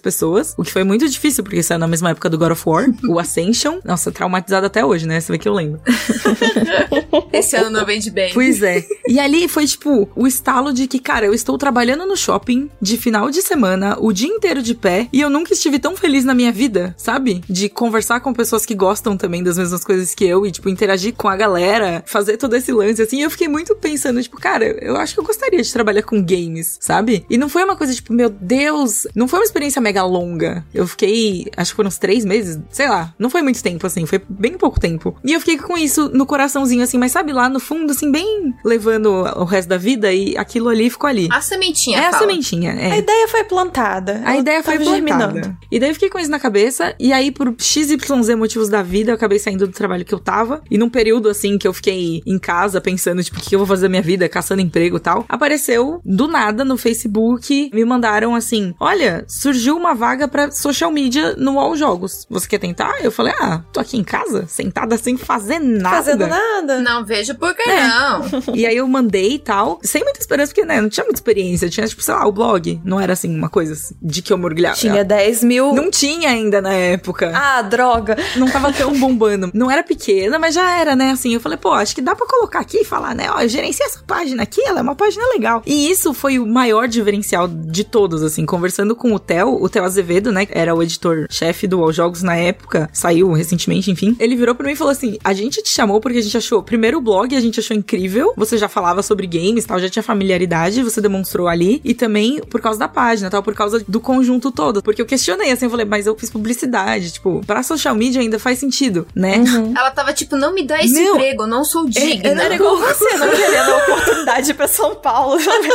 pessoas. 0.00 0.54
O 0.58 0.64
que 0.64 0.72
foi 0.72 0.84
muito 0.84 1.08
difícil, 1.08 1.44
porque 1.44 1.62
saiu 1.62 1.78
na 1.78 1.86
mesma 1.86 2.10
época 2.10 2.28
do 2.28 2.36
God 2.36 2.52
of 2.52 2.62
War, 2.66 2.86
o 3.08 3.18
Ascension. 3.18 3.78
Nossa, 3.84 4.10
traumatizado 4.10 4.66
até 4.66 4.84
hoje, 4.84 5.06
né? 5.06 5.20
Você 5.20 5.32
vê 5.32 5.38
que 5.38 5.48
eu 5.48 5.54
lembro. 5.54 5.80
Esse 7.32 7.56
ano 7.56 7.70
não 7.70 7.84
vende 7.84 8.10
bem. 8.10 8.32
Pois 8.34 8.62
é. 8.62 8.84
E 9.06 9.20
ali 9.20 9.46
foi, 9.48 9.66
tipo, 9.66 10.08
o 10.16 10.26
estalo 10.26 10.72
de 10.72 10.86
que, 10.86 10.98
cara, 10.98 11.26
eu 11.26 11.34
estou 11.34 11.56
trabalhando 11.56 12.06
no 12.06 12.16
shopping 12.16 12.70
de 12.80 12.96
final 12.96 13.30
de 13.30 13.42
semana, 13.42 13.96
o 14.00 14.12
dia 14.12 14.28
inteiro 14.28 14.62
de 14.62 14.74
pé, 14.74 15.08
e 15.12 15.20
eu 15.20 15.30
nunca 15.30 15.52
estive 15.52 15.78
tão 15.78 15.96
feliz 15.96 16.24
na 16.24 16.34
minha 16.34 16.50
vida, 16.50 16.94
sabe? 16.96 17.42
De 17.48 17.68
conversar 17.68 18.20
com 18.20 18.32
pessoas 18.32 18.64
que 18.64 18.74
gostam 18.74 19.16
também 19.16 19.42
das 19.42 19.58
mesmas 19.58 19.84
coisas 19.84 20.14
que 20.14 20.24
eu, 20.24 20.46
e, 20.46 20.50
tipo, 20.50 20.68
interagir 20.68 21.14
com 21.14 21.28
a 21.28 21.36
galera, 21.36 22.02
fazer 22.06 22.36
todo 22.36 22.56
esse 22.56 22.72
lance, 22.72 23.02
assim. 23.02 23.18
E 23.18 23.22
eu 23.22 23.30
fiquei 23.30 23.48
muito 23.48 23.74
pensando, 23.84 24.22
tipo, 24.22 24.40
cara, 24.40 24.64
eu 24.82 24.96
acho 24.96 25.12
que 25.12 25.20
eu 25.20 25.24
gostaria 25.24 25.62
de 25.62 25.70
trabalhar 25.70 26.02
com 26.02 26.24
games, 26.24 26.78
sabe? 26.80 27.26
E 27.28 27.36
não 27.36 27.50
foi 27.50 27.62
uma 27.62 27.76
coisa, 27.76 27.94
tipo, 27.94 28.14
meu 28.14 28.30
Deus, 28.30 29.06
não 29.14 29.28
foi 29.28 29.40
uma 29.40 29.44
experiência 29.44 29.78
mega 29.78 30.02
longa. 30.02 30.64
Eu 30.72 30.86
fiquei, 30.86 31.46
acho 31.54 31.72
que 31.72 31.76
foram 31.76 31.88
uns 31.88 31.98
três 31.98 32.24
meses, 32.24 32.58
sei 32.70 32.88
lá, 32.88 33.12
não 33.18 33.28
foi 33.28 33.42
muito 33.42 33.62
tempo, 33.62 33.86
assim, 33.86 34.06
foi 34.06 34.22
bem 34.26 34.54
pouco 34.54 34.80
tempo. 34.80 35.14
E 35.22 35.34
eu 35.34 35.40
fiquei 35.40 35.58
com 35.58 35.76
isso 35.76 36.08
no 36.14 36.24
coraçãozinho, 36.24 36.82
assim, 36.82 36.96
mas 36.96 37.12
sabe, 37.12 37.30
lá 37.30 37.46
no 37.46 37.60
fundo, 37.60 37.92
assim, 37.92 38.10
bem 38.10 38.54
levando 38.64 39.10
o 39.10 39.44
resto 39.44 39.68
da 39.68 39.76
vida 39.76 40.10
e 40.12 40.34
aquilo 40.38 40.70
ali 40.70 40.88
ficou 40.88 41.10
ali. 41.10 41.28
A 41.30 41.42
sementinha, 41.42 41.98
é 41.98 42.06
a 42.06 42.10
fala. 42.10 42.26
sementinha, 42.26 42.72
é. 42.72 42.92
A 42.92 42.98
ideia 42.98 43.28
foi 43.28 43.44
plantada. 43.44 44.22
A 44.24 44.38
ideia 44.38 44.62
foi 44.62 44.78
tava 44.78 44.84
plantada. 44.84 45.32
germinando. 45.34 45.58
E 45.70 45.78
daí 45.78 45.90
eu 45.90 45.94
fiquei 45.94 46.08
com 46.08 46.18
isso 46.18 46.30
na 46.30 46.40
cabeça. 46.40 46.94
E 46.98 47.12
aí, 47.12 47.30
por 47.30 47.54
XYZ 47.58 48.34
motivos 48.36 48.68
da 48.70 48.82
vida, 48.82 49.10
eu 49.10 49.14
acabei 49.14 49.38
saindo 49.38 49.66
do 49.66 49.72
trabalho 49.72 50.04
que 50.04 50.14
eu 50.14 50.18
tava. 50.18 50.62
E 50.70 50.78
num 50.78 50.88
período, 50.88 51.28
assim, 51.28 51.58
que 51.58 51.68
eu 51.68 51.72
fiquei 51.74 52.22
em 52.24 52.38
casa 52.38 52.80
pensando, 52.80 53.22
tipo, 53.22 53.38
o 53.38 53.42
que 53.42 53.54
eu 53.54 53.58
vou 53.58 53.66
fazer 53.66 53.73
da 53.82 53.88
minha 53.88 54.02
vida, 54.02 54.28
caçando 54.28 54.60
emprego 54.62 54.96
e 54.96 55.00
tal, 55.00 55.24
apareceu 55.28 56.00
do 56.04 56.26
nada 56.26 56.64
no 56.64 56.76
Facebook, 56.76 57.70
me 57.72 57.84
mandaram 57.84 58.34
assim: 58.34 58.74
Olha, 58.78 59.24
surgiu 59.28 59.76
uma 59.76 59.94
vaga 59.94 60.26
pra 60.28 60.50
social 60.50 60.90
media 60.90 61.34
no 61.36 61.58
All 61.58 61.76
Jogos. 61.76 62.26
Você 62.30 62.48
quer 62.48 62.58
tentar? 62.58 63.02
Eu 63.02 63.10
falei: 63.10 63.32
Ah, 63.40 63.62
tô 63.72 63.80
aqui 63.80 63.96
em 63.96 64.04
casa, 64.04 64.46
sentada 64.46 64.96
sem 64.96 65.16
fazer 65.16 65.58
nada. 65.58 65.96
Fazendo 65.96 66.26
nada. 66.26 66.80
Não 66.80 67.04
vejo 67.04 67.34
por 67.34 67.54
que 67.54 67.64
não. 67.66 68.24
E 68.54 68.66
aí 68.66 68.76
eu 68.76 68.86
mandei 68.86 69.34
e 69.34 69.38
tal, 69.38 69.78
sem 69.82 70.02
muita 70.04 70.20
esperança, 70.20 70.52
porque, 70.52 70.64
né, 70.66 70.80
não 70.80 70.88
tinha 70.88 71.04
muita 71.04 71.18
experiência. 71.18 71.68
Tinha, 71.68 71.86
tipo, 71.86 72.02
sei 72.02 72.14
lá, 72.14 72.26
o 72.26 72.32
blog. 72.32 72.80
Não 72.84 73.00
era 73.00 73.12
assim, 73.14 73.34
uma 73.34 73.48
coisa 73.48 73.74
de 74.00 74.22
que 74.22 74.32
eu 74.32 74.38
mergulhava. 74.38 74.76
Tinha 74.76 75.04
10 75.04 75.42
mil. 75.44 75.74
Não 75.74 75.90
tinha 75.90 76.30
ainda 76.30 76.60
na 76.60 76.72
época. 76.72 77.32
Ah, 77.34 77.62
droga. 77.62 78.16
Não 78.36 78.48
tava 78.48 78.72
tão 78.72 78.92
bombando. 78.98 79.50
Não 79.52 79.70
era 79.70 79.82
pequena, 79.82 80.38
mas 80.38 80.54
já 80.54 80.78
era, 80.78 80.94
né? 80.94 81.10
Assim, 81.10 81.34
eu 81.34 81.40
falei, 81.40 81.58
pô, 81.58 81.72
acho 81.72 81.94
que 81.94 82.00
dá 82.00 82.14
pra 82.14 82.26
colocar 82.26 82.60
aqui 82.60 82.78
e 82.78 82.84
falar, 82.84 83.14
né? 83.14 83.30
Ó, 83.30 83.46
eu 83.54 83.60
gerenciei 83.60 83.86
essa 83.86 84.00
página 84.06 84.42
aqui, 84.42 84.60
ela 84.62 84.80
é 84.80 84.82
uma 84.82 84.94
página 84.96 85.24
legal. 85.28 85.62
E 85.64 85.88
isso 85.90 86.12
foi 86.12 86.38
o 86.38 86.46
maior 86.46 86.88
diferencial 86.88 87.46
de 87.48 87.84
todos, 87.84 88.22
assim. 88.22 88.44
Conversando 88.44 88.96
com 88.96 89.12
o 89.14 89.18
Theo, 89.18 89.62
o 89.62 89.68
Theo 89.68 89.84
Azevedo, 89.84 90.32
né? 90.32 90.46
Era 90.50 90.74
o 90.74 90.82
editor-chefe 90.82 91.66
do 91.66 91.80
All 91.82 91.92
Jogos 91.92 92.22
na 92.22 92.36
época, 92.36 92.90
saiu 92.92 93.32
recentemente, 93.32 93.90
enfim. 93.90 94.16
Ele 94.18 94.34
virou 94.36 94.54
pra 94.54 94.66
mim 94.66 94.72
e 94.72 94.76
falou 94.76 94.90
assim: 94.90 95.18
a 95.22 95.32
gente 95.32 95.62
te 95.62 95.68
chamou 95.68 96.00
porque 96.00 96.18
a 96.18 96.22
gente 96.22 96.36
achou, 96.36 96.62
primeiro 96.62 96.98
o 96.98 97.00
blog, 97.00 97.34
a 97.34 97.40
gente 97.40 97.60
achou 97.60 97.76
incrível. 97.76 98.32
Você 98.36 98.58
já 98.58 98.68
falava 98.68 99.02
sobre 99.02 99.26
games 99.26 99.64
tal, 99.64 99.78
já 99.78 99.88
tinha 99.88 100.02
familiaridade, 100.02 100.82
você 100.82 101.00
demonstrou 101.00 101.46
ali. 101.46 101.80
E 101.84 101.94
também 101.94 102.40
por 102.50 102.60
causa 102.60 102.78
da 102.78 102.88
página, 102.88 103.30
tal, 103.30 103.42
por 103.42 103.54
causa 103.54 103.84
do 103.86 104.00
conjunto 104.00 104.50
todo. 104.50 104.82
Porque 104.82 105.00
eu 105.00 105.06
questionei, 105.06 105.52
assim, 105.52 105.66
eu 105.66 105.70
falei, 105.70 105.86
mas 105.86 106.06
eu 106.06 106.16
fiz 106.18 106.30
publicidade, 106.30 107.12
tipo, 107.12 107.40
pra 107.46 107.62
social 107.62 107.94
media 107.94 108.20
ainda 108.20 108.38
faz 108.38 108.58
sentido, 108.58 109.06
né? 109.14 109.36
Ela 109.76 109.90
tava 109.90 110.12
tipo, 110.12 110.36
não 110.36 110.52
me 110.52 110.64
dá 110.66 110.82
esse 110.82 110.94
Não. 110.94 111.14
emprego, 111.16 111.44
eu 111.44 111.46
não 111.46 111.64
sou 111.64 111.88
digna. 111.88 112.28
Eu 112.28 112.34
não 112.36 112.42
era 112.42 112.54
igual 112.54 112.76
você, 112.78 113.16
não 113.16 113.26
querendo 113.44 113.70
a 113.70 113.76
oportunidade 113.78 114.54
pra 114.54 114.68
São 114.68 114.94
Paulo. 114.96 115.40
sabe? 115.40 115.68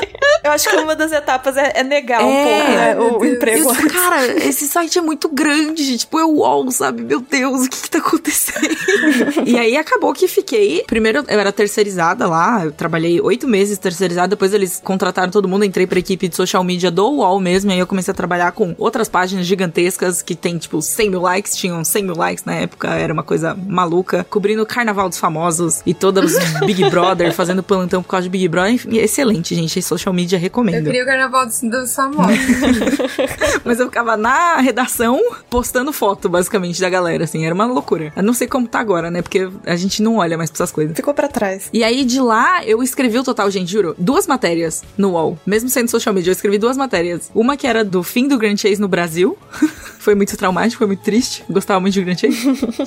Eu 0.43 0.51
acho 0.51 0.69
que 0.69 0.75
uma 0.77 0.95
das 0.95 1.11
etapas 1.11 1.57
é, 1.57 1.73
é 1.75 1.83
negar 1.83 2.23
um 2.23 2.29
É, 2.29 2.43
pouco 2.45 2.71
né, 2.71 2.99
o 2.99 3.19
Deus. 3.19 3.33
emprego. 3.35 3.71
Isso, 3.71 3.87
cara, 3.89 4.25
esse 4.45 4.67
site 4.67 4.97
é 4.97 5.01
muito 5.01 5.27
grande. 5.29 5.97
Tipo, 5.97 6.19
é 6.19 6.25
o 6.25 6.29
UOL, 6.39 6.71
sabe? 6.71 7.01
Meu 7.01 7.19
Deus, 7.19 7.65
o 7.65 7.69
que 7.69 7.81
que 7.81 7.89
tá 7.89 7.97
acontecendo? 7.99 8.69
e 9.45 9.57
aí 9.57 9.75
acabou 9.77 10.13
que 10.13 10.27
fiquei. 10.27 10.83
Primeiro 10.87 11.23
eu 11.27 11.39
era 11.39 11.51
terceirizada 11.51 12.27
lá, 12.27 12.65
eu 12.65 12.71
trabalhei 12.71 13.19
oito 13.21 13.47
meses 13.47 13.77
terceirizada. 13.77 14.29
Depois 14.29 14.53
eles 14.53 14.81
contrataram 14.83 15.31
todo 15.31 15.47
mundo, 15.47 15.65
entrei 15.65 15.85
pra 15.87 15.99
equipe 15.99 16.27
de 16.27 16.35
social 16.35 16.63
media 16.63 16.89
do 16.91 17.05
UOL 17.09 17.39
mesmo. 17.39 17.71
E 17.71 17.73
aí 17.73 17.79
eu 17.79 17.87
comecei 17.87 18.11
a 18.11 18.15
trabalhar 18.15 18.51
com 18.53 18.73
outras 18.77 19.09
páginas 19.09 19.45
gigantescas 19.45 20.21
que 20.21 20.35
tem, 20.35 20.57
tipo, 20.57 20.81
100 20.81 21.09
mil 21.09 21.21
likes. 21.21 21.55
Tinham 21.55 21.83
100 21.83 22.03
mil 22.03 22.15
likes 22.15 22.45
na 22.45 22.55
época, 22.55 22.89
era 22.89 23.11
uma 23.13 23.23
coisa 23.23 23.55
maluca. 23.67 24.25
Cobrindo 24.29 24.63
o 24.63 24.65
Carnaval 24.65 25.09
dos 25.09 25.17
Famosos 25.17 25.81
e 25.85 25.93
todos 25.93 26.35
os 26.35 26.59
Big 26.65 26.89
Brother, 26.89 27.33
fazendo 27.33 27.58
plantão 27.63 28.01
por 28.01 28.09
causa 28.09 28.23
de 28.23 28.29
Big 28.29 28.47
Brother. 28.47 28.73
Enfim, 28.73 28.97
excelente, 28.97 29.55
gente. 29.55 29.81
Social 29.81 30.13
media 30.13 30.37
Eu 30.37 30.41
recomendo. 30.41 30.85
queria 30.85 31.03
o 31.03 31.05
carnaval 31.05 31.45
dos, 31.45 31.61
dos 31.61 31.95
famosos. 31.95 32.37
Mas 33.63 33.79
eu 33.79 33.85
ficava 33.85 34.17
na 34.17 34.57
redação 34.57 35.19
postando 35.49 35.91
foto, 35.93 36.29
basicamente, 36.29 36.79
da 36.79 36.89
galera, 36.89 37.23
assim. 37.23 37.45
Era 37.45 37.53
uma 37.53 37.65
loucura. 37.65 38.11
Eu 38.15 38.23
não 38.23 38.33
sei 38.33 38.47
como 38.47 38.67
tá 38.67 38.79
agora, 38.79 39.09
né? 39.11 39.21
Porque 39.21 39.49
a 39.65 39.75
gente 39.75 40.01
não 40.01 40.17
olha 40.17 40.37
mais 40.37 40.49
pra 40.49 40.57
essas 40.57 40.71
coisas. 40.71 40.95
Ficou 40.95 41.13
pra 41.13 41.27
trás. 41.27 41.69
E 41.73 41.83
aí, 41.83 42.03
de 42.05 42.19
lá, 42.19 42.63
eu 42.65 42.81
escrevi 42.83 43.17
o 43.17 43.23
total, 43.23 43.49
gente, 43.49 43.71
juro, 43.71 43.95
duas 43.97 44.27
matérias 44.27 44.83
no 44.97 45.11
UOL. 45.11 45.37
Mesmo 45.45 45.69
sendo 45.69 45.89
social 45.89 46.13
media, 46.13 46.29
eu 46.31 46.33
escrevi 46.33 46.57
duas 46.57 46.77
matérias. 46.77 47.29
Uma 47.33 47.55
que 47.57 47.67
era 47.67 47.83
do 47.83 48.03
fim 48.03 48.27
do 48.27 48.37
Grand 48.37 48.57
Chase 48.57 48.79
no 48.79 48.87
Brasil. 48.87 49.37
foi 49.99 50.15
muito 50.15 50.35
traumático, 50.37 50.79
foi 50.79 50.87
muito 50.87 51.01
triste. 51.03 51.43
Gostava 51.49 51.79
muito 51.79 51.93
de 51.93 52.03
Grand 52.03 52.17
Chase. 52.17 52.39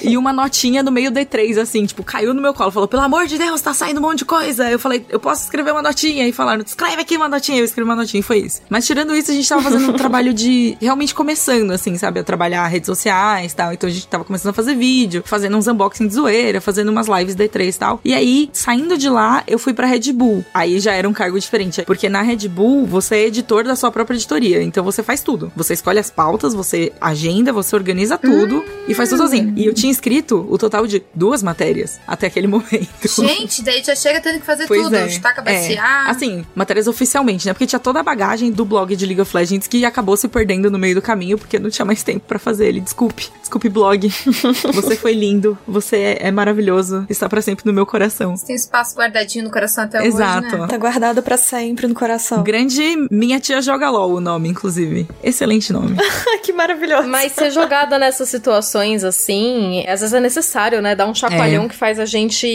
e 0.02 0.16
uma 0.16 0.32
notinha 0.32 0.82
no 0.82 0.90
meio 0.90 1.10
do 1.10 1.20
E3, 1.20 1.58
assim, 1.60 1.84
tipo, 1.86 2.02
caiu 2.02 2.34
no 2.34 2.40
meu 2.40 2.54
colo. 2.54 2.70
Falou, 2.70 2.88
pelo 2.88 3.02
amor 3.02 3.26
de 3.26 3.38
Deus, 3.38 3.60
tá 3.60 3.72
saindo 3.74 3.98
um 3.98 4.02
monte 4.02 4.18
de 4.18 4.24
coisa. 4.24 4.61
Eu 4.70 4.78
falei, 4.78 5.04
eu 5.08 5.20
posso 5.20 5.44
escrever 5.44 5.72
uma 5.72 5.82
notinha. 5.82 6.26
E 6.26 6.32
falaram, 6.32 6.62
escreve 6.64 7.02
aqui 7.02 7.16
uma 7.16 7.28
notinha. 7.28 7.58
Eu 7.58 7.64
escrevi 7.64 7.88
uma 7.88 7.96
notinha 7.96 8.20
e 8.20 8.22
foi 8.22 8.38
isso. 8.38 8.62
Mas 8.68 8.86
tirando 8.86 9.14
isso, 9.14 9.30
a 9.30 9.34
gente 9.34 9.48
tava 9.48 9.62
fazendo 9.62 9.90
um 9.90 9.92
trabalho 9.96 10.32
de 10.32 10.76
realmente 10.80 11.14
começando, 11.14 11.70
assim, 11.72 11.96
sabe? 11.96 12.20
A 12.20 12.24
trabalhar 12.24 12.66
redes 12.66 12.86
sociais 12.86 13.52
e 13.52 13.56
tal. 13.56 13.72
Então 13.72 13.88
a 13.88 13.92
gente 13.92 14.06
tava 14.06 14.24
começando 14.24 14.50
a 14.50 14.54
fazer 14.54 14.74
vídeo, 14.74 15.22
fazendo 15.24 15.56
uns 15.56 15.66
unboxing 15.66 16.06
de 16.06 16.14
zoeira, 16.14 16.60
fazendo 16.60 16.90
umas 16.90 17.08
lives 17.08 17.34
da 17.34 17.44
E3 17.44 17.74
e 17.74 17.78
tal. 17.78 18.00
E 18.04 18.14
aí, 18.14 18.50
saindo 18.52 18.96
de 18.96 19.08
lá, 19.08 19.42
eu 19.46 19.58
fui 19.58 19.72
pra 19.72 19.86
Red 19.86 20.12
Bull. 20.12 20.44
Aí 20.52 20.78
já 20.80 20.92
era 20.92 21.08
um 21.08 21.12
cargo 21.12 21.38
diferente. 21.38 21.82
Porque 21.82 22.08
na 22.08 22.22
Red 22.22 22.48
Bull, 22.48 22.86
você 22.86 23.16
é 23.16 23.26
editor 23.26 23.64
da 23.64 23.76
sua 23.76 23.90
própria 23.90 24.16
editoria. 24.16 24.62
Então 24.62 24.84
você 24.84 25.02
faz 25.02 25.20
tudo. 25.20 25.52
Você 25.56 25.74
escolhe 25.74 25.98
as 25.98 26.10
pautas, 26.10 26.54
você 26.54 26.92
agenda, 27.00 27.52
você 27.52 27.74
organiza 27.74 28.18
tudo 28.18 28.64
e 28.88 28.94
faz 28.94 29.08
tudo 29.08 29.22
sozinho. 29.22 29.52
E 29.56 29.66
eu 29.66 29.74
tinha 29.74 29.90
escrito 29.90 30.46
o 30.48 30.58
total 30.58 30.86
de 30.86 31.02
duas 31.14 31.42
matérias 31.42 32.00
até 32.06 32.26
aquele 32.26 32.46
momento. 32.46 32.88
Gente, 33.08 33.62
daí 33.62 33.82
já 33.82 33.94
chega 33.94 34.20
tendo 34.20 34.40
que 34.40 34.46
fazer 34.46 34.51
Pois 34.66 34.82
tudo. 34.82 34.96
é. 34.96 35.08
Chutar, 35.08 35.30
É, 35.32 35.34
cabacear. 35.34 36.10
assim, 36.10 36.44
matérias 36.54 36.86
oficialmente, 36.86 37.46
né? 37.46 37.52
Porque 37.52 37.66
tinha 37.66 37.78
toda 37.80 38.00
a 38.00 38.02
bagagem 38.02 38.50
do 38.50 38.64
blog 38.64 38.94
de 38.94 39.06
League 39.06 39.20
of 39.20 39.36
Legends 39.36 39.66
que 39.66 39.84
acabou 39.84 40.16
se 40.16 40.28
perdendo 40.28 40.70
no 40.70 40.78
meio 40.78 40.94
do 40.94 41.02
caminho 41.02 41.38
porque 41.38 41.58
não 41.58 41.70
tinha 41.70 41.84
mais 41.84 42.02
tempo 42.02 42.24
pra 42.26 42.38
fazer 42.38 42.66
ele. 42.68 42.80
Desculpe. 42.80 43.28
Desculpe, 43.40 43.68
blog. 43.68 44.08
Você 44.72 44.96
foi 44.96 45.12
lindo. 45.12 45.56
Você 45.66 45.96
é, 45.96 46.28
é 46.28 46.30
maravilhoso. 46.30 47.06
Está 47.08 47.28
pra 47.28 47.40
sempre 47.42 47.64
no 47.66 47.72
meu 47.72 47.84
coração. 47.86 48.34
Tem 48.46 48.56
espaço 48.56 48.96
guardadinho 48.96 49.44
no 49.44 49.50
coração 49.50 49.84
até 49.84 50.04
Exato. 50.06 50.46
hoje, 50.46 50.58
né? 50.58 50.66
Tá 50.68 50.76
guardado 50.78 51.22
pra 51.22 51.36
sempre 51.36 51.86
no 51.86 51.94
coração. 51.94 52.42
Grande 52.42 52.82
Minha 53.10 53.38
Tia 53.40 53.60
Joga 53.60 53.90
LOL, 53.90 54.14
o 54.14 54.20
nome, 54.20 54.48
inclusive. 54.48 55.06
Excelente 55.22 55.72
nome. 55.72 55.96
que 56.42 56.52
maravilhoso. 56.52 57.08
Mas 57.08 57.32
ser 57.32 57.50
jogada 57.50 57.98
nessas 57.98 58.28
situações 58.28 59.04
assim, 59.04 59.84
às 59.86 60.00
vezes 60.00 60.12
é 60.14 60.20
necessário, 60.20 60.80
né? 60.82 60.94
Dar 60.94 61.06
um 61.06 61.14
chacoalhão 61.14 61.64
É. 61.64 61.68
que 61.68 61.76
faz 61.76 61.98
a 61.98 62.04
gente 62.06 62.46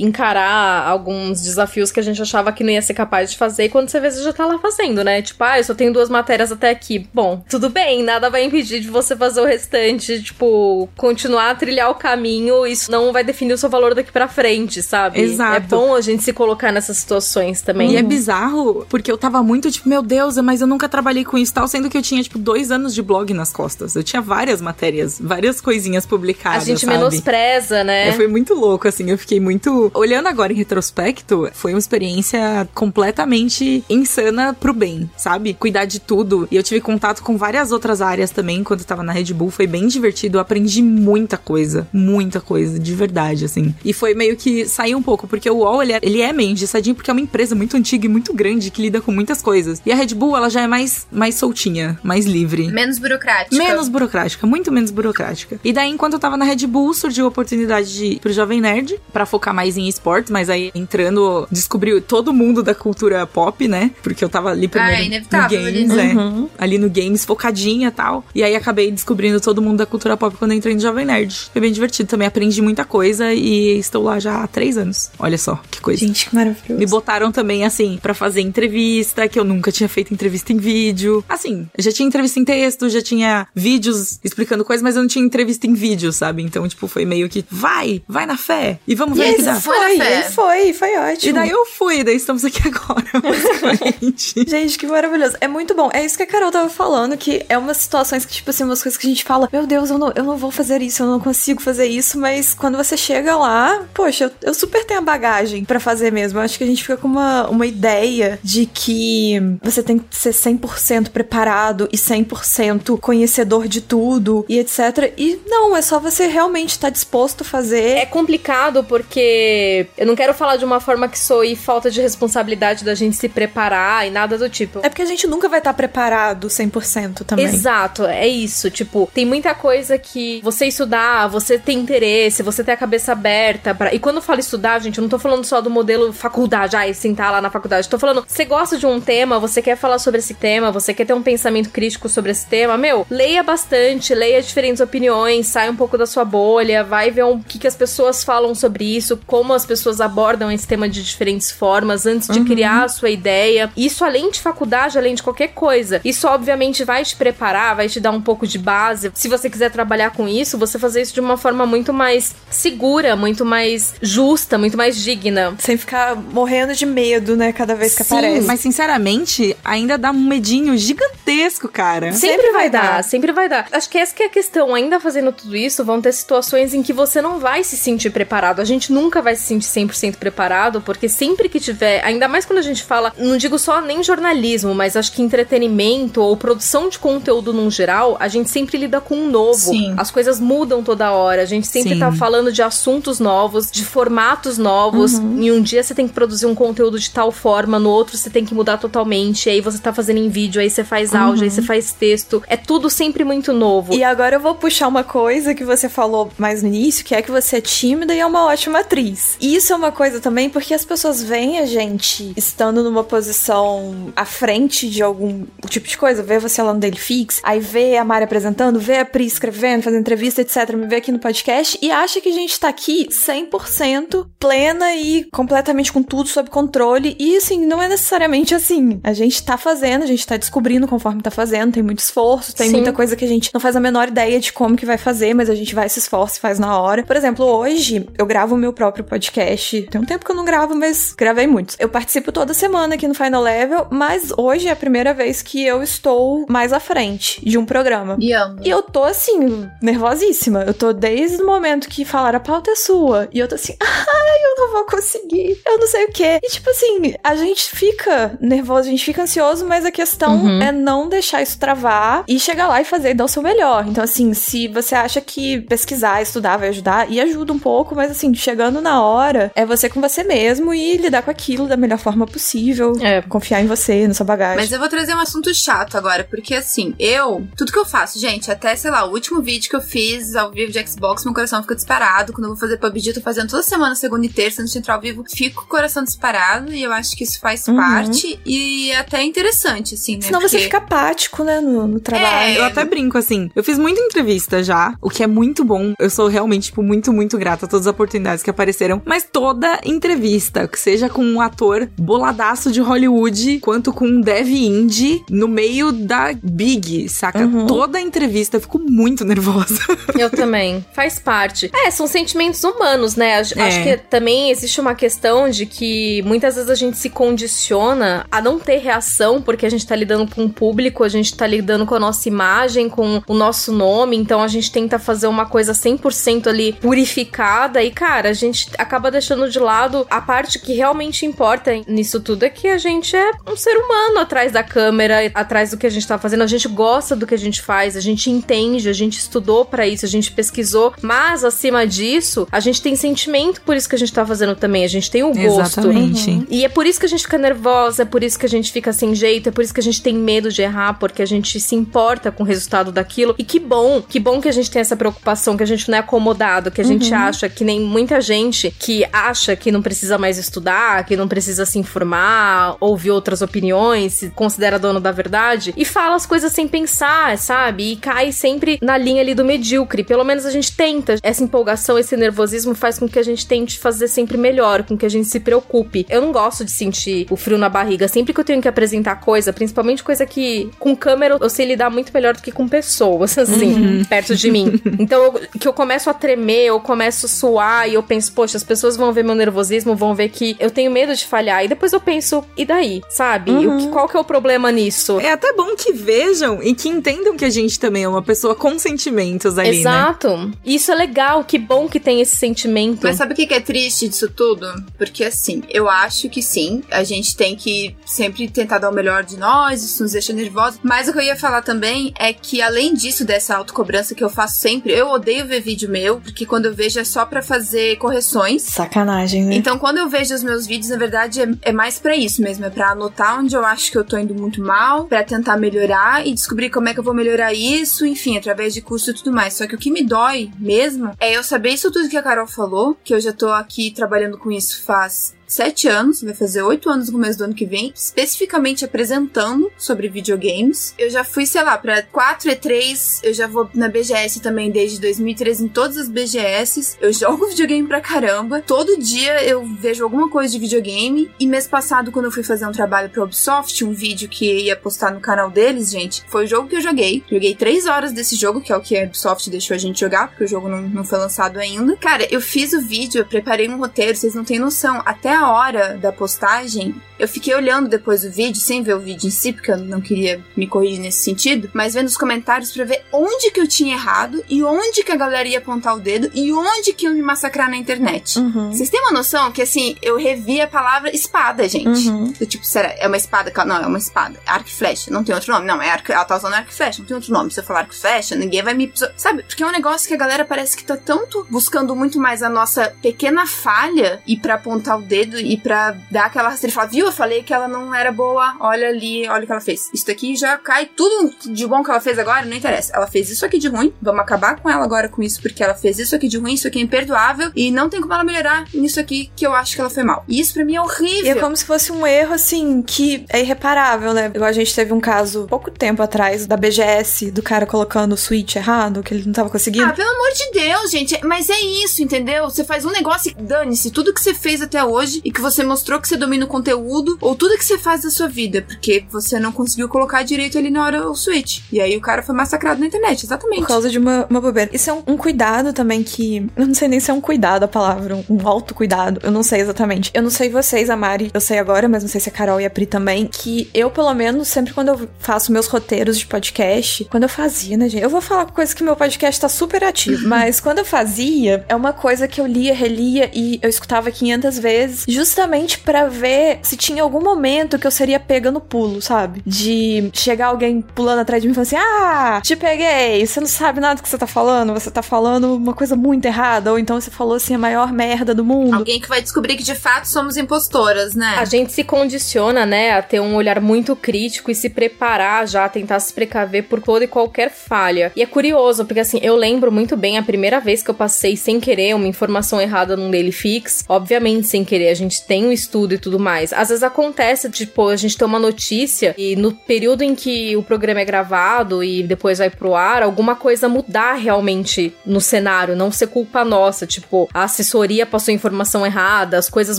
encarar 0.00 0.86
alguns 1.32 1.40
desafios 1.40 1.90
que 1.90 1.98
a 1.98 2.02
gente 2.02 2.20
achava 2.20 2.52
que 2.52 2.62
não 2.62 2.70
ia 2.70 2.82
ser 2.82 2.94
capaz 2.94 3.30
de 3.30 3.36
fazer. 3.36 3.64
E 3.64 3.68
quando 3.68 3.88
você 3.88 3.98
vê, 3.98 4.10
você 4.10 4.22
já 4.22 4.32
tá 4.32 4.46
lá 4.46 4.58
fazendo, 4.58 5.02
né? 5.02 5.22
Tipo, 5.22 5.42
ah, 5.44 5.58
eu 5.58 5.64
só 5.64 5.74
tenho 5.74 5.92
duas 5.92 6.10
matérias 6.10 6.52
até 6.52 6.70
aqui. 6.70 7.08
Bom, 7.12 7.42
tudo 7.48 7.68
bem, 7.68 8.02
nada 8.02 8.28
vai 8.28 8.44
impedir 8.44 8.80
de 8.80 8.88
você 8.88 9.16
fazer 9.16 9.40
o 9.40 9.44
restante. 9.44 10.22
Tipo, 10.22 10.88
continuar 10.96 11.50
a 11.50 11.54
trilhar 11.54 11.90
o 11.90 11.94
caminho. 11.94 12.66
Isso 12.66 12.90
não 12.90 13.12
vai 13.12 13.24
definir 13.24 13.54
o 13.54 13.58
seu 13.58 13.70
valor 13.70 13.94
daqui 13.94 14.12
pra 14.12 14.28
frente, 14.28 14.82
sabe? 14.82 15.20
Exato. 15.20 15.56
É 15.56 15.60
bom 15.60 15.94
a 15.94 16.00
gente 16.00 16.22
se 16.22 16.32
colocar 16.32 16.70
nessas 16.70 16.98
situações 16.98 17.62
também. 17.62 17.92
E 17.92 17.96
é 17.96 18.02
bizarro, 18.02 18.86
porque 18.88 19.10
eu 19.10 19.16
tava 19.16 19.42
muito 19.42 19.70
tipo, 19.70 19.88
meu 19.88 20.02
Deus, 20.02 20.36
mas 20.38 20.60
eu 20.60 20.66
nunca 20.66 20.88
trabalhei 20.88 21.24
com 21.24 21.38
isso 21.38 21.54
tal, 21.54 21.66
sendo 21.66 21.88
que 21.88 21.96
eu 21.96 22.02
tinha, 22.02 22.22
tipo, 22.22 22.38
dois 22.38 22.70
anos 22.70 22.94
de 22.94 23.02
blog 23.02 23.32
nas 23.32 23.52
costas. 23.52 23.96
Eu 23.96 24.02
tinha 24.02 24.20
várias 24.20 24.60
matérias, 24.60 25.18
várias 25.20 25.60
coisinhas 25.60 26.04
a 26.04 26.08
publicadas. 26.08 26.64
gente 26.64 26.80
sabe? 26.84 26.92
menospreza, 26.92 27.84
né? 27.84 28.08
É, 28.08 28.12
foi 28.12 28.26
muito 28.26 28.54
louco, 28.54 28.86
assim. 28.88 29.10
Eu 29.10 29.18
fiquei 29.18 29.40
muito. 29.40 29.90
Olhando 29.94 30.28
agora 30.28 30.52
em 30.52 30.56
retrospecto, 30.56 31.21
foi 31.52 31.72
uma 31.72 31.78
experiência 31.78 32.68
completamente 32.74 33.84
insana 33.88 34.54
pro 34.54 34.72
bem, 34.72 35.10
sabe? 35.16 35.54
Cuidar 35.54 35.84
de 35.84 36.00
tudo. 36.00 36.48
E 36.50 36.56
eu 36.56 36.62
tive 36.62 36.80
contato 36.80 37.22
com 37.22 37.36
várias 37.36 37.72
outras 37.72 38.00
áreas 38.00 38.30
também 38.30 38.58
enquanto 38.58 38.80
eu 38.80 38.86
tava 38.86 39.02
na 39.02 39.12
Red 39.12 39.32
Bull. 39.32 39.50
Foi 39.50 39.66
bem 39.66 39.86
divertido. 39.86 40.38
Eu 40.38 40.40
aprendi 40.40 40.82
muita 40.82 41.36
coisa. 41.36 41.86
Muita 41.92 42.40
coisa, 42.40 42.78
de 42.78 42.94
verdade, 42.94 43.44
assim. 43.44 43.74
E 43.84 43.92
foi 43.92 44.14
meio 44.14 44.36
que 44.36 44.66
sair 44.66 44.94
um 44.94 45.02
pouco, 45.02 45.26
porque 45.26 45.48
o 45.50 45.58
UOL, 45.58 45.82
ele 45.82 45.92
é, 45.92 46.00
ele 46.02 46.20
é 46.20 46.32
meio 46.32 46.50
engessadinho, 46.50 46.94
porque 46.94 47.10
é 47.10 47.14
uma 47.14 47.20
empresa 47.20 47.54
muito 47.54 47.76
antiga 47.76 48.06
e 48.06 48.08
muito 48.08 48.32
grande 48.32 48.70
que 48.70 48.82
lida 48.82 49.00
com 49.00 49.12
muitas 49.12 49.42
coisas. 49.42 49.80
E 49.84 49.92
a 49.92 49.94
Red 49.94 50.14
Bull, 50.14 50.36
ela 50.36 50.48
já 50.48 50.62
é 50.62 50.66
mais, 50.66 51.06
mais 51.10 51.34
soltinha, 51.34 51.98
mais 52.02 52.24
livre. 52.24 52.70
Menos 52.70 52.98
burocrática. 52.98 53.56
Menos 53.56 53.88
burocrática, 53.88 54.46
muito 54.46 54.72
menos 54.72 54.90
burocrática. 54.90 55.60
E 55.62 55.72
daí, 55.72 55.90
enquanto 55.90 56.14
eu 56.14 56.18
tava 56.18 56.36
na 56.36 56.44
Red 56.44 56.66
Bull, 56.66 56.92
surgiu 56.94 57.26
a 57.26 57.28
oportunidade 57.28 57.92
de 57.92 58.04
ir 58.06 58.20
pro 58.20 58.32
Jovem 58.32 58.60
Nerd 58.60 58.98
pra 59.12 59.26
focar 59.26 59.54
mais 59.54 59.76
em 59.76 59.88
esportes, 59.88 60.30
mas 60.30 60.48
aí 60.48 60.70
entrando, 60.74 61.11
descobriu 61.50 62.00
todo 62.00 62.32
mundo 62.32 62.62
da 62.62 62.74
cultura 62.74 63.26
pop, 63.26 63.66
né? 63.68 63.90
Porque 64.02 64.24
eu 64.24 64.28
tava 64.28 64.50
ali 64.50 64.68
primeiro 64.68 64.94
Ah, 64.96 64.98
é 64.98 65.00
no 65.02 65.06
inevitável 65.06 65.62
games, 65.62 65.90
ali, 65.90 66.10
é. 66.10 66.14
Uhum. 66.14 66.48
Ali 66.58 66.78
no 66.78 66.90
games, 66.90 67.24
focadinha 67.24 67.88
e 67.88 67.90
tal. 67.90 68.24
E 68.34 68.42
aí 68.42 68.54
acabei 68.54 68.90
descobrindo 68.90 69.40
todo 69.40 69.60
mundo 69.62 69.78
da 69.78 69.86
cultura 69.86 70.16
pop 70.16 70.36
quando 70.36 70.52
eu 70.52 70.56
entrei 70.58 70.74
no 70.74 70.80
Jovem 70.80 71.04
Nerd. 71.04 71.50
Foi 71.52 71.60
bem 71.60 71.72
divertido 71.72 72.08
também, 72.08 72.26
aprendi 72.26 72.60
muita 72.62 72.84
coisa 72.84 73.32
e 73.32 73.78
estou 73.78 74.02
lá 74.02 74.18
já 74.18 74.42
há 74.42 74.46
três 74.46 74.76
anos. 74.76 75.10
Olha 75.18 75.38
só, 75.38 75.60
que 75.70 75.80
coisa. 75.80 76.04
Gente, 76.06 76.28
que 76.28 76.34
maravilhoso. 76.34 76.78
Me 76.78 76.86
botaram 76.86 77.30
também, 77.32 77.64
assim, 77.64 77.98
pra 78.00 78.14
fazer 78.14 78.40
entrevista, 78.40 79.28
que 79.28 79.38
eu 79.38 79.44
nunca 79.44 79.70
tinha 79.72 79.88
feito 79.88 80.12
entrevista 80.12 80.52
em 80.52 80.56
vídeo. 80.56 81.24
Assim, 81.28 81.66
eu 81.76 81.82
já 81.82 81.92
tinha 81.92 82.06
entrevista 82.06 82.38
em 82.38 82.44
texto, 82.44 82.88
já 82.88 83.02
tinha 83.02 83.46
vídeos 83.54 84.18
explicando 84.24 84.64
coisas, 84.64 84.82
mas 84.82 84.96
eu 84.96 85.02
não 85.02 85.08
tinha 85.08 85.24
entrevista 85.24 85.66
em 85.66 85.74
vídeo, 85.74 86.12
sabe? 86.12 86.42
Então, 86.42 86.66
tipo, 86.68 86.86
foi 86.86 87.04
meio 87.04 87.28
que, 87.28 87.44
vai, 87.50 88.02
vai 88.08 88.26
na 88.26 88.36
fé, 88.36 88.78
e 88.86 88.94
vamos 88.94 89.18
E 89.18 89.22
ver 89.22 89.32
o 89.32 89.36
que 89.36 89.42
dá. 89.42 89.60
foi, 89.60 89.76
Foi 89.98 90.22
foi, 90.32 90.72
foi 90.72 90.96
ótimo. 91.10 91.30
E 91.30 91.32
daí 91.32 91.50
eu 91.50 91.66
fui, 91.66 92.04
daí 92.04 92.16
estamos 92.16 92.44
aqui 92.44 92.62
agora, 92.68 93.04
basicamente. 93.20 94.34
Gente, 94.48 94.78
que 94.78 94.86
maravilhoso. 94.86 95.36
É 95.40 95.48
muito 95.48 95.74
bom. 95.74 95.90
É 95.92 96.04
isso 96.04 96.16
que 96.16 96.22
a 96.22 96.26
Carol 96.26 96.50
tava 96.50 96.68
falando, 96.68 97.16
que 97.16 97.44
é 97.48 97.56
umas 97.56 97.78
situações 97.78 98.24
que, 98.24 98.32
tipo 98.32 98.50
assim, 98.50 98.64
umas 98.64 98.82
coisas 98.82 98.98
que 98.98 99.06
a 99.06 99.10
gente 99.10 99.24
fala, 99.24 99.48
meu 99.52 99.66
Deus, 99.66 99.90
eu 99.90 99.98
não, 99.98 100.12
eu 100.14 100.24
não 100.24 100.36
vou 100.36 100.50
fazer 100.50 100.82
isso, 100.82 101.02
eu 101.02 101.06
não 101.06 101.20
consigo 101.20 101.60
fazer 101.60 101.86
isso, 101.86 102.18
mas 102.18 102.54
quando 102.54 102.76
você 102.76 102.96
chega 102.96 103.36
lá, 103.36 103.84
poxa, 103.94 104.24
eu, 104.24 104.30
eu 104.42 104.54
super 104.54 104.84
tenho 104.84 105.00
a 105.00 105.02
bagagem 105.02 105.64
pra 105.64 105.80
fazer 105.80 106.12
mesmo. 106.12 106.38
Eu 106.38 106.42
acho 106.42 106.58
que 106.58 106.64
a 106.64 106.66
gente 106.66 106.82
fica 106.82 106.96
com 106.96 107.08
uma, 107.08 107.48
uma 107.48 107.66
ideia 107.66 108.38
de 108.42 108.66
que 108.66 109.40
você 109.62 109.82
tem 109.82 109.98
que 109.98 110.16
ser 110.16 110.30
100% 110.30 111.10
preparado 111.10 111.88
e 111.92 111.96
100% 111.96 112.98
conhecedor 113.00 113.68
de 113.68 113.80
tudo 113.80 114.44
e 114.48 114.58
etc. 114.58 115.12
E 115.16 115.40
não, 115.46 115.76
é 115.76 115.82
só 115.82 115.98
você 115.98 116.26
realmente 116.26 116.70
estar 116.70 116.90
disposto 116.90 117.42
a 117.42 117.44
fazer. 117.44 117.98
É 117.98 118.06
complicado 118.06 118.84
porque 118.84 119.86
eu 119.96 120.06
não 120.06 120.16
quero 120.16 120.34
falar 120.34 120.56
de 120.56 120.64
uma 120.64 120.80
forma 120.82 121.08
que 121.08 121.18
soe 121.18 121.56
falta 121.56 121.90
de 121.90 122.00
responsabilidade 122.00 122.84
da 122.84 122.94
gente 122.94 123.16
se 123.16 123.28
preparar 123.28 124.06
e 124.06 124.10
nada 124.10 124.36
do 124.36 124.48
tipo. 124.50 124.80
É 124.82 124.88
porque 124.88 125.02
a 125.02 125.06
gente 125.06 125.26
nunca 125.26 125.48
vai 125.48 125.60
estar 125.60 125.72
preparado 125.72 126.48
100% 126.48 127.24
também. 127.24 127.46
Exato, 127.46 128.04
é 128.04 128.28
isso. 128.28 128.70
Tipo, 128.70 129.10
tem 129.14 129.24
muita 129.24 129.54
coisa 129.54 129.96
que 129.96 130.40
você 130.42 130.66
estudar, 130.66 131.28
você 131.28 131.58
tem 131.58 131.78
interesse, 131.78 132.42
você 132.42 132.62
tem 132.62 132.74
a 132.74 132.76
cabeça 132.76 133.12
aberta 133.12 133.74
para. 133.74 133.94
E 133.94 133.98
quando 133.98 134.16
eu 134.16 134.22
falo 134.22 134.40
estudar, 134.40 134.78
gente, 134.80 134.98
eu 134.98 135.02
não 135.02 135.08
tô 135.08 135.18
falando 135.18 135.44
só 135.44 135.60
do 135.60 135.70
modelo 135.70 136.12
faculdade, 136.12 136.76
ai, 136.76 136.92
sentar 136.92 137.32
lá 137.32 137.40
na 137.40 137.50
faculdade. 137.50 137.88
Tô 137.88 137.98
falando, 137.98 138.24
você 138.26 138.44
gosta 138.44 138.76
de 138.76 138.86
um 138.86 139.00
tema, 139.00 139.38
você 139.38 139.62
quer 139.62 139.76
falar 139.76 139.98
sobre 139.98 140.18
esse 140.18 140.34
tema, 140.34 140.72
você 140.72 140.92
quer 140.92 141.06
ter 141.06 141.14
um 141.14 141.22
pensamento 141.22 141.70
crítico 141.70 142.08
sobre 142.08 142.32
esse 142.32 142.46
tema, 142.46 142.76
meu, 142.76 143.06
leia 143.08 143.42
bastante, 143.42 144.14
leia 144.14 144.42
diferentes 144.42 144.80
opiniões, 144.80 145.46
sai 145.46 145.70
um 145.70 145.76
pouco 145.76 145.96
da 145.96 146.06
sua 146.06 146.24
bolha, 146.24 146.82
vai 146.82 147.10
ver 147.10 147.24
o 147.24 147.32
um, 147.32 147.42
que, 147.42 147.58
que 147.58 147.66
as 147.66 147.76
pessoas 147.76 148.24
falam 148.24 148.54
sobre 148.54 148.84
isso, 148.84 149.18
como 149.26 149.52
as 149.52 149.64
pessoas 149.64 150.00
abordam 150.00 150.50
esse 150.50 150.66
tema 150.72 150.88
de 150.88 151.02
diferentes 151.02 151.50
formas 151.50 152.06
antes 152.06 152.28
de 152.28 152.38
uhum. 152.38 152.46
criar 152.46 152.84
a 152.84 152.88
sua 152.88 153.10
ideia. 153.10 153.70
Isso 153.76 154.02
além 154.06 154.30
de 154.30 154.40
faculdade, 154.40 154.96
além 154.96 155.14
de 155.14 155.22
qualquer 155.22 155.48
coisa. 155.48 156.00
Isso 156.02 156.26
obviamente 156.26 156.82
vai 156.82 157.04
te 157.04 157.14
preparar, 157.14 157.76
vai 157.76 157.90
te 157.90 158.00
dar 158.00 158.10
um 158.10 158.22
pouco 158.22 158.46
de 158.46 158.58
base. 158.58 159.12
Se 159.14 159.28
você 159.28 159.50
quiser 159.50 159.70
trabalhar 159.70 160.12
com 160.12 160.26
isso, 160.26 160.56
você 160.56 160.78
fazer 160.78 161.02
isso 161.02 161.12
de 161.12 161.20
uma 161.20 161.36
forma 161.36 161.66
muito 161.66 161.92
mais 161.92 162.34
segura, 162.48 163.14
muito 163.14 163.44
mais 163.44 163.94
justa, 164.00 164.56
muito 164.56 164.78
mais 164.78 164.96
digna. 164.96 165.54
Sem 165.58 165.76
ficar 165.76 166.16
morrendo 166.16 166.74
de 166.74 166.86
medo, 166.86 167.36
né, 167.36 167.52
cada 167.52 167.74
vez 167.74 167.94
que 167.94 168.02
Sim, 168.02 168.14
aparece. 168.14 168.46
Mas 168.46 168.60
sinceramente, 168.60 169.54
ainda 169.62 169.98
dá 169.98 170.10
um 170.10 170.24
medinho 170.24 170.74
gigantesco, 170.78 171.68
cara. 171.68 172.12
Sempre, 172.12 172.36
sempre 172.36 172.52
vai, 172.52 172.70
dar, 172.70 172.82
dar, 172.82 173.04
sempre 173.04 173.32
vai 173.32 173.46
dar. 173.46 173.68
Acho 173.70 173.90
que 173.90 173.98
essa 173.98 174.14
que 174.14 174.22
é 174.22 174.26
a 174.26 174.30
questão. 174.30 174.74
Ainda 174.74 174.98
fazendo 174.98 175.32
tudo 175.32 175.54
isso, 175.54 175.84
vão 175.84 176.00
ter 176.00 176.12
situações 176.12 176.72
em 176.72 176.82
que 176.82 176.94
você 176.94 177.20
não 177.20 177.38
vai 177.38 177.62
se 177.62 177.76
sentir 177.76 178.08
preparado. 178.08 178.60
A 178.60 178.64
gente 178.64 178.90
nunca 178.90 179.20
vai 179.20 179.36
se 179.36 179.42
sentir 179.42 179.66
100% 179.66 180.16
preparado, 180.16 180.61
porque 180.80 181.08
sempre 181.08 181.48
que 181.48 181.58
tiver, 181.58 182.04
ainda 182.04 182.28
mais 182.28 182.44
quando 182.44 182.58
a 182.58 182.62
gente 182.62 182.82
fala, 182.82 183.12
não 183.18 183.36
digo 183.36 183.58
só 183.58 183.80
nem 183.80 184.02
jornalismo, 184.02 184.74
mas 184.74 184.96
acho 184.96 185.12
que 185.12 185.22
entretenimento 185.22 186.20
ou 186.20 186.36
produção 186.36 186.88
de 186.88 186.98
conteúdo 186.98 187.52
num 187.52 187.70
geral, 187.70 188.16
a 188.20 188.28
gente 188.28 188.50
sempre 188.50 188.78
lida 188.78 189.00
com 189.00 189.16
um 189.16 189.30
novo. 189.30 189.58
Sim. 189.58 189.94
As 189.96 190.10
coisas 190.10 190.40
mudam 190.40 190.82
toda 190.82 191.12
hora. 191.12 191.42
A 191.42 191.46
gente 191.46 191.66
sempre 191.66 191.94
Sim. 191.94 191.98
tá 191.98 192.12
falando 192.12 192.52
de 192.52 192.62
assuntos 192.62 193.18
novos, 193.18 193.70
de 193.70 193.84
formatos 193.84 194.58
novos. 194.58 195.14
Uhum. 195.14 195.42
Em 195.42 195.52
um 195.52 195.62
dia 195.62 195.82
você 195.82 195.94
tem 195.94 196.06
que 196.06 196.14
produzir 196.14 196.46
um 196.46 196.54
conteúdo 196.54 196.98
de 196.98 197.10
tal 197.10 197.32
forma, 197.32 197.78
no 197.78 197.90
outro 197.90 198.16
você 198.16 198.30
tem 198.30 198.44
que 198.44 198.54
mudar 198.54 198.78
totalmente. 198.78 199.48
Aí 199.48 199.60
você 199.60 199.78
tá 199.78 199.92
fazendo 199.92 200.18
em 200.18 200.28
vídeo, 200.28 200.60
aí 200.60 200.70
você 200.70 200.84
faz 200.84 201.14
áudio, 201.14 201.38
uhum. 201.38 201.44
aí 201.44 201.50
você 201.50 201.62
faz 201.62 201.92
texto. 201.92 202.42
É 202.46 202.56
tudo 202.56 202.90
sempre 202.90 203.24
muito 203.24 203.52
novo. 203.52 203.94
E 203.94 204.04
agora 204.04 204.36
eu 204.36 204.40
vou 204.40 204.54
puxar 204.54 204.88
uma 204.88 205.04
coisa 205.04 205.54
que 205.54 205.64
você 205.64 205.88
falou 205.88 206.30
mais 206.38 206.62
no 206.62 206.68
início, 206.68 207.04
que 207.04 207.14
é 207.14 207.22
que 207.22 207.30
você 207.30 207.56
é 207.56 207.60
tímida 207.60 208.14
e 208.14 208.20
é 208.20 208.26
uma 208.26 208.44
ótima 208.46 208.80
atriz. 208.80 209.36
E 209.40 209.54
isso 209.54 209.72
é 209.72 209.76
uma 209.76 209.92
coisa 209.92 210.20
também 210.20 210.48
porque 210.52 210.74
as 210.74 210.84
pessoas 210.84 211.22
veem 211.22 211.58
a 211.58 211.66
gente 211.66 212.32
estando 212.36 212.82
numa 212.82 213.02
posição 213.02 214.12
à 214.14 214.24
frente 214.24 214.88
de 214.88 215.02
algum 215.02 215.44
tipo 215.68 215.88
de 215.88 215.96
coisa, 215.96 216.22
vê 216.22 216.38
você 216.38 216.62
lá 216.62 216.72
no 216.74 216.80
Daily 216.80 216.98
Fix, 216.98 217.40
aí 217.42 217.60
vê 217.60 217.96
a 217.96 218.04
Mari 218.04 218.24
apresentando, 218.24 218.78
vê 218.78 218.98
a 218.98 219.04
Pri 219.04 219.26
escrevendo, 219.26 219.82
fazendo 219.82 220.00
entrevista, 220.00 220.40
etc, 220.40 220.74
me 220.74 220.86
vê 220.86 220.96
aqui 220.96 221.10
no 221.10 221.18
podcast 221.18 221.78
e 221.80 221.90
acha 221.90 222.20
que 222.20 222.28
a 222.28 222.32
gente 222.32 222.58
tá 222.58 222.68
aqui 222.68 223.08
100% 223.08 224.26
plena 224.38 224.94
e 224.94 225.24
completamente 225.32 225.92
com 225.92 226.02
tudo 226.02 226.28
sob 226.28 226.50
controle. 226.50 227.16
E 227.18 227.36
assim, 227.36 227.64
não 227.64 227.82
é 227.82 227.88
necessariamente 227.88 228.54
assim. 228.54 229.00
A 229.02 229.12
gente 229.12 229.42
tá 229.42 229.56
fazendo, 229.56 230.02
a 230.02 230.06
gente 230.06 230.26
tá 230.26 230.36
descobrindo 230.36 230.86
conforme 230.86 231.22
tá 231.22 231.30
fazendo, 231.30 231.72
tem 231.72 231.82
muito 231.82 232.00
esforço, 232.00 232.54
tem 232.54 232.68
Sim. 232.68 232.76
muita 232.76 232.92
coisa 232.92 233.16
que 233.16 233.24
a 233.24 233.28
gente 233.28 233.50
não 233.52 233.60
faz 233.60 233.76
a 233.76 233.80
menor 233.80 234.08
ideia 234.08 234.38
de 234.40 234.52
como 234.52 234.76
que 234.76 234.84
vai 234.84 234.98
fazer, 234.98 235.34
mas 235.34 235.48
a 235.48 235.54
gente 235.54 235.74
vai 235.74 235.88
se 235.88 235.98
esforça 235.98 236.38
e 236.38 236.40
faz 236.40 236.58
na 236.58 236.78
hora. 236.78 237.02
Por 237.02 237.16
exemplo, 237.16 237.44
hoje 237.46 238.06
eu 238.18 238.26
gravo 238.26 238.54
o 238.54 238.58
meu 238.58 238.72
próprio 238.72 239.04
podcast. 239.04 239.82
Tem 239.82 240.00
um 240.00 240.04
tempo 240.04 240.24
que 240.24 240.30
eu 240.30 240.36
não 240.36 240.41
gravo, 240.44 240.74
mas 240.74 241.12
gravei 241.16 241.46
muitos. 241.46 241.76
Eu 241.78 241.88
participo 241.88 242.32
toda 242.32 242.54
semana 242.54 242.94
aqui 242.94 243.06
no 243.06 243.14
Final 243.14 243.42
Level, 243.42 243.86
mas 243.90 244.32
hoje 244.36 244.68
é 244.68 244.72
a 244.72 244.76
primeira 244.76 245.14
vez 245.14 245.42
que 245.42 245.64
eu 245.64 245.82
estou 245.82 246.46
mais 246.48 246.72
à 246.72 246.80
frente 246.80 247.40
de 247.44 247.58
um 247.58 247.64
programa. 247.64 248.16
E, 248.20 248.32
e 248.66 248.70
eu 248.70 248.82
tô 248.82 249.04
assim, 249.04 249.68
nervosíssima. 249.80 250.64
Eu 250.66 250.74
tô 250.74 250.92
desde 250.92 251.42
o 251.42 251.46
momento 251.46 251.88
que 251.88 252.04
falaram 252.04 252.36
a 252.36 252.40
pauta 252.40 252.70
é 252.70 252.76
sua. 252.76 253.28
E 253.32 253.38
eu 253.38 253.48
tô 253.48 253.54
assim, 253.54 253.74
ai, 253.80 254.38
eu 254.44 254.64
não 254.64 254.72
vou 254.72 254.86
conseguir. 254.86 255.60
Eu 255.66 255.78
não 255.78 255.86
sei 255.86 256.04
o 256.04 256.12
quê. 256.12 256.40
E 256.42 256.48
tipo 256.48 256.70
assim, 256.70 257.14
a 257.22 257.36
gente 257.36 257.70
fica 257.70 258.36
nervoso, 258.40 258.88
a 258.88 258.90
gente 258.90 259.04
fica 259.04 259.22
ansioso, 259.22 259.66
mas 259.66 259.84
a 259.84 259.90
questão 259.90 260.44
uhum. 260.44 260.62
é 260.62 260.72
não 260.72 261.08
deixar 261.08 261.42
isso 261.42 261.58
travar 261.58 262.24
e 262.28 262.38
chegar 262.38 262.68
lá 262.68 262.80
e 262.80 262.84
fazer 262.84 263.10
e 263.10 263.14
dar 263.14 263.24
o 263.24 263.28
seu 263.28 263.42
melhor. 263.42 263.86
Então, 263.86 264.02
assim, 264.02 264.34
se 264.34 264.68
você 264.68 264.94
acha 264.94 265.20
que 265.20 265.60
pesquisar, 265.62 266.20
estudar 266.20 266.56
vai 266.56 266.68
ajudar, 266.68 267.10
e 267.10 267.20
ajuda 267.20 267.52
um 267.52 267.58
pouco, 267.58 267.94
mas 267.94 268.10
assim, 268.10 268.34
chegando 268.34 268.80
na 268.80 269.02
hora, 269.02 269.50
é 269.54 269.64
você 269.64 269.88
com 269.88 270.00
você 270.00 270.24
mesmo 270.24 270.31
e 270.32 270.96
lidar 270.96 271.22
com 271.22 271.30
aquilo 271.30 271.66
da 271.68 271.76
melhor 271.76 271.98
forma 271.98 272.26
possível. 272.26 272.92
É. 273.00 273.22
Confiar 273.22 273.62
em 273.62 273.66
você, 273.66 274.06
na 274.06 274.14
sua 274.14 274.26
bagagem. 274.26 274.56
Mas 274.56 274.72
eu 274.72 274.78
vou 274.78 274.88
trazer 274.88 275.14
um 275.14 275.20
assunto 275.20 275.52
chato 275.54 275.96
agora, 275.96 276.24
porque 276.24 276.54
assim, 276.54 276.94
eu, 276.98 277.46
tudo 277.56 277.72
que 277.72 277.78
eu 277.78 277.84
faço, 277.84 278.18
gente, 278.18 278.50
até, 278.50 278.74
sei 278.76 278.90
lá, 278.90 279.04
o 279.04 279.12
último 279.12 279.40
vídeo 279.42 279.68
que 279.68 279.76
eu 279.76 279.80
fiz 279.80 280.34
ao 280.34 280.50
vivo 280.50 280.72
de 280.72 280.86
Xbox, 280.86 281.24
meu 281.24 281.34
coração 281.34 281.62
fica 281.62 281.74
disparado. 281.74 282.32
Quando 282.32 282.44
eu 282.44 282.50
vou 282.50 282.58
fazer 282.58 282.78
PUBG, 282.78 283.08
eu 283.08 283.14
tô 283.14 283.20
fazendo 283.20 283.50
toda 283.50 283.62
semana, 283.62 283.94
segunda 283.94 284.26
e 284.26 284.28
terça, 284.28 284.62
antes 284.62 284.72
de 284.72 284.78
entrar 284.78 284.94
ao 284.94 285.00
vivo, 285.00 285.24
fico 285.28 285.62
com 285.62 285.66
o 285.66 285.68
coração 285.68 286.04
disparado, 286.04 286.72
e 286.72 286.82
eu 286.82 286.92
acho 286.92 287.16
que 287.16 287.24
isso 287.24 287.38
faz 287.40 287.66
uhum. 287.68 287.76
parte, 287.76 288.38
e 288.44 288.90
é 288.90 288.98
até 288.98 289.22
interessante, 289.22 289.94
assim, 289.94 290.16
né? 290.16 290.22
Senão 290.22 290.40
porque... 290.40 290.56
você 290.56 290.64
fica 290.64 290.78
apático, 290.78 291.44
né, 291.44 291.60
no, 291.60 291.86
no 291.86 292.00
trabalho. 292.00 292.54
É, 292.54 292.58
eu 292.58 292.64
até 292.64 292.84
brinco, 292.84 293.18
assim, 293.18 293.50
eu 293.54 293.62
fiz 293.62 293.78
muita 293.78 294.00
entrevista 294.00 294.62
já, 294.62 294.94
o 295.00 295.10
que 295.10 295.22
é 295.22 295.26
muito 295.26 295.64
bom. 295.64 295.94
Eu 295.98 296.10
sou 296.10 296.28
realmente, 296.28 296.64
tipo, 296.64 296.82
muito, 296.82 297.12
muito 297.12 297.36
grata 297.38 297.66
a 297.66 297.68
todas 297.68 297.86
as 297.86 297.90
oportunidades 297.90 298.42
que 298.42 298.50
apareceram. 298.50 299.02
Mas 299.04 299.26
toda 299.30 299.80
entrevista, 299.84 300.21
que 300.70 300.78
seja 300.78 301.08
com 301.08 301.24
um 301.24 301.40
ator 301.40 301.88
boladaço 301.98 302.70
de 302.70 302.80
Hollywood, 302.80 303.58
quanto 303.60 303.92
com 303.92 304.06
um 304.06 304.20
dev 304.20 304.48
indie 304.48 305.22
no 305.30 305.48
meio 305.48 305.92
da 305.92 306.32
Big, 306.42 307.08
saca? 307.08 307.40
Uhum. 307.40 307.66
Toda 307.66 308.00
entrevista 308.00 308.56
eu 308.56 308.60
fico 308.60 308.78
muito 308.78 309.24
nervosa. 309.24 309.80
Eu 310.18 310.30
também. 310.30 310.84
Faz 310.92 311.18
parte. 311.18 311.70
É, 311.74 311.90
são 311.90 312.06
sentimentos 312.06 312.62
humanos, 312.62 313.16
né? 313.16 313.38
Acho, 313.38 313.58
é. 313.58 313.62
acho 313.62 313.82
que 313.82 313.96
também 313.96 314.50
existe 314.50 314.80
uma 314.80 314.94
questão 314.94 315.48
de 315.48 315.66
que 315.66 316.22
muitas 316.22 316.54
vezes 316.54 316.70
a 316.70 316.74
gente 316.74 316.98
se 316.98 317.08
condiciona 317.10 318.26
a 318.30 318.40
não 318.40 318.58
ter 318.58 318.78
reação 318.78 319.40
porque 319.40 319.66
a 319.66 319.70
gente 319.70 319.86
tá 319.86 319.96
lidando 319.96 320.32
com 320.32 320.44
o 320.44 320.50
público, 320.50 321.02
a 321.02 321.08
gente 321.08 321.34
tá 321.34 321.46
lidando 321.46 321.86
com 321.86 321.94
a 321.94 322.00
nossa 322.00 322.28
imagem, 322.28 322.88
com 322.88 323.22
o 323.26 323.34
nosso 323.34 323.72
nome, 323.72 324.16
então 324.16 324.42
a 324.42 324.48
gente 324.48 324.70
tenta 324.70 324.98
fazer 324.98 325.26
uma 325.26 325.46
coisa 325.46 325.72
100% 325.72 326.46
ali 326.46 326.72
purificada 326.74 327.82
e, 327.82 327.90
cara, 327.90 328.30
a 328.30 328.32
gente 328.32 328.68
acaba 328.78 329.10
deixando 329.10 329.48
de 329.48 329.58
lado 329.58 330.06
a 330.12 330.20
parte 330.20 330.58
que 330.58 330.74
realmente 330.74 331.24
importa 331.24 331.72
nisso 331.88 332.20
tudo 332.20 332.42
é 332.42 332.50
que 332.50 332.68
a 332.68 332.76
gente 332.76 333.16
é 333.16 333.30
um 333.48 333.56
ser 333.56 333.74
humano 333.78 334.18
atrás 334.18 334.52
da 334.52 334.62
câmera, 334.62 335.30
atrás 335.32 335.70
do 335.70 335.78
que 335.78 335.86
a 335.86 335.90
gente 335.90 336.06
tá 336.06 336.18
fazendo, 336.18 336.42
a 336.42 336.46
gente 336.46 336.68
gosta 336.68 337.16
do 337.16 337.26
que 337.26 337.34
a 337.34 337.38
gente 337.38 337.62
faz, 337.62 337.96
a 337.96 338.00
gente 338.00 338.30
entende, 338.30 338.90
a 338.90 338.92
gente 338.92 339.18
estudou 339.18 339.64
para 339.64 339.86
isso, 339.86 340.04
a 340.04 340.08
gente 340.08 340.30
pesquisou, 340.30 340.92
mas 341.00 341.44
acima 341.44 341.86
disso, 341.86 342.46
a 342.52 342.60
gente 342.60 342.82
tem 342.82 342.94
sentimento 342.94 343.62
por 343.62 343.74
isso 343.74 343.88
que 343.88 343.94
a 343.94 343.98
gente 343.98 344.12
tá 344.12 344.26
fazendo 344.26 344.54
também, 344.54 344.84
a 344.84 344.88
gente 344.88 345.10
tem 345.10 345.22
o 345.22 345.32
gosto. 345.32 345.80
Exatamente. 345.80 346.30
Uhum. 346.30 346.46
E 346.50 346.62
é 346.62 346.68
por 346.68 346.84
isso 346.84 347.00
que 347.00 347.06
a 347.06 347.08
gente 347.08 347.22
fica 347.22 347.38
nervosa, 347.38 348.02
é 348.02 348.04
por 348.04 348.22
isso 348.22 348.38
que 348.38 348.44
a 348.44 348.48
gente 348.48 348.70
fica 348.70 348.92
sem 348.92 349.14
jeito, 349.14 349.48
é 349.48 349.52
por 349.52 349.64
isso 349.64 349.72
que 349.72 349.80
a 349.80 349.82
gente 349.82 350.02
tem 350.02 350.14
medo 350.14 350.52
de 350.52 350.60
errar, 350.60 350.98
porque 350.98 351.22
a 351.22 351.26
gente 351.26 351.58
se 351.58 351.74
importa 351.74 352.30
com 352.30 352.42
o 352.42 352.46
resultado 352.46 352.92
daquilo. 352.92 353.34
E 353.38 353.44
que 353.44 353.58
bom, 353.58 354.02
que 354.02 354.20
bom 354.20 354.42
que 354.42 354.48
a 354.48 354.52
gente 354.52 354.70
tem 354.70 354.80
essa 354.80 354.94
preocupação, 354.96 355.56
que 355.56 355.62
a 355.62 355.66
gente 355.66 355.88
não 355.88 355.96
é 355.96 356.00
acomodado, 356.00 356.70
que 356.70 356.82
a 356.82 356.84
gente 356.84 357.10
uhum. 357.10 357.18
acha 357.18 357.48
que 357.48 357.64
nem 357.64 357.80
muita 357.80 358.20
gente 358.20 358.74
que 358.78 359.06
acha 359.10 359.56
que 359.56 359.72
não 359.72 359.80
precisa 359.80 359.91
mais 360.18 360.38
estudar, 360.38 361.04
que 361.04 361.16
não 361.16 361.28
precisa 361.28 361.64
se 361.66 361.78
informar, 361.78 362.76
ouvir 362.80 363.10
outras 363.10 363.42
opiniões, 363.42 364.14
se 364.14 364.30
considera 364.30 364.78
dono 364.78 365.00
da 365.00 365.12
verdade 365.12 365.72
e 365.76 365.84
fala 365.84 366.16
as 366.16 366.26
coisas 366.26 366.52
sem 366.52 366.68
pensar, 366.68 367.36
sabe? 367.38 367.92
E 367.92 367.96
cai 367.96 368.32
sempre 368.32 368.78
na 368.82 368.96
linha 368.96 369.20
ali 369.20 369.34
do 369.34 369.44
medíocre. 369.44 370.04
Pelo 370.04 370.24
menos 370.24 370.46
a 370.46 370.50
gente 370.50 370.72
tenta. 370.72 371.16
Essa 371.22 371.42
empolgação, 371.42 371.98
esse 371.98 372.16
nervosismo 372.16 372.74
faz 372.74 372.98
com 372.98 373.08
que 373.08 373.18
a 373.18 373.22
gente 373.22 373.46
tente 373.46 373.78
fazer 373.78 374.08
sempre 374.08 374.36
melhor, 374.36 374.82
com 374.82 374.96
que 374.96 375.06
a 375.06 375.08
gente 375.08 375.28
se 375.28 375.40
preocupe. 375.40 376.06
Eu 376.08 376.20
não 376.20 376.32
gosto 376.32 376.64
de 376.64 376.70
sentir 376.70 377.26
o 377.30 377.36
frio 377.36 377.58
na 377.58 377.68
barriga. 377.68 378.08
Sempre 378.08 378.32
que 378.32 378.40
eu 378.40 378.44
tenho 378.44 378.62
que 378.62 378.68
apresentar 378.68 379.16
coisa, 379.16 379.52
principalmente 379.52 380.02
coisa 380.02 380.24
que 380.24 380.70
com 380.78 380.94
câmera 380.94 381.36
eu 381.40 381.50
sei 381.50 381.66
lidar 381.66 381.90
muito 381.90 382.12
melhor 382.12 382.34
do 382.36 382.42
que 382.42 382.52
com 382.52 382.68
pessoas, 382.68 383.36
assim, 383.38 383.74
uhum. 383.74 384.04
perto 384.04 384.36
de 384.36 384.50
mim. 384.50 384.80
Então, 384.98 385.24
eu, 385.24 385.32
que 385.58 385.66
eu 385.66 385.72
começo 385.72 386.08
a 386.08 386.14
tremer, 386.14 386.66
eu 386.66 386.80
começo 386.80 387.26
a 387.26 387.28
suar 387.28 387.88
e 387.88 387.94
eu 387.94 388.02
penso, 388.02 388.32
poxa, 388.32 388.56
as 388.56 388.64
pessoas 388.64 388.96
vão 388.96 389.12
ver 389.12 389.24
meu 389.24 389.34
nervosismo, 389.34 389.81
vão 389.82 390.14
ver 390.14 390.28
que 390.28 390.56
eu 390.58 390.70
tenho 390.70 390.90
medo 390.90 391.14
de 391.14 391.26
falhar. 391.26 391.64
E 391.64 391.68
depois 391.68 391.92
eu 391.92 392.00
penso, 392.00 392.44
e 392.56 392.64
daí? 392.64 393.02
Sabe? 393.08 393.50
Uhum. 393.50 393.76
O 393.76 393.78
que, 393.78 393.88
qual 393.88 394.08
que 394.08 394.16
é 394.16 394.20
o 394.20 394.24
problema 394.24 394.70
nisso? 394.70 395.20
É 395.20 395.32
até 395.32 395.52
bom 395.52 395.74
que 395.76 395.92
vejam 395.92 396.62
e 396.62 396.74
que 396.74 396.88
entendam 396.88 397.36
que 397.36 397.44
a 397.44 397.50
gente 397.50 397.78
também 397.78 398.04
é 398.04 398.08
uma 398.08 398.22
pessoa 398.22 398.54
com 398.54 398.78
sentimentos 398.78 399.58
ali, 399.58 399.70
né? 399.70 399.76
Exato. 399.76 400.36
Né? 400.36 400.50
Isso 400.64 400.90
é 400.90 400.94
legal, 400.94 401.44
que 401.44 401.58
bom 401.58 401.88
que 401.88 402.00
tem 402.00 402.20
esse 402.20 402.36
sentimento. 402.36 403.00
Mas 403.02 403.16
sabe 403.16 403.32
o 403.32 403.36
que 403.36 403.52
é 403.52 403.60
triste 403.60 404.08
disso 404.08 404.30
tudo? 404.30 404.66
Porque 404.96 405.24
assim, 405.24 405.62
eu 405.68 405.88
acho 405.88 406.28
que 406.28 406.42
sim, 406.42 406.82
a 406.90 407.02
gente 407.02 407.36
tem 407.36 407.56
que 407.56 407.96
sempre 408.04 408.48
tentar 408.48 408.78
dar 408.78 408.90
o 408.90 408.94
melhor 408.94 409.24
de 409.24 409.36
nós, 409.36 409.82
isso 409.82 410.02
nos 410.02 410.12
deixa 410.12 410.32
nervosos. 410.32 410.80
Mas 410.82 411.08
o 411.08 411.12
que 411.12 411.18
eu 411.18 411.22
ia 411.22 411.36
falar 411.36 411.62
também 411.62 412.12
é 412.18 412.32
que 412.32 412.60
além 412.62 412.94
disso, 412.94 413.24
dessa 413.24 413.56
autocobrança 413.56 414.14
que 414.14 414.22
eu 414.22 414.30
faço 414.30 414.60
sempre, 414.60 414.92
eu 414.92 415.08
odeio 415.08 415.46
ver 415.46 415.60
vídeo 415.60 415.88
meu, 415.88 416.20
porque 416.20 416.46
quando 416.46 416.66
eu 416.66 416.74
vejo 416.74 416.98
é 416.98 417.04
só 417.04 417.24
para 417.24 417.42
fazer 417.42 417.96
correções. 417.96 418.62
Sacanagem, 418.62 419.44
né? 419.44 419.54
Então 419.54 419.71
Então, 419.72 419.80
quando 419.80 419.96
eu 419.96 420.06
vejo 420.06 420.34
os 420.34 420.42
meus 420.42 420.66
vídeos, 420.66 420.90
na 420.90 420.98
verdade, 420.98 421.40
é, 421.40 421.48
é 421.62 421.72
mais 421.72 421.98
para 421.98 422.14
isso 422.14 422.42
mesmo. 422.42 422.66
É 422.66 422.68
pra 422.68 422.90
anotar 422.90 423.38
onde 423.38 423.56
eu 423.56 423.64
acho 423.64 423.90
que 423.90 423.96
eu 423.96 424.04
tô 424.04 424.18
indo 424.18 424.34
muito 424.34 424.60
mal, 424.60 425.06
para 425.06 425.24
tentar 425.24 425.56
melhorar 425.56 426.26
e 426.26 426.34
descobrir 426.34 426.68
como 426.68 426.90
é 426.90 426.92
que 426.92 427.00
eu 427.00 427.02
vou 427.02 427.14
melhorar 427.14 427.54
isso, 427.54 428.04
enfim, 428.04 428.36
através 428.36 428.74
de 428.74 428.82
curso 428.82 429.10
e 429.10 429.14
tudo 429.14 429.32
mais. 429.32 429.54
Só 429.54 429.66
que 429.66 429.74
o 429.74 429.78
que 429.78 429.90
me 429.90 430.04
dói 430.04 430.50
mesmo 430.58 431.12
é 431.18 431.34
eu 431.34 431.42
saber 431.42 431.70
isso 431.70 431.90
tudo 431.90 432.10
que 432.10 432.18
a 432.18 432.22
Carol 432.22 432.46
falou, 432.46 432.98
que 433.02 433.14
eu 433.14 433.20
já 433.20 433.32
tô 433.32 433.48
aqui 433.48 433.90
trabalhando 433.90 434.36
com 434.36 434.52
isso 434.52 434.82
faz 434.82 435.34
sete 435.52 435.86
anos, 435.86 436.22
vai 436.22 436.34
fazer 436.34 436.62
oito 436.62 436.88
anos 436.88 437.08
no 437.08 437.12
começo 437.12 437.38
do 437.38 437.44
ano 437.44 437.54
que 437.54 437.66
vem, 437.66 437.92
especificamente 437.94 438.84
apresentando 438.84 439.70
sobre 439.76 440.08
videogames. 440.08 440.94
Eu 440.98 441.10
já 441.10 441.22
fui, 441.22 441.44
sei 441.44 441.62
lá, 441.62 441.76
pra 441.76 442.02
4 442.02 442.50
e 442.50 442.56
3, 442.56 443.20
eu 443.22 443.34
já 443.34 443.46
vou 443.46 443.68
na 443.74 443.88
BGS 443.88 444.40
também 444.40 444.70
desde 444.70 444.98
2013 445.00 445.64
em 445.64 445.68
todas 445.68 445.98
as 445.98 446.08
BGS. 446.08 446.96
Eu 447.00 447.12
jogo 447.12 447.46
videogame 447.48 447.86
pra 447.86 448.00
caramba. 448.00 448.62
Todo 448.66 448.98
dia 448.98 449.44
eu 449.44 449.64
vejo 449.78 450.02
alguma 450.02 450.28
coisa 450.28 450.52
de 450.52 450.58
videogame. 450.58 451.30
E 451.38 451.46
mês 451.46 451.66
passado, 451.66 452.10
quando 452.10 452.26
eu 452.26 452.32
fui 452.32 452.42
fazer 452.42 452.66
um 452.66 452.72
trabalho 452.72 453.10
pra 453.10 453.22
Ubisoft, 453.22 453.84
um 453.84 453.92
vídeo 453.92 454.28
que 454.28 454.64
ia 454.64 454.76
postar 454.76 455.12
no 455.12 455.20
canal 455.20 455.50
deles, 455.50 455.90
gente, 455.90 456.24
foi 456.28 456.44
o 456.44 456.48
jogo 456.48 456.68
que 456.68 456.76
eu 456.76 456.80
joguei. 456.80 457.22
Joguei 457.30 457.54
três 457.54 457.86
horas 457.86 458.12
desse 458.12 458.36
jogo, 458.36 458.60
que 458.60 458.72
é 458.72 458.76
o 458.76 458.80
que 458.80 458.96
a 458.96 459.04
Ubisoft 459.04 459.50
deixou 459.50 459.74
a 459.74 459.78
gente 459.78 460.00
jogar, 460.00 460.28
porque 460.28 460.44
o 460.44 460.48
jogo 460.48 460.68
não, 460.68 460.80
não 460.80 461.04
foi 461.04 461.18
lançado 461.18 461.58
ainda. 461.58 461.94
Cara, 461.96 462.26
eu 462.30 462.40
fiz 462.40 462.72
o 462.72 462.80
vídeo, 462.80 463.20
eu 463.20 463.26
preparei 463.26 463.68
um 463.68 463.76
roteiro, 463.76 464.16
vocês 464.16 464.34
não 464.34 464.44
têm 464.44 464.58
noção. 464.58 465.02
Até 465.04 465.34
a 465.34 465.41
hora 465.50 465.96
da 465.96 466.12
postagem, 466.12 466.94
eu 467.18 467.28
fiquei 467.28 467.54
olhando 467.54 467.88
depois 467.88 468.22
do 468.22 468.30
vídeo, 468.30 468.60
sem 468.60 468.82
ver 468.82 468.94
o 468.94 469.00
vídeo 469.00 469.28
em 469.28 469.30
si, 469.30 469.52
porque 469.52 469.70
eu 469.70 469.76
não 469.76 470.00
queria 470.00 470.44
me 470.56 470.66
corrigir 470.66 471.00
nesse 471.00 471.22
sentido, 471.22 471.70
mas 471.72 471.94
vendo 471.94 472.08
os 472.08 472.16
comentários 472.16 472.72
para 472.72 472.84
ver 472.84 473.04
onde 473.12 473.50
que 473.50 473.60
eu 473.60 473.68
tinha 473.68 473.94
errado 473.94 474.44
e 474.48 474.62
onde 474.62 475.04
que 475.04 475.12
a 475.12 475.16
galera 475.16 475.48
ia 475.48 475.58
apontar 475.58 475.94
o 475.94 476.00
dedo 476.00 476.30
e 476.34 476.52
onde 476.52 476.92
que 476.92 477.06
eu 477.06 477.12
me 477.12 477.22
massacrar 477.22 477.70
na 477.70 477.76
internet. 477.76 478.38
Uhum. 478.38 478.72
Vocês 478.72 478.90
têm 478.90 479.00
uma 479.00 479.12
noção 479.12 479.52
que, 479.52 479.62
assim, 479.62 479.96
eu 480.02 480.16
revi 480.16 480.60
a 480.60 480.66
palavra 480.66 481.14
espada, 481.14 481.68
gente. 481.68 482.08
Uhum. 482.08 482.32
Do 482.32 482.46
tipo, 482.46 482.66
será, 482.66 482.92
é 482.98 483.06
uma 483.06 483.16
espada? 483.16 483.52
Não, 483.64 483.76
é 483.76 483.86
uma 483.86 483.98
espada. 483.98 484.40
Arco 484.44 484.68
e 484.68 484.72
flecha. 484.72 485.10
Não 485.10 485.22
tem 485.22 485.34
outro 485.34 485.52
nome. 485.52 485.66
Não, 485.66 485.80
é 485.80 485.90
arco, 485.90 486.10
ela 486.10 486.24
tá 486.24 486.36
usando 486.36 486.54
arco 486.54 486.70
e 486.70 486.74
flecha. 486.74 486.98
Não 486.98 487.06
tem 487.06 487.14
outro 487.14 487.32
nome. 487.32 487.50
Se 487.50 487.60
eu 487.60 487.64
falar 487.64 487.80
arco 487.80 487.94
e 487.94 487.96
flecha, 487.96 488.34
ninguém 488.34 488.62
vai 488.62 488.74
me... 488.74 488.92
Sabe? 489.16 489.44
Porque 489.44 489.62
é 489.62 489.66
um 489.66 489.72
negócio 489.72 490.08
que 490.08 490.14
a 490.14 490.18
galera 490.18 490.44
parece 490.44 490.76
que 490.76 490.84
tá 490.84 490.96
tanto 490.96 491.46
buscando 491.48 491.94
muito 491.94 492.18
mais 492.18 492.42
a 492.42 492.48
nossa 492.48 492.94
pequena 493.00 493.46
falha 493.46 494.20
e 494.26 494.36
para 494.36 494.54
apontar 494.54 494.98
o 494.98 495.02
dedo 495.02 495.31
e 495.38 495.56
para 495.56 495.96
dar 496.10 496.26
aquela 496.26 496.48
rasteira 496.48 496.72
e 496.72 496.74
falar, 496.74 496.86
viu? 496.88 497.06
Eu 497.06 497.12
falei 497.12 497.42
que 497.42 497.52
ela 497.52 497.68
não 497.68 497.94
era 497.94 498.12
boa. 498.12 498.56
Olha 498.60 498.88
ali, 498.88 499.28
olha 499.28 499.44
o 499.44 499.46
que 499.46 499.52
ela 499.52 499.60
fez. 499.60 499.90
Isso 499.92 500.06
daqui 500.06 500.36
já 500.36 500.56
cai 500.58 500.86
tudo 500.86 501.34
de 501.46 501.66
bom 501.66 501.82
que 501.82 501.90
ela 501.90 502.00
fez 502.00 502.18
agora, 502.18 502.44
não 502.44 502.56
interessa. 502.56 502.92
Ela 502.94 503.06
fez 503.06 503.30
isso 503.30 503.44
aqui 503.44 503.58
de 503.58 503.68
ruim. 503.68 503.92
Vamos 504.00 504.20
acabar 504.20 504.56
com 504.56 504.68
ela 504.68 504.84
agora 504.84 505.08
com 505.08 505.22
isso, 505.22 505.40
porque 505.40 505.62
ela 505.62 505.74
fez 505.74 505.98
isso 505.98 506.14
aqui 506.14 506.28
de 506.28 506.38
ruim, 506.38 506.54
isso 506.54 506.68
aqui 506.68 506.78
é 506.78 506.82
imperdoável. 506.82 507.50
E 507.54 507.70
não 507.70 507.88
tem 507.88 508.00
como 508.00 508.12
ela 508.12 508.24
melhorar 508.24 508.66
nisso 508.72 509.00
aqui 509.00 509.30
que 509.34 509.46
eu 509.46 509.54
acho 509.54 509.74
que 509.74 509.80
ela 509.80 509.90
foi 509.90 510.02
mal. 510.02 510.24
E 510.28 510.40
isso 510.40 510.54
pra 510.54 510.64
mim 510.64 510.76
é 510.76 510.80
horrível. 510.80 511.24
E 511.24 511.28
é 511.28 511.34
como 511.34 511.56
se 511.56 511.64
fosse 511.64 511.92
um 511.92 512.06
erro, 512.06 512.34
assim, 512.34 512.82
que 512.82 513.24
é 513.28 513.40
irreparável, 513.40 514.12
né? 514.12 514.30
Igual 514.34 514.48
a 514.48 514.52
gente 514.52 514.74
teve 514.74 514.92
um 514.92 515.00
caso 515.00 515.46
pouco 515.48 515.70
tempo 515.70 516.02
atrás 516.02 516.46
da 516.46 516.56
BGS, 516.56 517.30
do 517.30 517.42
cara 517.42 517.66
colocando 517.66 518.12
o 518.12 518.16
switch 518.16 518.56
errado, 518.56 519.02
que 519.02 519.14
ele 519.14 519.24
não 519.24 519.32
tava 519.32 519.50
conseguindo. 519.50 519.86
Ah, 519.86 519.92
pelo 519.92 520.10
amor 520.10 520.32
de 520.32 520.50
Deus, 520.52 520.90
gente. 520.90 521.20
Mas 521.24 521.48
é 521.50 521.60
isso, 521.60 522.02
entendeu? 522.02 522.44
Você 522.44 522.64
faz 522.64 522.84
um 522.84 522.90
negócio 522.90 523.30
e 523.30 523.42
dane-se 523.42 523.90
tudo 523.90 524.12
que 524.12 524.20
você 524.20 524.34
fez 524.34 524.60
até 524.62 524.84
hoje 524.84 525.20
e 525.24 525.30
que 525.30 525.40
você 525.40 525.62
mostrou 525.62 526.00
que 526.00 526.08
você 526.08 526.16
domina 526.16 526.44
o 526.44 526.48
conteúdo, 526.48 527.16
ou 527.20 527.34
tudo 527.34 527.56
que 527.56 527.64
você 527.64 527.78
faz 527.78 528.02
da 528.02 528.10
sua 528.10 528.28
vida, 528.28 528.62
porque 528.62 529.04
você 529.10 529.38
não 529.38 529.52
conseguiu 529.52 529.88
colocar 529.88 530.22
direito 530.22 530.58
ali 530.58 530.70
na 530.70 530.84
hora 530.84 531.08
o 531.08 531.14
switch. 531.14 531.60
E 531.70 531.80
aí 531.80 531.96
o 531.96 532.00
cara 532.00 532.22
foi 532.22 532.34
massacrado 532.34 532.80
na 532.80 532.86
internet, 532.86 533.24
exatamente. 533.24 533.60
Por 533.60 533.68
causa 533.68 533.90
de 533.90 533.98
uma, 533.98 534.26
uma 534.28 534.40
bobeira. 534.40 534.70
Isso 534.72 534.90
é 534.90 534.92
um, 534.92 535.02
um 535.06 535.16
cuidado 535.16 535.72
também 535.72 536.02
que. 536.02 536.46
Eu 536.56 536.66
não 536.66 536.74
sei 536.74 536.88
nem 536.88 537.00
se 537.00 537.10
é 537.10 537.14
um 537.14 537.20
cuidado 537.20 537.64
a 537.64 537.68
palavra, 537.68 538.16
um, 538.16 538.24
um 538.28 538.48
autocuidado. 538.48 539.20
Eu 539.22 539.30
não 539.30 539.42
sei 539.42 539.60
exatamente. 539.60 540.10
Eu 540.14 540.22
não 540.22 540.30
sei 540.30 540.50
vocês, 540.50 540.90
a 540.90 540.96
Mari, 540.96 541.30
eu 541.32 541.40
sei 541.40 541.58
agora, 541.58 541.88
mas 541.88 542.02
não 542.02 542.10
sei 542.10 542.20
se 542.20 542.28
a 542.28 542.32
Carol 542.32 542.60
e 542.60 542.66
a 542.66 542.70
Pri 542.70 542.86
também, 542.86 543.26
que 543.26 543.70
eu, 543.72 543.90
pelo 543.90 544.12
menos, 544.14 544.48
sempre 544.48 544.72
quando 544.72 544.88
eu 544.88 545.08
faço 545.18 545.52
meus 545.52 545.66
roteiros 545.66 546.18
de 546.18 546.26
podcast, 546.26 547.04
quando 547.06 547.24
eu 547.24 547.28
fazia, 547.28 547.76
né, 547.76 547.88
gente? 547.88 548.02
Eu 548.02 548.10
vou 548.10 548.20
falar 548.20 548.46
coisa 548.46 548.74
que 548.74 548.82
meu 548.82 548.96
podcast 548.96 549.40
tá 549.40 549.48
super 549.48 549.84
ativo, 549.84 550.26
mas 550.28 550.60
quando 550.60 550.78
eu 550.78 550.84
fazia, 550.84 551.64
é 551.68 551.74
uma 551.74 551.92
coisa 551.92 552.26
que 552.28 552.40
eu 552.40 552.46
lia, 552.46 552.74
relia 552.74 553.30
e 553.32 553.58
eu 553.62 553.68
escutava 553.68 554.10
500 554.10 554.58
vezes, 554.58 555.01
justamente 555.08 555.78
para 555.78 556.08
ver 556.08 556.60
se 556.62 556.76
tinha 556.76 557.02
algum 557.02 557.22
momento 557.22 557.78
que 557.78 557.86
eu 557.86 557.90
seria 557.90 558.20
pega 558.20 558.50
no 558.50 558.60
pulo, 558.60 559.00
sabe? 559.00 559.42
De 559.46 560.10
chegar 560.12 560.46
alguém 560.46 560.80
pulando 560.80 561.20
atrás 561.20 561.42
de 561.42 561.48
mim 561.48 561.52
e 561.52 561.54
falar 561.54 561.62
assim: 561.62 561.76
Ah, 561.76 562.40
te 562.42 562.56
peguei, 562.56 563.26
você 563.26 563.40
não 563.40 563.46
sabe 563.46 563.80
nada 563.80 563.96
do 563.96 564.02
que 564.02 564.08
você 564.08 564.18
tá 564.18 564.26
falando, 564.26 564.72
você 564.72 564.90
tá 564.90 565.02
falando 565.02 565.54
uma 565.54 565.74
coisa 565.74 565.96
muito 565.96 566.26
errada, 566.26 566.72
ou 566.72 566.78
então 566.78 567.00
você 567.00 567.10
falou 567.10 567.34
assim 567.34 567.54
a 567.54 567.58
maior 567.58 567.92
merda 567.92 568.34
do 568.34 568.44
mundo. 568.44 568.74
Alguém 568.74 569.00
que 569.00 569.08
vai 569.08 569.22
descobrir 569.22 569.56
que 569.56 569.62
de 569.62 569.74
fato 569.74 570.06
somos 570.06 570.36
impostoras, 570.36 571.14
né? 571.14 571.36
A 571.38 571.44
gente 571.44 571.72
se 571.72 571.84
condiciona, 571.84 572.64
né, 572.64 572.92
a 572.92 573.02
ter 573.02 573.20
um 573.20 573.34
olhar 573.34 573.60
muito 573.60 573.94
crítico 573.96 574.50
e 574.50 574.54
se 574.54 574.68
preparar 574.68 575.46
já, 575.46 575.68
tentar 575.68 576.00
se 576.00 576.12
precaver 576.12 576.64
por 576.64 576.80
toda 576.80 577.04
e 577.04 577.08
qualquer 577.08 577.50
falha. 577.50 578.12
E 578.14 578.22
é 578.22 578.26
curioso, 578.26 578.84
porque 578.84 579.00
assim, 579.00 579.18
eu 579.22 579.36
lembro 579.36 579.70
muito 579.70 579.96
bem 579.96 580.18
a 580.18 580.22
primeira 580.22 580.60
vez 580.60 580.82
que 580.82 580.90
eu 580.90 580.94
passei 580.94 581.36
sem 581.36 581.60
querer 581.60 581.94
uma 581.94 582.06
informação 582.06 582.60
errada 582.60 582.96
num 582.96 583.10
Daily 583.10 583.32
Fix. 583.32 583.84
Obviamente, 583.88 584.46
sem 584.46 584.64
querer, 584.64 584.91
a 584.92 584.96
gente 584.96 585.24
tem 585.24 585.44
um 585.46 585.52
estudo 585.52 585.94
e 585.94 585.98
tudo 585.98 586.18
mais. 586.18 586.52
Às 586.52 586.68
vezes 586.68 586.82
acontece, 586.82 587.50
tipo, 587.50 587.88
a 587.88 587.96
gente 587.96 588.16
tem 588.16 588.26
uma 588.26 588.38
notícia 588.38 589.14
e 589.18 589.34
no 589.36 589.52
período 589.52 590.02
em 590.02 590.14
que 590.14 590.56
o 590.56 590.62
programa 590.62 591.00
é 591.00 591.04
gravado 591.04 591.82
e 591.82 592.02
depois 592.02 592.38
vai 592.38 592.50
pro 592.50 592.74
ar, 592.74 593.02
alguma 593.02 593.34
coisa 593.34 593.68
mudar 593.68 594.14
realmente 594.14 594.94
no 595.04 595.20
cenário, 595.20 595.74
não 595.76 595.90
ser 595.90 596.06
culpa 596.08 596.44
nossa. 596.44 596.86
Tipo, 596.86 597.28
a 597.32 597.44
assessoria 597.44 598.04
passou 598.06 598.32
informação 598.34 598.84
errada, 598.86 599.38
as 599.38 599.48
coisas 599.48 599.78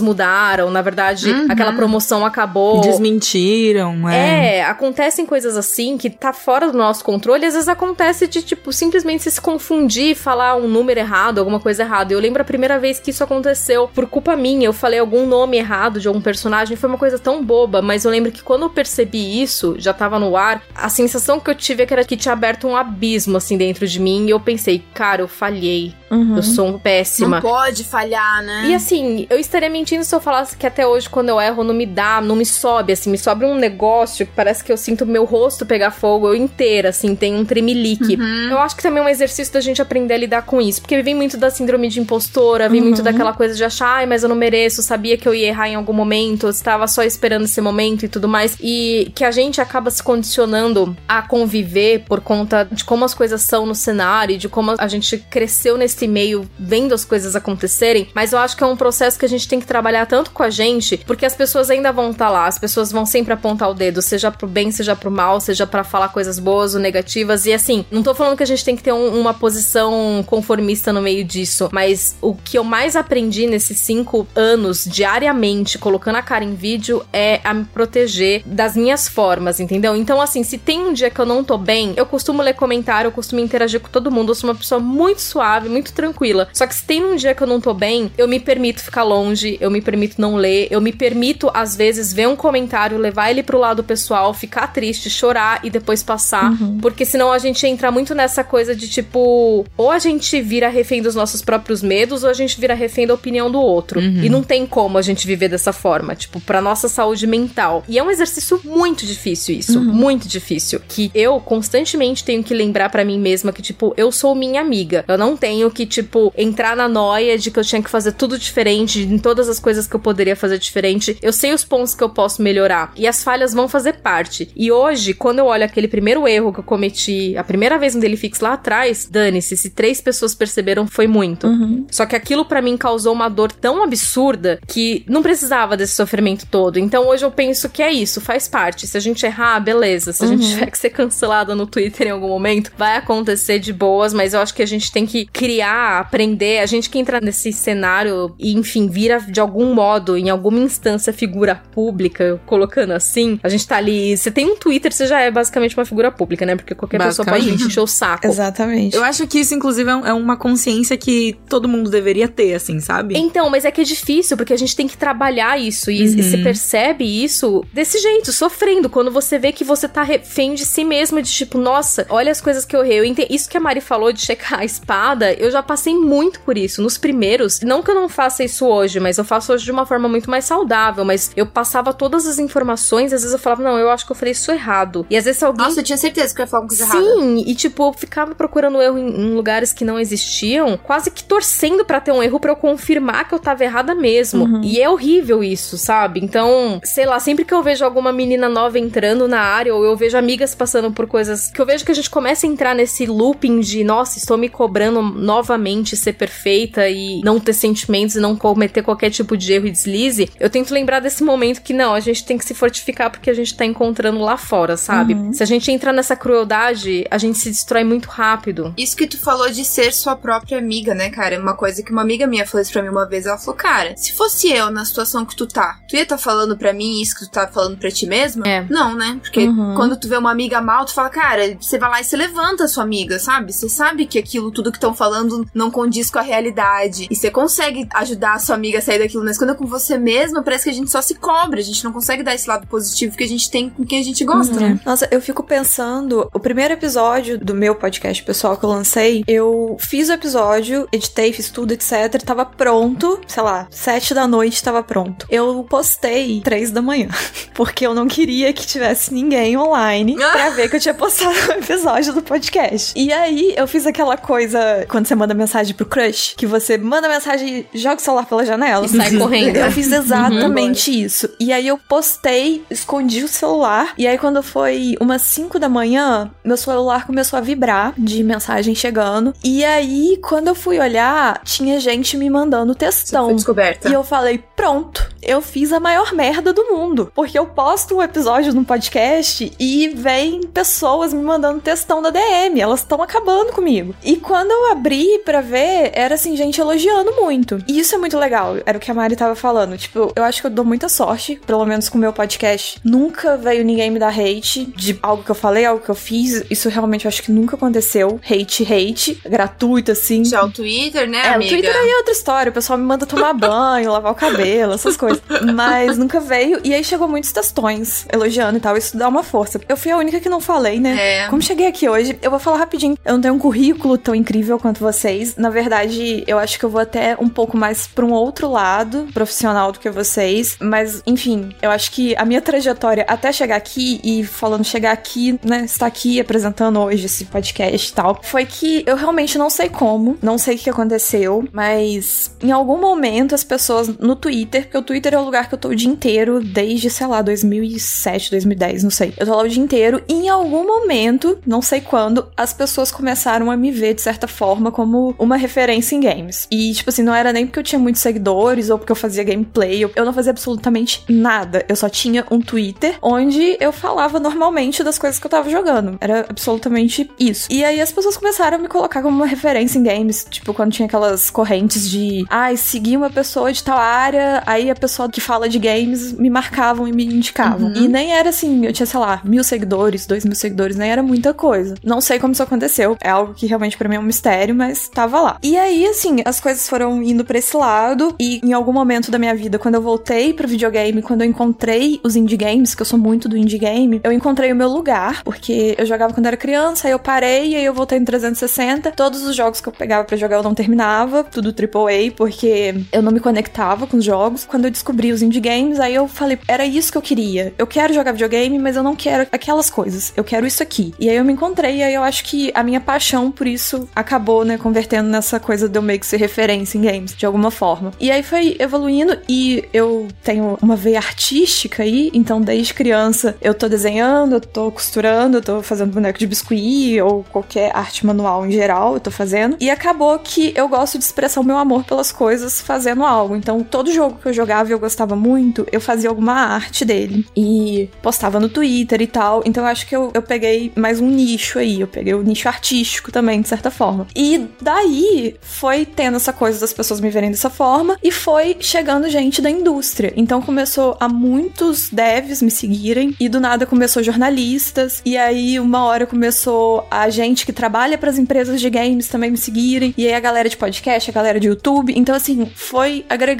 mudaram, 0.00 0.70
na 0.70 0.82
verdade, 0.82 1.30
Uhum. 1.30 1.46
aquela 1.50 1.72
promoção 1.72 2.24
acabou. 2.26 2.80
Desmentiram, 2.80 4.08
é. 4.08 4.58
É, 4.58 4.64
acontecem 4.64 5.24
coisas 5.26 5.56
assim 5.56 5.96
que 5.96 6.10
tá 6.10 6.32
fora 6.32 6.70
do 6.70 6.76
nosso 6.78 7.04
controle. 7.04 7.44
Às 7.46 7.54
vezes 7.54 7.68
acontece 7.68 8.26
de, 8.26 8.42
tipo, 8.42 8.72
simplesmente 8.72 9.30
se 9.30 9.40
confundir, 9.40 10.14
falar 10.14 10.56
um 10.56 10.68
número 10.68 10.98
errado, 11.00 11.38
alguma 11.38 11.60
coisa 11.60 11.82
errada. 11.82 12.12
Eu 12.12 12.20
lembro 12.20 12.42
a 12.42 12.44
primeira 12.44 12.78
vez 12.78 12.98
que 12.98 13.10
isso 13.10 13.22
aconteceu 13.24 13.88
por 13.94 14.06
culpa 14.06 14.36
minha. 14.36 14.66
Eu 14.66 14.72
falei 14.72 14.98
algum 15.04 15.26
nome 15.26 15.56
errado 15.56 16.00
de 16.00 16.08
algum 16.08 16.20
personagem. 16.20 16.76
Foi 16.76 16.88
uma 16.88 16.98
coisa 16.98 17.18
tão 17.18 17.44
boba, 17.44 17.80
mas 17.80 18.04
eu 18.04 18.10
lembro 18.10 18.32
que 18.32 18.42
quando 18.42 18.62
eu 18.62 18.70
percebi 18.70 19.42
isso, 19.42 19.76
já 19.78 19.92
tava 19.92 20.18
no 20.18 20.36
ar, 20.36 20.62
a 20.74 20.88
sensação 20.88 21.38
que 21.38 21.50
eu 21.50 21.54
tive 21.54 21.82
é 21.82 21.86
que 21.86 21.92
era 21.92 22.04
que 22.04 22.16
tinha 22.16 22.32
aberto 22.32 22.66
um 22.66 22.76
abismo, 22.76 23.36
assim, 23.36 23.56
dentro 23.56 23.86
de 23.86 24.00
mim. 24.00 24.26
E 24.26 24.30
eu 24.30 24.40
pensei, 24.40 24.82
cara, 24.92 25.22
eu 25.22 25.28
falhei. 25.28 25.94
Uhum. 26.10 26.36
Eu 26.36 26.42
sou 26.42 26.68
um 26.68 26.78
péssima. 26.78 27.40
Não 27.40 27.42
pode 27.42 27.84
falhar, 27.84 28.42
né? 28.42 28.66
E 28.68 28.74
assim, 28.74 29.26
eu 29.28 29.38
estaria 29.38 29.68
mentindo 29.68 30.04
se 30.04 30.14
eu 30.14 30.20
falasse 30.20 30.56
que 30.56 30.66
até 30.66 30.86
hoje, 30.86 31.08
quando 31.08 31.28
eu 31.28 31.40
erro, 31.40 31.64
não 31.64 31.74
me 31.74 31.86
dá, 31.86 32.20
não 32.20 32.36
me 32.36 32.46
sobe, 32.46 32.92
assim, 32.92 33.10
me 33.10 33.18
sobe 33.18 33.44
um 33.44 33.56
negócio 33.56 34.24
que 34.24 34.32
parece 34.32 34.62
que 34.62 34.70
eu 34.70 34.76
sinto 34.76 35.04
meu 35.04 35.24
rosto 35.24 35.66
pegar 35.66 35.90
fogo, 35.90 36.28
eu 36.28 36.34
inteira, 36.34 36.90
assim, 36.90 37.16
tem 37.16 37.34
um 37.34 37.44
tremelique. 37.44 38.16
Eu 38.50 38.58
acho 38.58 38.76
que 38.76 38.82
também 38.82 39.02
é 39.02 39.06
um 39.06 39.08
exercício 39.08 39.52
da 39.52 39.60
gente 39.60 39.82
aprender 39.82 40.14
a 40.14 40.18
lidar 40.18 40.42
com 40.42 40.60
isso, 40.60 40.80
porque 40.80 41.02
vem 41.02 41.14
muito 41.14 41.36
da 41.36 41.50
síndrome 41.50 41.88
de 41.88 42.00
impostora, 42.00 42.68
vem 42.68 42.80
muito 42.80 43.02
daquela 43.02 43.32
coisa 43.32 43.54
de 43.54 43.64
achar, 43.64 43.88
ai, 43.88 44.06
mas 44.06 44.22
eu 44.22 44.28
não 44.28 44.36
mereço, 44.36 44.82
sabia 44.94 45.16
que 45.18 45.28
eu 45.28 45.34
ia 45.34 45.48
errar 45.48 45.68
em 45.68 45.74
algum 45.74 45.92
momento, 45.92 46.48
estava 46.48 46.86
só 46.86 47.02
esperando 47.02 47.44
esse 47.46 47.60
momento 47.60 48.04
e 48.04 48.08
tudo 48.08 48.28
mais, 48.28 48.56
e 48.60 49.10
que 49.14 49.24
a 49.24 49.30
gente 49.32 49.60
acaba 49.60 49.90
se 49.90 50.00
condicionando 50.00 50.96
a 51.08 51.20
conviver 51.20 52.04
por 52.06 52.20
conta 52.20 52.68
de 52.70 52.84
como 52.84 53.04
as 53.04 53.12
coisas 53.12 53.42
são 53.42 53.66
no 53.66 53.74
cenário, 53.74 54.38
de 54.38 54.48
como 54.48 54.74
a 54.78 54.86
gente 54.86 55.18
cresceu 55.18 55.76
nesse 55.76 56.06
meio 56.06 56.48
vendo 56.56 56.94
as 56.94 57.04
coisas 57.04 57.34
acontecerem, 57.34 58.06
mas 58.14 58.32
eu 58.32 58.38
acho 58.38 58.56
que 58.56 58.62
é 58.62 58.66
um 58.66 58.76
processo 58.76 59.18
que 59.18 59.24
a 59.24 59.28
gente 59.28 59.48
tem 59.48 59.58
que 59.58 59.66
trabalhar 59.66 60.06
tanto 60.06 60.30
com 60.30 60.44
a 60.44 60.50
gente, 60.50 60.98
porque 60.98 61.26
as 61.26 61.34
pessoas 61.34 61.70
ainda 61.70 61.90
vão 61.90 62.12
estar 62.12 62.30
lá, 62.30 62.46
as 62.46 62.58
pessoas 62.58 62.92
vão 62.92 63.04
sempre 63.04 63.32
apontar 63.32 63.68
o 63.68 63.74
dedo, 63.74 64.00
seja 64.00 64.30
pro 64.30 64.46
bem, 64.46 64.70
seja 64.70 64.94
pro 64.94 65.10
mal, 65.10 65.40
seja 65.40 65.66
pra 65.66 65.82
falar 65.82 66.10
coisas 66.10 66.38
boas 66.38 66.74
ou 66.76 66.80
negativas, 66.80 67.46
e 67.46 67.52
assim, 67.52 67.84
não 67.90 68.02
tô 68.02 68.14
falando 68.14 68.36
que 68.36 68.44
a 68.44 68.46
gente 68.46 68.64
tem 68.64 68.76
que 68.76 68.82
ter 68.82 68.92
um- 68.92 69.18
uma 69.20 69.34
posição 69.34 70.22
conformista 70.24 70.92
no 70.92 71.02
meio 71.02 71.24
disso, 71.24 71.68
mas 71.72 72.16
o 72.22 72.32
que 72.34 72.56
eu 72.56 72.62
mais 72.62 72.94
aprendi 72.94 73.46
nesses 73.48 73.80
cinco 73.80 74.26
anos, 74.36 74.83
diariamente, 74.86 75.78
colocando 75.78 76.16
a 76.16 76.22
cara 76.22 76.44
em 76.44 76.54
vídeo, 76.54 77.04
é 77.12 77.40
a 77.44 77.52
me 77.52 77.64
proteger 77.64 78.42
das 78.44 78.76
minhas 78.76 79.08
formas, 79.08 79.60
entendeu? 79.60 79.96
Então, 79.96 80.20
assim, 80.20 80.42
se 80.42 80.58
tem 80.58 80.80
um 80.80 80.92
dia 80.92 81.10
que 81.10 81.20
eu 81.20 81.26
não 81.26 81.44
tô 81.44 81.58
bem, 81.58 81.92
eu 81.96 82.06
costumo 82.06 82.42
ler 82.42 82.54
comentário, 82.54 83.08
eu 83.08 83.12
costumo 83.12 83.40
interagir 83.40 83.80
com 83.80 83.88
todo 83.88 84.10
mundo, 84.10 84.30
eu 84.30 84.34
sou 84.34 84.48
uma 84.48 84.56
pessoa 84.56 84.80
muito 84.80 85.20
suave, 85.20 85.68
muito 85.68 85.92
tranquila. 85.92 86.48
Só 86.52 86.66
que 86.66 86.74
se 86.74 86.84
tem 86.84 87.04
um 87.04 87.16
dia 87.16 87.34
que 87.34 87.42
eu 87.42 87.46
não 87.46 87.60
tô 87.60 87.74
bem, 87.74 88.10
eu 88.16 88.28
me 88.28 88.40
permito 88.40 88.82
ficar 88.82 89.02
longe, 89.02 89.58
eu 89.60 89.70
me 89.70 89.80
permito 89.80 90.20
não 90.20 90.36
ler, 90.36 90.68
eu 90.70 90.80
me 90.80 90.92
permito, 90.92 91.50
às 91.52 91.76
vezes, 91.76 92.12
ver 92.12 92.28
um 92.28 92.36
comentário, 92.36 92.98
levar 92.98 93.30
ele 93.30 93.42
pro 93.42 93.58
lado 93.58 93.82
pessoal, 93.82 94.32
ficar 94.34 94.68
triste, 94.68 95.10
chorar 95.10 95.60
e 95.62 95.70
depois 95.70 96.02
passar. 96.02 96.52
Porque 96.80 97.04
senão 97.04 97.32
a 97.32 97.38
gente 97.38 97.66
entra 97.66 97.90
muito 97.90 98.14
nessa 98.14 98.44
coisa 98.44 98.74
de 98.74 98.88
tipo, 98.88 99.64
ou 99.76 99.90
a 99.90 99.98
gente 99.98 100.40
vira 100.40 100.68
refém 100.68 101.02
dos 101.02 101.14
nossos 101.14 101.42
próprios 101.42 101.82
medos, 101.82 102.24
ou 102.24 102.30
a 102.30 102.34
gente 102.34 102.60
vira 102.60 102.74
refém 102.74 103.06
da 103.06 103.14
opinião 103.14 103.50
do 103.50 103.60
outro. 103.60 104.00
E 104.00 104.28
não 104.28 104.42
tem 104.42 104.66
como 104.74 104.98
a 104.98 105.02
gente 105.02 105.24
viver 105.24 105.48
dessa 105.48 105.72
forma, 105.72 106.16
tipo, 106.16 106.40
pra 106.40 106.60
nossa 106.60 106.88
saúde 106.88 107.28
mental. 107.28 107.84
E 107.88 107.96
é 107.96 108.02
um 108.02 108.10
exercício 108.10 108.60
muito 108.64 109.06
difícil 109.06 109.54
isso, 109.54 109.78
uhum. 109.78 109.84
muito 109.84 110.26
difícil, 110.26 110.80
que 110.88 111.12
eu 111.14 111.38
constantemente 111.38 112.24
tenho 112.24 112.42
que 112.42 112.52
lembrar 112.52 112.88
para 112.88 113.04
mim 113.04 113.16
mesma 113.16 113.52
que 113.52 113.62
tipo, 113.62 113.94
eu 113.96 114.10
sou 114.10 114.34
minha 114.34 114.60
amiga. 114.60 115.04
Eu 115.06 115.16
não 115.16 115.36
tenho 115.36 115.70
que 115.70 115.86
tipo 115.86 116.34
entrar 116.36 116.76
na 116.76 116.88
noia 116.88 117.38
de 117.38 117.52
que 117.52 117.60
eu 117.60 117.62
tinha 117.62 117.80
que 117.80 117.88
fazer 117.88 118.14
tudo 118.14 118.36
diferente 118.36 119.00
em 119.00 119.16
todas 119.16 119.48
as 119.48 119.60
coisas 119.60 119.86
que 119.86 119.94
eu 119.94 120.00
poderia 120.00 120.34
fazer 120.34 120.58
diferente. 120.58 121.16
Eu 121.22 121.32
sei 121.32 121.52
os 121.52 121.62
pontos 121.62 121.94
que 121.94 122.02
eu 122.02 122.08
posso 122.08 122.42
melhorar 122.42 122.92
e 122.96 123.06
as 123.06 123.22
falhas 123.22 123.54
vão 123.54 123.68
fazer 123.68 124.00
parte. 124.00 124.50
E 124.56 124.72
hoje, 124.72 125.14
quando 125.14 125.38
eu 125.38 125.46
olho 125.46 125.64
aquele 125.64 125.86
primeiro 125.86 126.26
erro 126.26 126.52
que 126.52 126.58
eu 126.58 126.64
cometi, 126.64 127.36
a 127.36 127.44
primeira 127.44 127.78
vez 127.78 127.94
no 127.94 128.00
Delifix 128.00 128.40
lá 128.40 128.54
atrás, 128.54 129.06
dane-se, 129.08 129.56
se 129.56 129.70
três 129.70 130.00
pessoas 130.00 130.34
perceberam 130.34 130.84
foi 130.88 131.06
muito. 131.06 131.46
Uhum. 131.46 131.86
Só 131.92 132.04
que 132.04 132.16
aquilo 132.16 132.44
para 132.44 132.60
mim 132.60 132.76
causou 132.76 133.12
uma 133.12 133.28
dor 133.28 133.52
tão 133.52 133.80
absurda 133.80 134.58
que 134.66 135.04
não 135.08 135.22
precisava 135.22 135.76
desse 135.76 135.94
sofrimento 135.94 136.46
todo. 136.46 136.78
Então 136.78 137.06
hoje 137.06 137.24
eu 137.24 137.30
penso 137.30 137.68
que 137.68 137.82
é 137.82 137.92
isso, 137.92 138.20
faz 138.20 138.48
parte. 138.48 138.86
Se 138.86 138.96
a 138.96 139.00
gente 139.00 139.24
errar, 139.24 139.60
beleza. 139.60 140.12
Se 140.12 140.24
a 140.24 140.28
uhum. 140.28 140.36
gente 140.36 140.50
tiver 140.50 140.70
que 140.70 140.78
ser 140.78 140.90
cancelada 140.90 141.54
no 141.54 141.66
Twitter 141.66 142.06
em 142.06 142.10
algum 142.10 142.28
momento, 142.28 142.72
vai 142.76 142.96
acontecer 142.96 143.58
de 143.58 143.72
boas, 143.72 144.12
mas 144.12 144.34
eu 144.34 144.40
acho 144.40 144.54
que 144.54 144.62
a 144.62 144.66
gente 144.66 144.90
tem 144.90 145.06
que 145.06 145.26
criar, 145.26 146.00
aprender. 146.00 146.60
A 146.60 146.66
gente 146.66 146.88
que 146.88 146.98
entra 146.98 147.20
nesse 147.20 147.52
cenário 147.52 148.34
e, 148.38 148.54
enfim, 148.54 148.88
vira 148.88 149.20
de 149.20 149.40
algum 149.40 149.74
modo, 149.74 150.16
em 150.16 150.30
alguma 150.30 150.58
instância, 150.58 151.12
figura 151.12 151.60
pública, 151.72 152.40
colocando 152.46 152.92
assim, 152.92 153.38
a 153.42 153.48
gente 153.48 153.66
tá 153.66 153.76
ali. 153.76 154.16
Você 154.16 154.30
tem 154.30 154.46
um 154.46 154.56
Twitter, 154.56 154.92
você 154.92 155.06
já 155.06 155.20
é 155.20 155.30
basicamente 155.30 155.76
uma 155.76 155.84
figura 155.84 156.10
pública, 156.10 156.46
né? 156.46 156.56
Porque 156.56 156.74
qualquer 156.74 156.98
pessoa 156.98 157.26
pode 157.26 157.50
encher 157.50 157.80
o 157.80 157.86
saco. 157.86 158.26
Exatamente. 158.26 158.96
Eu 158.96 159.04
acho 159.04 159.26
que 159.26 159.40
isso, 159.40 159.54
inclusive, 159.54 159.90
é, 159.90 160.10
é 160.10 160.12
uma 160.12 160.36
consciência 160.36 160.96
que 160.96 161.36
todo 161.48 161.68
mundo 161.68 161.90
deveria 161.90 162.28
ter, 162.28 162.54
assim, 162.54 162.80
sabe? 162.80 163.16
Então, 163.16 163.50
mas 163.50 163.64
é 163.64 163.70
que 163.70 163.80
é 163.80 163.84
difícil, 163.84 164.36
porque 164.36 164.53
a 164.54 164.58
gente 164.58 164.76
tem 164.76 164.86
que 164.86 164.96
trabalhar 164.96 165.58
isso. 165.58 165.90
E, 165.90 166.00
uhum. 166.00 166.18
e 166.18 166.22
se 166.22 166.38
percebe 166.38 167.04
isso 167.04 167.64
desse 167.72 167.98
jeito, 167.98 168.32
sofrendo. 168.32 168.88
Quando 168.88 169.10
você 169.10 169.38
vê 169.38 169.52
que 169.52 169.64
você 169.64 169.88
tá 169.88 170.02
refém 170.02 170.54
de 170.54 170.64
si 170.64 170.84
mesmo, 170.84 171.20
de 171.20 171.30
tipo, 171.30 171.58
nossa, 171.58 172.06
olha 172.08 172.30
as 172.30 172.40
coisas 172.40 172.64
que 172.64 172.74
eu 172.74 172.84
errei. 172.84 173.00
Eu 173.00 173.04
entendi. 173.04 173.34
Isso 173.34 173.48
que 173.48 173.56
a 173.56 173.60
Mari 173.60 173.80
falou 173.80 174.12
de 174.12 174.20
checar 174.20 174.60
a 174.60 174.64
espada, 174.64 175.32
eu 175.34 175.50
já 175.50 175.62
passei 175.62 175.94
muito 175.94 176.40
por 176.40 176.56
isso. 176.56 176.82
Nos 176.82 176.98
primeiros, 176.98 177.60
não 177.60 177.82
que 177.82 177.90
eu 177.90 177.94
não 177.94 178.08
faça 178.08 178.44
isso 178.44 178.66
hoje, 178.66 179.00
mas 179.00 179.18
eu 179.18 179.24
faço 179.24 179.52
hoje 179.52 179.64
de 179.64 179.72
uma 179.72 179.86
forma 179.86 180.08
muito 180.08 180.30
mais 180.30 180.44
saudável. 180.44 181.04
Mas 181.04 181.30
eu 181.36 181.46
passava 181.46 181.92
todas 181.92 182.26
as 182.26 182.38
informações, 182.38 183.12
às 183.12 183.22
vezes 183.22 183.32
eu 183.32 183.38
falava, 183.38 183.62
não, 183.62 183.78
eu 183.78 183.90
acho 183.90 184.06
que 184.06 184.12
eu 184.12 184.16
falei 184.16 184.32
isso 184.32 184.50
errado. 184.50 185.06
E 185.10 185.16
às 185.16 185.24
vezes 185.24 185.42
alguém. 185.42 185.66
Nossa, 185.66 185.80
eu 185.80 185.84
tinha 185.84 185.98
certeza 185.98 186.34
que 186.34 186.40
eu 186.40 186.44
ia 186.44 186.48
falar 186.48 186.62
uma 186.62 186.68
coisa 186.68 186.86
Sim, 186.86 186.96
errada. 186.96 187.20
Sim, 187.20 187.44
e 187.46 187.54
tipo, 187.54 187.88
eu 187.88 187.92
ficava 187.92 188.34
procurando 188.34 188.80
erro 188.80 188.98
em, 188.98 189.08
em, 189.08 189.34
lugares 189.34 189.72
que 189.72 189.84
não 189.84 189.98
existiam, 189.98 190.76
quase 190.76 191.10
que 191.10 191.24
torcendo 191.24 191.84
para 191.84 192.00
ter 192.00 192.12
um 192.12 192.22
erro 192.22 192.38
para 192.38 192.52
eu 192.52 192.56
confirmar 192.56 193.28
que 193.28 193.34
eu 193.34 193.38
tava 193.38 193.64
errada 193.64 193.94
mesmo. 193.94 194.43
Uhum. 194.44 194.60
E 194.62 194.80
é 194.80 194.88
horrível 194.88 195.42
isso, 195.42 195.76
sabe? 195.76 196.20
Então, 196.22 196.80
sei 196.84 197.06
lá, 197.06 197.18
sempre 197.18 197.44
que 197.44 197.54
eu 197.54 197.62
vejo 197.62 197.84
alguma 197.84 198.12
menina 198.12 198.48
nova 198.48 198.78
entrando 198.78 199.26
na 199.28 199.40
área, 199.40 199.74
ou 199.74 199.84
eu 199.84 199.96
vejo 199.96 200.16
amigas 200.16 200.54
passando 200.54 200.90
por 200.90 201.06
coisas 201.06 201.50
que 201.50 201.60
eu 201.60 201.66
vejo 201.66 201.84
que 201.84 201.92
a 201.92 201.94
gente 201.94 202.10
começa 202.10 202.46
a 202.46 202.50
entrar 202.50 202.74
nesse 202.74 203.06
looping 203.06 203.60
de, 203.60 203.84
nossa, 203.84 204.18
estou 204.18 204.36
me 204.36 204.48
cobrando 204.48 205.02
novamente 205.02 205.96
ser 205.96 206.14
perfeita 206.14 206.88
e 206.88 207.20
não 207.22 207.40
ter 207.40 207.52
sentimentos 207.52 208.16
e 208.16 208.20
não 208.20 208.36
cometer 208.36 208.82
qualquer 208.82 209.10
tipo 209.10 209.36
de 209.36 209.52
erro 209.52 209.66
e 209.66 209.70
deslize, 209.70 210.30
eu 210.38 210.50
tento 210.50 210.72
lembrar 210.72 211.00
desse 211.00 211.22
momento 211.22 211.62
que 211.62 211.72
não, 211.72 211.94
a 211.94 212.00
gente 212.00 212.24
tem 212.24 212.38
que 212.38 212.44
se 212.44 212.54
fortificar 212.54 213.10
porque 213.10 213.30
a 213.30 213.34
gente 213.34 213.54
tá 213.54 213.64
encontrando 213.64 214.20
lá 214.20 214.36
fora, 214.36 214.76
sabe? 214.76 215.14
Uhum. 215.14 215.32
Se 215.32 215.42
a 215.42 215.46
gente 215.46 215.70
entra 215.70 215.92
nessa 215.92 216.16
crueldade, 216.16 217.06
a 217.10 217.18
gente 217.18 217.38
se 217.38 217.50
destrói 217.50 217.84
muito 217.84 218.08
rápido. 218.08 218.74
Isso 218.76 218.96
que 218.96 219.06
tu 219.06 219.20
falou 219.20 219.50
de 219.50 219.64
ser 219.64 219.92
sua 219.92 220.16
própria 220.16 220.58
amiga, 220.58 220.94
né, 220.94 221.10
cara? 221.10 221.34
É 221.34 221.38
uma 221.38 221.54
coisa 221.54 221.82
que 221.82 221.92
uma 221.92 222.02
amiga 222.02 222.26
minha 222.26 222.46
falou 222.46 222.62
isso 222.62 222.72
pra 222.72 222.82
mim 222.82 222.88
uma 222.88 223.08
vez. 223.08 223.26
Ela 223.26 223.38
falou, 223.38 223.54
cara, 223.54 223.96
se 223.96 224.12
fosse 224.24 224.50
eu 224.50 224.70
na 224.70 224.84
situação 224.84 225.24
que 225.24 225.36
tu 225.36 225.46
tá, 225.46 225.78
tu 225.86 225.96
ia 225.96 226.02
estar 226.02 226.16
tá 226.16 226.22
falando 226.22 226.56
pra 226.56 226.72
mim 226.72 227.00
isso 227.02 227.14
que 227.14 227.26
tu 227.26 227.30
tá 227.30 227.46
falando 227.46 227.76
pra 227.76 227.90
ti 227.90 228.06
mesma? 228.06 228.46
É. 228.46 228.66
Não, 228.70 228.94
né? 228.94 229.18
Porque 229.20 229.46
uhum. 229.46 229.74
quando 229.74 229.98
tu 229.98 230.08
vê 230.08 230.16
uma 230.16 230.30
amiga 230.30 230.62
mal, 230.62 230.86
tu 230.86 230.94
fala, 230.94 231.10
cara, 231.10 231.56
você 231.60 231.78
vai 231.78 231.90
lá 231.90 232.00
e 232.00 232.04
você 232.04 232.16
levanta 232.16 232.64
a 232.64 232.68
sua 232.68 232.82
amiga, 232.82 233.18
sabe? 233.18 233.52
Você 233.52 233.68
sabe 233.68 234.06
que 234.06 234.18
aquilo, 234.18 234.50
tudo 234.50 234.70
que 234.72 234.78
estão 234.78 234.94
falando, 234.94 235.46
não 235.54 235.70
condiz 235.70 236.10
com 236.10 236.18
a 236.18 236.22
realidade. 236.22 237.06
E 237.10 237.14
você 237.14 237.30
consegue 237.30 237.86
ajudar 237.94 238.34
a 238.34 238.38
sua 238.38 238.54
amiga 238.54 238.78
a 238.78 238.82
sair 238.82 238.98
daquilo. 238.98 239.24
Mas 239.24 239.36
quando 239.36 239.50
é 239.50 239.54
com 239.54 239.66
você 239.66 239.98
mesma, 239.98 240.42
parece 240.42 240.64
que 240.64 240.70
a 240.70 240.74
gente 240.74 240.90
só 240.90 241.02
se 241.02 241.16
cobra. 241.16 241.60
A 241.60 241.62
gente 241.62 241.84
não 241.84 241.92
consegue 241.92 242.22
dar 242.22 242.34
esse 242.34 242.48
lado 242.48 242.66
positivo 242.66 243.16
que 243.16 243.24
a 243.24 243.28
gente 243.28 243.50
tem 243.50 243.68
com 243.68 243.84
quem 243.84 244.00
a 244.00 244.04
gente 244.04 244.24
gosta, 244.24 244.54
uhum. 244.54 244.60
né? 244.60 244.80
Nossa, 244.86 245.06
eu 245.10 245.20
fico 245.20 245.42
pensando, 245.42 246.30
o 246.32 246.40
primeiro 246.40 246.72
episódio 246.72 247.38
do 247.38 247.54
meu 247.54 247.74
podcast 247.74 248.22
pessoal 248.22 248.56
que 248.56 248.64
eu 248.64 248.70
lancei, 248.70 249.22
eu 249.28 249.76
fiz 249.78 250.08
o 250.08 250.12
episódio, 250.12 250.88
editei, 250.90 251.30
fiz 251.32 251.50
tudo, 251.50 251.72
etc. 251.72 252.22
Tava 252.24 252.46
pronto, 252.46 253.20
sei 253.26 253.42
lá, 253.42 253.66
sete 253.70 254.13
da 254.14 254.26
noite 254.26 254.62
tava 254.62 254.82
pronto. 254.82 255.26
Eu 255.28 255.64
postei 255.68 256.40
três 256.42 256.70
da 256.70 256.80
manhã, 256.80 257.08
porque 257.54 257.86
eu 257.86 257.94
não 257.94 258.06
queria 258.06 258.52
que 258.52 258.66
tivesse 258.66 259.12
ninguém 259.12 259.56
online 259.56 260.16
pra 260.32 260.50
ver 260.50 260.68
que 260.68 260.76
eu 260.76 260.80
tinha 260.80 260.94
postado 260.94 261.34
um 261.50 261.52
episódio 261.52 262.14
do 262.14 262.22
podcast. 262.22 262.92
E 262.96 263.12
aí 263.12 263.54
eu 263.56 263.66
fiz 263.66 263.86
aquela 263.86 264.16
coisa 264.16 264.86
quando 264.88 265.06
você 265.06 265.14
manda 265.14 265.34
mensagem 265.34 265.74
pro 265.74 265.86
crush, 265.86 266.34
que 266.36 266.46
você 266.46 266.78
manda 266.78 267.08
mensagem 267.08 267.66
e 267.72 267.78
joga 267.78 267.96
o 267.96 268.00
celular 268.00 268.26
pela 268.26 268.44
janela. 268.44 268.86
E 268.86 268.88
sai 268.88 269.16
correndo. 269.16 269.56
Eu 269.56 269.70
fiz 269.72 269.90
exatamente 269.90 270.90
uhum. 270.90 270.96
isso. 270.96 271.28
E 271.40 271.52
aí 271.52 271.66
eu 271.66 271.78
postei, 271.78 272.64
escondi 272.70 273.24
o 273.24 273.28
celular. 273.28 273.92
E 273.98 274.06
aí 274.06 274.18
quando 274.18 274.42
foi 274.42 274.96
umas 275.00 275.22
5 275.22 275.58
da 275.58 275.68
manhã, 275.68 276.30
meu 276.44 276.56
celular 276.56 277.06
começou 277.06 277.38
a 277.38 277.42
vibrar 277.42 277.92
de 277.98 278.22
mensagem 278.22 278.74
chegando. 278.74 279.34
E 279.42 279.64
aí, 279.64 280.18
quando 280.22 280.48
eu 280.48 280.54
fui 280.54 280.78
olhar, 280.78 281.42
tinha 281.42 281.80
gente 281.80 282.16
me 282.16 282.28
mandando 282.30 282.74
textão. 282.74 283.26
Foi 283.26 283.34
descoberta. 283.34 283.88
E 283.88 283.92
eu 283.92 284.03
falei, 284.04 284.42
pronto, 284.54 285.08
eu 285.22 285.40
fiz 285.40 285.72
a 285.72 285.80
maior 285.80 286.12
merda 286.12 286.52
do 286.52 286.64
mundo. 286.64 287.10
Porque 287.14 287.38
eu 287.38 287.46
posto 287.46 287.96
um 287.96 288.02
episódio 288.02 288.52
no 288.52 288.64
podcast 288.64 289.50
e 289.58 289.88
vem 289.88 290.42
pessoas 290.42 291.12
me 291.12 291.22
mandando 291.22 291.60
textão 291.60 292.02
da 292.02 292.10
DM. 292.10 292.60
Elas 292.60 292.80
estão 292.80 293.02
acabando 293.02 293.52
comigo. 293.52 293.94
E 294.02 294.16
quando 294.16 294.50
eu 294.50 294.72
abri 294.72 295.18
para 295.24 295.40
ver, 295.40 295.90
era 295.94 296.14
assim, 296.14 296.36
gente 296.36 296.60
elogiando 296.60 297.12
muito. 297.12 297.62
E 297.66 297.78
isso 297.78 297.94
é 297.94 297.98
muito 297.98 298.18
legal. 298.18 298.56
Era 298.64 298.78
o 298.78 298.80
que 298.80 298.90
a 298.90 298.94
Mari 298.94 299.16
tava 299.16 299.34
falando. 299.34 299.76
Tipo, 299.76 300.12
eu 300.14 300.22
acho 300.24 300.40
que 300.40 300.46
eu 300.46 300.50
dou 300.50 300.64
muita 300.64 300.88
sorte, 300.88 301.40
pelo 301.46 301.64
menos 301.64 301.88
com 301.88 301.98
o 301.98 302.00
meu 302.00 302.12
podcast. 302.12 302.78
Nunca 302.84 303.36
veio 303.36 303.64
ninguém 303.64 303.90
me 303.90 303.98
dar 303.98 304.12
hate 304.12 304.66
de 304.76 304.98
algo 305.02 305.22
que 305.22 305.30
eu 305.30 305.34
falei, 305.34 305.64
algo 305.64 305.82
que 305.82 305.90
eu 305.90 305.94
fiz. 305.94 306.44
Isso 306.50 306.68
realmente 306.68 307.06
eu 307.06 307.08
acho 307.08 307.22
que 307.22 307.32
nunca 307.32 307.56
aconteceu. 307.56 308.20
Hate, 308.24 308.62
hate. 308.62 309.20
Gratuito, 309.24 309.92
assim. 309.92 310.24
Já 310.24 310.44
o 310.44 310.50
Twitter, 310.50 311.08
né, 311.08 311.18
é, 311.18 311.28
amiga? 311.34 311.50
o 311.50 311.54
Twitter 311.54 311.76
aí 311.76 311.90
é 311.90 311.96
outra 311.96 312.12
história. 312.12 312.50
O 312.50 312.52
pessoal 312.54 312.78
me 312.78 312.84
manda 312.84 313.06
tomar 313.06 313.32
banho, 313.34 313.90
lavar 313.94 314.12
o 314.12 314.14
cabelo, 314.14 314.74
essas 314.74 314.96
coisas. 314.96 315.22
Mas 315.54 315.96
nunca 315.96 316.20
veio. 316.20 316.60
E 316.64 316.74
aí 316.74 316.84
chegou 316.84 317.08
muitos 317.08 317.32
textões 317.32 318.06
elogiando 318.12 318.58
e 318.58 318.60
tal. 318.60 318.76
Isso 318.76 318.96
dá 318.96 319.08
uma 319.08 319.22
força. 319.22 319.60
Eu 319.68 319.76
fui 319.76 319.90
a 319.90 319.96
única 319.96 320.20
que 320.20 320.28
não 320.28 320.40
falei, 320.40 320.78
né? 320.80 321.24
É. 321.24 321.28
Como 321.28 321.40
cheguei 321.42 321.66
aqui 321.66 321.88
hoje, 321.88 322.18
eu 322.20 322.30
vou 322.30 322.40
falar 322.40 322.58
rapidinho. 322.58 322.96
Eu 323.04 323.14
não 323.14 323.20
tenho 323.20 323.34
um 323.34 323.38
currículo 323.38 323.96
tão 323.96 324.14
incrível 324.14 324.58
quanto 324.58 324.80
vocês. 324.80 325.36
Na 325.36 325.50
verdade, 325.50 326.24
eu 326.26 326.38
acho 326.38 326.58
que 326.58 326.64
eu 326.64 326.70
vou 326.70 326.80
até 326.80 327.16
um 327.20 327.28
pouco 327.28 327.56
mais 327.56 327.86
pra 327.86 328.04
um 328.04 328.12
outro 328.12 328.50
lado 328.50 329.06
profissional 329.14 329.72
do 329.72 329.78
que 329.78 329.90
vocês. 329.90 330.56
Mas, 330.60 331.02
enfim, 331.06 331.54
eu 331.62 331.70
acho 331.70 331.90
que 331.90 332.14
a 332.16 332.24
minha 332.24 332.40
trajetória 332.40 333.04
até 333.08 333.32
chegar 333.32 333.56
aqui 333.56 334.00
e 334.02 334.24
falando 334.24 334.64
chegar 334.64 334.92
aqui, 334.92 335.38
né? 335.44 335.64
Estar 335.64 335.86
aqui 335.86 336.20
apresentando 336.20 336.80
hoje 336.80 337.06
esse 337.06 337.24
podcast 337.24 337.90
e 337.90 337.94
tal, 337.94 338.20
foi 338.22 338.44
que 338.44 338.82
eu 338.86 338.96
realmente 338.96 339.38
não 339.38 339.50
sei 339.50 339.68
como, 339.68 340.16
não 340.22 340.38
sei 340.38 340.56
o 340.56 340.58
que 340.58 340.70
aconteceu, 340.70 341.46
mas 341.52 342.30
em 342.42 342.50
algum 342.50 342.78
momento 342.78 343.34
as 343.34 343.44
pessoas 343.44 343.83
no 343.88 344.16
Twitter, 344.16 344.62
porque 344.62 344.78
o 344.78 344.82
Twitter 344.82 345.14
é 345.14 345.18
o 345.18 345.24
lugar 345.24 345.48
que 345.48 345.54
eu 345.54 345.58
tô 345.58 345.68
o 345.68 345.74
dia 345.74 345.88
inteiro 345.88 346.40
desde, 346.40 346.90
sei 346.90 347.06
lá, 347.06 347.22
2007, 347.22 348.30
2010, 348.30 348.84
não 348.84 348.90
sei. 348.90 349.12
Eu 349.16 349.26
tô 349.26 349.34
lá 349.34 349.42
o 349.42 349.48
dia 349.48 349.62
inteiro 349.62 350.02
e 350.08 350.14
em 350.14 350.28
algum 350.28 350.66
momento, 350.66 351.38
não 351.46 351.62
sei 351.62 351.80
quando, 351.80 352.26
as 352.36 352.52
pessoas 352.52 352.90
começaram 352.90 353.50
a 353.50 353.56
me 353.56 353.70
ver 353.70 353.94
de 353.94 354.02
certa 354.02 354.26
forma 354.26 354.70
como 354.70 355.14
uma 355.18 355.36
referência 355.36 355.94
em 355.96 356.00
games. 356.00 356.46
E, 356.50 356.72
tipo 356.72 356.90
assim, 356.90 357.02
não 357.02 357.14
era 357.14 357.32
nem 357.32 357.46
porque 357.46 357.58
eu 357.58 357.64
tinha 357.64 357.78
muitos 357.78 358.02
seguidores 358.02 358.70
ou 358.70 358.78
porque 358.78 358.92
eu 358.92 358.96
fazia 358.96 359.24
gameplay, 359.24 359.82
eu 359.82 360.04
não 360.04 360.12
fazia 360.12 360.30
absolutamente 360.30 361.04
nada. 361.08 361.64
Eu 361.68 361.76
só 361.76 361.88
tinha 361.88 362.24
um 362.30 362.40
Twitter 362.40 362.96
onde 363.02 363.56
eu 363.60 363.72
falava 363.72 364.18
normalmente 364.20 364.82
das 364.82 364.98
coisas 364.98 365.18
que 365.18 365.26
eu 365.26 365.30
tava 365.30 365.50
jogando. 365.50 365.98
Era 366.00 366.26
absolutamente 366.28 367.10
isso. 367.18 367.48
E 367.50 367.64
aí 367.64 367.80
as 367.80 367.92
pessoas 367.92 368.16
começaram 368.16 368.58
a 368.58 368.60
me 368.60 368.68
colocar 368.68 369.02
como 369.02 369.16
uma 369.16 369.26
referência 369.26 369.78
em 369.78 369.82
games, 369.82 370.26
tipo, 370.30 370.52
quando 370.54 370.72
tinha 370.72 370.86
aquelas 370.86 371.30
correntes 371.30 371.88
de, 371.88 372.24
ai, 372.28 372.54
ah, 372.54 372.56
seguir 372.56 372.96
uma 372.96 373.10
pessoa 373.10 373.52
de 373.52 373.62
tal 373.62 373.73
área, 373.76 374.42
aí 374.46 374.70
a 374.70 374.74
pessoa 374.74 375.08
que 375.08 375.20
fala 375.20 375.48
de 375.48 375.58
games 375.58 376.12
me 376.12 376.30
marcavam 376.30 376.86
e 376.86 376.92
me 376.92 377.04
indicavam. 377.04 377.68
Uhum. 377.68 377.84
E 377.84 377.88
nem 377.88 378.12
era 378.12 378.28
assim, 378.28 378.66
eu 378.66 378.72
tinha, 378.72 378.86
sei 378.86 379.00
lá, 379.00 379.20
mil 379.24 379.44
seguidores, 379.44 380.06
dois 380.06 380.24
mil 380.24 380.34
seguidores, 380.34 380.76
nem 380.76 380.90
era 380.90 381.02
muita 381.02 381.34
coisa. 381.34 381.74
Não 381.82 382.00
sei 382.00 382.18
como 382.18 382.32
isso 382.32 382.42
aconteceu. 382.42 382.96
É 383.00 383.10
algo 383.10 383.34
que 383.34 383.46
realmente 383.46 383.76
pra 383.76 383.88
mim 383.88 383.96
é 383.96 383.98
um 383.98 384.04
mistério, 384.04 384.54
mas 384.54 384.88
tava 384.88 385.20
lá. 385.20 385.38
E 385.42 385.56
aí, 385.56 385.86
assim, 385.86 386.22
as 386.24 386.40
coisas 386.40 386.68
foram 386.68 387.02
indo 387.02 387.24
pra 387.24 387.38
esse 387.38 387.56
lado. 387.56 388.14
E 388.20 388.40
em 388.44 388.52
algum 388.52 388.72
momento 388.72 389.10
da 389.10 389.18
minha 389.18 389.34
vida, 389.34 389.58
quando 389.58 389.74
eu 389.74 389.82
voltei 389.82 390.32
pro 390.32 390.48
videogame, 390.48 391.02
quando 391.02 391.22
eu 391.22 391.28
encontrei 391.28 392.00
os 392.02 392.16
indie 392.16 392.36
games, 392.36 392.74
que 392.74 392.82
eu 392.82 392.86
sou 392.86 392.98
muito 392.98 393.28
do 393.28 393.36
indie 393.36 393.58
game, 393.58 394.00
eu 394.02 394.12
encontrei 394.12 394.52
o 394.52 394.56
meu 394.56 394.68
lugar, 394.68 395.22
porque 395.22 395.74
eu 395.78 395.86
jogava 395.86 396.12
quando 396.12 396.26
era 396.26 396.36
criança, 396.36 396.88
aí 396.88 396.92
eu 396.92 396.98
parei, 396.98 397.50
e 397.50 397.56
aí 397.56 397.64
eu 397.64 397.74
voltei 397.74 397.98
no 397.98 398.06
360. 398.06 398.92
Todos 398.92 399.22
os 399.24 399.34
jogos 399.34 399.60
que 399.60 399.68
eu 399.68 399.72
pegava 399.72 400.04
pra 400.04 400.16
jogar 400.16 400.36
eu 400.36 400.42
não 400.42 400.54
terminava, 400.54 401.24
tudo 401.24 401.48
AAA, 401.48 402.12
porque 402.16 402.74
eu 402.92 403.02
não 403.02 403.12
me 403.12 403.20
conectava 403.20 403.63
com 403.88 403.96
os 403.96 404.04
jogos. 404.04 404.44
Quando 404.44 404.66
eu 404.66 404.70
descobri 404.70 405.12
os 405.12 405.22
indie 405.22 405.40
games, 405.40 405.80
aí 405.80 405.94
eu 405.94 406.06
falei, 406.06 406.38
era 406.46 406.64
isso 406.66 406.92
que 406.92 406.98
eu 406.98 407.02
queria. 407.02 407.52
Eu 407.56 407.66
quero 407.66 407.92
jogar 407.94 408.12
videogame, 408.12 408.58
mas 408.58 408.76
eu 408.76 408.82
não 408.82 408.94
quero 408.94 409.26
aquelas 409.32 409.70
coisas. 409.70 410.12
Eu 410.16 410.22
quero 410.22 410.46
isso 410.46 410.62
aqui. 410.62 410.94
E 410.98 411.08
aí 411.08 411.16
eu 411.16 411.24
me 411.24 411.32
encontrei, 411.32 411.76
e 411.76 411.82
aí 411.82 411.94
eu 411.94 412.02
acho 412.02 412.24
que 412.24 412.52
a 412.54 412.62
minha 412.62 412.80
paixão 412.80 413.30
por 413.30 413.46
isso 413.46 413.88
acabou, 413.94 414.44
né, 414.44 414.58
convertendo 414.58 415.08
nessa 415.08 415.40
coisa 415.40 415.68
de 415.68 415.78
eu 415.78 415.82
meio 415.82 415.98
que 415.98 416.06
ser 416.06 416.18
referência 416.18 416.78
em 416.78 416.82
games, 416.82 417.16
de 417.16 417.26
alguma 417.26 417.50
forma. 417.50 417.92
E 417.98 418.10
aí 418.10 418.22
foi 418.22 418.56
evoluindo, 418.58 419.18
e 419.28 419.64
eu 419.72 420.08
tenho 420.22 420.58
uma 420.60 420.76
veia 420.76 420.98
artística 420.98 421.82
aí, 421.82 422.10
então 422.12 422.40
desde 422.40 422.74
criança 422.74 423.36
eu 423.40 423.54
tô 423.54 423.68
desenhando, 423.68 424.36
eu 424.36 424.40
tô 424.40 424.70
costurando, 424.70 425.38
eu 425.38 425.42
tô 425.42 425.62
fazendo 425.62 425.92
boneco 425.92 426.18
de 426.18 426.26
biscuit, 426.26 427.00
ou 427.00 427.24
qualquer 427.24 427.70
arte 427.74 428.04
manual 428.06 428.46
em 428.46 428.50
geral, 428.50 428.94
eu 428.94 429.00
tô 429.00 429.10
fazendo. 429.10 429.56
E 429.60 429.70
acabou 429.70 430.18
que 430.18 430.52
eu 430.56 430.68
gosto 430.68 430.98
de 430.98 431.04
expressar 431.04 431.40
o 431.40 431.44
meu 431.44 431.58
amor 431.58 431.84
pelas 431.84 432.12
coisas 432.12 432.60
fazendo 432.60 433.04
algo. 433.04 433.36
Então, 433.36 433.53
todo 433.62 433.92
jogo 433.92 434.18
que 434.20 434.28
eu 434.28 434.32
jogava 434.32 434.68
e 434.68 434.72
eu 434.72 434.78
gostava 434.78 435.14
muito, 435.14 435.66
eu 435.70 435.80
fazia 435.80 436.08
alguma 436.08 436.32
arte 436.32 436.84
dele. 436.84 437.26
E 437.36 437.88
postava 438.02 438.40
no 438.40 438.48
Twitter 438.48 439.02
e 439.02 439.06
tal. 439.06 439.42
Então, 439.44 439.64
eu 439.64 439.68
acho 439.68 439.86
que 439.86 439.94
eu, 439.94 440.10
eu 440.14 440.22
peguei 440.22 440.72
mais 440.74 441.00
um 441.00 441.08
nicho 441.08 441.58
aí. 441.58 441.80
Eu 441.80 441.86
peguei 441.86 442.14
o 442.14 442.22
nicho 442.22 442.48
artístico 442.48 443.12
também, 443.12 443.40
de 443.40 443.48
certa 443.48 443.70
forma. 443.70 444.06
E 444.16 444.48
daí 444.60 445.36
foi 445.40 445.84
tendo 445.84 446.16
essa 446.16 446.32
coisa 446.32 446.58
das 446.58 446.72
pessoas 446.72 447.00
me 447.00 447.10
verem 447.10 447.30
dessa 447.30 447.50
forma 447.50 447.98
e 448.02 448.10
foi 448.10 448.56
chegando 448.60 449.08
gente 449.08 449.42
da 449.42 449.50
indústria. 449.50 450.12
Então, 450.16 450.40
começou 450.40 450.96
a 450.98 451.08
muitos 451.08 451.90
devs 451.90 452.42
me 452.42 452.50
seguirem 452.50 453.14
e 453.20 453.28
do 453.28 453.40
nada 453.40 453.66
começou 453.66 454.02
jornalistas. 454.02 455.02
E 455.04 455.16
aí, 455.16 455.60
uma 455.60 455.84
hora 455.84 456.06
começou 456.06 456.86
a 456.90 457.10
gente 457.10 457.44
que 457.44 457.52
trabalha 457.52 457.98
para 457.98 458.10
as 458.10 458.18
empresas 458.18 458.60
de 458.60 458.70
games 458.70 459.08
também 459.08 459.30
me 459.30 459.36
seguirem. 459.36 459.94
E 459.96 460.06
aí, 460.06 460.14
a 460.14 460.20
galera 460.20 460.48
de 460.48 460.56
podcast, 460.56 461.10
a 461.10 461.14
galera 461.14 461.38
de 461.38 461.48
YouTube. 461.48 461.92
Então, 461.96 462.14
assim, 462.14 462.50
foi 462.54 463.04
agregando. 463.08 463.33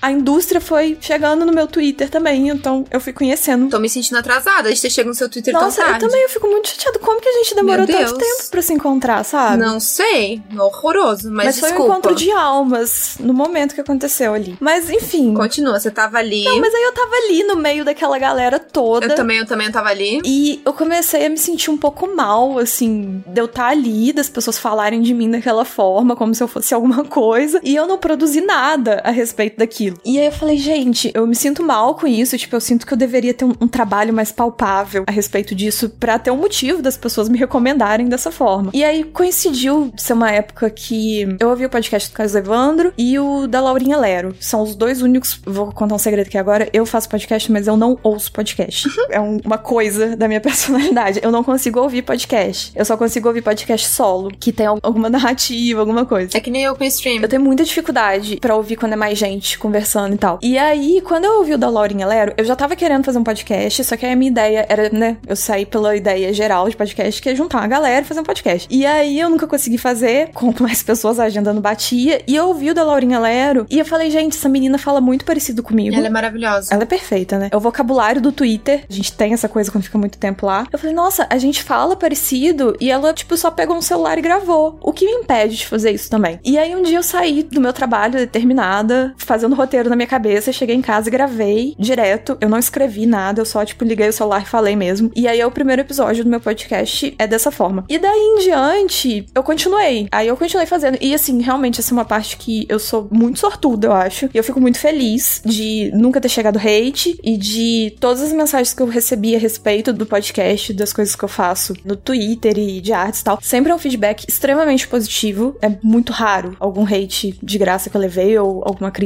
A 0.00 0.10
indústria 0.10 0.60
foi 0.60 0.96
chegando 1.00 1.44
no 1.44 1.52
meu 1.52 1.66
Twitter 1.66 2.08
também. 2.08 2.48
Então, 2.48 2.84
eu 2.90 3.00
fui 3.00 3.12
conhecendo. 3.12 3.68
Tô 3.68 3.78
me 3.78 3.88
sentindo 3.88 4.18
atrasada 4.18 4.72
de 4.72 4.80
ter 4.80 4.90
chegado 4.90 5.08
no 5.08 5.14
seu 5.14 5.28
Twitter 5.28 5.52
Nossa, 5.52 5.76
tão 5.76 5.84
eu 5.84 5.90
tarde. 5.90 6.06
também 6.06 6.22
eu 6.22 6.28
fico 6.28 6.46
muito 6.46 6.68
chateada. 6.68 6.98
Como 6.98 7.20
que 7.20 7.28
a 7.28 7.32
gente 7.32 7.54
demorou 7.54 7.86
tanto 7.86 8.16
tempo 8.18 8.50
pra 8.50 8.62
se 8.62 8.72
encontrar, 8.72 9.24
sabe? 9.24 9.58
Não 9.62 9.78
sei, 9.80 10.42
horroroso, 10.58 11.30
mas, 11.30 11.46
Mas 11.46 11.60
foi 11.60 11.68
desculpa. 11.70 11.92
um 11.92 11.98
encontro 11.98 12.14
de 12.14 12.30
almas 12.30 13.16
no 13.20 13.34
momento 13.34 13.74
que 13.74 13.80
aconteceu 13.80 14.34
ali. 14.34 14.56
Mas 14.60 14.90
enfim. 14.90 15.34
Continua, 15.34 15.78
você 15.78 15.90
tava 15.90 16.18
ali. 16.18 16.44
Não, 16.44 16.60
mas 16.60 16.74
aí 16.74 16.82
eu 16.82 16.92
tava 16.92 17.14
ali 17.24 17.44
no 17.44 17.56
meio 17.56 17.84
daquela 17.84 18.18
galera 18.18 18.58
toda. 18.58 19.06
Eu 19.06 19.14
também, 19.14 19.38
eu 19.38 19.46
também 19.46 19.70
tava 19.70 19.88
ali. 19.88 20.20
E 20.24 20.60
eu 20.64 20.72
comecei 20.72 21.26
a 21.26 21.28
me 21.28 21.38
sentir 21.38 21.70
um 21.70 21.76
pouco 21.76 22.14
mal, 22.14 22.58
assim, 22.58 23.22
de 23.26 23.40
eu 23.40 23.46
estar 23.46 23.66
ali, 23.66 24.12
das 24.12 24.28
pessoas 24.28 24.58
falarem 24.58 25.02
de 25.02 25.12
mim 25.12 25.30
daquela 25.30 25.64
forma, 25.64 26.16
como 26.16 26.34
se 26.34 26.42
eu 26.42 26.48
fosse 26.48 26.74
alguma 26.74 27.04
coisa, 27.04 27.60
e 27.62 27.74
eu 27.74 27.86
não 27.86 27.98
produzi 27.98 28.40
nada 28.40 29.00
a 29.04 29.10
respeito 29.10 29.33
daquilo. 29.56 29.98
E 30.04 30.18
aí 30.18 30.26
eu 30.26 30.32
falei, 30.32 30.56
gente, 30.56 31.10
eu 31.14 31.26
me 31.26 31.34
sinto 31.34 31.62
mal 31.62 31.94
com 31.94 32.06
isso, 32.06 32.36
tipo, 32.38 32.54
eu 32.56 32.60
sinto 32.60 32.86
que 32.86 32.92
eu 32.92 32.96
deveria 32.98 33.34
ter 33.34 33.44
um, 33.44 33.52
um 33.60 33.68
trabalho 33.68 34.12
mais 34.12 34.30
palpável 34.32 35.04
a 35.06 35.10
respeito 35.12 35.54
disso 35.54 35.88
pra 35.90 36.18
ter 36.18 36.30
um 36.30 36.36
motivo 36.36 36.80
das 36.82 36.96
pessoas 36.96 37.28
me 37.28 37.38
recomendarem 37.38 38.08
dessa 38.08 38.30
forma. 38.30 38.70
E 38.74 38.84
aí 38.84 39.04
coincidiu 39.04 39.90
de 39.94 40.02
ser 40.02 40.12
uma 40.12 40.30
época 40.30 40.68
que 40.70 41.26
eu 41.40 41.48
ouvi 41.50 41.64
o 41.66 41.70
podcast 41.70 42.10
do 42.10 42.14
Carlos 42.14 42.34
Evandro 42.34 42.92
e 42.96 43.18
o 43.18 43.46
da 43.46 43.60
Laurinha 43.60 43.96
Lero. 43.96 44.34
São 44.40 44.62
os 44.62 44.74
dois 44.74 45.02
únicos. 45.02 45.40
Vou 45.44 45.72
contar 45.72 45.94
um 45.94 45.98
segredo 45.98 46.26
aqui 46.26 46.38
agora. 46.38 46.68
Eu 46.72 46.84
faço 46.86 47.08
podcast, 47.08 47.50
mas 47.50 47.66
eu 47.66 47.76
não 47.76 47.98
ouço 48.02 48.30
podcast. 48.32 48.88
é 49.10 49.20
um- 49.20 49.40
uma 49.44 49.58
coisa 49.58 50.16
da 50.16 50.26
minha 50.28 50.40
personalidade. 50.42 51.20
Eu 51.22 51.30
não 51.32 51.42
consigo 51.44 51.80
ouvir 51.80 52.02
podcast. 52.02 52.72
Eu 52.74 52.84
só 52.84 52.96
consigo 52.96 53.28
ouvir 53.28 53.42
podcast 53.42 53.88
solo, 53.88 54.30
que 54.38 54.52
tem 54.52 54.66
al- 54.66 54.78
alguma 54.82 55.08
narrativa, 55.10 55.80
alguma 55.80 56.04
coisa. 56.06 56.30
É 56.36 56.40
que 56.40 56.50
nem 56.50 56.62
eu 56.62 56.74
com 56.76 56.84
stream. 56.84 57.20
Eu 57.22 57.28
tenho 57.28 57.42
muita 57.42 57.64
dificuldade 57.64 58.36
pra 58.40 58.54
ouvir 58.56 58.76
quando 58.76 58.92
é 58.92 58.96
mais 58.96 59.18
gente 59.26 59.58
conversando 59.58 60.14
e 60.14 60.18
tal. 60.18 60.38
E 60.42 60.58
aí, 60.58 61.00
quando 61.00 61.24
eu 61.24 61.38
ouvi 61.38 61.54
o 61.54 61.58
da 61.58 61.68
Laurinha 61.68 62.06
Lero, 62.06 62.34
eu 62.36 62.44
já 62.44 62.54
tava 62.54 62.76
querendo 62.76 63.04
fazer 63.04 63.18
um 63.18 63.24
podcast, 63.24 63.84
só 63.84 63.96
que 63.96 64.06
aí 64.06 64.12
a 64.12 64.16
minha 64.16 64.30
ideia 64.30 64.66
era, 64.68 64.88
né, 64.90 65.16
eu 65.26 65.36
saí 65.36 65.66
pela 65.66 65.96
ideia 65.96 66.32
geral 66.32 66.68
de 66.68 66.76
podcast, 66.76 67.20
que 67.20 67.28
é 67.28 67.34
juntar 67.34 67.58
uma 67.58 67.66
galera 67.66 68.02
e 68.02 68.08
fazer 68.08 68.20
um 68.20 68.24
podcast. 68.24 68.68
E 68.70 68.84
aí 68.86 69.18
eu 69.18 69.28
nunca 69.28 69.46
consegui 69.46 69.78
fazer, 69.78 70.30
com 70.34 70.52
mais 70.60 70.82
pessoas, 70.82 71.18
a 71.18 71.24
agenda 71.24 71.52
não 71.52 71.60
batia, 71.60 72.22
e 72.26 72.36
eu 72.36 72.48
ouvi 72.48 72.70
o 72.70 72.74
da 72.74 72.82
Laurinha 72.82 73.18
Lero, 73.18 73.66
e 73.70 73.78
eu 73.78 73.84
falei, 73.84 74.10
gente, 74.10 74.36
essa 74.36 74.48
menina 74.48 74.78
fala 74.78 75.00
muito 75.00 75.24
parecido 75.24 75.62
comigo. 75.62 75.96
Ela 75.96 76.06
é 76.06 76.10
maravilhosa. 76.10 76.72
Ela 76.72 76.82
é 76.82 76.86
perfeita, 76.86 77.38
né? 77.38 77.48
É 77.50 77.56
o 77.56 77.60
vocabulário 77.60 78.20
do 78.20 78.32
Twitter. 78.32 78.84
A 78.88 78.92
gente 78.92 79.12
tem 79.12 79.32
essa 79.32 79.48
coisa 79.48 79.70
quando 79.70 79.84
fica 79.84 79.98
muito 79.98 80.18
tempo 80.18 80.46
lá. 80.46 80.66
Eu 80.72 80.78
falei, 80.78 80.94
nossa, 80.94 81.26
a 81.30 81.38
gente 81.38 81.62
fala 81.62 81.96
parecido 81.96 82.76
e 82.80 82.90
ela, 82.90 83.12
tipo, 83.12 83.36
só 83.36 83.50
pegou 83.50 83.76
um 83.76 83.82
celular 83.82 84.18
e 84.18 84.22
gravou. 84.22 84.78
O 84.80 84.92
que 84.92 85.06
me 85.06 85.12
impede 85.12 85.56
de 85.56 85.66
fazer 85.66 85.90
isso 85.90 86.10
também? 86.10 86.38
E 86.44 86.58
aí 86.58 86.74
um 86.74 86.82
dia 86.82 86.98
eu 86.98 87.02
saí 87.02 87.42
do 87.42 87.60
meu 87.60 87.72
trabalho 87.72 88.18
determinada, 88.18 89.13
fazendo 89.16 89.54
roteiro 89.54 89.88
na 89.88 89.96
minha 89.96 90.06
cabeça, 90.06 90.52
cheguei 90.52 90.74
em 90.74 90.82
casa 90.82 91.08
e 91.08 91.12
gravei 91.12 91.74
direto. 91.78 92.36
Eu 92.40 92.48
não 92.48 92.58
escrevi 92.58 93.06
nada, 93.06 93.40
eu 93.40 93.44
só, 93.44 93.64
tipo, 93.64 93.84
liguei 93.84 94.08
o 94.08 94.12
celular 94.12 94.42
e 94.42 94.46
falei 94.46 94.76
mesmo. 94.76 95.10
E 95.14 95.26
aí 95.28 95.40
é 95.40 95.46
o 95.46 95.50
primeiro 95.50 95.82
episódio 95.82 96.24
do 96.24 96.30
meu 96.30 96.40
podcast 96.40 97.14
é 97.18 97.26
dessa 97.26 97.50
forma. 97.50 97.84
E 97.88 97.98
daí 97.98 98.18
em 98.18 98.38
diante, 98.40 99.26
eu 99.34 99.42
continuei. 99.42 100.08
Aí 100.10 100.28
eu 100.28 100.36
continuei 100.36 100.66
fazendo. 100.66 100.98
E 101.00 101.14
assim, 101.14 101.40
realmente, 101.40 101.80
essa 101.80 101.92
é 101.92 101.94
uma 101.94 102.04
parte 102.04 102.36
que 102.36 102.66
eu 102.68 102.78
sou 102.78 103.08
muito 103.10 103.38
sortuda, 103.38 103.86
eu 103.86 103.92
acho. 103.92 104.28
E 104.32 104.36
eu 104.36 104.44
fico 104.44 104.60
muito 104.60 104.78
feliz 104.78 105.42
de 105.44 105.90
nunca 105.94 106.20
ter 106.20 106.28
chegado 106.28 106.58
hate 106.58 107.18
e 107.22 107.36
de 107.36 107.96
todas 108.00 108.22
as 108.22 108.32
mensagens 108.32 108.74
que 108.74 108.82
eu 108.82 108.86
recebi 108.86 109.34
a 109.34 109.38
respeito 109.38 109.92
do 109.92 110.06
podcast, 110.06 110.72
das 110.72 110.92
coisas 110.92 111.14
que 111.14 111.24
eu 111.24 111.28
faço 111.28 111.74
no 111.84 111.96
Twitter 111.96 112.58
e 112.58 112.80
de 112.80 112.92
artes 112.92 113.20
e 113.20 113.24
tal. 113.24 113.38
Sempre 113.40 113.72
é 113.72 113.74
um 113.74 113.78
feedback 113.78 114.24
extremamente 114.28 114.86
positivo. 114.88 115.56
É 115.62 115.70
muito 115.82 116.12
raro 116.12 116.56
algum 116.58 116.84
hate 116.84 117.38
de 117.42 117.58
graça 117.58 117.88
que 117.88 117.96
eu 117.96 118.00
levei 118.00 118.38
ou 118.38 118.62
alguma 118.64 118.90
crítica 118.90 119.03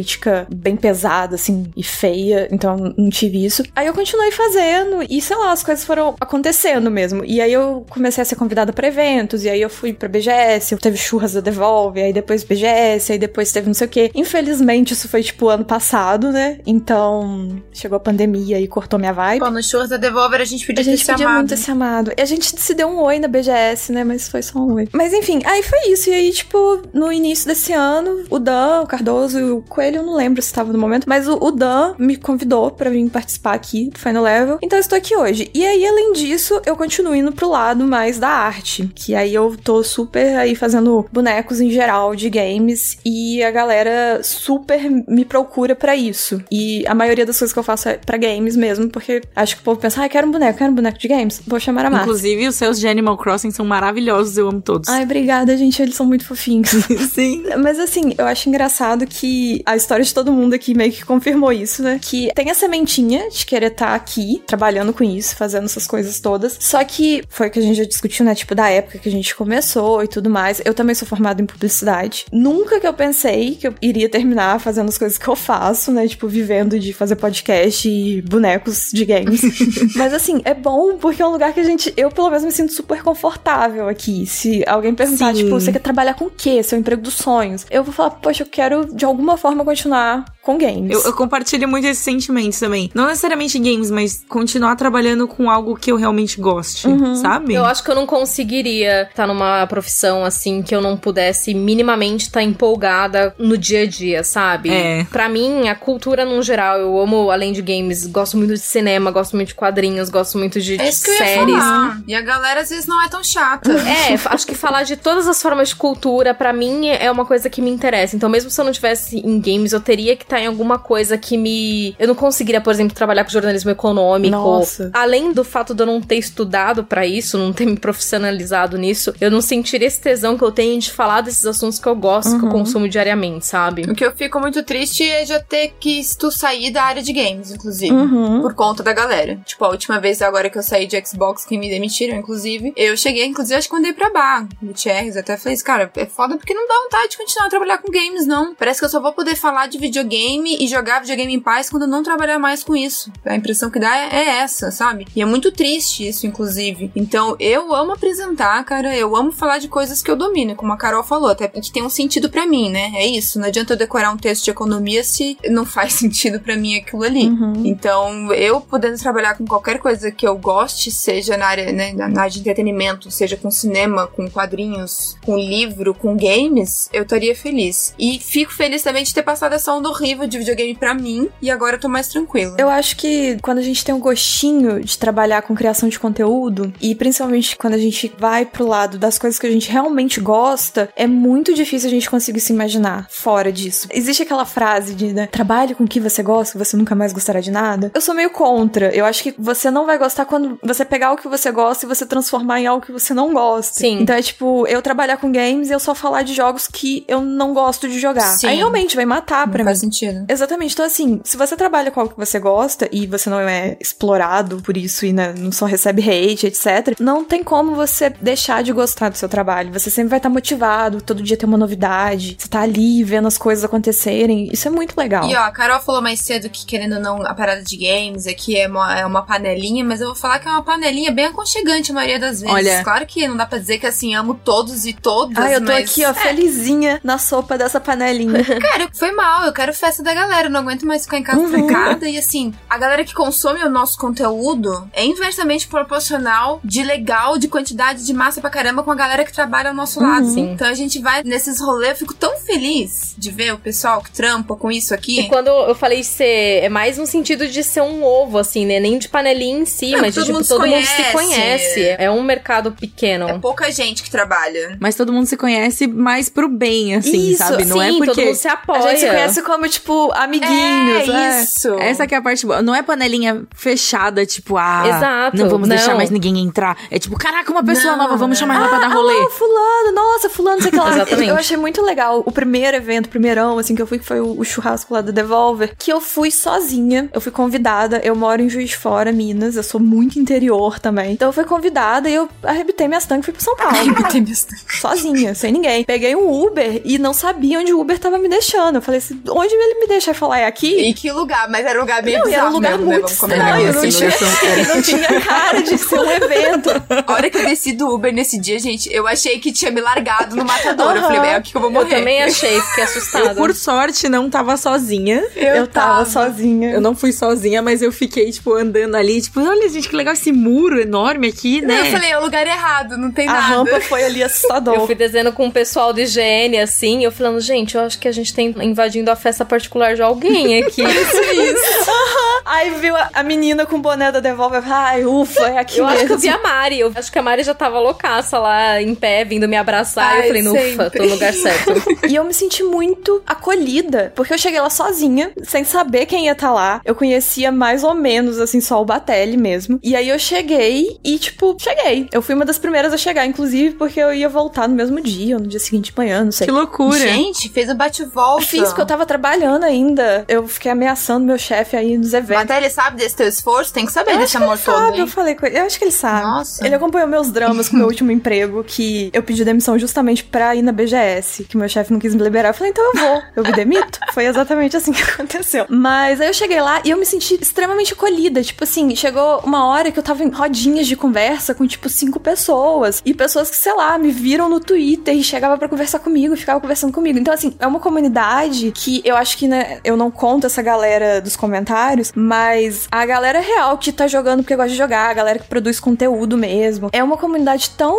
bem 0.52 0.76
pesada, 0.76 1.34
assim, 1.34 1.66
e 1.76 1.82
feia. 1.82 2.48
Então, 2.50 2.94
não 2.96 3.10
tive 3.10 3.44
isso. 3.44 3.62
Aí 3.74 3.86
eu 3.86 3.94
continuei 3.94 4.30
fazendo 4.30 5.04
e, 5.08 5.20
sei 5.20 5.36
lá, 5.36 5.52
as 5.52 5.62
coisas 5.62 5.84
foram 5.84 6.14
acontecendo 6.20 6.90
mesmo. 6.90 7.24
E 7.24 7.40
aí 7.40 7.52
eu 7.52 7.84
comecei 7.88 8.22
a 8.22 8.24
ser 8.24 8.36
convidada 8.36 8.72
pra 8.72 8.88
eventos, 8.88 9.44
e 9.44 9.48
aí 9.48 9.60
eu 9.60 9.70
fui 9.70 9.92
pra 9.92 10.08
BGS, 10.08 10.72
eu 10.72 10.78
teve 10.78 10.96
churras 10.96 11.32
da 11.32 11.40
Devolve, 11.40 12.00
aí 12.00 12.12
depois 12.12 12.44
BGS, 12.44 13.12
aí 13.12 13.18
depois 13.18 13.52
teve 13.52 13.66
não 13.66 13.74
sei 13.74 13.86
o 13.86 13.90
quê. 13.90 14.10
Infelizmente, 14.14 14.92
isso 14.92 15.08
foi 15.08 15.22
tipo 15.22 15.48
ano 15.48 15.64
passado, 15.64 16.30
né? 16.30 16.58
Então, 16.66 17.60
chegou 17.72 17.96
a 17.96 18.00
pandemia 18.00 18.60
e 18.60 18.66
cortou 18.68 18.98
minha 18.98 19.12
vibe. 19.12 19.40
Pô, 19.40 19.50
no 19.50 19.62
Churras 19.62 19.88
da 19.88 19.96
Devolver 19.96 20.40
a 20.40 20.44
gente 20.44 20.66
podia 20.66 20.80
A 20.80 20.84
gente 20.84 21.04
podia 21.04 21.26
amado. 21.26 21.38
muito 21.38 21.48
ter 21.50 21.56
se 21.56 21.70
amado. 21.70 22.12
E 22.16 22.20
a 22.20 22.24
gente 22.24 22.60
se 22.60 22.74
deu 22.74 22.88
um 22.88 23.00
oi 23.00 23.18
na 23.18 23.28
BGS, 23.28 23.92
né? 23.92 24.04
Mas 24.04 24.28
foi 24.28 24.42
só 24.42 24.58
um 24.58 24.74
oi. 24.74 24.88
Mas 24.92 25.12
enfim, 25.12 25.40
aí 25.44 25.62
foi 25.62 25.90
isso. 25.90 26.10
E 26.10 26.14
aí, 26.14 26.30
tipo, 26.32 26.82
no 26.92 27.12
início 27.12 27.46
desse 27.46 27.72
ano, 27.72 28.24
o 28.30 28.38
Dan, 28.38 28.82
o 28.82 28.86
Cardoso 28.86 29.38
e 29.38 29.50
o 29.50 29.62
Coelho, 29.62 29.87
eu 29.96 30.02
não 30.02 30.14
lembro 30.14 30.42
se 30.42 30.48
estava 30.48 30.72
no 30.72 30.78
momento, 30.78 31.08
mas 31.08 31.26
o, 31.26 31.38
o 31.40 31.50
Dan 31.50 31.94
me 31.98 32.16
convidou 32.16 32.70
pra 32.70 32.90
vir 32.90 33.08
participar 33.08 33.54
aqui 33.54 33.90
do 33.90 33.98
Final 33.98 34.22
Level. 34.22 34.58
Então 34.62 34.78
eu 34.78 34.80
estou 34.80 34.96
aqui 34.96 35.16
hoje. 35.16 35.50
E 35.54 35.64
aí, 35.64 35.86
além 35.86 36.12
disso, 36.12 36.60
eu 36.66 36.76
continuo 36.76 37.14
indo 37.14 37.32
pro 37.32 37.48
lado 37.48 37.86
mais 37.86 38.18
da 38.18 38.28
arte. 38.28 38.90
Que 38.94 39.14
aí 39.14 39.34
eu 39.34 39.56
tô 39.62 39.82
super 39.82 40.36
aí 40.36 40.54
fazendo 40.54 41.06
bonecos 41.12 41.60
em 41.60 41.70
geral 41.70 42.14
de 42.14 42.28
games. 42.28 42.98
E 43.04 43.42
a 43.42 43.50
galera 43.50 44.20
super 44.22 44.90
me 44.90 45.24
procura 45.24 45.74
pra 45.74 45.96
isso. 45.96 46.42
E 46.50 46.86
a 46.86 46.94
maioria 46.94 47.24
das 47.24 47.38
coisas 47.38 47.52
que 47.52 47.58
eu 47.58 47.62
faço 47.62 47.88
é 47.88 47.94
pra 47.94 48.16
games 48.16 48.56
mesmo, 48.56 48.88
porque 48.88 49.22
acho 49.34 49.56
que 49.56 49.62
o 49.62 49.64
povo 49.64 49.80
pensa, 49.80 50.04
ah, 50.04 50.08
quero 50.08 50.26
um 50.26 50.30
boneco, 50.30 50.58
quero 50.58 50.72
um 50.72 50.74
boneco 50.74 50.98
de 50.98 51.08
games. 51.08 51.40
Vou 51.46 51.60
chamar 51.60 51.86
a 51.86 51.90
Márcia. 51.90 52.04
Inclusive, 52.04 52.48
os 52.48 52.54
seus 52.54 52.78
de 52.78 52.88
Animal 52.88 53.16
Crossing 53.16 53.50
são 53.50 53.64
maravilhosos, 53.64 54.36
eu 54.36 54.48
amo 54.48 54.60
todos. 54.60 54.88
Ai, 54.88 55.04
obrigada, 55.04 55.56
gente. 55.56 55.80
Eles 55.80 55.94
são 55.94 56.06
muito 56.06 56.24
fofinhos. 56.24 56.70
Sim. 57.12 57.44
Mas 57.62 57.78
assim, 57.78 58.14
eu 58.18 58.26
acho 58.26 58.48
engraçado 58.48 59.06
que 59.06 59.62
a 59.64 59.76
história 59.78 60.04
de 60.04 60.12
todo 60.12 60.32
mundo 60.32 60.54
aqui 60.54 60.74
meio 60.74 60.92
que 60.92 61.04
confirmou 61.04 61.52
isso, 61.52 61.82
né? 61.82 61.98
Que 62.00 62.30
tem 62.34 62.50
a 62.50 62.54
sementinha 62.54 63.28
de 63.30 63.46
querer 63.46 63.72
estar 63.72 63.94
aqui, 63.94 64.42
trabalhando 64.46 64.92
com 64.92 65.04
isso, 65.04 65.34
fazendo 65.36 65.64
essas 65.64 65.86
coisas 65.86 66.20
todas. 66.20 66.56
Só 66.60 66.82
que 66.84 67.22
foi 67.28 67.48
o 67.48 67.50
que 67.50 67.58
a 67.58 67.62
gente 67.62 67.76
já 67.76 67.84
discutiu, 67.84 68.24
né? 68.24 68.34
Tipo, 68.34 68.54
da 68.54 68.68
época 68.68 68.98
que 68.98 69.08
a 69.08 69.12
gente 69.12 69.34
começou 69.34 70.02
e 70.02 70.08
tudo 70.08 70.28
mais. 70.28 70.60
Eu 70.64 70.74
também 70.74 70.94
sou 70.94 71.06
formada 71.08 71.40
em 71.40 71.46
publicidade. 71.46 72.26
Nunca 72.32 72.80
que 72.80 72.86
eu 72.86 72.92
pensei 72.92 73.54
que 73.54 73.66
eu 73.66 73.74
iria 73.80 74.08
terminar 74.08 74.60
fazendo 74.60 74.88
as 74.88 74.98
coisas 74.98 75.16
que 75.16 75.28
eu 75.28 75.36
faço, 75.36 75.92
né? 75.92 76.06
Tipo, 76.06 76.28
vivendo 76.28 76.78
de 76.78 76.92
fazer 76.92 77.16
podcast 77.16 77.88
e 77.88 78.22
bonecos 78.22 78.90
de 78.92 79.04
games. 79.04 79.40
Mas 79.96 80.12
assim, 80.12 80.40
é 80.44 80.54
bom 80.54 80.96
porque 80.96 81.22
é 81.22 81.26
um 81.26 81.30
lugar 81.30 81.52
que 81.52 81.60
a 81.60 81.64
gente. 81.64 81.92
Eu, 81.96 82.10
pelo 82.10 82.28
menos, 82.30 82.44
me 82.44 82.52
sinto 82.52 82.72
super 82.72 83.02
confortável 83.02 83.88
aqui. 83.88 84.26
Se 84.26 84.64
alguém 84.66 84.94
perguntar, 84.94 85.34
Sim. 85.34 85.44
tipo, 85.44 85.50
você 85.50 85.72
quer 85.72 85.80
trabalhar 85.80 86.14
com 86.14 86.26
o 86.26 86.30
quê? 86.30 86.62
Seu 86.62 86.78
emprego 86.78 87.02
dos 87.02 87.14
sonhos. 87.14 87.66
Eu 87.70 87.84
vou 87.84 87.92
falar, 87.92 88.10
poxa, 88.10 88.42
eu 88.42 88.46
quero 88.46 88.94
de 88.94 89.04
alguma 89.04 89.36
forma 89.36 89.64
continuar 89.68 90.24
com 90.48 90.56
games. 90.56 90.90
Eu, 90.90 91.02
eu 91.02 91.12
compartilho 91.12 91.68
muito 91.68 91.86
esse 91.86 92.00
sentimento 92.02 92.58
também. 92.58 92.90
Não 92.94 93.06
necessariamente 93.06 93.58
games, 93.58 93.90
mas 93.90 94.24
continuar 94.26 94.76
trabalhando 94.76 95.28
com 95.28 95.50
algo 95.50 95.76
que 95.76 95.92
eu 95.92 95.96
realmente 95.96 96.40
goste, 96.40 96.88
Uhum. 96.88 97.16
sabe? 97.16 97.52
Eu 97.52 97.66
acho 97.66 97.84
que 97.84 97.90
eu 97.90 97.94
não 97.94 98.06
conseguiria 98.06 99.02
estar 99.02 99.26
numa 99.26 99.66
profissão 99.66 100.24
assim 100.24 100.62
que 100.62 100.74
eu 100.74 100.80
não 100.80 100.96
pudesse 100.96 101.52
minimamente 101.52 102.24
estar 102.24 102.42
empolgada 102.42 103.34
no 103.38 103.58
dia 103.58 103.82
a 103.82 103.86
dia, 103.86 104.24
sabe? 104.24 104.70
É. 104.70 105.04
Pra 105.10 105.28
mim, 105.28 105.68
a 105.68 105.74
cultura 105.74 106.24
num 106.24 106.42
geral, 106.42 106.78
eu 106.78 106.98
amo, 106.98 107.30
além 107.30 107.52
de 107.52 107.60
games, 107.60 108.06
gosto 108.06 108.36
muito 108.38 108.54
de 108.54 108.60
cinema, 108.60 109.10
gosto 109.10 109.36
muito 109.36 109.48
de 109.48 109.54
quadrinhos, 109.54 110.08
gosto 110.08 110.38
muito 110.38 110.60
de, 110.60 110.74
É 110.80 110.84
de 110.88 110.94
séries. 110.94 111.54
falar. 111.58 112.00
E 112.06 112.14
a 112.14 112.22
galera 112.22 112.60
às 112.60 112.70
vezes 112.70 112.86
não 112.86 113.02
é 113.02 113.08
tão 113.08 113.22
chata. 113.22 113.68
É, 114.08 114.14
acho 114.26 114.46
que 114.46 114.54
falar 114.54 114.84
de 114.84 114.96
todas 114.96 115.26
as 115.26 115.42
formas 115.42 115.70
de 115.70 115.76
cultura, 115.76 116.32
pra 116.32 116.52
mim, 116.52 116.88
é 116.88 117.10
uma 117.10 117.24
coisa 117.26 117.50
que 117.50 117.60
me 117.60 117.68
interessa. 117.70 118.14
Então, 118.14 118.28
mesmo 118.28 118.48
se 118.50 118.60
eu 118.60 118.64
não 118.64 118.72
tivesse 118.72 119.18
em 119.18 119.40
games, 119.40 119.72
eu 119.72 119.80
teria 119.80 120.14
que 120.16 120.22
estar 120.24 120.37
em 120.40 120.46
alguma 120.46 120.78
coisa 120.78 121.16
que 121.18 121.36
me. 121.36 121.94
Eu 121.98 122.08
não 122.08 122.14
conseguiria, 122.14 122.60
por 122.60 122.72
exemplo, 122.72 122.94
trabalhar 122.94 123.24
com 123.24 123.30
jornalismo 123.30 123.70
econômico. 123.70 124.30
Nossa. 124.30 124.90
Além 124.92 125.32
do 125.32 125.44
fato 125.44 125.74
de 125.74 125.82
eu 125.82 125.86
não 125.86 126.00
ter 126.00 126.16
estudado 126.16 126.84
pra 126.84 127.06
isso, 127.06 127.38
não 127.38 127.52
ter 127.52 127.66
me 127.66 127.76
profissionalizado 127.76 128.76
nisso, 128.76 129.14
eu 129.20 129.30
não 129.30 129.40
sentiria 129.40 129.86
esse 129.86 130.00
tesão 130.00 130.36
que 130.36 130.44
eu 130.44 130.52
tenho 130.52 130.78
de 130.78 130.90
falar 130.90 131.20
desses 131.20 131.44
assuntos 131.44 131.78
que 131.78 131.86
eu 131.86 131.96
gosto, 131.96 132.38
que 132.38 132.44
eu 132.44 132.50
consumo 132.50 132.88
diariamente, 132.88 133.46
sabe? 133.46 133.82
O 133.82 133.94
que 133.94 134.04
eu 134.04 134.12
fico 134.12 134.40
muito 134.40 134.62
triste 134.62 135.02
é 135.02 135.24
já 135.24 135.40
ter 135.40 135.74
que 135.78 136.00
tu 136.18 136.30
sair 136.30 136.70
da 136.70 136.82
área 136.82 137.02
de 137.02 137.12
games, 137.12 137.50
inclusive. 137.50 137.92
Uhum. 137.92 138.40
Por 138.42 138.54
conta 138.54 138.82
da 138.82 138.92
galera. 138.92 139.40
Tipo, 139.44 139.64
a 139.64 139.70
última 139.70 140.00
vez 140.00 140.20
agora 140.22 140.50
que 140.50 140.58
eu 140.58 140.62
saí 140.62 140.86
de 140.86 141.00
Xbox, 141.04 141.44
que 141.44 141.58
me 141.58 141.68
demitiram, 141.68 142.16
inclusive, 142.16 142.72
eu 142.76 142.96
cheguei, 142.96 143.24
inclusive, 143.24 143.56
acho 143.56 143.68
que 143.68 143.74
quando 143.74 143.86
eu 143.86 143.92
dei 143.92 143.98
pra 143.98 144.10
bar, 144.10 144.48
Gutierrez, 144.62 145.16
até 145.16 145.36
falei 145.36 145.54
assim, 145.54 145.64
cara, 145.64 145.90
é 145.96 146.06
foda 146.06 146.36
porque 146.36 146.54
não 146.54 146.66
dá 146.66 146.74
vontade 146.84 147.10
de 147.10 147.18
continuar 147.18 147.46
a 147.46 147.50
trabalhar 147.50 147.78
com 147.78 147.90
games, 147.90 148.26
não. 148.26 148.54
Parece 148.54 148.80
que 148.80 148.86
eu 148.86 148.90
só 148.90 149.00
vou 149.00 149.12
poder 149.12 149.36
falar 149.36 149.66
de 149.68 149.78
videogame 149.78 150.27
e 150.36 150.66
jogar 150.66 151.00
videogame 151.00 151.34
em 151.34 151.40
paz 151.40 151.70
quando 151.70 151.82
eu 151.82 151.88
não 151.88 152.02
trabalhar 152.02 152.38
mais 152.38 152.62
com 152.62 152.76
isso. 152.76 153.10
A 153.24 153.34
impressão 153.34 153.70
que 153.70 153.78
dá 153.78 153.96
é, 153.96 154.08
é 154.12 154.28
essa, 154.40 154.70
sabe? 154.70 155.06
E 155.14 155.22
é 155.22 155.24
muito 155.24 155.50
triste 155.50 156.06
isso, 156.06 156.26
inclusive. 156.26 156.90
Então, 156.94 157.36
eu 157.38 157.74
amo 157.74 157.92
apresentar, 157.92 158.62
cara, 158.64 158.96
eu 158.96 159.16
amo 159.16 159.32
falar 159.32 159.58
de 159.58 159.68
coisas 159.68 160.02
que 160.02 160.10
eu 160.10 160.16
domino, 160.16 160.54
como 160.54 160.72
a 160.72 160.76
Carol 160.76 161.02
falou, 161.02 161.30
até 161.30 161.48
que 161.48 161.72
tem 161.72 161.82
um 161.82 161.90
sentido 161.90 162.28
pra 162.28 162.46
mim, 162.46 162.70
né? 162.70 162.92
É 162.94 163.06
isso, 163.06 163.38
não 163.38 163.46
adianta 163.46 163.72
eu 163.72 163.76
decorar 163.76 164.12
um 164.12 164.16
texto 164.16 164.44
de 164.44 164.50
economia 164.50 165.02
se 165.02 165.38
não 165.48 165.64
faz 165.64 165.94
sentido 165.98 166.40
pra 166.40 166.56
mim 166.56 166.76
aquilo 166.76 167.02
ali. 167.02 167.28
Uhum. 167.28 167.62
Então, 167.64 168.32
eu 168.32 168.60
podendo 168.60 168.98
trabalhar 168.98 169.36
com 169.36 169.46
qualquer 169.46 169.78
coisa 169.78 170.10
que 170.10 170.26
eu 170.26 170.36
goste, 170.36 170.90
seja 170.90 171.36
na 171.36 171.46
área, 171.46 171.72
né, 171.72 171.92
na 171.92 172.22
área 172.22 172.30
de 172.30 172.40
entretenimento, 172.40 173.10
seja 173.10 173.36
com 173.36 173.50
cinema, 173.50 174.06
com 174.06 174.28
quadrinhos, 174.28 175.16
com 175.24 175.36
livro, 175.36 175.94
com 175.94 176.16
games, 176.16 176.88
eu 176.92 177.02
estaria 177.02 177.34
feliz. 177.34 177.94
E 177.98 178.18
fico 178.18 178.52
feliz 178.52 178.82
também 178.82 179.04
de 179.04 179.14
ter 179.14 179.22
passado 179.22 179.54
essa 179.54 179.72
onda 179.72 179.88
horrível 179.88 180.17
de 180.26 180.38
videogame 180.38 180.74
pra 180.74 180.94
mim, 180.94 181.28
e 181.40 181.50
agora 181.50 181.76
eu 181.76 181.80
tô 181.80 181.88
mais 181.88 182.08
tranquila. 182.08 182.56
Eu 182.58 182.68
acho 182.68 182.96
que 182.96 183.38
quando 183.42 183.58
a 183.58 183.62
gente 183.62 183.84
tem 183.84 183.94
um 183.94 184.00
gostinho 184.00 184.80
de 184.80 184.98
trabalhar 184.98 185.42
com 185.42 185.54
criação 185.54 185.88
de 185.88 185.98
conteúdo, 185.98 186.72
e 186.80 186.94
principalmente 186.94 187.56
quando 187.56 187.74
a 187.74 187.78
gente 187.78 188.12
vai 188.18 188.44
pro 188.44 188.66
lado 188.66 188.98
das 188.98 189.18
coisas 189.18 189.38
que 189.38 189.46
a 189.46 189.50
gente 189.50 189.70
realmente 189.70 190.20
gosta, 190.20 190.88
é 190.96 191.06
muito 191.06 191.54
difícil 191.54 191.88
a 191.88 191.92
gente 191.92 192.08
conseguir 192.10 192.40
se 192.40 192.52
imaginar 192.52 193.06
fora 193.10 193.52
disso. 193.52 193.88
Existe 193.90 194.22
aquela 194.22 194.44
frase 194.44 194.94
de, 194.94 195.12
né, 195.12 195.26
trabalhe 195.26 195.74
com 195.74 195.84
o 195.84 195.88
que 195.88 196.00
você 196.00 196.22
gosta, 196.22 196.52
que 196.52 196.64
você 196.64 196.76
nunca 196.76 196.94
mais 196.94 197.12
gostará 197.12 197.40
de 197.40 197.50
nada. 197.50 197.90
Eu 197.94 198.00
sou 198.00 198.14
meio 198.14 198.30
contra. 198.30 198.94
Eu 198.94 199.04
acho 199.04 199.22
que 199.22 199.34
você 199.38 199.70
não 199.70 199.86
vai 199.86 199.98
gostar 199.98 200.24
quando 200.24 200.58
você 200.62 200.84
pegar 200.84 201.12
o 201.12 201.16
que 201.16 201.28
você 201.28 201.50
gosta 201.50 201.84
e 201.84 201.88
você 201.88 202.06
transformar 202.06 202.60
em 202.60 202.66
algo 202.66 202.84
que 202.84 202.92
você 202.92 203.12
não 203.14 203.32
gosta. 203.32 203.80
Sim. 203.80 204.00
Então 204.00 204.16
é 204.16 204.22
tipo, 204.22 204.66
eu 204.66 204.80
trabalhar 204.82 205.16
com 205.16 205.30
games 205.30 205.70
e 205.70 205.72
eu 205.72 205.80
só 205.80 205.94
falar 205.94 206.22
de 206.22 206.34
jogos 206.34 206.66
que 206.66 207.04
eu 207.08 207.20
não 207.20 207.52
gosto 207.52 207.88
de 207.88 207.98
jogar. 207.98 208.36
Sim. 208.36 208.48
Aí 208.48 208.56
realmente 208.56 208.96
vai 208.96 209.04
matar 209.04 209.46
não 209.46 209.52
pra 209.52 209.64
mim. 209.64 209.70
Sentido. 209.98 210.24
Exatamente. 210.28 210.72
Então, 210.72 210.84
assim, 210.84 211.20
se 211.24 211.36
você 211.36 211.56
trabalha 211.56 211.90
com 211.90 212.00
algo 212.00 212.12
que 212.14 212.18
você 212.18 212.38
gosta 212.38 212.88
e 212.92 213.06
você 213.06 213.28
não 213.30 213.40
é 213.40 213.76
explorado 213.80 214.62
por 214.62 214.76
isso 214.76 215.04
e 215.04 215.12
né, 215.12 215.34
não 215.36 215.52
só 215.52 215.66
recebe 215.66 216.02
hate, 216.02 216.46
etc., 216.46 216.94
não 217.00 217.24
tem 217.24 217.42
como 217.42 217.74
você 217.74 218.10
deixar 218.10 218.62
de 218.62 218.72
gostar 218.72 219.08
do 219.08 219.16
seu 219.16 219.28
trabalho. 219.28 219.72
Você 219.72 219.90
sempre 219.90 220.10
vai 220.10 220.18
estar 220.18 220.28
motivado, 220.28 221.00
todo 221.02 221.22
dia 221.22 221.36
tem 221.36 221.48
uma 221.48 221.58
novidade, 221.58 222.36
você 222.38 222.48
tá 222.48 222.60
ali 222.60 223.02
vendo 223.04 223.28
as 223.28 223.36
coisas 223.38 223.64
acontecerem. 223.64 224.48
Isso 224.52 224.68
é 224.68 224.70
muito 224.70 224.96
legal. 224.96 225.28
E 225.28 225.34
ó, 225.34 225.40
a 225.40 225.50
Carol 225.50 225.80
falou 225.80 226.00
mais 226.02 226.20
cedo 226.20 226.48
que, 226.48 226.64
querendo 226.64 226.94
ou 226.96 227.00
não, 227.00 227.22
a 227.26 227.34
parada 227.34 227.62
de 227.62 227.76
games 227.76 228.26
aqui 228.26 228.56
é 228.56 228.66
uma, 228.68 228.98
é 228.98 229.04
uma 229.06 229.22
panelinha, 229.22 229.84
mas 229.84 230.00
eu 230.00 230.08
vou 230.08 230.16
falar 230.16 230.38
que 230.38 230.48
é 230.48 230.50
uma 230.50 230.62
panelinha 230.62 231.10
bem 231.10 231.26
aconchegante 231.26 231.90
a 231.90 231.94
maioria 231.94 232.18
das 232.18 232.40
vezes. 232.40 232.54
Olha- 232.54 232.82
Claro 232.84 233.06
que 233.06 233.26
não 233.26 233.36
dá 233.36 233.44
pra 233.46 233.58
dizer 233.58 233.78
que 233.78 233.86
assim, 233.86 234.14
amo 234.14 234.34
todos 234.34 234.86
e 234.86 234.92
todas. 234.92 235.36
Ah, 235.36 235.50
eu 235.50 235.60
tô 235.60 235.72
mas... 235.72 235.90
aqui, 235.90 236.04
ó, 236.04 236.14
felizinha 236.14 237.00
na 237.02 237.18
sopa 237.18 237.58
dessa 237.58 237.80
panelinha. 237.80 238.44
Cara, 238.60 238.88
foi 238.92 239.12
mal, 239.12 239.44
eu 239.44 239.52
quero 239.52 239.72
festa 239.74 239.87
da 240.02 240.14
galera, 240.14 240.46
eu 240.48 240.50
não 240.50 240.60
aguento 240.60 240.86
mais 240.86 241.02
ficar 241.04 241.18
em 241.18 241.22
casa 241.22 241.40
Uhum. 241.40 241.50
trancada. 241.50 242.08
E 242.08 242.18
assim, 242.18 242.52
a 242.68 242.76
galera 242.78 243.04
que 243.04 243.14
consome 243.14 243.62
o 243.64 243.68
nosso 243.70 243.98
conteúdo 243.98 244.88
é 244.92 245.04
inversamente 245.04 245.66
proporcional 245.68 246.60
de 246.64 246.82
legal, 246.82 247.38
de 247.38 247.48
quantidade 247.48 248.04
de 248.04 248.12
massa 248.12 248.40
pra 248.40 248.50
caramba 248.50 248.82
com 248.82 248.90
a 248.90 248.94
galera 248.94 249.24
que 249.24 249.32
trabalha 249.32 249.70
ao 249.70 249.74
nosso 249.74 250.00
lado. 250.00 250.26
Uhum. 250.26 250.34
Sim. 250.34 250.50
Então 250.52 250.66
a 250.68 250.74
gente 250.74 250.98
vai 251.00 251.22
nesses 251.24 251.60
rolês, 251.60 251.90
eu 251.92 251.96
fico 251.96 252.14
tão 252.14 252.36
feliz 252.38 253.14
de 253.16 253.30
ver 253.30 253.52
o 253.54 253.58
pessoal 253.58 254.00
que 254.02 254.10
trampa 254.12 254.54
com 254.56 254.70
isso 254.70 254.92
E 254.92 254.96
aqui. 254.96 255.28
quando 255.28 255.48
eu 255.48 255.74
falei 255.74 256.02
ser, 256.04 256.64
é 256.64 256.68
mais 256.68 256.98
no 256.98 257.06
sentido 257.06 257.46
de 257.48 257.62
ser 257.64 257.80
um 257.82 258.04
ovo, 258.04 258.38
assim, 258.38 258.66
né? 258.66 258.78
Nem 258.80 258.98
de 258.98 259.08
panelinha 259.08 259.58
em 259.60 259.64
si, 259.64 259.90
Não, 259.92 260.00
mas 260.00 260.14
de 260.14 260.20
todo 260.20 260.26
tipo, 260.26 260.36
mundo 260.36 260.44
se 260.44 260.48
todo 260.50 260.66
mundo 260.66 260.84
se 260.86 261.12
conhece. 261.12 261.96
É 261.98 262.10
um 262.10 262.22
mercado 262.22 262.72
pequeno. 262.72 263.28
É 263.28 263.38
pouca 263.38 263.70
gente 263.70 264.02
que 264.02 264.10
trabalha. 264.10 264.76
Mas 264.80 264.94
todo 264.94 265.12
mundo 265.12 265.26
se 265.26 265.36
conhece 265.36 265.86
mais 265.86 266.28
pro 266.28 266.48
bem, 266.48 266.94
assim, 266.94 267.30
Isso, 267.30 267.38
sabe? 267.38 267.64
Não 267.64 267.78
Sim, 267.78 267.82
é 267.84 267.88
todo 267.88 268.04
porque. 268.06 268.24
mundo 268.26 268.34
se 268.34 268.48
apoia. 268.48 268.78
A 268.78 268.88
gente 268.90 269.00
se 269.00 269.06
conhece 269.06 269.42
como, 269.42 269.68
tipo, 269.78 270.12
amiguinhos. 270.14 271.08
É, 271.08 271.12
né? 271.12 271.42
isso. 271.42 271.74
Essa 271.74 272.06
que 272.06 272.14
é 272.14 272.18
a 272.18 272.22
parte 272.22 272.46
boa. 272.46 272.62
Não 272.62 272.74
é 272.74 272.82
panelinha 272.82 273.44
fechada, 273.54 274.24
tipo, 274.26 274.56
ah, 274.56 274.84
Exato, 274.86 275.36
não 275.36 275.48
vamos 275.48 275.68
deixar 275.68 275.90
não. 275.90 275.96
mais 275.96 276.10
ninguém 276.10 276.38
entrar. 276.38 276.76
É 276.90 276.98
tipo, 276.98 277.16
caraca, 277.16 277.50
uma 277.50 277.64
pessoa 277.64 277.96
Não, 277.96 278.04
nova, 278.04 278.16
vamos 278.16 278.36
é. 278.36 278.40
chamar 278.40 278.56
ela 278.56 278.68
pra 278.68 278.78
dar 278.78 278.88
rolê. 278.88 279.14
Ah, 279.14 279.30
fulano, 279.30 279.94
nossa, 279.94 280.28
fulano, 280.28 280.62
sei 280.62 280.70
lá. 280.72 280.90
Exatamente. 280.94 281.28
Eu 281.28 281.36
achei 281.36 281.56
muito 281.56 281.82
legal. 281.82 282.22
O 282.24 282.32
primeiro 282.32 282.76
evento, 282.76 283.06
o 283.06 283.08
primeirão, 283.08 283.58
assim, 283.58 283.74
que 283.74 283.82
eu 283.82 283.86
fui, 283.86 283.98
que 283.98 284.04
foi 284.04 284.20
o, 284.20 284.38
o 284.38 284.44
churrasco 284.44 284.92
lá 284.92 285.00
do 285.00 285.12
Devolver, 285.12 285.74
que 285.78 285.92
eu 285.92 286.00
fui 286.00 286.30
sozinha. 286.30 287.08
Eu 287.12 287.20
fui 287.20 287.32
convidada. 287.32 288.00
Eu 288.02 288.14
moro 288.14 288.42
em 288.42 288.48
Juiz 288.48 288.70
de 288.70 288.76
Fora, 288.76 289.12
Minas. 289.12 289.56
Eu 289.56 289.62
sou 289.62 289.80
muito 289.80 290.18
interior 290.18 290.78
também. 290.78 291.12
Então 291.12 291.28
eu 291.28 291.32
fui 291.32 291.44
convidada 291.44 292.08
e 292.08 292.14
eu 292.14 292.28
arrebitei 292.42 292.88
minhas 292.88 293.06
tanques 293.06 293.24
e 293.24 293.26
fui 293.26 293.34
pro 293.34 293.42
São 293.42 293.56
Paulo. 293.56 293.78
sozinha, 294.80 295.34
sem 295.34 295.52
ninguém. 295.52 295.84
Peguei 295.84 296.14
um 296.14 296.30
Uber 296.30 296.82
e 296.84 296.98
não 296.98 297.12
sabia 297.12 297.58
onde 297.58 297.72
o 297.72 297.80
Uber 297.80 297.98
tava 297.98 298.18
me 298.18 298.28
deixando. 298.28 298.76
Eu 298.76 298.82
falei 298.82 298.98
assim, 298.98 299.20
onde 299.28 299.56
ele 299.68 299.80
me 299.80 299.86
deixa? 299.86 300.14
Falou, 300.14 300.34
é 300.34 300.46
aqui? 300.46 300.88
E 300.88 300.94
que 300.94 301.10
lugar? 301.12 301.48
Mas 301.48 301.64
era 301.66 301.78
um 301.78 301.82
lugar 301.82 302.02
bem 302.02 302.18
Não, 302.18 302.28
era 302.28 302.46
um 302.46 302.52
lugar 302.52 302.72
mesmo, 302.78 302.86
né? 302.86 302.98
muito 302.98 303.16
combinar. 303.16 303.60
estranho. 303.60 303.72
Não 303.74 303.90
tinha, 303.90 304.74
não 304.74 304.82
tinha 304.82 305.20
cara 305.20 305.62
de 305.62 305.78
ser 305.78 305.98
um 305.98 306.10
evento. 306.10 306.70
A 307.06 307.12
hora 307.12 307.30
que 307.30 307.38
eu 307.38 307.44
desci 307.46 307.72
do 307.72 307.88
Uber 307.94 308.12
nesse 308.12 308.38
dia, 308.40 308.58
gente, 308.58 308.92
eu 308.92 309.06
achei 309.06 309.38
que 309.38 309.52
tinha 309.52 309.70
me 309.70 309.80
largado 309.80 310.34
no 310.36 310.44
matador. 310.44 310.96
Eu 310.96 311.02
falei, 311.02 311.30
é 311.30 311.34
aqui 311.36 311.50
que 311.52 311.56
eu 311.56 311.60
vou 311.60 311.70
Eu 311.70 311.74
morrer. 311.74 311.96
também 311.96 312.22
achei, 312.22 312.60
fiquei 312.60 312.84
assustada. 312.84 313.30
Eu, 313.30 313.34
por 313.34 313.54
sorte, 313.54 314.08
não 314.08 314.28
tava 314.30 314.56
sozinha. 314.56 315.24
Eu, 315.36 315.66
tava, 315.66 316.04
sozinha. 316.04 316.70
Eu 316.70 316.80
não 316.80 316.94
fui 316.94 317.12
sozinha, 317.12 317.60
mas 317.62 317.82
eu 317.82 317.92
fiquei, 317.92 318.30
tipo, 318.30 318.54
andando 318.54 318.94
ali, 318.96 319.20
tipo, 319.20 319.40
olha, 319.40 319.68
gente, 319.68 319.88
que 319.88 319.96
legal 319.96 320.14
esse 320.14 320.32
muro 320.32 320.80
enorme 320.80 321.28
aqui, 321.28 321.60
Não, 321.60 321.68
né? 321.68 321.80
eu 321.88 321.92
falei, 321.92 322.10
é 322.10 322.18
o 322.18 322.22
lugar 322.22 322.46
errado, 322.46 322.96
não 322.96 323.10
tem 323.10 323.28
A 323.28 323.32
nada. 323.32 323.46
rampa 323.46 323.80
foi 323.80 324.04
ali 324.04 324.22
assustador. 324.22 324.74
Eu 324.74 324.86
fui 324.86 324.94
desenhando 324.94 325.32
com 325.32 325.46
o 325.46 325.52
pessoal 325.52 325.92
de 325.92 326.02
higiene, 326.02 326.58
assim, 326.58 327.04
eu 327.04 327.12
falando, 327.12 327.40
gente, 327.40 327.74
eu 327.76 327.82
acho 327.82 327.98
que 327.98 328.08
a 328.08 328.12
gente 328.12 328.34
tá 328.34 328.42
invadindo 328.42 329.10
a 329.10 329.16
festa 329.16 329.44
particular 329.44 329.57
de 329.58 330.02
alguém 330.02 330.62
aqui. 330.62 330.82
Aí 332.44 332.70
viu 332.80 332.96
a, 332.96 333.10
a 333.12 333.22
menina 333.22 333.66
com 333.66 333.76
o 333.76 333.78
boné 333.78 334.10
da 334.10 334.20
Devolver. 334.20 334.62
Ai, 334.66 335.04
ufa, 335.04 335.48
é 335.48 335.58
aqui 335.58 335.78
eu 335.78 335.86
acho 335.86 335.96
mesmo. 335.96 336.08
que 336.08 336.12
eu 336.14 336.18
vi 336.18 336.28
a 336.28 336.38
Mari, 336.38 336.80
eu 336.80 336.92
acho 336.94 337.12
que 337.12 337.18
a 337.18 337.22
Mari 337.22 337.42
já 337.42 337.52
tava 337.52 337.78
loucaça 337.78 338.38
lá, 338.38 338.80
em 338.80 338.94
pé, 338.94 339.24
vindo 339.24 339.46
me 339.46 339.56
abraçar. 339.56 340.16
e 340.16 340.20
Ai, 340.20 340.22
eu 340.22 340.26
falei, 340.28 340.48
ufa, 340.48 340.84
sempre. 340.84 340.98
tô 340.98 341.04
no 341.04 341.10
lugar 341.10 341.32
certo. 341.34 341.74
E 342.08 342.14
eu 342.14 342.24
me 342.24 342.32
senti 342.32 342.62
muito 342.62 343.22
acolhida, 343.26 344.12
porque 344.16 344.32
eu 344.32 344.38
cheguei 344.38 344.60
lá 344.60 344.70
sozinha, 344.70 345.30
sem 345.42 345.62
saber 345.62 346.06
quem 346.06 346.24
ia 346.26 346.32
estar 346.32 346.52
lá. 346.52 346.80
Eu 346.84 346.94
conhecia 346.94 347.52
mais 347.52 347.84
ou 347.84 347.94
menos, 347.94 348.40
assim, 348.40 348.60
só 348.62 348.80
o 348.80 348.84
Batelli 348.84 349.36
mesmo. 349.36 349.78
E 349.82 349.94
aí 349.94 350.08
eu 350.08 350.18
cheguei 350.18 350.98
e, 351.04 351.18
tipo, 351.18 351.54
cheguei. 351.58 352.08
Eu 352.10 352.22
fui 352.22 352.34
uma 352.34 352.46
das 352.46 352.58
primeiras 352.58 352.92
a 352.94 352.96
chegar, 352.96 353.26
inclusive, 353.26 353.74
porque 353.74 354.00
eu 354.00 354.14
ia 354.14 354.28
voltar 354.28 354.66
no 354.68 354.74
mesmo 354.74 355.00
dia, 355.02 355.36
ou 355.36 355.42
no 355.42 355.48
dia 355.48 355.60
seguinte 355.60 355.90
de 355.90 355.98
manhã, 355.98 356.24
não 356.24 356.32
sei. 356.32 356.46
Que 356.46 356.50
loucura. 356.52 356.98
Gente, 356.98 357.50
fez 357.50 357.68
o 357.68 357.74
bate-volta. 357.74 358.46
Fiz 358.46 358.68
porque 358.68 358.80
eu 358.80 358.86
tava 358.86 359.04
trabalhando 359.04 359.47
ainda. 359.56 360.24
Eu 360.28 360.46
fiquei 360.46 360.70
ameaçando 360.70 361.26
meu 361.26 361.38
chefe 361.38 361.76
aí 361.76 361.96
nos 361.96 362.12
eventos. 362.14 362.42
Até 362.44 362.56
ele 362.58 362.70
sabe 362.70 362.96
desse 362.98 363.16
teu 363.16 363.26
esforço, 363.28 363.72
tem 363.72 363.86
que 363.86 363.92
saber 363.92 364.12
Eu 364.12 364.18
desse 364.18 364.36
amor 364.36 364.54
ele 364.54 364.62
todo, 364.62 364.76
sabe, 364.76 364.98
eu 364.98 365.04
hein? 365.04 365.06
falei 365.06 365.34
com 365.34 365.46
ele. 365.46 365.58
Eu 365.58 365.64
acho 365.66 365.78
que 365.78 365.84
ele 365.84 365.92
sabe. 365.92 366.26
Nossa. 366.26 366.66
Ele 366.66 366.74
acompanhou 366.74 367.08
meus 367.08 367.30
dramas 367.30 367.68
com 367.68 367.76
o 367.76 367.78
meu 367.78 367.86
último 367.88 368.10
emprego, 368.10 368.64
que 368.64 369.10
eu 369.12 369.22
pedi 369.22 369.44
demissão 369.44 369.78
justamente 369.78 370.24
pra 370.24 370.54
ir 370.54 370.62
na 370.62 370.72
BGS, 370.72 371.44
que 371.44 371.56
meu 371.56 371.68
chefe 371.68 371.92
não 371.92 372.00
quis 372.00 372.14
me 372.14 372.22
liberar. 372.22 372.50
Eu 372.50 372.54
falei, 372.54 372.70
então 372.72 372.84
eu 372.84 373.00
vou. 373.00 373.22
Eu 373.36 373.42
me 373.44 373.52
demito. 373.52 373.98
Foi 374.12 374.24
exatamente 374.26 374.76
assim 374.76 374.92
que 374.92 375.02
aconteceu. 375.10 375.66
Mas 375.68 376.20
aí 376.20 376.28
eu 376.28 376.34
cheguei 376.34 376.60
lá 376.60 376.80
e 376.84 376.90
eu 376.90 376.98
me 376.98 377.06
senti 377.06 377.38
extremamente 377.40 377.92
acolhida. 377.92 378.42
Tipo 378.42 378.64
assim, 378.64 378.94
chegou 378.96 379.40
uma 379.40 379.66
hora 379.68 379.90
que 379.90 379.98
eu 379.98 380.02
tava 380.02 380.22
em 380.24 380.30
rodinhas 380.30 380.86
de 380.86 380.96
conversa 380.96 381.54
com, 381.54 381.66
tipo, 381.66 381.88
cinco 381.88 382.18
pessoas. 382.20 383.02
E 383.04 383.14
pessoas 383.14 383.50
que, 383.50 383.56
sei 383.56 383.74
lá, 383.74 383.96
me 383.98 384.10
viram 384.10 384.48
no 384.48 384.60
Twitter 384.60 385.14
e 385.14 385.22
chegavam 385.22 385.58
pra 385.58 385.68
conversar 385.68 385.98
comigo 385.98 386.36
ficavam 386.36 386.60
conversando 386.60 386.92
comigo. 386.92 387.18
Então, 387.18 387.32
assim, 387.32 387.54
é 387.58 387.66
uma 387.66 387.80
comunidade 387.80 388.72
que 388.74 389.00
eu 389.04 389.16
acho 389.16 389.36
que, 389.38 389.46
né, 389.46 389.78
eu 389.84 389.96
não 389.96 390.10
conto 390.10 390.48
essa 390.48 390.60
galera 390.60 391.20
dos 391.20 391.36
comentários, 391.36 392.10
mas 392.12 392.88
a 392.90 393.06
galera 393.06 393.38
real 393.38 393.78
que 393.78 393.92
tá 393.92 394.08
jogando 394.08 394.42
porque 394.42 394.56
gosta 394.56 394.70
de 394.70 394.76
jogar, 394.76 395.08
a 395.08 395.14
galera 395.14 395.38
que 395.38 395.46
produz 395.46 395.78
conteúdo 395.78 396.36
mesmo. 396.36 396.90
É 396.92 397.04
uma 397.04 397.16
comunidade 397.16 397.70
tão 397.70 397.96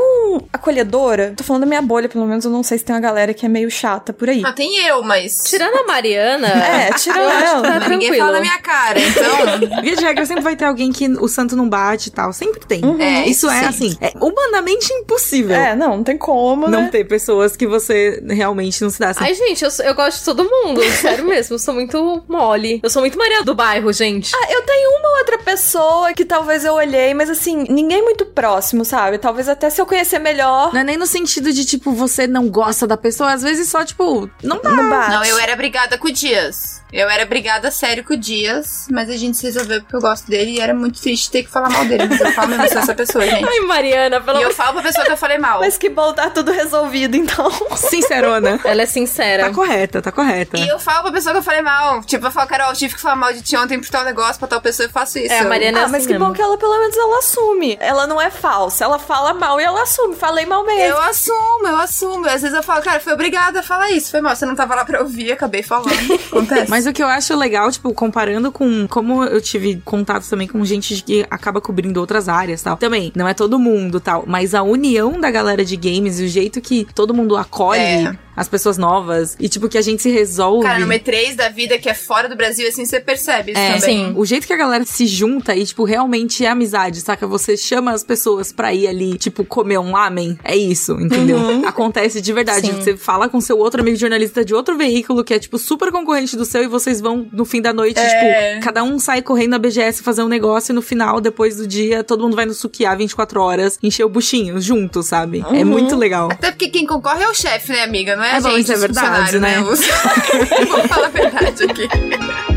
acolhedora. 0.52 1.34
Tô 1.38 1.44
falando 1.46 1.62
da 1.62 1.66
minha 1.66 1.82
bolha, 1.82 2.10
pelo 2.10 2.26
menos 2.26 2.44
eu 2.44 2.52
não 2.52 2.62
sei 2.62 2.78
se 2.78 2.84
tem 2.84 2.94
uma 2.94 3.02
galera 3.02 3.34
que 3.34 3.46
é 3.46 3.50
meio 3.50 3.72
chata 3.72 4.12
por 4.12 4.28
aí. 4.28 4.42
Ah, 4.46 4.52
tem 4.52 4.86
eu, 4.86 5.02
mas... 5.02 5.44
Tirando 5.46 5.76
a 5.78 5.88
Mariana. 5.88 6.50
É, 6.70 6.92
tirando 7.00 7.20
ela. 7.20 7.62
tá 7.62 7.90
ninguém 7.90 8.10
tranquilo. 8.10 8.18
fala 8.18 8.32
na 8.34 8.42
minha 8.42 8.60
cara, 8.60 9.00
então... 9.00 9.82
Via 9.82 9.96
de 9.96 10.04
regra, 10.04 10.26
sempre 10.26 10.44
vai 10.44 10.56
ter 10.56 10.66
alguém 10.66 10.92
que 10.92 11.08
o 11.08 11.28
santo 11.28 11.56
não 11.56 11.70
bate 11.70 12.10
e 12.10 12.12
tal. 12.12 12.34
Sempre 12.34 12.60
tem. 12.66 12.82
É, 13.00 13.28
isso 13.28 13.50
é, 13.50 13.60
sim. 13.62 13.66
assim, 13.66 13.98
é 14.02 14.12
humanamente 14.20 14.92
impossível. 14.94 15.56
É, 15.56 15.74
não, 15.74 15.98
não 15.98 16.04
tem 16.04 16.18
como, 16.18 16.68
Não 16.68 16.84
né? 16.84 16.90
ter 16.92 17.06
pessoas 17.06 17.56
que 17.56 17.66
você 17.66 18.22
realmente 18.30 18.82
não 18.82 18.90
se 18.90 19.00
dá 19.00 19.10
assim. 19.10 19.24
Ai, 19.24 19.34
gente, 19.34 19.64
eu, 19.64 19.70
eu 19.86 19.96
gosto 19.96 20.20
de 20.20 20.26
todo 20.26 20.44
mundo. 20.44 20.84
Sério 20.92 21.29
mesmo, 21.30 21.56
eu 21.56 21.60
sou 21.60 21.74
muito 21.74 22.24
mole. 22.28 22.80
Eu 22.84 22.90
sou 22.90 23.02
muito 23.02 23.18
Maria 23.18 23.44
do 23.44 23.56
bairro, 23.56 23.92
gente. 23.94 24.32
Ah, 24.36 24.52
eu 24.52 24.62
tenho 24.64 25.00
uma 25.00 25.18
outra 25.20 25.38
pessoa 25.40 26.14
que 26.14 26.26
talvez 26.26 26.66
eu 26.66 26.74
olhei, 26.74 27.14
mas 27.14 27.30
assim, 27.30 27.66
ninguém 27.70 28.02
muito 28.02 28.26
próximo, 28.26 28.84
sabe? 28.84 29.18
Talvez 29.18 29.48
até 29.50 29.70
se 29.70 29.80
eu 29.82 29.86
conhecer 29.86 30.20
melhor. 30.20 30.74
Não 30.74 30.82
é 30.82 30.84
nem 30.84 30.98
no 30.98 31.06
sentido 31.06 31.52
de, 31.54 31.66
tipo, 31.66 31.92
você 31.92 32.28
não 32.28 32.50
gosta 32.50 32.86
da 32.88 32.98
pessoa. 32.98 33.32
Às 33.34 33.42
vezes 33.42 33.70
só, 33.70 33.84
tipo, 33.86 34.30
não 34.44 34.60
dá. 34.62 34.70
Não 34.72 34.90
bate. 34.90 35.12
Não, 35.12 35.24
eu 35.26 35.40
era 35.40 35.56
brigada 35.56 35.98
com 35.98 36.08
o 36.08 36.12
Dias. 36.12 36.80
Eu 36.92 37.08
era 37.08 37.24
brigada 37.26 37.70
sério 37.70 38.04
com 38.04 38.16
o 38.16 38.18
Dias, 38.18 38.88
mas 38.90 39.10
a 39.12 39.16
gente 39.18 39.38
se 39.38 39.44
resolveu 39.46 39.80
porque 39.82 39.96
eu 39.96 40.02
gosto 40.02 40.28
dele 40.28 40.54
e 40.54 40.60
era 40.60 40.74
muito 40.74 41.00
triste 41.00 41.30
ter 41.30 41.44
que 41.44 41.50
falar 41.50 41.70
mal 41.70 41.86
dele. 41.86 42.08
Mas 42.10 42.20
eu 42.20 42.32
falo 42.32 42.48
mesmo, 42.50 42.64
essa 42.80 42.96
pessoa, 42.96 43.24
gente. 43.28 43.46
Ai, 43.48 43.60
Mariana, 43.60 44.20
pelo 44.22 44.40
E 44.40 44.42
eu 44.44 44.52
falo 44.54 44.74
pra 44.74 44.82
pessoa 44.84 45.06
que 45.06 45.12
eu 45.12 45.18
falei 45.18 45.38
mal. 45.38 45.60
Mas 45.60 45.78
que 45.78 45.88
bom, 45.88 46.12
tá 46.14 46.32
tudo 46.32 46.52
resolvido, 46.52 47.16
então. 47.16 47.48
Sincerona. 47.78 48.60
Ela 48.64 48.82
é 48.82 48.86
Tá 48.86 48.92
sincera. 48.92 49.54
correta, 49.54 50.02
tá 50.02 50.12
correta. 50.12 50.58
E 50.58 50.68
eu 50.68 50.80
falo 50.80 51.04
pra 51.04 51.09
pessoa 51.12 51.34
que 51.34 51.40
eu 51.40 51.44
falei 51.44 51.62
mal. 51.62 52.02
Tipo, 52.04 52.28
eu 52.28 52.32
falo, 52.32 52.48
Carol, 52.48 52.70
eu 52.70 52.76
tive 52.76 52.96
que 52.96 53.02
falar 53.02 53.16
mal 53.16 53.34
de 53.34 53.42
ti 53.42 53.56
ontem 53.58 53.80
por 53.80 53.90
tal 53.90 54.04
negócio, 54.04 54.40
pra 54.40 54.48
tal 54.48 54.62
pessoa, 54.62 54.88
eu 54.88 54.92
faço 54.92 55.20
isso. 55.20 55.34
É, 55.34 55.40
a 55.40 55.46
Mariana 55.48 55.80
é 55.80 55.82
ah, 55.82 55.84
assim 55.86 55.92
mas 55.92 56.06
que 56.06 56.14
mesmo. 56.14 56.28
bom 56.28 56.34
que 56.34 56.42
ela, 56.42 56.58
pelo 56.58 56.78
menos, 56.80 56.98
ela 56.98 57.20
assume. 57.20 57.78
Ela 57.80 58.08
não 58.08 58.22
é 58.22 58.30
falsa. 58.30 58.84
Ela 58.84 59.00
fala 59.00 59.34
mal 59.34 59.60
e 59.60 59.64
ela 59.64 59.84
assume. 59.84 60.16
Falei 60.16 60.46
mal 60.46 60.66
mesmo. 60.66 60.82
Eu 60.82 61.02
assumo, 61.02 61.68
eu 61.68 61.78
assumo. 61.78 62.26
Às 62.28 62.42
vezes 62.42 62.56
eu 62.56 62.64
falo, 62.64 62.82
cara, 62.82 63.00
foi 63.00 63.14
obrigada 63.14 63.60
a 63.60 63.64
falar 63.64 63.92
isso. 63.92 64.12
Foi 64.12 64.22
mal, 64.22 64.36
você 64.36 64.46
não 64.46 64.56
tava 64.56 64.76
lá 64.76 64.86
pra 64.86 65.02
ouvir, 65.02 65.32
acabei 65.32 65.64
falando. 65.64 65.90
Acontece. 66.28 66.70
Mas 66.70 66.86
o 66.86 66.94
que 66.94 67.02
eu 67.02 67.08
acho 67.08 67.36
legal, 67.36 67.72
tipo, 67.72 67.94
comparando 67.94 68.52
com 68.52 68.88
como 68.88 69.24
eu 69.24 69.42
tive 69.42 69.82
contato 69.86 70.28
também 70.30 70.48
com 70.48 70.64
gente 70.66 71.02
que 71.04 71.26
acaba 71.30 71.62
cobrindo 71.62 72.00
outras 72.00 72.28
áreas 72.30 72.62
tal. 72.62 72.78
Também, 72.78 73.12
não 73.16 73.28
é 73.28 73.34
todo 73.34 73.60
mundo 73.60 74.00
tal, 74.00 74.24
mas 74.28 74.54
a 74.54 74.64
união 74.64 75.20
da 75.20 75.30
galera 75.32 75.64
de 75.64 75.76
games 75.76 76.20
e 76.20 76.26
o 76.26 76.28
jeito 76.28 76.62
que 76.62 76.86
todo 76.94 77.14
mundo 77.14 77.36
acolhe 77.38 77.80
É. 77.80 78.18
as 78.40 78.48
pessoas 78.48 78.78
novas 78.78 79.36
e, 79.40 79.50
tipo, 79.50 79.68
que 79.68 79.78
a 79.78 79.82
gente 79.82 80.02
se 80.02 80.10
resolve. 80.10 80.64
Cara, 80.66 80.80
no 80.80 80.88
E3 80.94 81.36
da 81.36 81.50
vida 81.50 81.78
que 81.78 81.90
é 81.90 81.94
fora 81.94 82.30
do 82.30 82.36
Brasil, 82.36 82.68
assim, 82.68 82.86
você 82.86 83.00
percebe 83.00 83.52
isso 83.52 83.60
É, 83.60 83.74
também. 83.80 84.08
sim. 84.08 84.14
O 84.16 84.26
jeito 84.26 84.48
que 84.48 84.54
a 84.54 84.58
galera 84.58 84.86
se 84.86 85.06
junta 85.06 85.56
e, 85.56 85.66
tipo, 85.66 85.84
realmente 85.84 86.46
é 86.46 86.50
amizade, 86.50 87.02
saca? 87.02 87.28
Você 87.28 87.58
chama 87.58 87.92
as 87.92 88.04
pessoas 88.04 88.52
pra 88.52 88.74
ir 88.74 88.88
ali, 88.88 89.18
tipo, 89.18 89.44
comer 89.44 89.78
um 89.78 89.92
lamen. 89.92 90.38
É 90.44 90.56
isso, 90.56 90.94
entendeu? 91.00 91.38
Acontece 91.68 92.22
de 92.22 92.32
verdade. 92.34 92.68
Sim. 92.68 92.82
Você 92.82 92.96
fala 92.96 93.28
com 93.28 93.42
seu 93.42 93.58
outro 93.58 93.82
amigo 93.82 93.98
jornalista 93.98 94.44
de 94.46 94.54
outro 94.56 94.78
veículo 94.78 95.24
que 95.24 95.34
é, 95.34 95.40
tipo, 95.40 95.58
super 95.58 95.92
concorrente 95.92 96.36
do 96.38 96.46
seu 96.46 96.64
e 96.64 96.68
vocês 96.68 97.02
vão 97.02 97.28
no 97.34 97.44
fim 97.46 97.62
da 97.62 97.74
noite, 97.74 98.00
É. 98.00 98.54
tipo, 98.54 98.66
cada 98.66 98.84
um 98.84 98.98
sai 99.00 99.22
correndo 99.22 99.52
na 99.52 99.60
BGS 99.60 100.02
fazer 100.02 100.24
um 100.24 100.28
negócio 100.30 100.72
e 100.72 100.76
no 100.76 100.82
final, 100.82 101.20
depois 101.20 101.58
do 101.58 101.68
dia, 101.68 102.04
todo 102.04 102.24
mundo 102.24 102.36
vai 102.36 102.46
no 102.46 102.54
suquiar 102.54 102.96
24 102.98 103.42
horas, 103.42 103.78
encher 103.84 104.04
o 104.06 104.10
buchinho 104.10 104.62
junto, 104.62 105.04
sabe? 105.04 105.44
É 105.52 105.64
muito 105.64 105.96
legal. 105.96 106.30
Até 106.32 106.52
porque 106.52 106.70
quem 106.70 106.86
concorre 106.86 107.24
é 107.24 107.28
o 107.30 107.34
chefe, 107.34 107.72
né, 107.72 107.82
amiga? 107.84 108.16
Não 108.16 108.24
é, 108.24 108.29
É 108.30 108.36
a 108.38 108.42
bom, 108.42 108.52
gente, 108.52 108.64
isso 108.64 108.74
é 108.74 108.78
verdade, 108.78 109.40
né? 109.40 109.60
Os... 109.62 109.80
Vamos 110.70 110.88
falar 110.88 111.08
a 111.08 111.10
verdade 111.10 111.64
aqui. 111.64 111.90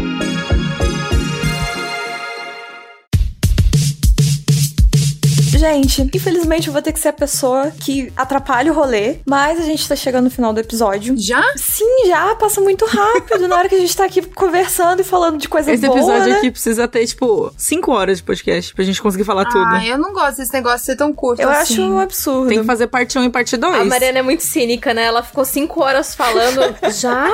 Gente, 5.63 6.03
infelizmente 6.13 6.67
eu 6.67 6.73
vou 6.73 6.83
ter 6.83 6.91
que 6.93 6.99
ser 6.99 7.09
a 7.11 7.13
pessoa 7.13 7.71
que 7.71 8.13
atrapalha 8.17 8.73
o 8.73 8.75
rolê, 8.75 9.19
mas 9.25 9.61
a 9.61 9.63
gente 9.63 9.87
tá 9.87 9.95
chegando 9.95 10.25
no 10.25 10.31
final 10.31 10.53
do 10.53 10.59
episódio. 10.59 11.15
Já? 11.17 11.41
Sim, 11.55 12.07
já 12.09 12.35
passa 12.35 12.61
muito 12.61 12.85
rápido 12.85 13.47
na 13.47 13.55
hora 13.57 13.69
que 13.69 13.77
a 13.77 13.79
gente 13.79 13.97
tá 13.97 14.05
aqui 14.05 14.23
conversando 14.23 15.03
e 15.03 15.05
falando 15.05 15.39
de 15.39 15.49
coisa 15.49 15.71
Esse 15.71 15.87
boa, 15.87 15.97
episódio 15.97 16.33
né? 16.33 16.39
aqui 16.39 16.51
precisa 16.51 16.89
ter, 16.89 17.07
tipo, 17.07 17.55
5 17.57 17.93
horas 17.93 18.19
de 18.19 18.25
podcast 18.25 18.75
pra 18.75 18.85
gente 18.85 19.01
conseguir 19.01 19.23
falar 19.23 19.45
tudo. 19.45 19.65
Ah, 19.65 19.87
eu 19.87 19.97
não 19.99 20.13
gosto 20.13 20.39
desse 20.39 20.53
negócio 20.53 20.81
de 20.81 20.85
ser 20.87 20.97
tão 20.97 21.13
curto 21.13 21.41
Eu 21.41 21.49
assim. 21.49 21.75
acho 21.75 21.83
um 21.83 22.01
absurdo. 22.01 22.49
Tem 22.49 22.59
que 22.59 22.67
fazer 22.67 22.89
parte 22.89 23.17
1 23.17 23.23
e 23.23 23.31
parte 23.31 23.57
2. 23.57 23.73
A 23.83 23.85
Mariana 23.85 24.19
é 24.19 24.23
muito 24.23 24.43
cínica, 24.43 24.93
né? 24.93 25.05
Ela 25.05 25.23
ficou 25.23 25.45
cinco 25.45 25.81
horas 25.81 26.13
falando. 26.13 26.75
Já? 26.93 27.25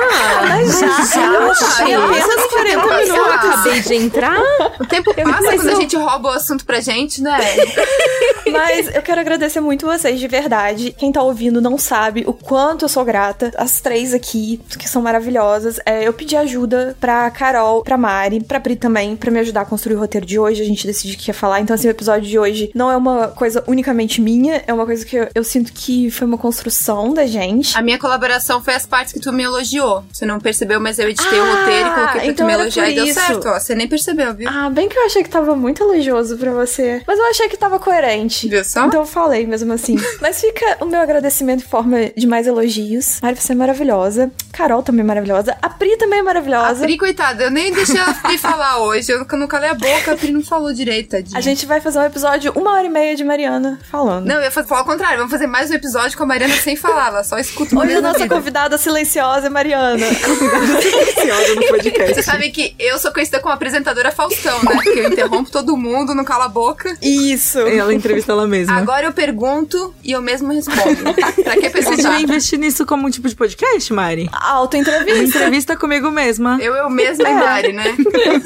Mas 0.47 0.79
já, 0.79 0.87
já, 0.87 1.83
tem 1.83 1.93
já. 1.93 2.05
apenas 2.05 2.45
40 2.47 2.77
Nossa. 2.77 2.95
minutos. 3.01 3.09
Eu 3.09 3.25
acabei 3.25 3.79
de 3.81 3.95
entrar. 3.95 4.39
O 4.79 4.85
tempo 4.85 5.13
passa 5.15 5.55
quando 5.55 5.67
eu- 5.67 5.77
a 5.77 5.81
gente 5.81 5.95
rouba 5.95 6.29
o 6.29 6.31
assunto 6.33 6.63
pra 6.63 6.79
gente, 6.79 7.23
né? 7.23 7.39
Mas 8.51 8.93
eu 8.93 9.01
quero 9.01 9.21
agradecer 9.21 9.59
muito 9.59 9.85
vocês, 9.85 10.19
de 10.19 10.27
verdade. 10.27 10.93
Quem 10.97 11.11
tá 11.11 11.21
ouvindo 11.21 11.61
não 11.61 11.77
sabe 11.77 12.23
o 12.25 12.33
quanto 12.33 12.85
eu 12.85 12.89
sou 12.89 13.05
grata. 13.05 13.51
As 13.57 13.79
três 13.79 14.13
aqui, 14.13 14.59
que 14.77 14.89
são 14.89 15.01
maravilhosas. 15.01 15.79
É, 15.85 16.07
eu 16.07 16.13
pedi 16.13 16.35
ajuda 16.35 16.95
pra 16.99 17.29
Carol, 17.31 17.83
pra 17.83 17.97
Mari, 17.97 18.43
pra 18.43 18.59
Pri 18.59 18.75
também, 18.75 19.15
pra 19.15 19.31
me 19.31 19.39
ajudar 19.39 19.61
a 19.61 19.65
construir 19.65 19.95
o 19.95 19.99
roteiro 19.99 20.25
de 20.25 20.39
hoje. 20.39 20.61
A 20.61 20.65
gente 20.65 20.85
decidiu 20.85 21.17
que 21.17 21.29
ia 21.29 21.33
falar. 21.33 21.59
Então, 21.61 21.73
assim, 21.73 21.87
o 21.87 21.91
episódio 21.91 22.27
de 22.27 22.37
hoje 22.39 22.71
não 22.73 22.89
é 22.91 22.97
uma 22.97 23.27
coisa 23.29 23.63
unicamente 23.67 24.21
minha, 24.21 24.63
é 24.65 24.73
uma 24.73 24.85
coisa 24.85 25.05
que 25.05 25.15
eu, 25.15 25.27
eu 25.35 25.43
sinto 25.43 25.71
que 25.73 26.09
foi 26.11 26.27
uma 26.27 26.37
construção 26.37 27.13
da 27.13 27.25
gente. 27.25 27.77
A 27.77 27.81
minha 27.81 27.97
colaboração 27.99 28.61
foi 28.61 28.73
as 28.73 28.85
partes 28.85 29.13
que 29.13 29.19
tu 29.19 29.31
me 29.31 29.43
elogiou. 29.43 30.03
Você 30.11 30.25
não 30.25 30.39
percebeu, 30.39 30.79
mas 30.79 30.99
eu 30.99 31.09
editei 31.09 31.39
o 31.39 31.43
Ah, 31.43 31.55
roteiro 31.59 31.87
e 31.87 31.93
coloquei 31.93 32.19
pra 32.21 32.25
então 32.25 32.45
tu 32.45 32.47
me 32.47 32.53
era 32.53 32.61
elogiar 32.63 32.89
e 32.89 32.95
deu 32.95 33.13
certo, 33.13 33.47
ó. 33.47 33.59
Você 33.59 33.75
nem 33.75 33.87
percebeu, 33.87 34.33
viu? 34.33 34.49
Ah, 34.49 34.69
bem 34.69 34.89
que 34.89 34.97
eu 34.97 35.05
achei 35.05 35.23
que 35.23 35.29
tava 35.29 35.55
muito 35.55 35.83
elogioso 35.83 36.37
pra 36.37 36.51
você. 36.51 37.01
Mas 37.07 37.19
eu 37.19 37.25
achei 37.25 37.47
que 37.49 37.57
tava 37.57 37.79
coerente. 37.79 38.08
Viu 38.47 38.63
só? 38.63 38.85
Então 38.85 39.01
eu 39.01 39.05
falei 39.05 39.45
mesmo 39.45 39.71
assim. 39.73 39.95
Mas 40.21 40.39
fica 40.41 40.77
o 40.81 40.85
meu 40.85 40.99
agradecimento 41.01 41.63
em 41.63 41.67
forma 41.67 41.97
de 42.15 42.27
mais 42.27 42.47
elogios. 42.47 43.19
Mari, 43.21 43.35
você 43.35 43.51
é 43.51 43.55
maravilhosa. 43.55 44.31
Carol 44.51 44.83
também 44.83 45.01
é 45.01 45.07
maravilhosa. 45.07 45.55
A 45.61 45.69
Pri 45.69 45.97
também 45.97 46.19
é 46.19 46.21
A 46.21 46.25
maravilhosa. 46.25 46.81
Pri, 46.81 46.97
coitada, 46.97 47.43
eu 47.45 47.51
nem 47.51 47.71
deixei 47.73 47.99
a 47.99 48.13
Pri 48.13 48.37
falar 48.39 48.79
hoje. 48.79 49.11
Eu 49.11 49.25
não 49.37 49.47
calei 49.47 49.69
a 49.69 49.73
boca, 49.73 50.13
a 50.13 50.17
Pri 50.17 50.31
não 50.31 50.43
falou 50.43 50.73
direito, 50.73 51.09
tadinha. 51.09 51.37
A 51.37 51.41
gente 51.41 51.65
vai 51.65 51.79
fazer 51.79 51.99
um 51.99 52.03
episódio 52.03 52.51
uma 52.55 52.73
hora 52.73 52.85
e 52.85 52.89
meia 52.89 53.15
de 53.15 53.23
Mariana 53.23 53.79
falando. 53.89 54.25
Não, 54.25 54.35
eu 54.35 54.43
ia 54.43 54.51
falar 54.51 54.79
ao 54.79 54.85
contrário. 54.85 55.17
Vamos 55.17 55.31
fazer 55.31 55.47
mais 55.47 55.69
um 55.71 55.73
episódio 55.73 56.17
com 56.17 56.23
a 56.23 56.27
Mariana 56.27 56.55
sem 56.55 56.75
falar. 56.75 57.07
Ela 57.07 57.23
só 57.23 57.37
escuta 57.37 57.73
uma 57.73 57.83
Hoje 57.83 57.95
a 57.95 58.01
nossa 58.01 58.19
vida. 58.19 58.35
convidada 58.35 58.77
silenciosa 58.77 59.47
é 59.47 59.49
Mariana. 59.49 60.05
silenciosa 60.81 61.55
no 61.55 61.67
podcast. 61.67 62.13
Você 62.15 62.23
sabe 62.23 62.49
que 62.51 62.75
eu 62.79 62.97
sou 62.99 63.11
conhecida 63.11 63.39
como 63.39 63.53
apresentadora 63.53 64.11
Faustão, 64.11 64.59
né? 64.63 64.71
Porque 64.73 64.89
eu 64.89 65.09
interrompo 65.09 65.49
todo 65.51 65.75
mundo, 65.77 66.13
não 66.13 66.23
cala 66.23 66.45
a 66.45 66.49
boca. 66.49 66.95
Isso. 67.01 67.59
Ela 67.59 67.93
entrevista 67.99 68.31
ela 68.31 68.47
mesma. 68.47 68.75
Agora 68.77 69.05
eu 69.05 69.13
pergunto 69.13 69.93
e 70.03 70.11
eu 70.11 70.21
mesmo 70.21 70.51
respondo. 70.51 71.13
pra 71.13 71.55
que 71.55 71.69
Você 71.69 71.69
perguntar? 71.69 71.95
devia 72.09 72.21
investir 72.21 72.59
nisso 72.59 72.85
como 72.85 73.07
um 73.07 73.09
tipo 73.09 73.27
de 73.29 73.35
podcast, 73.35 73.93
Mari? 73.93 74.29
Autoentrevista. 74.31 75.37
entrevista 75.37 75.75
comigo 75.75 76.09
mesma. 76.11 76.57
Eu, 76.61 76.73
eu 76.73 76.89
mesma 76.89 77.27
É. 77.27 77.31
e 77.31 77.35
Mari, 77.35 77.73
né? 77.73 77.95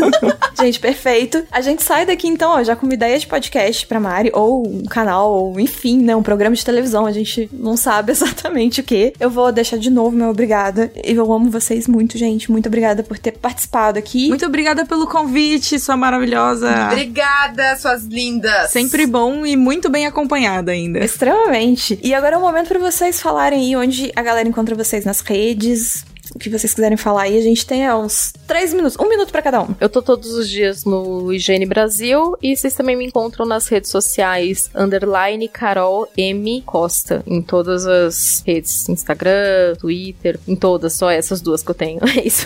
Gente, 0.60 0.80
perfeito. 0.80 1.44
A 1.52 1.62
gente 1.62 1.84
sai 1.84 2.06
daqui 2.06 2.28
então, 2.28 2.52
ó, 2.52 2.64
já 2.64 2.76
com 2.76 2.86
uma 2.86 2.94
ideia 2.94 3.18
de 3.18 3.28
podcast 3.28 3.86
pra 3.88 4.00
Mari, 4.00 4.30
ou 4.34 4.66
um 4.68 4.84
canal, 4.86 5.32
ou 5.32 5.60
enfim, 5.60 6.02
né, 6.02 6.16
um 6.16 6.24
programa 6.24 6.56
de 6.56 6.64
televisão. 6.64 7.06
A 7.06 7.12
gente 7.12 7.50
não 7.52 7.76
sabe 7.78 8.12
exatamente 8.14 8.82
o 8.82 8.84
que. 8.84 9.14
Eu 9.20 9.30
vou 9.30 9.52
deixar 9.52 9.78
de 9.78 9.90
novo 9.90 10.16
meu 10.16 10.30
obrigada. 10.30 10.92
Eu 11.04 11.32
amo 11.34 11.50
vocês 11.50 11.88
muito, 11.88 12.18
gente. 12.18 12.52
Muito 12.52 12.68
obrigada 12.68 13.04
por 13.04 13.18
ter 13.18 13.32
participado 13.34 13.98
aqui. 14.00 14.30
Muito 14.30 14.46
obrigada 14.46 14.86
pelo 14.86 15.08
convite, 15.08 15.80
sua 15.80 15.98
maravilhosa. 15.98 16.88
Obrigada, 16.92 17.76
suas 17.78 18.04
lindas. 18.04 18.70
Sempre 18.72 19.06
bom 19.06 19.33
e 19.46 19.56
muito 19.56 19.90
bem 19.90 20.06
acompanhada 20.06 20.72
ainda. 20.72 21.00
Extremamente. 21.00 22.00
E 22.04 22.14
agora 22.14 22.36
é 22.36 22.38
o 22.38 22.42
momento 22.42 22.68
pra 22.68 22.80
vocês 22.80 23.22
falarem 23.22 23.60
aí 23.60 23.76
onde 23.76 24.12
a 24.16 24.22
galera 24.22 24.48
encontra 24.48 24.76
vocês 24.76 25.06
nas 25.06 25.22
redes. 25.22 26.06
O 26.34 26.40
que 26.40 26.50
vocês 26.50 26.74
quiserem 26.74 26.98
falar 26.98 27.24
aí, 27.24 27.38
a 27.38 27.42
gente 27.42 27.66
tem 27.66 27.86
é, 27.86 27.94
uns 27.94 28.34
três 28.48 28.74
minutos, 28.74 28.98
um 29.00 29.10
minuto 29.10 29.32
pra 29.32 29.42
cada 29.42 29.62
um. 29.62 29.76
Eu 29.80 29.90
tô 29.90 30.02
todos 30.02 30.32
os 30.34 30.50
dias 30.50 30.86
no 30.86 31.34
Higiene 31.34 31.66
Brasil 31.66 32.38
e 32.42 32.56
vocês 32.56 32.74
também 32.74 32.96
me 32.96 33.06
encontram 33.06 33.46
nas 33.46 33.68
redes 33.68 33.90
sociais 33.92 34.70
underline 34.74 35.48
Carol 35.48 36.08
M 36.18 36.62
Costa 36.66 37.24
em 37.28 37.42
todas 37.42 37.86
as 37.86 38.42
redes, 38.46 38.88
Instagram, 38.88 39.76
Twitter, 39.80 40.40
em 40.48 40.56
todas, 40.56 40.94
só 40.94 41.10
essas 41.10 41.42
duas 41.42 41.62
que 41.62 41.72
eu 41.72 41.76
tenho. 41.76 42.00
É 42.14 42.28
isso. 42.28 42.46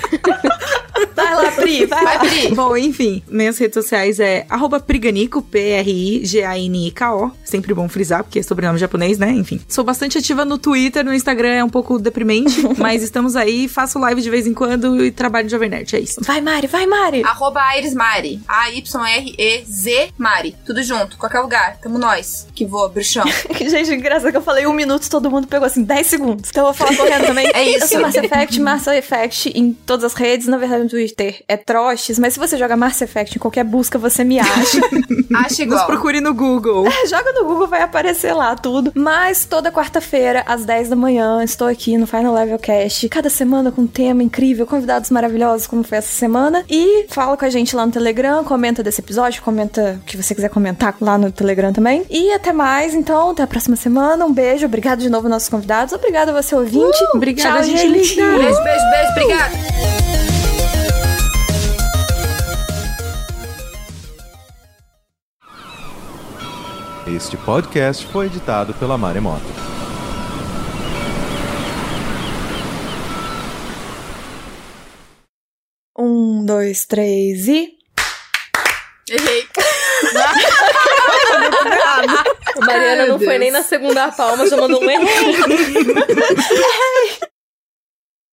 Vai 1.16 1.36
lá, 1.36 1.52
Pri, 1.52 1.86
vai 1.86 2.04
lá. 2.04 2.18
Vai, 2.18 2.30
Pri. 2.30 2.56
Bom, 2.56 2.78
enfim, 2.78 3.22
minhas 3.28 3.58
redes 3.58 3.74
sociais 3.74 4.20
é 4.20 4.45
arroba 4.49 4.80
Priganico, 4.80 5.41
P-R-I-G-A-N-I-K-O. 5.41 7.32
Sempre 7.44 7.74
bom 7.74 7.90
frisar, 7.90 8.24
porque 8.24 8.40
é 8.40 8.44
sobrenome 8.44 8.80
japonês, 8.80 9.18
né? 9.18 9.32
Enfim. 9.32 9.60
Sou 9.68 9.84
bastante 9.84 10.18
ativa 10.18 10.45
no 10.45 10.58
Twitter, 10.58 11.04
no 11.04 11.14
Instagram 11.14 11.49
é 11.49 11.64
um 11.64 11.70
pouco 11.70 11.99
deprimente, 11.99 12.62
mas 12.78 13.04
estamos 13.04 13.36
aí, 13.36 13.66
faço 13.68 13.99
live 13.99 14.22
de 14.22 14.30
vez 14.30 14.48
em 14.48 14.53
quando 14.53 15.03
e 15.03 15.11
trabalho 15.11 15.45
de 15.48 15.52
Jovem 15.52 15.69
Nerd, 15.69 15.95
é 15.95 15.99
isso. 15.99 16.22
Vai, 16.23 16.41
Mari, 16.41 16.68
vai, 16.68 16.85
Mari. 16.85 17.23
Arroba 17.23 17.61
Aires 17.61 17.94
Mari. 17.94 18.39
A-Y-R-E-Z 18.48 20.10
Mari. 20.18 20.56
Tudo 20.65 20.81
junto, 20.84 21.18
qualquer 21.18 21.39
lugar. 21.39 21.77
Tamo 21.81 21.98
nós. 21.98 22.48
Que 22.53 22.65
voa, 22.65 22.89
bruxão. 22.89 23.26
Gente, 23.57 23.94
engraçado 23.94 24.31
que 24.31 24.38
eu 24.38 24.41
falei 24.41 24.65
um 24.68 24.73
minuto, 24.73 25.10
todo 25.10 25.30
mundo 25.30 25.48
pegou 25.48 25.65
assim 25.65 25.84
10 25.84 26.07
segundos. 26.07 26.49
Então 26.49 26.64
eu 26.68 26.73
vou 26.73 26.73
falar 26.73 26.95
correndo 26.95 27.26
também. 27.27 27.48
É 27.57 27.64
isso. 27.64 27.85
Eu 27.85 27.88
sou 27.88 28.02
Mass 28.02 28.15
Effect, 28.15 28.60
Mass 28.60 28.88
Effect 28.88 29.49
em 29.56 29.73
todas 29.73 30.03
as 30.03 30.14
redes. 30.14 30.48
Na 30.48 30.57
verdade, 30.57 30.84
no 30.84 30.89
Twitter 30.89 31.44
é 31.48 31.56
Troches, 31.57 32.19
mas 32.19 32.34
se 32.34 32.39
você 32.39 32.57
joga 32.57 32.76
Mass 32.77 33.02
Effect 33.02 33.35
em 33.35 33.39
qualquer 33.39 33.64
busca, 33.64 33.98
você 33.98 34.23
me 34.23 34.39
acha. 34.39 34.52
Acha 35.34 35.48
Nos 35.49 35.60
igual. 35.60 35.85
procure 35.88 36.22
no 36.22 36.34
Google. 36.34 36.85
joga 37.10 37.31
no 37.34 37.45
Google, 37.45 37.68
vai 37.68 37.81
aparecer 37.81 38.34
lá 38.34 38.56
tudo. 38.56 38.91
Mas 38.95 39.45
toda 39.45 39.72
quarta-feira, 39.72 40.44
às 40.48 40.65
10 40.65 40.89
da 40.89 40.95
manhã, 40.95 41.44
estou 41.44 41.68
aqui 41.68 41.98
no 41.98 42.06
Final 42.07 42.34
Level 42.34 42.60
Cast. 42.60 43.07
Cada 43.10 43.30
semana 43.30 43.57
com 43.72 43.82
um 43.82 43.88
tema 43.88 44.24
incrível, 44.24 44.66
convidados 44.66 45.10
maravilhosos, 45.10 45.68
como 45.68 45.84
foi 45.84 45.98
essa 45.98 46.14
semana. 46.14 46.64
E 46.70 47.06
fala 47.10 47.36
com 47.36 47.46
a 47.46 47.50
gente 47.50 47.76
lá 47.76 47.86
no 47.86 47.92
Telegram, 47.92 48.44
comenta 48.44 48.84
desse 48.84 49.02
episódio, 49.02 49.42
comenta 49.42 50.00
o 50.02 50.06
que 50.06 50.16
você 50.16 50.34
quiser 50.34 50.50
comentar 50.50 50.96
lá 51.02 51.18
no 51.18 51.32
Telegram 51.32 51.74
também. 51.74 52.06
E 52.10 52.32
até 52.32 52.54
mais, 52.54 52.94
então, 52.94 53.32
até 53.32 53.44
a 53.44 53.48
próxima 53.48 53.76
semana. 53.76 54.26
Um 54.26 54.34
beijo, 54.34 54.66
obrigado 54.66 55.00
de 55.00 55.10
novo 55.10 55.28
aos 55.28 55.32
nossos 55.32 55.50
convidados. 55.50 55.94
Obrigada 55.94 56.32
a 56.32 56.42
você, 56.42 56.56
ouvinte. 56.56 56.98
obrigada, 57.14 57.60
Tchau, 57.60 57.64
gente. 57.64 58.04
gente. 58.04 58.16
Beijo, 58.16 58.38
beijo, 58.40 58.64
beijo. 58.64 59.12
Obrigada. 59.12 59.58
Este 67.08 67.38
podcast 67.38 68.06
foi 68.08 68.26
editado 68.26 68.74
pela 68.74 68.98
Maremoto. 68.98 69.46
Um, 75.98 76.28
dois, 76.48 76.86
três 76.86 77.48
e. 77.48 77.74
Errei. 79.10 79.48
Mariana 82.65 83.03
Ai, 83.03 83.07
não 83.10 83.18
meu 83.18 83.19
foi 83.19 83.38
nem 83.38 83.52
Deus. 83.52 83.64
na 83.64 83.69
segunda 83.69 84.11
palma, 84.11 84.48
já 84.48 84.57
mandou 84.57 84.84
um 84.84 84.90
erro. 84.90 85.06